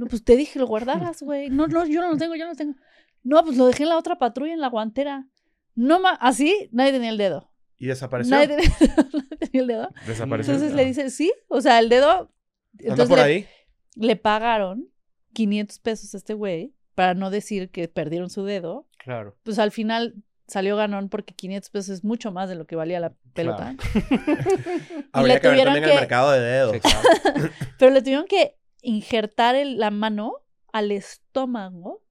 No, 0.00 0.06
pues 0.06 0.24
te 0.24 0.34
dije 0.34 0.54
que 0.54 0.58
lo 0.60 0.66
guardaras, 0.66 1.22
güey. 1.22 1.50
No, 1.50 1.66
no, 1.66 1.84
yo 1.86 2.00
no 2.00 2.10
lo 2.10 2.16
tengo, 2.16 2.34
yo 2.34 2.44
no 2.44 2.52
lo 2.52 2.56
tengo. 2.56 2.74
No, 3.22 3.44
pues 3.44 3.58
lo 3.58 3.66
dejé 3.66 3.82
en 3.82 3.90
la 3.90 3.98
otra 3.98 4.16
patrulla, 4.18 4.54
en 4.54 4.60
la 4.60 4.68
guantera. 4.68 5.26
No 5.74 6.00
más, 6.00 6.16
así 6.22 6.70
nadie 6.72 6.92
tenía 6.92 7.10
el 7.10 7.18
dedo. 7.18 7.52
Y 7.76 7.86
desapareció. 7.86 8.34
Nadie 8.34 8.48
tenía, 8.48 8.70
el 9.52 9.66
dedo. 9.66 9.90
Desapareció. 10.06 10.54
Entonces 10.54 10.74
le 10.74 10.86
dice, 10.86 11.10
sí, 11.10 11.30
o 11.48 11.60
sea, 11.60 11.78
el 11.80 11.90
dedo. 11.90 12.10
Anda 12.10 12.30
Entonces 12.78 13.08
por 13.08 13.18
le, 13.18 13.24
ahí. 13.24 13.46
le 13.94 14.16
pagaron 14.16 14.88
500 15.34 15.78
pesos 15.80 16.14
a 16.14 16.16
este 16.16 16.32
güey 16.32 16.74
para 16.94 17.12
no 17.12 17.28
decir 17.30 17.70
que 17.70 17.86
perdieron 17.88 18.30
su 18.30 18.44
dedo. 18.44 18.88
Claro. 18.98 19.36
Pues 19.42 19.58
al 19.58 19.70
final 19.70 20.14
salió 20.46 20.76
ganón 20.76 21.10
porque 21.10 21.34
500 21.34 21.68
pesos 21.70 21.88
es 21.90 22.04
mucho 22.04 22.32
más 22.32 22.48
de 22.48 22.54
lo 22.54 22.66
que 22.66 22.74
valía 22.76 23.00
la 23.00 23.12
pelota. 23.34 23.76
Habría 25.12 25.34
le 25.34 25.40
que 25.40 25.48
ver 25.48 25.64
también 25.64 25.84
que- 25.84 25.90
el 25.92 25.96
mercado 26.00 26.32
de 26.32 26.40
dedos. 26.40 26.72
Sí, 26.72 26.80
claro. 26.80 27.50
Pero 27.78 27.92
le 27.92 28.00
tuvieron 28.02 28.26
que 28.26 28.56
injertar 28.82 29.54
el- 29.56 29.78
la 29.78 29.90
mano 29.90 30.34
al 30.72 30.90
estómago 30.92 32.02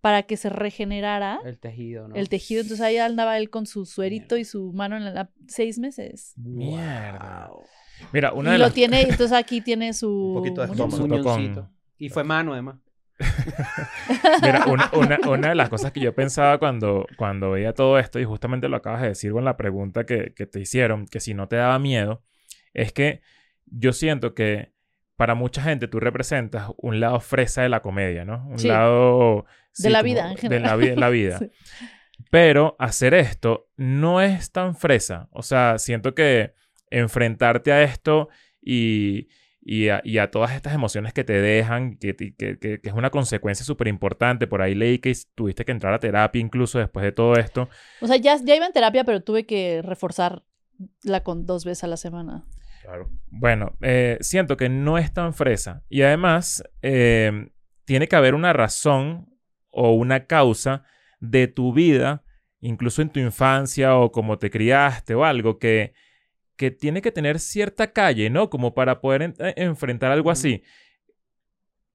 para 0.00 0.24
que 0.24 0.36
se 0.36 0.50
regenerara 0.50 1.40
El 1.46 1.58
tejido, 1.58 2.08
¿no? 2.08 2.14
el 2.14 2.28
tejido. 2.28 2.60
Entonces 2.60 2.84
ahí 2.84 2.98
andaba 2.98 3.38
él 3.38 3.48
con 3.50 3.66
su 3.66 3.86
suerito 3.86 4.36
y 4.36 4.44
su 4.44 4.72
mano 4.74 4.96
en 4.96 5.04
la, 5.04 5.12
la- 5.12 5.30
seis 5.48 5.78
meses. 5.78 6.34
Mierda. 6.36 7.50
Mira, 8.12 8.32
una 8.32 8.50
y 8.50 8.52
de 8.52 8.58
lo 8.58 8.64
las... 8.66 8.74
tiene, 8.74 9.02
entonces 9.08 9.32
aquí 9.32 9.60
tiene 9.62 9.94
su... 9.94 10.10
Un 10.10 10.34
poquito 10.34 10.60
de 10.60 10.66
estómago. 10.72 11.04
Un 11.04 11.08
Con- 11.08 11.20
muñoncito. 11.22 11.70
Y 11.96 12.08
fue 12.10 12.22
mano, 12.24 12.52
además. 12.52 12.76
Mira, 14.42 14.66
una, 14.66 14.90
una, 14.92 15.18
una 15.28 15.48
de 15.50 15.54
las 15.54 15.68
cosas 15.68 15.92
que 15.92 16.00
yo 16.00 16.14
pensaba 16.14 16.58
cuando, 16.58 17.06
cuando 17.16 17.52
veía 17.52 17.72
todo 17.72 17.98
esto, 17.98 18.18
y 18.20 18.24
justamente 18.24 18.68
lo 18.68 18.76
acabas 18.76 19.02
de 19.02 19.08
decir 19.08 19.32
con 19.32 19.44
la 19.44 19.56
pregunta 19.56 20.04
que, 20.04 20.34
que 20.34 20.46
te 20.46 20.60
hicieron, 20.60 21.06
que 21.06 21.20
si 21.20 21.32
no 21.32 21.48
te 21.48 21.56
daba 21.56 21.78
miedo, 21.78 22.22
es 22.74 22.92
que 22.92 23.22
yo 23.66 23.92
siento 23.92 24.34
que 24.34 24.73
para 25.16 25.34
mucha 25.34 25.62
gente 25.62 25.88
tú 25.88 26.00
representas 26.00 26.70
un 26.76 27.00
lado 27.00 27.20
fresa 27.20 27.62
de 27.62 27.68
la 27.68 27.80
comedia, 27.80 28.24
¿no? 28.24 28.46
Un 28.48 28.58
Sí. 28.58 28.68
lado... 28.68 29.44
De 29.78 29.90
la 29.90 30.02
vida, 30.02 30.30
en 30.30 30.48
De 30.48 30.60
la, 30.60 30.68
general. 30.70 30.82
en 30.84 31.00
la 31.00 31.08
vida. 31.10 31.38
Sí. 31.38 31.50
Pero 32.30 32.76
hacer 32.78 33.12
esto 33.14 33.68
no 33.76 34.20
es 34.20 34.52
tan 34.52 34.76
fresa. 34.76 35.28
O 35.32 35.42
sea, 35.42 35.78
siento 35.78 36.14
que 36.14 36.54
enfrentarte 36.90 37.72
a 37.72 37.82
esto 37.82 38.28
y, 38.62 39.28
y, 39.60 39.88
a, 39.88 40.00
y 40.04 40.18
a 40.18 40.30
todas 40.30 40.52
estas 40.52 40.74
emociones 40.74 41.12
que 41.12 41.24
te 41.24 41.32
dejan, 41.40 41.96
que, 41.96 42.14
que, 42.14 42.34
que- 42.36 42.56
que 42.58 42.80
es 42.82 42.92
una 42.92 43.10
consecuencia 43.10 43.64
súper 43.66 43.88
importante. 43.88 44.46
Por 44.46 44.62
ahí 44.62 44.74
leí 44.76 44.98
que 45.00 45.12
tuviste 45.34 45.64
que 45.64 45.72
entrar 45.72 45.92
a 45.92 45.98
terapia 45.98 46.40
incluso 46.40 46.78
después 46.78 47.04
de 47.04 47.12
todo 47.12 47.34
esto. 47.34 47.68
O 48.00 48.06
sea, 48.06 48.16
ya, 48.16 48.36
ya 48.42 48.54
iba 48.56 48.66
en 48.66 48.72
terapia, 48.72 49.02
pero 49.04 49.20
tuve 49.22 49.44
que 49.44 49.82
reforzarla 49.82 50.42
con 51.24 51.46
dos 51.46 51.64
veces 51.64 51.82
a 51.84 51.88
la 51.88 51.96
semana. 51.96 52.44
Claro. 52.84 53.10
Bueno, 53.30 53.76
eh, 53.80 54.18
siento 54.20 54.56
que 54.58 54.68
no 54.68 54.98
es 54.98 55.12
tan 55.12 55.32
fresa. 55.32 55.82
Y 55.88 56.02
además, 56.02 56.62
eh, 56.82 57.48
tiene 57.86 58.08
que 58.08 58.16
haber 58.16 58.34
una 58.34 58.52
razón 58.52 59.26
o 59.70 59.92
una 59.94 60.26
causa 60.26 60.84
de 61.18 61.48
tu 61.48 61.72
vida, 61.72 62.24
incluso 62.60 63.00
en 63.00 63.08
tu 63.08 63.20
infancia 63.20 63.96
o 63.96 64.12
como 64.12 64.38
te 64.38 64.50
criaste 64.50 65.14
o 65.14 65.24
algo, 65.24 65.58
que, 65.58 65.94
que 66.56 66.70
tiene 66.70 67.02
que 67.02 67.12
tener 67.12 67.40
cierta 67.40 67.92
calle, 67.92 68.30
¿no? 68.30 68.50
Como 68.50 68.74
para 68.74 69.00
poder 69.00 69.22
en- 69.22 69.34
eh, 69.38 69.54
enfrentar 69.56 70.12
algo 70.12 70.30
así. 70.30 70.62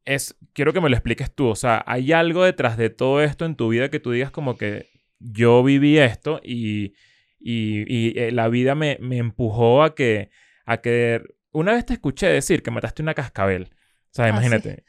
Es, 0.05 0.35
quiero 0.53 0.73
que 0.73 0.81
me 0.81 0.89
lo 0.89 0.95
expliques 0.95 1.33
tú. 1.33 1.47
O 1.47 1.55
sea, 1.55 1.83
¿hay 1.85 2.11
algo 2.13 2.43
detrás 2.43 2.77
de 2.77 2.89
todo 2.89 3.21
esto 3.21 3.45
en 3.45 3.55
tu 3.55 3.69
vida 3.69 3.89
que 3.89 3.99
tú 3.99 4.11
digas 4.11 4.31
como 4.31 4.57
que 4.57 4.89
yo 5.19 5.63
viví 5.63 5.97
esto 5.99 6.39
y, 6.43 6.93
y, 7.39 7.83
y, 7.87 8.17
eh, 8.19 8.31
la 8.31 8.47
vida 8.47 8.75
me, 8.75 8.97
me 9.01 9.17
empujó 9.17 9.83
a 9.83 9.93
que, 9.95 10.29
a 10.71 10.77
que... 10.81 11.21
Una 11.51 11.73
vez 11.73 11.85
te 11.85 11.93
escuché 11.93 12.27
decir 12.27 12.61
que 12.61 12.71
mataste 12.71 13.01
una 13.01 13.13
cascabel. 13.13 13.69
O 13.71 13.75
sea, 14.11 14.25
Ah, 14.25 14.29
imagínate. 14.29 14.83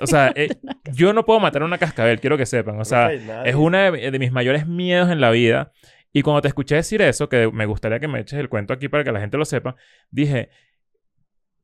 O 0.00 0.06
sea, 0.06 0.32
eh, 0.36 0.48
yo 0.92 1.12
no 1.12 1.24
puedo 1.24 1.40
matar 1.40 1.62
una 1.62 1.78
cascabel, 1.78 2.20
quiero 2.20 2.36
que 2.38 2.46
sepan. 2.46 2.80
O 2.80 2.84
sea, 2.84 3.12
es 3.12 3.54
uno 3.54 3.78
de, 3.78 4.10
de 4.10 4.18
mis 4.18 4.32
mayores 4.32 4.66
miedos 4.66 5.10
en 5.10 5.20
la 5.20 5.30
vida. 5.30 5.72
Y 6.12 6.22
cuando 6.22 6.40
te 6.40 6.48
escuché 6.48 6.76
decir 6.76 7.02
eso, 7.02 7.28
que 7.28 7.50
me 7.52 7.66
gustaría 7.66 8.00
que 8.00 8.08
me 8.08 8.20
eches 8.20 8.38
el 8.38 8.48
cuento 8.48 8.72
aquí 8.72 8.88
para 8.88 9.04
que 9.04 9.12
la 9.12 9.20
gente 9.20 9.36
lo 9.36 9.44
sepa, 9.44 9.76
dije, 10.10 10.48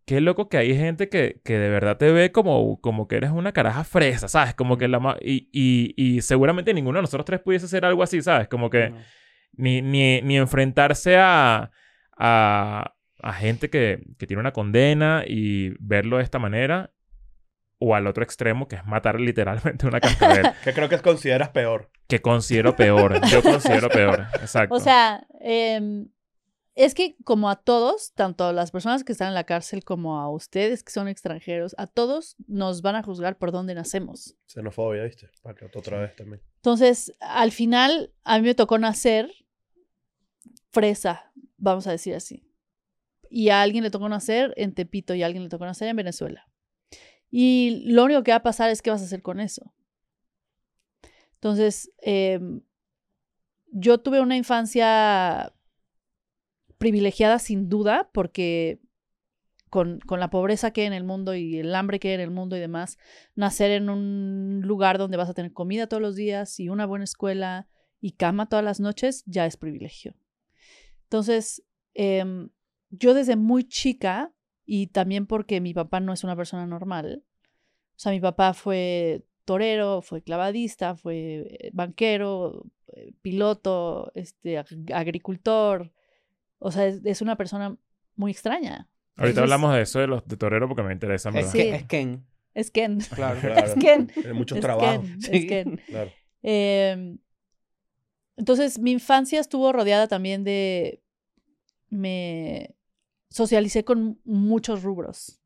qué 0.04 0.20
loco 0.20 0.48
que 0.50 0.58
hay 0.58 0.76
gente 0.76 1.08
que, 1.08 1.40
que 1.44 1.58
de 1.58 1.70
verdad 1.70 1.96
te 1.96 2.10
ve 2.12 2.32
como, 2.32 2.78
como 2.80 3.08
que 3.08 3.16
eres 3.16 3.30
una 3.30 3.52
caraja 3.52 3.84
fresa, 3.84 4.28
¿sabes? 4.28 4.54
Como 4.54 4.76
que 4.76 4.88
la... 4.88 5.16
Y, 5.22 5.48
y, 5.52 5.94
y 5.96 6.20
seguramente 6.20 6.74
ninguno 6.74 6.98
de 6.98 7.02
nosotros 7.02 7.24
tres 7.24 7.40
pudiese 7.40 7.64
hacer 7.66 7.86
algo 7.86 8.02
así, 8.02 8.20
¿sabes? 8.20 8.48
Como 8.48 8.68
que 8.68 8.90
No. 8.90 8.98
ni, 9.52 9.80
ni, 9.80 10.20
ni 10.20 10.36
enfrentarse 10.36 11.16
a, 11.16 11.70
a, 12.18 12.94
a 13.22 13.32
gente 13.32 13.70
que, 13.70 14.02
que 14.18 14.26
tiene 14.26 14.40
una 14.40 14.52
condena 14.52 15.24
y 15.26 15.70
verlo 15.80 16.16
de 16.18 16.24
esta 16.24 16.38
manera. 16.38 16.92
o 17.84 17.94
al 17.96 18.06
otro 18.06 18.22
extremo, 18.22 18.68
que 18.68 18.76
es 18.76 18.84
matar 18.86 19.18
literalmente 19.18 19.86
una 19.88 20.00
cascabel, 20.00 20.46
Que 20.64 20.72
creo 20.72 20.88
que 20.88 20.98
consideras 21.00 21.48
peor. 21.50 21.90
que 22.06 22.20
considero 22.22 22.76
peor. 22.76 23.20
Yo 23.28 23.42
considero 23.42 23.88
peor. 23.88 24.26
Exacto. 24.40 24.74
O 24.74 24.78
sea, 24.78 25.26
em, 25.40 26.08
es 26.76 26.94
que 26.94 27.16
como 27.24 27.50
a 27.50 27.56
todos, 27.56 28.12
tanto 28.14 28.44
a 28.44 28.52
las 28.52 28.70
personas 28.70 29.02
que 29.02 29.10
están 29.12 29.28
en 29.28 29.34
la 29.34 29.44
cárcel 29.44 29.82
como 29.84 30.20
a 30.20 30.30
ustedes 30.30 30.84
que 30.84 30.92
son 30.92 31.08
extranjeros, 31.08 31.74
a 31.76 31.86
todos 31.88 32.36
nos 32.46 32.82
van 32.82 32.94
a 32.96 33.02
juzgar 33.02 33.36
por 33.36 33.50
dónde 33.50 33.74
nacemos. 33.74 34.36
Xenofobia, 34.46 35.02
¿viste? 35.04 35.28
Para 35.42 35.54
que 35.56 35.64
otra 35.64 35.98
vez 35.98 36.14
también. 36.14 36.40
Entonces, 36.56 37.12
al 37.20 37.50
final, 37.50 38.12
a 38.24 38.38
mí 38.38 38.44
me 38.44 38.54
tocó 38.54 38.78
nacer 38.78 39.28
fresa, 40.70 41.32
vamos 41.56 41.86
a 41.86 41.90
decir 41.90 42.14
así. 42.14 42.48
Y 43.34 43.48
a 43.48 43.62
alguien 43.62 43.82
le 43.82 43.90
tocó 43.90 44.10
nacer 44.10 44.52
en 44.58 44.74
Tepito 44.74 45.14
y 45.14 45.22
a 45.22 45.26
alguien 45.26 45.42
le 45.42 45.48
tocó 45.48 45.64
nacer 45.64 45.88
en 45.88 45.96
Venezuela. 45.96 46.46
Y 47.30 47.82
lo 47.86 48.04
único 48.04 48.22
que 48.22 48.30
va 48.30 48.36
a 48.36 48.42
pasar 48.42 48.68
es 48.68 48.82
qué 48.82 48.90
vas 48.90 49.00
a 49.00 49.06
hacer 49.06 49.22
con 49.22 49.40
eso. 49.40 49.72
Entonces, 51.36 51.90
em, 52.02 52.60
yo 53.68 53.98
tuve 54.00 54.20
una 54.20 54.36
infancia 54.36 55.54
privilegiada 56.76 57.38
sin 57.38 57.70
duda, 57.70 58.10
porque 58.12 58.82
con, 59.70 59.98
con 60.00 60.20
la 60.20 60.28
pobreza 60.28 60.72
que 60.72 60.82
hay 60.82 60.88
en 60.88 60.92
el 60.92 61.04
mundo 61.04 61.34
y 61.34 61.58
el 61.58 61.74
hambre 61.74 62.00
que 62.00 62.08
hay 62.08 62.14
en 62.14 62.20
el 62.20 62.30
mundo 62.30 62.54
y 62.54 62.60
demás, 62.60 62.98
nacer 63.34 63.70
en 63.70 63.88
un 63.88 64.60
lugar 64.62 64.98
donde 64.98 65.16
vas 65.16 65.30
a 65.30 65.34
tener 65.34 65.54
comida 65.54 65.86
todos 65.86 66.02
los 66.02 66.16
días 66.16 66.60
y 66.60 66.68
una 66.68 66.84
buena 66.84 67.04
escuela 67.04 67.66
y 67.98 68.12
cama 68.12 68.50
todas 68.50 68.64
las 68.64 68.78
noches, 68.78 69.22
ya 69.24 69.46
es 69.46 69.56
privilegio. 69.56 70.14
Entonces, 71.04 71.64
em, 71.94 72.50
yo 72.92 73.14
desde 73.14 73.34
muy 73.36 73.64
chica, 73.64 74.32
y 74.64 74.86
también 74.86 75.26
porque 75.26 75.60
mi 75.60 75.74
papá 75.74 75.98
no 76.00 76.12
es 76.12 76.22
una 76.24 76.36
persona 76.36 76.66
normal, 76.66 77.24
o 77.96 77.98
sea, 77.98 78.12
mi 78.12 78.20
papá 78.20 78.54
fue 78.54 79.24
torero, 79.44 80.02
fue 80.02 80.22
clavadista, 80.22 80.94
fue 80.94 81.46
eh, 81.60 81.70
banquero, 81.72 82.64
eh, 82.94 83.12
piloto, 83.22 84.12
este, 84.14 84.58
ag- 84.58 84.92
agricultor, 84.94 85.92
o 86.58 86.70
sea, 86.70 86.86
es, 86.86 87.00
es 87.04 87.20
una 87.22 87.36
persona 87.36 87.76
muy 88.14 88.30
extraña. 88.30 88.88
Ahorita 89.16 89.40
Entonces, 89.40 89.42
hablamos 89.42 89.74
de 89.74 89.82
eso 89.82 89.98
de 89.98 90.06
los 90.06 90.26
de 90.26 90.36
torero 90.36 90.68
porque 90.68 90.82
me 90.84 90.92
interesa, 90.92 91.28
en 91.30 91.36
Es, 91.38 91.52
¿verdad? 91.52 91.52
Sí. 91.52 91.68
es 91.74 91.84
Ken. 91.86 92.24
Es 92.54 92.70
Ken. 92.70 92.98
Claro. 93.14 93.40
Claro. 93.40 93.66
Es 93.66 93.74
Ken. 93.74 94.06
Tiene 94.06 94.32
muchos 94.32 94.58
Es 94.58 94.62
trabajos. 94.62 95.04
Ken, 95.08 95.20
Sí. 95.22 95.30
es 95.32 95.46
Ken. 95.46 95.80
Claro. 95.86 96.10
Eh, 96.44 97.16
entonces, 98.36 98.78
mi 98.78 98.92
infancia 98.92 99.40
estuvo 99.40 99.72
rodeada 99.72 100.08
también 100.08 100.44
de... 100.44 101.02
Me 101.90 102.74
socialicé 103.32 103.84
con 103.84 104.20
muchos 104.24 104.82
rubros, 104.82 105.40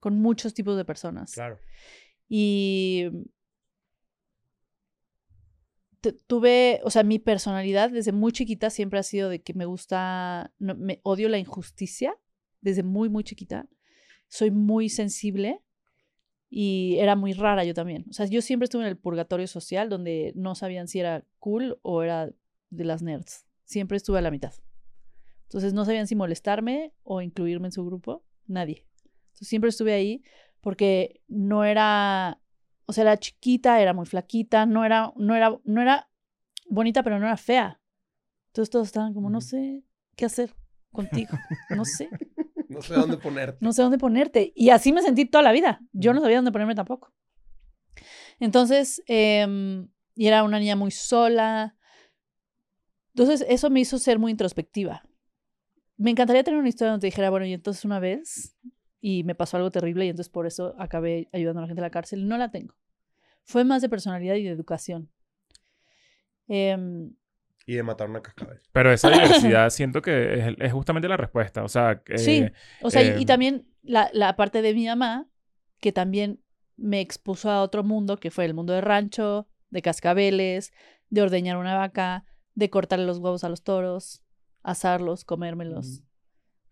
con 0.00 0.18
muchos 0.20 0.54
tipos 0.54 0.76
de 0.76 0.84
personas. 0.84 1.32
Claro. 1.34 1.58
Y 2.28 3.04
tu- 6.00 6.16
tuve, 6.26 6.80
o 6.84 6.90
sea, 6.90 7.02
mi 7.02 7.18
personalidad 7.18 7.90
desde 7.90 8.12
muy 8.12 8.32
chiquita 8.32 8.70
siempre 8.70 8.98
ha 8.98 9.02
sido 9.02 9.28
de 9.28 9.42
que 9.42 9.54
me 9.54 9.64
gusta, 9.64 10.52
no- 10.58 10.74
me 10.74 11.00
odio 11.02 11.28
la 11.28 11.38
injusticia, 11.38 12.16
desde 12.60 12.82
muy, 12.82 13.08
muy 13.08 13.24
chiquita. 13.24 13.68
Soy 14.28 14.50
muy 14.50 14.88
sensible 14.88 15.60
y 16.50 16.96
era 16.98 17.16
muy 17.16 17.32
rara 17.32 17.64
yo 17.64 17.74
también. 17.74 18.04
O 18.10 18.12
sea, 18.12 18.26
yo 18.26 18.42
siempre 18.42 18.64
estuve 18.64 18.82
en 18.82 18.88
el 18.88 18.96
purgatorio 18.98 19.46
social 19.46 19.88
donde 19.88 20.32
no 20.34 20.54
sabían 20.54 20.88
si 20.88 20.98
era 21.00 21.24
cool 21.38 21.78
o 21.82 22.02
era 22.02 22.30
de 22.70 22.84
las 22.84 23.02
nerds. 23.02 23.46
Siempre 23.64 23.96
estuve 23.96 24.18
a 24.18 24.22
la 24.22 24.30
mitad. 24.30 24.52
Entonces 25.46 25.72
no 25.72 25.84
sabían 25.84 26.06
si 26.06 26.16
molestarme 26.16 26.92
o 27.02 27.22
incluirme 27.22 27.68
en 27.68 27.72
su 27.72 27.84
grupo. 27.84 28.24
Nadie. 28.46 28.86
Entonces 29.28 29.48
siempre 29.48 29.70
estuve 29.70 29.92
ahí 29.92 30.22
porque 30.60 31.22
no 31.28 31.64
era, 31.64 32.40
o 32.86 32.92
sea, 32.92 33.02
era 33.02 33.16
chiquita, 33.16 33.80
era 33.80 33.92
muy 33.92 34.06
flaquita, 34.06 34.66
no 34.66 34.84
era, 34.84 35.12
no 35.16 35.34
era, 35.34 35.56
no 35.64 35.82
era 35.82 36.08
bonita, 36.68 37.02
pero 37.02 37.18
no 37.18 37.26
era 37.26 37.36
fea. 37.36 37.80
Entonces 38.48 38.70
todos 38.70 38.88
estaban 38.88 39.14
como, 39.14 39.30
no 39.30 39.40
sé 39.40 39.84
qué 40.16 40.24
hacer 40.24 40.54
contigo, 40.90 41.38
no 41.70 41.84
sé, 41.84 42.08
No 42.68 42.82
sé 42.82 42.94
dónde 42.94 43.16
ponerte. 43.16 43.58
no 43.60 43.72
sé 43.72 43.82
dónde 43.82 43.98
ponerte. 43.98 44.52
Y 44.54 44.70
así 44.70 44.92
me 44.92 45.02
sentí 45.02 45.24
toda 45.24 45.42
la 45.42 45.52
vida. 45.52 45.80
Yo 45.92 46.12
no 46.12 46.20
sabía 46.20 46.36
dónde 46.36 46.52
ponerme 46.52 46.74
tampoco. 46.74 47.12
Entonces, 48.40 49.02
em, 49.06 49.88
y 50.14 50.26
era 50.26 50.42
una 50.42 50.58
niña 50.58 50.76
muy 50.76 50.90
sola. 50.90 51.76
Entonces, 53.14 53.46
eso 53.48 53.70
me 53.70 53.80
hizo 53.80 53.98
ser 53.98 54.18
muy 54.18 54.32
introspectiva. 54.32 55.05
Me 55.96 56.10
encantaría 56.10 56.42
tener 56.44 56.58
una 56.60 56.68
historia 56.68 56.90
donde 56.92 57.06
dijera, 57.06 57.30
bueno, 57.30 57.46
y 57.46 57.52
entonces 57.52 57.84
una 57.84 57.98
vez, 58.00 58.56
y 59.00 59.24
me 59.24 59.34
pasó 59.34 59.56
algo 59.56 59.70
terrible, 59.70 60.04
y 60.04 60.08
entonces 60.10 60.30
por 60.30 60.46
eso 60.46 60.74
acabé 60.78 61.28
ayudando 61.32 61.60
a 61.60 61.62
la 61.62 61.68
gente 61.68 61.80
a 61.80 61.84
la 61.86 61.90
cárcel. 61.90 62.26
No 62.28 62.36
la 62.38 62.50
tengo. 62.50 62.74
Fue 63.44 63.64
más 63.64 63.80
de 63.82 63.88
personalidad 63.88 64.34
y 64.34 64.42
de 64.44 64.50
educación. 64.50 65.08
Em, 66.48 67.12
Y 67.66 67.74
de 67.74 67.82
matar 67.82 68.08
una 68.08 68.22
cascabel. 68.22 68.60
Pero 68.72 68.92
esa 68.92 69.08
diversidad 69.58 69.70
siento 69.70 70.02
que 70.02 70.34
es, 70.50 70.54
es 70.58 70.72
justamente 70.72 71.08
la 71.08 71.16
respuesta. 71.16 71.64
O 71.64 71.68
sea, 71.68 72.02
Sí. 72.16 72.44
O 72.82 72.90
sea, 72.90 73.02
y- 73.02 73.18
y 73.18 73.22
em, 73.22 73.26
también 73.26 73.66
la, 73.82 74.10
la 74.12 74.36
parte 74.36 74.62
de 74.62 74.74
mi 74.74 74.86
mamá, 74.86 75.26
que 75.80 75.92
también 75.92 76.40
me 76.76 77.00
expuso 77.00 77.50
a 77.50 77.62
otro 77.62 77.82
mundo, 77.82 78.18
que 78.18 78.30
fue 78.30 78.44
el 78.44 78.54
mundo 78.54 78.72
de 78.72 78.80
rancho, 78.82 79.48
de 79.70 79.82
cascabeles, 79.82 80.72
de 81.10 81.22
ordeñar 81.22 81.56
una 81.56 81.74
vaca, 81.76 82.24
de 82.54 82.70
cortarle 82.70 83.06
los 83.06 83.18
huevos 83.18 83.44
a 83.44 83.48
los 83.48 83.62
toros, 83.62 84.22
asarlos, 84.66 85.24
comérmelos. 85.24 86.02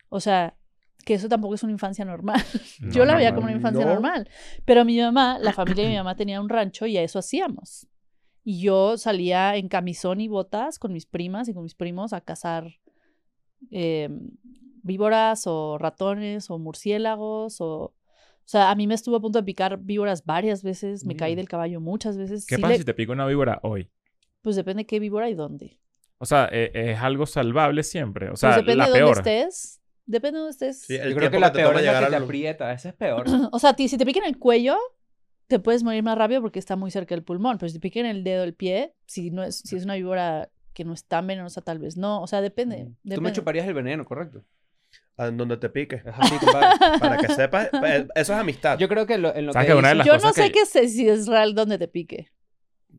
O 0.08 0.20
sea, 0.20 0.56
que 1.04 1.14
eso 1.14 1.28
tampoco 1.28 1.54
es 1.54 1.62
una 1.62 1.72
infancia 1.72 2.04
normal. 2.04 2.40
no, 2.80 2.92
Yo 2.92 3.04
la 3.04 3.14
veía 3.16 3.34
como 3.34 3.46
una 3.46 3.56
infancia 3.56 3.84
No. 3.84 3.92
normal. 3.92 4.28
Pero 4.64 4.84
mi 4.84 4.98
mamá, 5.00 5.38
la 5.38 5.52
familia 5.54 5.84
de 5.84 5.90
mi 5.90 5.96
mamá 5.96 6.16
tenía 6.16 6.40
un 6.40 6.48
rancho 6.48 6.86
y 6.86 6.96
a 6.96 7.02
eso 7.02 7.18
hacíamos. 7.18 7.86
Y 8.42 8.60
yo 8.60 8.98
salía 8.98 9.56
en 9.56 9.68
camisón 9.68 10.20
y 10.20 10.28
botas 10.28 10.78
con 10.78 10.92
mis 10.92 11.06
primas 11.06 11.48
y 11.48 11.54
con 11.54 11.62
mis 11.62 11.74
primos 11.74 12.12
a 12.12 12.20
cazar 12.20 12.66
eh, 13.70 14.08
víboras 14.82 15.46
o 15.46 15.78
ratones 15.78 16.50
o 16.50 16.58
murciélagos 16.58 17.60
o... 17.60 17.94
O 18.46 18.46
sea, 18.46 18.70
a 18.70 18.74
mí 18.74 18.86
me 18.86 18.92
estuvo 18.92 19.16
a 19.16 19.20
punto 19.22 19.38
de 19.38 19.42
picar 19.42 19.78
víboras 19.78 20.26
varias 20.26 20.62
veces, 20.62 21.06
me 21.06 21.16
caí 21.16 21.34
del 21.34 21.48
caballo 21.48 21.80
muchas 21.80 22.18
veces. 22.18 22.44
¿Qué 22.44 22.56
Sí 22.56 22.60
pasa 22.60 22.72
le- 22.74 22.78
si 22.78 22.84
te 22.84 22.92
pica 22.92 23.10
una 23.12 23.24
víbora 23.26 23.58
hoy? 23.62 23.88
Pues 24.42 24.54
depende 24.54 24.84
qué 24.84 25.00
víbora 25.00 25.30
y 25.30 25.34
dónde. 25.34 25.80
O 26.18 26.26
sea, 26.26 26.48
e- 26.50 26.70
es, 26.74 26.98
algo 27.00 27.26
salvable 27.26 27.82
siempre. 27.82 28.26
O 28.26 28.30
Pues 28.30 28.40
sea, 28.40 28.50
depende 28.56 28.76
la 28.76 28.90
de 28.90 29.00
dónde 29.00 29.18
estés. 29.18 29.80
Depende 30.06 30.36
de 30.38 30.40
dónde 30.42 30.50
estés. 30.52 30.80
Sí, 30.82 30.94
el 30.96 31.10
Yo 31.10 31.16
creo 31.16 31.30
que 31.30 31.38
la 31.38 31.52
te 31.52 31.58
peor 31.58 31.76
es 31.78 31.84
la 31.84 32.00
que 32.00 32.06
te 32.10 32.16
aprieta. 32.16 32.72
Esa 32.72 32.88
es 32.90 32.94
peor. 32.94 33.24
O 33.52 33.58
sea, 33.58 33.74
ti, 33.74 33.88
si 33.88 33.96
te 33.98 34.04
pica 34.06 34.20
en 34.20 34.26
el 34.26 34.38
cuello, 34.38 34.76
te 35.46 35.58
puedes 35.58 35.82
morir 35.82 36.02
más 36.02 36.16
rápido 36.16 36.40
porque 36.40 36.58
está 36.58 36.76
muy 36.76 36.90
cerca 36.90 37.14
del 37.14 37.24
pulmón. 37.24 37.58
Pero 37.58 37.68
si 37.68 37.74
te 37.74 37.80
pica 37.80 38.00
en 38.00 38.06
el 38.06 38.22
dedo 38.24 38.42
del 38.42 38.54
pie, 38.54 38.94
si, 39.06 39.30
no 39.30 39.42
es, 39.42 39.56
si 39.58 39.76
es 39.76 39.84
una 39.84 39.94
víbora 39.94 40.50
que 40.72 40.84
no 40.84 40.92
es 40.92 41.04
tan 41.04 41.26
venenosa, 41.26 41.60
tal 41.62 41.78
vez 41.78 41.96
no. 41.96 42.20
O 42.22 42.26
sea, 42.26 42.40
depende. 42.40 42.84
Tú 42.84 42.90
me 43.04 43.10
depende. 43.16 43.32
chuparías 43.32 43.66
el 43.66 43.74
veneno, 43.74 44.04
correcto. 44.04 44.44
A 45.16 45.30
donde 45.30 45.56
te 45.56 45.68
pique. 45.68 45.96
Es 45.96 46.02
así, 46.06 46.36
compadre. 46.38 46.76
Para 46.98 47.16
que 47.18 47.28
sepas. 47.32 47.68
eh, 47.86 48.08
Eso 48.14 48.32
es 48.34 48.38
amistad. 48.38 48.78
Yo 48.78 48.88
creo 48.88 49.06
que 49.06 49.16
lo- 49.16 49.34
en 49.34 49.46
lo 49.46 49.52
¿Sabes 49.52 49.66
que 49.68 49.72
que 49.72 49.78
una 49.78 49.88
de 49.88 49.94
dices- 49.94 50.06
las 50.12 50.20
Yo 50.22 50.26
no 50.28 50.32
sé 50.32 50.42
que- 50.46 50.52
qué 50.52 50.66
sé 50.66 50.88
si 50.88 51.08
es 51.08 51.26
real 51.28 51.54
donde 51.54 51.78
te 51.78 51.86
pique. 51.88 52.30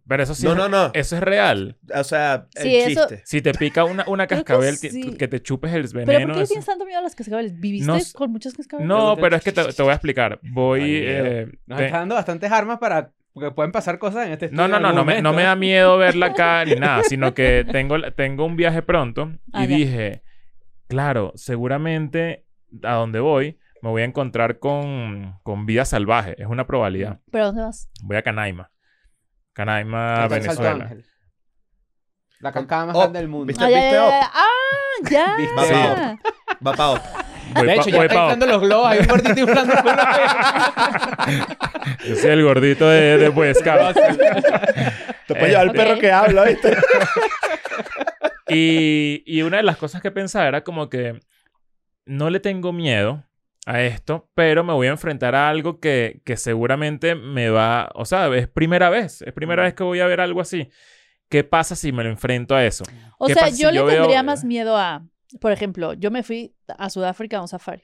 Pero 0.07 0.21
eso 0.23 0.35
sí 0.35 0.45
no, 0.45 0.51
es, 0.51 0.57
no, 0.57 0.69
no. 0.69 0.91
eso 0.93 1.15
es 1.15 1.21
real. 1.23 1.77
O 1.93 2.03
sea, 2.03 2.47
el 2.55 2.61
Sí, 2.63 2.75
eso- 2.75 3.07
chiste. 3.07 3.23
Si 3.25 3.41
te 3.41 3.53
pica 3.53 3.83
una, 3.85 4.03
una 4.07 4.27
que 4.27 4.35
cascabel, 4.35 4.77
sí. 4.77 5.13
que 5.17 5.27
te 5.27 5.41
chupes 5.41 5.73
el 5.73 5.89
¿Pero 5.91 6.05
veneno. 6.05 6.27
por 6.27 6.35
qué 6.37 6.41
eso- 6.43 6.49
tienes 6.49 6.65
tanto 6.67 6.85
miedo 6.85 6.99
a 6.99 7.01
las 7.01 7.15
cascabeles? 7.15 7.59
¿Viviste 7.59 7.87
No 7.87 7.97
con 8.13 8.31
muchas 8.31 8.53
cascabeles? 8.53 8.87
No, 8.87 9.17
pero 9.17 9.35
es 9.35 9.43
que 9.43 9.51
te, 9.51 9.63
te 9.73 9.81
voy 9.81 9.89
a 9.91 9.95
explicar. 9.95 10.39
Voy. 10.43 10.81
Ay, 10.81 11.01
eh, 11.05 11.47
Nos 11.65 11.77
te- 11.79 11.85
está 11.85 11.97
dando 11.99 12.15
bastantes 12.15 12.51
armas 12.51 12.77
para... 12.79 13.11
Porque 13.33 13.51
pueden 13.51 13.71
pasar 13.73 13.99
cosas 13.99 14.27
en 14.27 14.31
este 14.33 14.45
No, 14.49 14.63
estudio 14.65 14.79
no, 14.79 14.87
no, 14.89 14.93
no 14.93 15.03
me, 15.03 15.21
no 15.21 15.33
me 15.33 15.43
da 15.43 15.55
miedo 15.57 15.97
verla 15.97 16.27
acá 16.27 16.63
ni 16.63 16.75
nada, 16.75 17.03
sino 17.03 17.33
que 17.33 17.65
tengo, 17.69 17.99
tengo 18.13 18.45
un 18.45 18.55
viaje 18.55 18.81
pronto 18.81 19.31
y 19.47 19.49
Ah, 19.51 19.65
ya. 19.65 19.75
dije, 19.75 20.23
claro, 20.87 21.33
seguramente 21.35 22.45
a 22.83 22.93
donde 22.93 23.19
voy 23.19 23.57
me 23.81 23.89
voy 23.89 24.03
a 24.03 24.05
encontrar 24.05 24.59
con, 24.59 25.37
con 25.43 25.65
vida 25.65 25.83
salvaje, 25.85 26.41
es 26.41 26.47
una 26.47 26.65
probabilidad. 26.65 27.19
¿Pero 27.29 27.47
dónde 27.47 27.61
vas? 27.63 27.89
Voy 28.01 28.15
a 28.17 28.21
Canaima. 28.21 28.71
Canaima, 29.55 30.27
Venezuela. 30.27 30.91
La 32.39 32.51
cascada 32.51 32.85
más 32.87 32.95
Oh, 32.95 32.99
grande 32.99 33.19
del 33.19 33.27
mundo. 33.29 33.45
¿viste? 33.47 33.63
Ah, 33.63 33.69
ya, 33.69 33.77
¿Viste 33.79 33.95
ya, 33.95 34.09
ya. 34.19 34.31
Ah, 34.33 34.49
ya. 35.09 35.35
¿Viste 35.37 35.55
Va 35.55 36.17
Va 36.67 36.73
pa' 36.73 36.89
otro. 36.89 37.03
Voy 37.53 37.67
de 37.67 37.75
pa- 37.75 37.81
hecho, 37.81 37.89
ya 37.89 37.97
voy 37.97 38.05
está 38.07 38.19
inflando 38.21 38.45
los 38.47 38.61
globos. 38.61 38.87
Hay 38.87 38.99
un 38.99 39.07
gordito 39.07 39.39
inflando 39.39 39.73
los 39.73 39.83
globos. 39.83 39.99
Yo 42.07 42.15
soy 42.17 42.29
el 42.31 42.43
gordito 42.43 42.89
de, 42.89 43.17
de 43.17 43.53
Scout. 43.55 43.95
Te 45.27 45.33
puedes 45.35 45.49
llevar 45.49 45.63
el 45.63 45.69
ok. 45.69 45.75
perro 45.75 45.99
que 45.99 46.11
habla, 46.11 46.43
¿viste? 46.43 46.75
Y, 48.47 49.23
y 49.25 49.41
una 49.41 49.57
de 49.57 49.63
las 49.63 49.75
cosas 49.77 50.03
que 50.03 50.11
pensaba 50.11 50.47
era 50.47 50.63
como 50.63 50.87
que 50.87 51.19
no 52.05 52.29
le 52.29 52.39
tengo 52.39 52.71
miedo 52.73 53.23
a 53.65 53.81
esto, 53.81 54.29
pero 54.35 54.63
me 54.63 54.73
voy 54.73 54.87
a 54.87 54.91
enfrentar 54.91 55.33
a 55.35 55.49
algo 55.49 55.79
que, 55.79 56.21
que 56.23 56.37
seguramente 56.37 57.15
me 57.15 57.49
va, 57.49 57.89
o 57.95 58.05
sea, 58.05 58.27
es 58.35 58.47
primera 58.47 58.89
vez, 58.89 59.21
es 59.23 59.33
primera 59.33 59.63
vez 59.63 59.73
que 59.73 59.83
voy 59.83 59.99
a 59.99 60.07
ver 60.07 60.21
algo 60.21 60.39
así. 60.41 60.69
¿Qué 61.29 61.43
pasa 61.43 61.75
si 61.75 61.91
me 61.91 62.03
lo 62.03 62.09
enfrento 62.11 62.55
a 62.55 62.63
eso? 62.63 62.83
O 63.17 63.25
¿Qué 63.25 63.33
sea, 63.33 63.47
si 63.49 63.61
yo 63.63 63.71
le 63.71 63.77
yo 63.77 63.85
veo- 63.85 63.95
tendría 64.01 64.21
más 64.21 64.43
miedo 64.43 64.77
a, 64.77 65.03
por 65.41 65.51
ejemplo, 65.51 65.93
yo 65.93 66.11
me 66.11 66.21
fui 66.21 66.53
a 66.77 66.89
Sudáfrica 66.91 67.37
a 67.37 67.41
un 67.41 67.47
safari. 67.47 67.83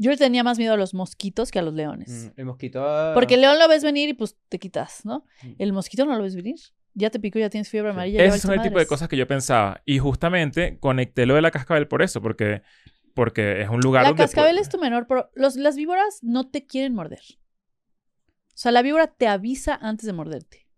Yo 0.00 0.12
le 0.12 0.16
tenía 0.16 0.44
más 0.44 0.58
miedo 0.58 0.74
a 0.74 0.76
los 0.76 0.94
mosquitos 0.94 1.50
que 1.50 1.58
a 1.58 1.62
los 1.62 1.74
leones. 1.74 2.08
Mm, 2.36 2.40
El 2.40 2.44
mosquito. 2.46 3.10
Porque 3.14 3.34
el 3.34 3.40
león 3.40 3.58
lo 3.58 3.66
ves 3.66 3.82
venir 3.82 4.08
y 4.08 4.12
pues 4.14 4.36
te 4.48 4.60
quitas, 4.60 5.04
¿no? 5.04 5.24
Mm. 5.42 5.52
El 5.58 5.72
mosquito 5.72 6.06
no 6.06 6.16
lo 6.16 6.22
ves 6.22 6.36
venir. 6.36 6.54
Ya 6.94 7.10
te 7.10 7.18
picó, 7.18 7.40
ya 7.40 7.50
tienes 7.50 7.68
fiebre 7.68 7.90
amarilla. 7.90 8.18
ya 8.18 8.24
Ese 8.26 8.38
son 8.38 8.54
el 8.54 8.62
tipo 8.62 8.78
de 8.78 8.86
cosas 8.86 9.08
que 9.08 9.16
yo 9.16 9.26
pensaba. 9.26 9.82
Y 9.84 9.98
justamente 9.98 10.78
conecté 10.78 11.26
lo 11.26 11.34
de 11.34 11.42
la 11.42 11.50
cascabel 11.50 11.88
por 11.88 12.02
eso, 12.02 12.22
porque, 12.22 12.62
porque 13.18 13.62
es 13.62 13.68
un 13.68 13.80
lugar 13.80 14.04
La 14.04 14.10
donde... 14.10 14.22
cascabel 14.22 14.56
pu- 14.56 14.60
es 14.60 14.68
tu 14.68 14.78
menor, 14.78 15.08
pero 15.08 15.28
los, 15.34 15.56
las 15.56 15.74
víboras 15.74 16.20
no 16.22 16.48
te 16.48 16.66
quieren 16.66 16.94
morder. 16.94 17.18
O 17.18 18.54
sea, 18.54 18.70
la 18.70 18.80
víbora 18.80 19.08
te 19.08 19.26
avisa 19.26 19.74
antes 19.74 20.06
de 20.06 20.12
morderte. 20.12 20.68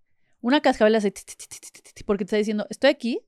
Una 0.40 0.62
cascabel 0.62 0.94
hace 0.94 1.10
ti, 1.10 1.20
ti, 1.22 1.34
ti, 1.36 1.46
ti, 1.46 1.58
ti, 1.70 1.82
ti, 1.82 1.90
ti, 1.92 2.02
porque 2.02 2.24
te 2.24 2.28
está 2.28 2.36
diciendo, 2.38 2.66
estoy 2.70 2.88
aquí, 2.88 3.20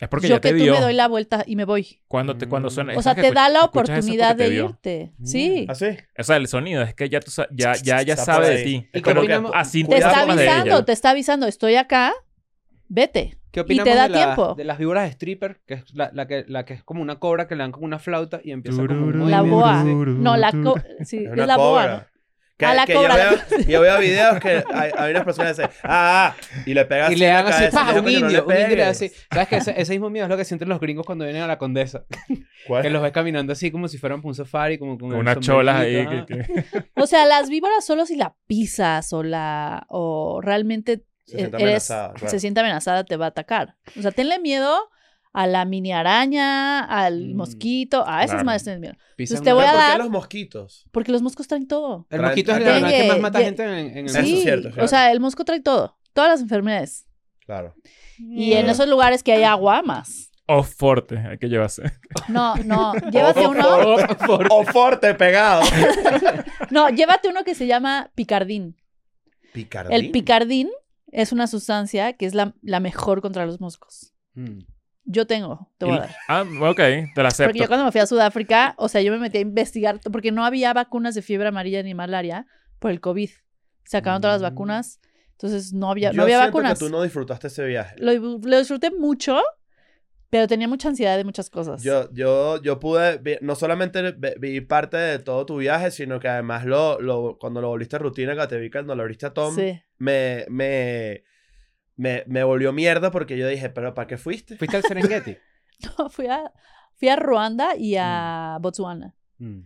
Es 0.00 0.08
porque 0.08 0.28
yo 0.28 0.36
ya 0.36 0.40
te 0.40 0.48
que 0.48 0.56
tú 0.56 0.62
vio. 0.64 0.72
me 0.72 0.80
doy 0.80 0.94
la 0.94 1.08
vuelta 1.08 1.44
y 1.46 1.56
me 1.56 1.66
voy. 1.66 2.00
Cuando, 2.08 2.38
te, 2.38 2.48
cuando 2.48 2.70
suena... 2.70 2.96
O 2.96 3.02
¿sabes 3.02 3.20
sea, 3.22 3.30
te 3.30 3.34
da 3.34 3.50
la 3.50 3.64
oportunidad 3.64 4.34
de 4.34 4.48
irte. 4.48 5.12
Mm. 5.18 5.26
Sí. 5.26 5.66
¿Así? 5.68 5.98
O 6.16 6.22
sea, 6.22 6.36
el 6.36 6.48
sonido 6.48 6.80
es 6.80 6.94
que 6.94 7.10
ya, 7.10 7.20
tú 7.20 7.30
ya, 7.52 7.74
ya 7.74 8.00
ella 8.00 8.14
Está 8.14 8.24
sabe 8.24 8.48
de 8.48 8.64
ti. 8.64 8.88
¿Y 8.94 9.02
qué 9.02 9.14
Pero 9.14 9.54
así 9.54 9.84
Te 9.84 9.96
está 9.98 10.22
avisando, 10.22 10.84
te 10.86 10.92
está 10.92 11.10
avisando, 11.10 11.46
estoy 11.46 11.74
acá, 11.76 12.14
vete. 12.88 13.36
¿Qué 13.54 13.60
Y 13.60 13.62
opinamos 13.62 13.90
te 13.92 13.96
da 13.96 14.02
de, 14.04 14.08
la- 14.10 14.16
tiempo. 14.18 14.54
de 14.56 14.64
las 14.64 14.78
víboras 14.78 15.08
stripper? 15.12 15.60
Que 15.66 15.74
es 15.74 15.94
la, 15.94 16.10
la 16.12 16.26
que, 16.26 16.44
la 16.48 16.64
que 16.64 16.74
es 16.74 16.82
como 16.82 17.00
una 17.00 17.18
cobra 17.20 17.46
que 17.46 17.54
le 17.54 17.62
dan 17.62 17.72
con 17.72 17.84
una 17.84 17.98
flauta 17.98 18.40
y 18.44 18.50
empieza 18.50 18.84
como 18.86 19.06
un. 19.06 19.30
La 19.30 19.42
boa. 19.42 19.82
No, 19.84 20.36
la 20.36 20.50
co 20.50 20.74
sí, 21.04 21.24
Es 21.24 21.36
la 21.46 21.56
boa. 21.56 21.82
cobra. 21.82 21.96
¿no? 21.98 22.14
Que, 22.56 22.66
A 22.66 22.74
la 22.74 22.86
que 22.86 22.94
cobra. 22.94 23.16
Yo, 23.16 23.30
veo, 23.56 23.66
yo 23.66 23.80
veo 23.80 23.98
videos 23.98 24.38
que 24.38 24.62
hay, 24.72 24.90
hay 24.96 25.10
unas 25.10 25.24
personas 25.24 25.56
que 25.56 25.62
dicen, 25.62 25.76
ah, 25.82 26.36
ah", 26.38 26.62
y 26.66 26.72
le 26.74 26.84
pegan 26.84 27.12
Y 27.12 27.16
le 27.16 27.26
dan 27.26 27.46
así, 27.48 27.64
yo, 27.64 27.80
un 27.80 27.86
"Coño, 27.86 28.02
no 28.02 28.10
indio, 28.10 28.44
un 28.46 28.52
indio 28.52 28.54
le 28.54 28.60
da 28.60 28.66
pegues". 28.68 28.88
así. 28.88 29.12
¿Sabes 29.32 29.48
que 29.48 29.56
ese, 29.56 29.74
ese 29.80 29.92
mismo 29.92 30.08
miedo 30.08 30.26
es 30.26 30.30
lo 30.30 30.36
que 30.36 30.44
sienten 30.44 30.68
los 30.68 30.78
gringos 30.78 31.04
cuando 31.04 31.24
vienen 31.24 31.42
a 31.42 31.48
la 31.48 31.58
condesa? 31.58 32.04
¿Cuál? 32.68 32.82
Que 32.82 32.90
los 32.90 33.02
ves 33.02 33.10
caminando 33.10 33.52
así 33.52 33.72
como 33.72 33.88
si 33.88 33.98
fueran 33.98 34.20
por 34.22 34.28
un 34.28 34.34
safari, 34.36 34.78
como 34.78 34.96
con 34.98 35.10
Con 35.10 35.18
unas 35.18 35.40
cholas 35.40 35.80
ahí. 35.80 35.96
sombrerito, 36.04 36.26
que- 36.26 36.44
que- 36.44 36.84
O 37.00 37.06
sea, 37.08 37.26
las 37.26 37.50
víboras 37.50 37.84
solo 37.84 38.06
si 38.06 38.14
la 38.16 38.36
pisas 38.46 39.12
o 39.12 39.22
la 39.24 39.84
o 39.88 40.40
realmente 40.40 41.02
Se 41.26 41.36
siente 41.38 41.56
eres 41.56 41.90
amenazada, 41.90 42.12
claro. 42.14 42.30
se 42.30 42.40
siente 42.40 42.60
amenazada 42.60 43.04
te 43.04 43.16
va 43.16 43.26
a 43.26 43.28
atacar. 43.28 43.76
O 43.98 44.02
sea, 44.02 44.10
tenle 44.12 44.38
miedo 44.38 44.76
a 45.32 45.46
la 45.46 45.64
mini 45.64 45.92
araña, 45.92 46.80
al 46.84 47.30
Mm. 47.32 47.36
mosquito, 47.36 48.04
a 48.06 48.18
esas 48.22 48.32
Claro. 48.34 48.44
madres 48.44 48.64
tenles 48.64 48.80
miedo. 48.80 48.94
Te 49.42 49.52
voy 49.52 49.64
a 49.64 49.70
¿Por 49.70 49.80
qué 49.80 49.86
dar- 49.88 49.98
los 49.98 50.10
mosquitos? 50.10 50.86
Porque 50.92 51.10
los 51.12 51.22
moscos 51.22 51.48
traen 51.48 51.66
todo. 51.66 52.06
El 52.10 52.18
Traen- 52.20 52.22
mosquito 52.28 52.50
es 52.52 52.56
el 52.58 52.62
Tienen 52.64 52.84
animal 52.84 53.02
que 53.02 53.08
más 53.08 53.20
mata 53.20 53.40
gente 53.40 53.62
en, 53.64 53.70
en 53.72 53.96
el 53.98 54.06
Eso 54.06 54.18
es 54.20 54.24
sí, 54.26 54.42
cierto, 54.42 54.68
claro. 54.70 54.84
o 54.84 54.88
sea, 54.88 55.10
el 55.10 55.20
mosco 55.20 55.44
trae 55.44 55.60
todo, 55.60 55.98
todas 56.12 56.30
las 56.30 56.40
enfermedades. 56.40 57.06
Claro. 57.46 57.74
Y 58.18 58.52
en 58.52 58.68
esos 58.68 58.86
lugares 58.88 59.22
que 59.24 59.32
hay 59.32 59.42
agua 59.42 59.82
más. 59.82 60.30
O 60.46 60.62
forte, 60.62 61.18
hay 61.18 61.38
que 61.38 61.48
llevarse. 61.48 61.82
No, 62.28 62.54
no, 62.56 62.92
llévate 63.10 63.46
O- 63.46 63.50
uno. 63.50 63.96
O 64.50 64.64
fuerte 64.64 65.14
pegado. 65.14 65.62
No, 66.70 66.88
llévate 66.90 67.28
uno 67.28 67.44
que 67.44 67.54
se 67.54 67.66
llama 67.66 68.10
picardín. 68.14 68.76
Picardín. 69.52 69.92
El 69.92 70.10
picardín 70.10 70.70
es 71.14 71.32
una 71.32 71.46
sustancia 71.46 72.12
que 72.14 72.26
es 72.26 72.34
la, 72.34 72.54
la 72.62 72.80
mejor 72.80 73.20
contra 73.22 73.46
los 73.46 73.60
moscos. 73.60 74.12
Mm. 74.34 74.60
Yo 75.06 75.26
tengo, 75.26 75.70
te 75.78 75.84
voy 75.86 75.96
a 75.96 76.00
dar. 76.00 76.16
Ah, 76.28 76.44
ok, 76.62 76.76
te 77.14 77.22
la 77.22 77.28
acepto. 77.28 77.48
Porque 77.50 77.58
yo 77.60 77.66
cuando 77.68 77.84
me 77.84 77.92
fui 77.92 78.00
a 78.00 78.06
Sudáfrica, 78.06 78.74
o 78.78 78.88
sea, 78.88 79.02
yo 79.02 79.12
me 79.12 79.18
metí 79.18 79.38
a 79.38 79.42
investigar, 79.42 80.00
porque 80.10 80.32
no 80.32 80.44
había 80.44 80.72
vacunas 80.72 81.14
de 81.14 81.20
fiebre 81.22 81.48
amarilla 81.48 81.82
ni 81.82 81.94
malaria 81.94 82.46
por 82.78 82.90
el 82.90 83.00
COVID. 83.00 83.30
Se 83.84 83.96
acabaron 83.98 84.22
todas 84.22 84.40
las 84.40 84.50
Mm. 84.50 84.54
vacunas, 84.54 85.00
entonces 85.32 85.72
no 85.74 85.90
había, 85.90 86.10
Yo 86.10 86.16
no 86.16 86.22
había 86.22 86.38
vacunas. 86.38 86.78
que 86.78 86.84
tú 86.86 86.90
no 86.90 87.02
disfrutaste 87.02 87.48
ese 87.48 87.66
viaje. 87.66 87.94
lo, 87.98 88.12
lo 88.38 88.58
disfruté 88.58 88.90
mucho, 88.90 89.42
pero 90.30 90.48
tenía 90.48 90.66
mucha 90.68 90.88
ansiedad 90.88 91.16
de 91.16 91.24
muchas 91.24 91.48
cosas. 91.50 91.82
Yo, 91.84 92.10
yo, 92.12 92.60
yo 92.62 92.80
pude, 92.80 93.18
vi- 93.18 93.36
no 93.40 93.54
solamente 93.54 94.12
vi- 94.38 94.60
parte 94.62 94.96
de 94.96 95.18
todo 95.20 95.44
tu 95.46 95.58
viaje, 95.58 95.90
sino 95.90 96.18
que 96.18 96.28
además 96.28 96.64
lo, 96.64 96.98
lo, 97.00 97.36
cuando 97.38 97.60
lo 97.60 97.68
volviste 97.68 97.98
rutina, 97.98 98.34
que 98.34 98.46
te 98.48 98.58
vi 98.58 98.70
cuando 98.70 98.96
lo 98.96 99.02
abriste 99.02 99.26
a 99.26 99.34
Tom, 99.34 99.54
Sí. 99.54 99.80
Me, 99.98 100.44
me, 100.48 101.22
me, 101.96 102.24
me 102.26 102.44
volvió 102.44 102.72
mierda 102.72 103.10
porque 103.10 103.36
yo 103.38 103.46
dije, 103.48 103.68
pero 103.70 103.94
¿para 103.94 104.06
qué 104.06 104.16
fuiste? 104.18 104.56
¿Fuiste 104.56 104.76
al 104.76 104.82
Serengeti? 104.82 105.36
No, 105.98 106.08
fui 106.08 106.26
a, 106.28 106.52
fui 106.94 107.08
a 107.08 107.16
Ruanda 107.16 107.76
y 107.76 107.94
Mm. 107.94 107.98
a 108.00 108.58
Botswana. 108.60 109.14
Mm. 109.38 109.60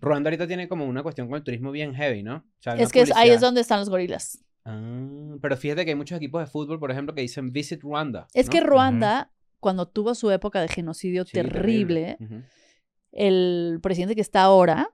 Ruanda 0.00 0.28
ahorita 0.28 0.46
tiene 0.46 0.68
como 0.68 0.84
una 0.84 1.02
cuestión 1.02 1.28
con 1.28 1.36
el 1.38 1.42
turismo 1.42 1.70
bien 1.70 1.94
heavy, 1.94 2.22
¿no? 2.22 2.36
O 2.36 2.62
sea, 2.62 2.74
hay 2.74 2.82
Es 2.82 2.92
que 2.92 3.00
es- 3.00 3.16
ahí 3.16 3.30
es 3.30 3.40
donde 3.40 3.62
están 3.62 3.80
los 3.80 3.88
gorilas. 3.88 4.44
Ah, 4.66 5.36
pero 5.40 5.56
fíjate 5.56 5.84
que 5.84 5.92
hay 5.92 5.94
muchos 5.96 6.16
equipos 6.18 6.40
de 6.42 6.46
fútbol, 6.50 6.78
por 6.78 6.90
ejemplo, 6.90 7.14
que 7.14 7.22
dicen 7.22 7.52
Visit 7.52 7.80
Ruanda. 7.82 8.26
Es 8.34 8.50
que 8.50 8.60
Ruanda, 8.60 9.30
cuando 9.60 9.88
tuvo 9.88 10.14
su 10.14 10.30
época 10.30 10.60
de 10.60 10.68
genocidio 10.68 11.24
Sí, 11.24 11.32
terrible, 11.32 12.18
el 13.12 13.78
presidente 13.82 14.14
que 14.14 14.20
está 14.20 14.42
ahora 14.42 14.90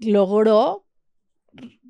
logró 0.00 0.85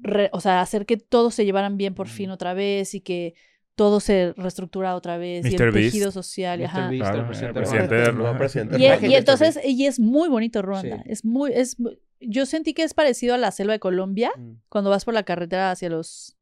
re- 0.00 0.30
o 0.32 0.40
sea, 0.40 0.60
hacer 0.60 0.86
que 0.86 0.96
todos 0.96 1.34
se 1.34 1.44
llevaran 1.44 1.76
bien 1.76 1.94
por 1.94 2.08
fin 2.08 2.30
otra 2.30 2.54
vez 2.54 2.94
y 2.94 3.00
que 3.00 3.34
todo 3.74 4.00
se 4.00 4.32
reestructura 4.36 4.94
otra 4.94 5.18
vez 5.18 5.44
y 5.44 5.54
el 5.54 5.70
Beast. 5.70 5.74
tejido 5.92 6.10
social. 6.10 6.60
y 6.60 6.64
Mr. 6.64 6.68
ajá. 6.68 6.88
Beast, 6.88 7.02
Claro, 7.02 7.14
el 7.16 7.20
el 7.20 7.26
presidente 7.26 7.46
de 7.58 7.60
presidente 7.60 7.88
Ruanda. 7.88 8.04
de 8.04 8.10
El 8.10 8.16
nuevo 8.18 8.38
presidente. 8.38 8.76
Y, 8.76 8.78
de 8.78 8.84
y 8.86 8.88
Ruanda. 8.90 9.18
entonces, 9.18 9.60
y 9.64 9.86
es 9.86 10.00
muy 10.00 10.28
bonito 10.28 10.62
Ruanda. 10.62 10.96
Sí. 10.98 11.02
Es 11.06 11.24
muy, 11.24 11.52
es, 11.52 11.76
yo 12.20 12.46
sentí 12.46 12.72
que 12.72 12.82
es 12.84 12.94
parecido 12.94 13.34
a 13.34 13.38
la 13.38 13.50
selva 13.50 13.74
de 13.74 13.78
Colombia 13.80 14.30
Mm. 14.36 14.52
cuando 14.68 14.88
vas 14.90 15.04
por 15.04 15.12
la 15.14 15.24
carretera 15.24 15.70
hacia 15.70 15.90
los, 15.90 16.36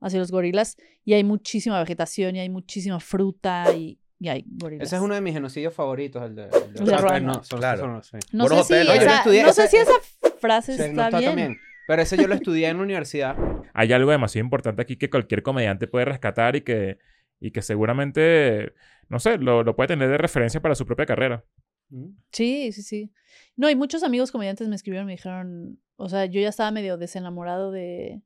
hacia 0.00 0.18
los 0.20 0.30
gorilas 0.30 0.76
y 1.04 1.14
hay 1.14 1.24
muchísima 1.24 1.80
vegetación 1.80 2.36
y 2.36 2.40
hay 2.40 2.48
muchísima 2.50 3.00
fruta 3.00 3.64
y, 3.74 3.98
y 4.20 4.28
hay 4.28 4.44
gorilas. 4.46 4.86
Ese 4.86 4.96
es 4.96 5.02
uno 5.02 5.14
de 5.14 5.20
mis 5.22 5.32
genocidios 5.34 5.74
favoritos, 5.74 6.22
el 6.22 6.36
de, 6.36 6.44
el 6.44 6.50
de 6.50 6.56
El 6.66 6.72
de 6.74 6.82
o 6.82 6.86
sea, 6.86 6.98
Ruanda. 6.98 7.32
no, 7.32 7.42
son- 7.42 7.58
Claro. 7.58 8.02
son- 8.04 8.20
sí. 8.20 8.28
No, 8.32 8.46
sé 8.48 8.62
si, 8.62 8.74
esa, 8.92 9.16
estudié, 9.18 9.42
no 9.42 9.52
sé 9.52 9.64
ese- 9.64 9.76
si 9.76 9.82
esa 9.82 9.92
frase 10.38 10.72
está, 10.74 10.84
está 10.86 11.18
bien. 11.18 11.30
también. 11.30 11.56
Pero 11.86 12.02
ese 12.02 12.16
yo 12.16 12.26
lo 12.26 12.34
estudié 12.36 12.68
en 12.68 12.78
la 12.78 12.82
universidad. 12.82 13.36
Hay 13.74 13.92
algo 13.92 14.10
demasiado 14.10 14.44
importante 14.44 14.82
aquí 14.82 14.96
que 14.96 15.10
cualquier 15.10 15.42
comediante 15.42 15.86
puede 15.86 16.06
rescatar 16.06 16.56
y 16.56 16.62
que, 16.62 16.98
y 17.40 17.50
que 17.50 17.62
seguramente, 17.62 18.74
no 19.08 19.18
sé, 19.18 19.38
lo, 19.38 19.62
lo 19.62 19.76
puede 19.76 19.88
tener 19.88 20.08
de 20.08 20.18
referencia 20.18 20.60
para 20.60 20.74
su 20.74 20.86
propia 20.86 21.06
carrera. 21.06 21.44
Mm. 21.90 22.10
Sí, 22.32 22.72
sí, 22.72 22.82
sí. 22.82 23.12
No, 23.56 23.70
y 23.70 23.76
muchos 23.76 24.02
amigos 24.02 24.32
comediantes 24.32 24.68
me 24.68 24.76
escribieron 24.76 25.06
y 25.06 25.12
me 25.12 25.16
dijeron, 25.16 25.80
o 25.96 26.08
sea, 26.08 26.26
yo 26.26 26.40
ya 26.40 26.48
estaba 26.48 26.70
medio 26.70 26.96
desenamorado 26.96 27.70
de, 27.70 28.22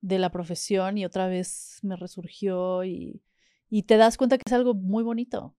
de 0.00 0.18
la 0.18 0.30
profesión 0.30 0.98
y 0.98 1.04
otra 1.04 1.26
vez 1.28 1.78
me 1.82 1.96
resurgió 1.96 2.84
y, 2.84 3.22
y 3.68 3.82
te 3.82 3.96
das 3.96 4.16
cuenta 4.16 4.38
que 4.38 4.44
es 4.46 4.52
algo 4.52 4.74
muy 4.74 5.02
bonito. 5.02 5.54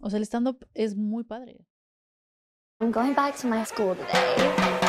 O 0.00 0.10
sea, 0.10 0.18
el 0.18 0.24
stand-up 0.24 0.66
es 0.74 0.96
muy 0.96 1.24
padre. 1.24 1.66
I'm 2.80 2.90
going 2.90 3.14
back 3.14 3.36
to 3.40 3.48
my 3.48 3.64
school 3.64 3.96
today. 3.96 4.83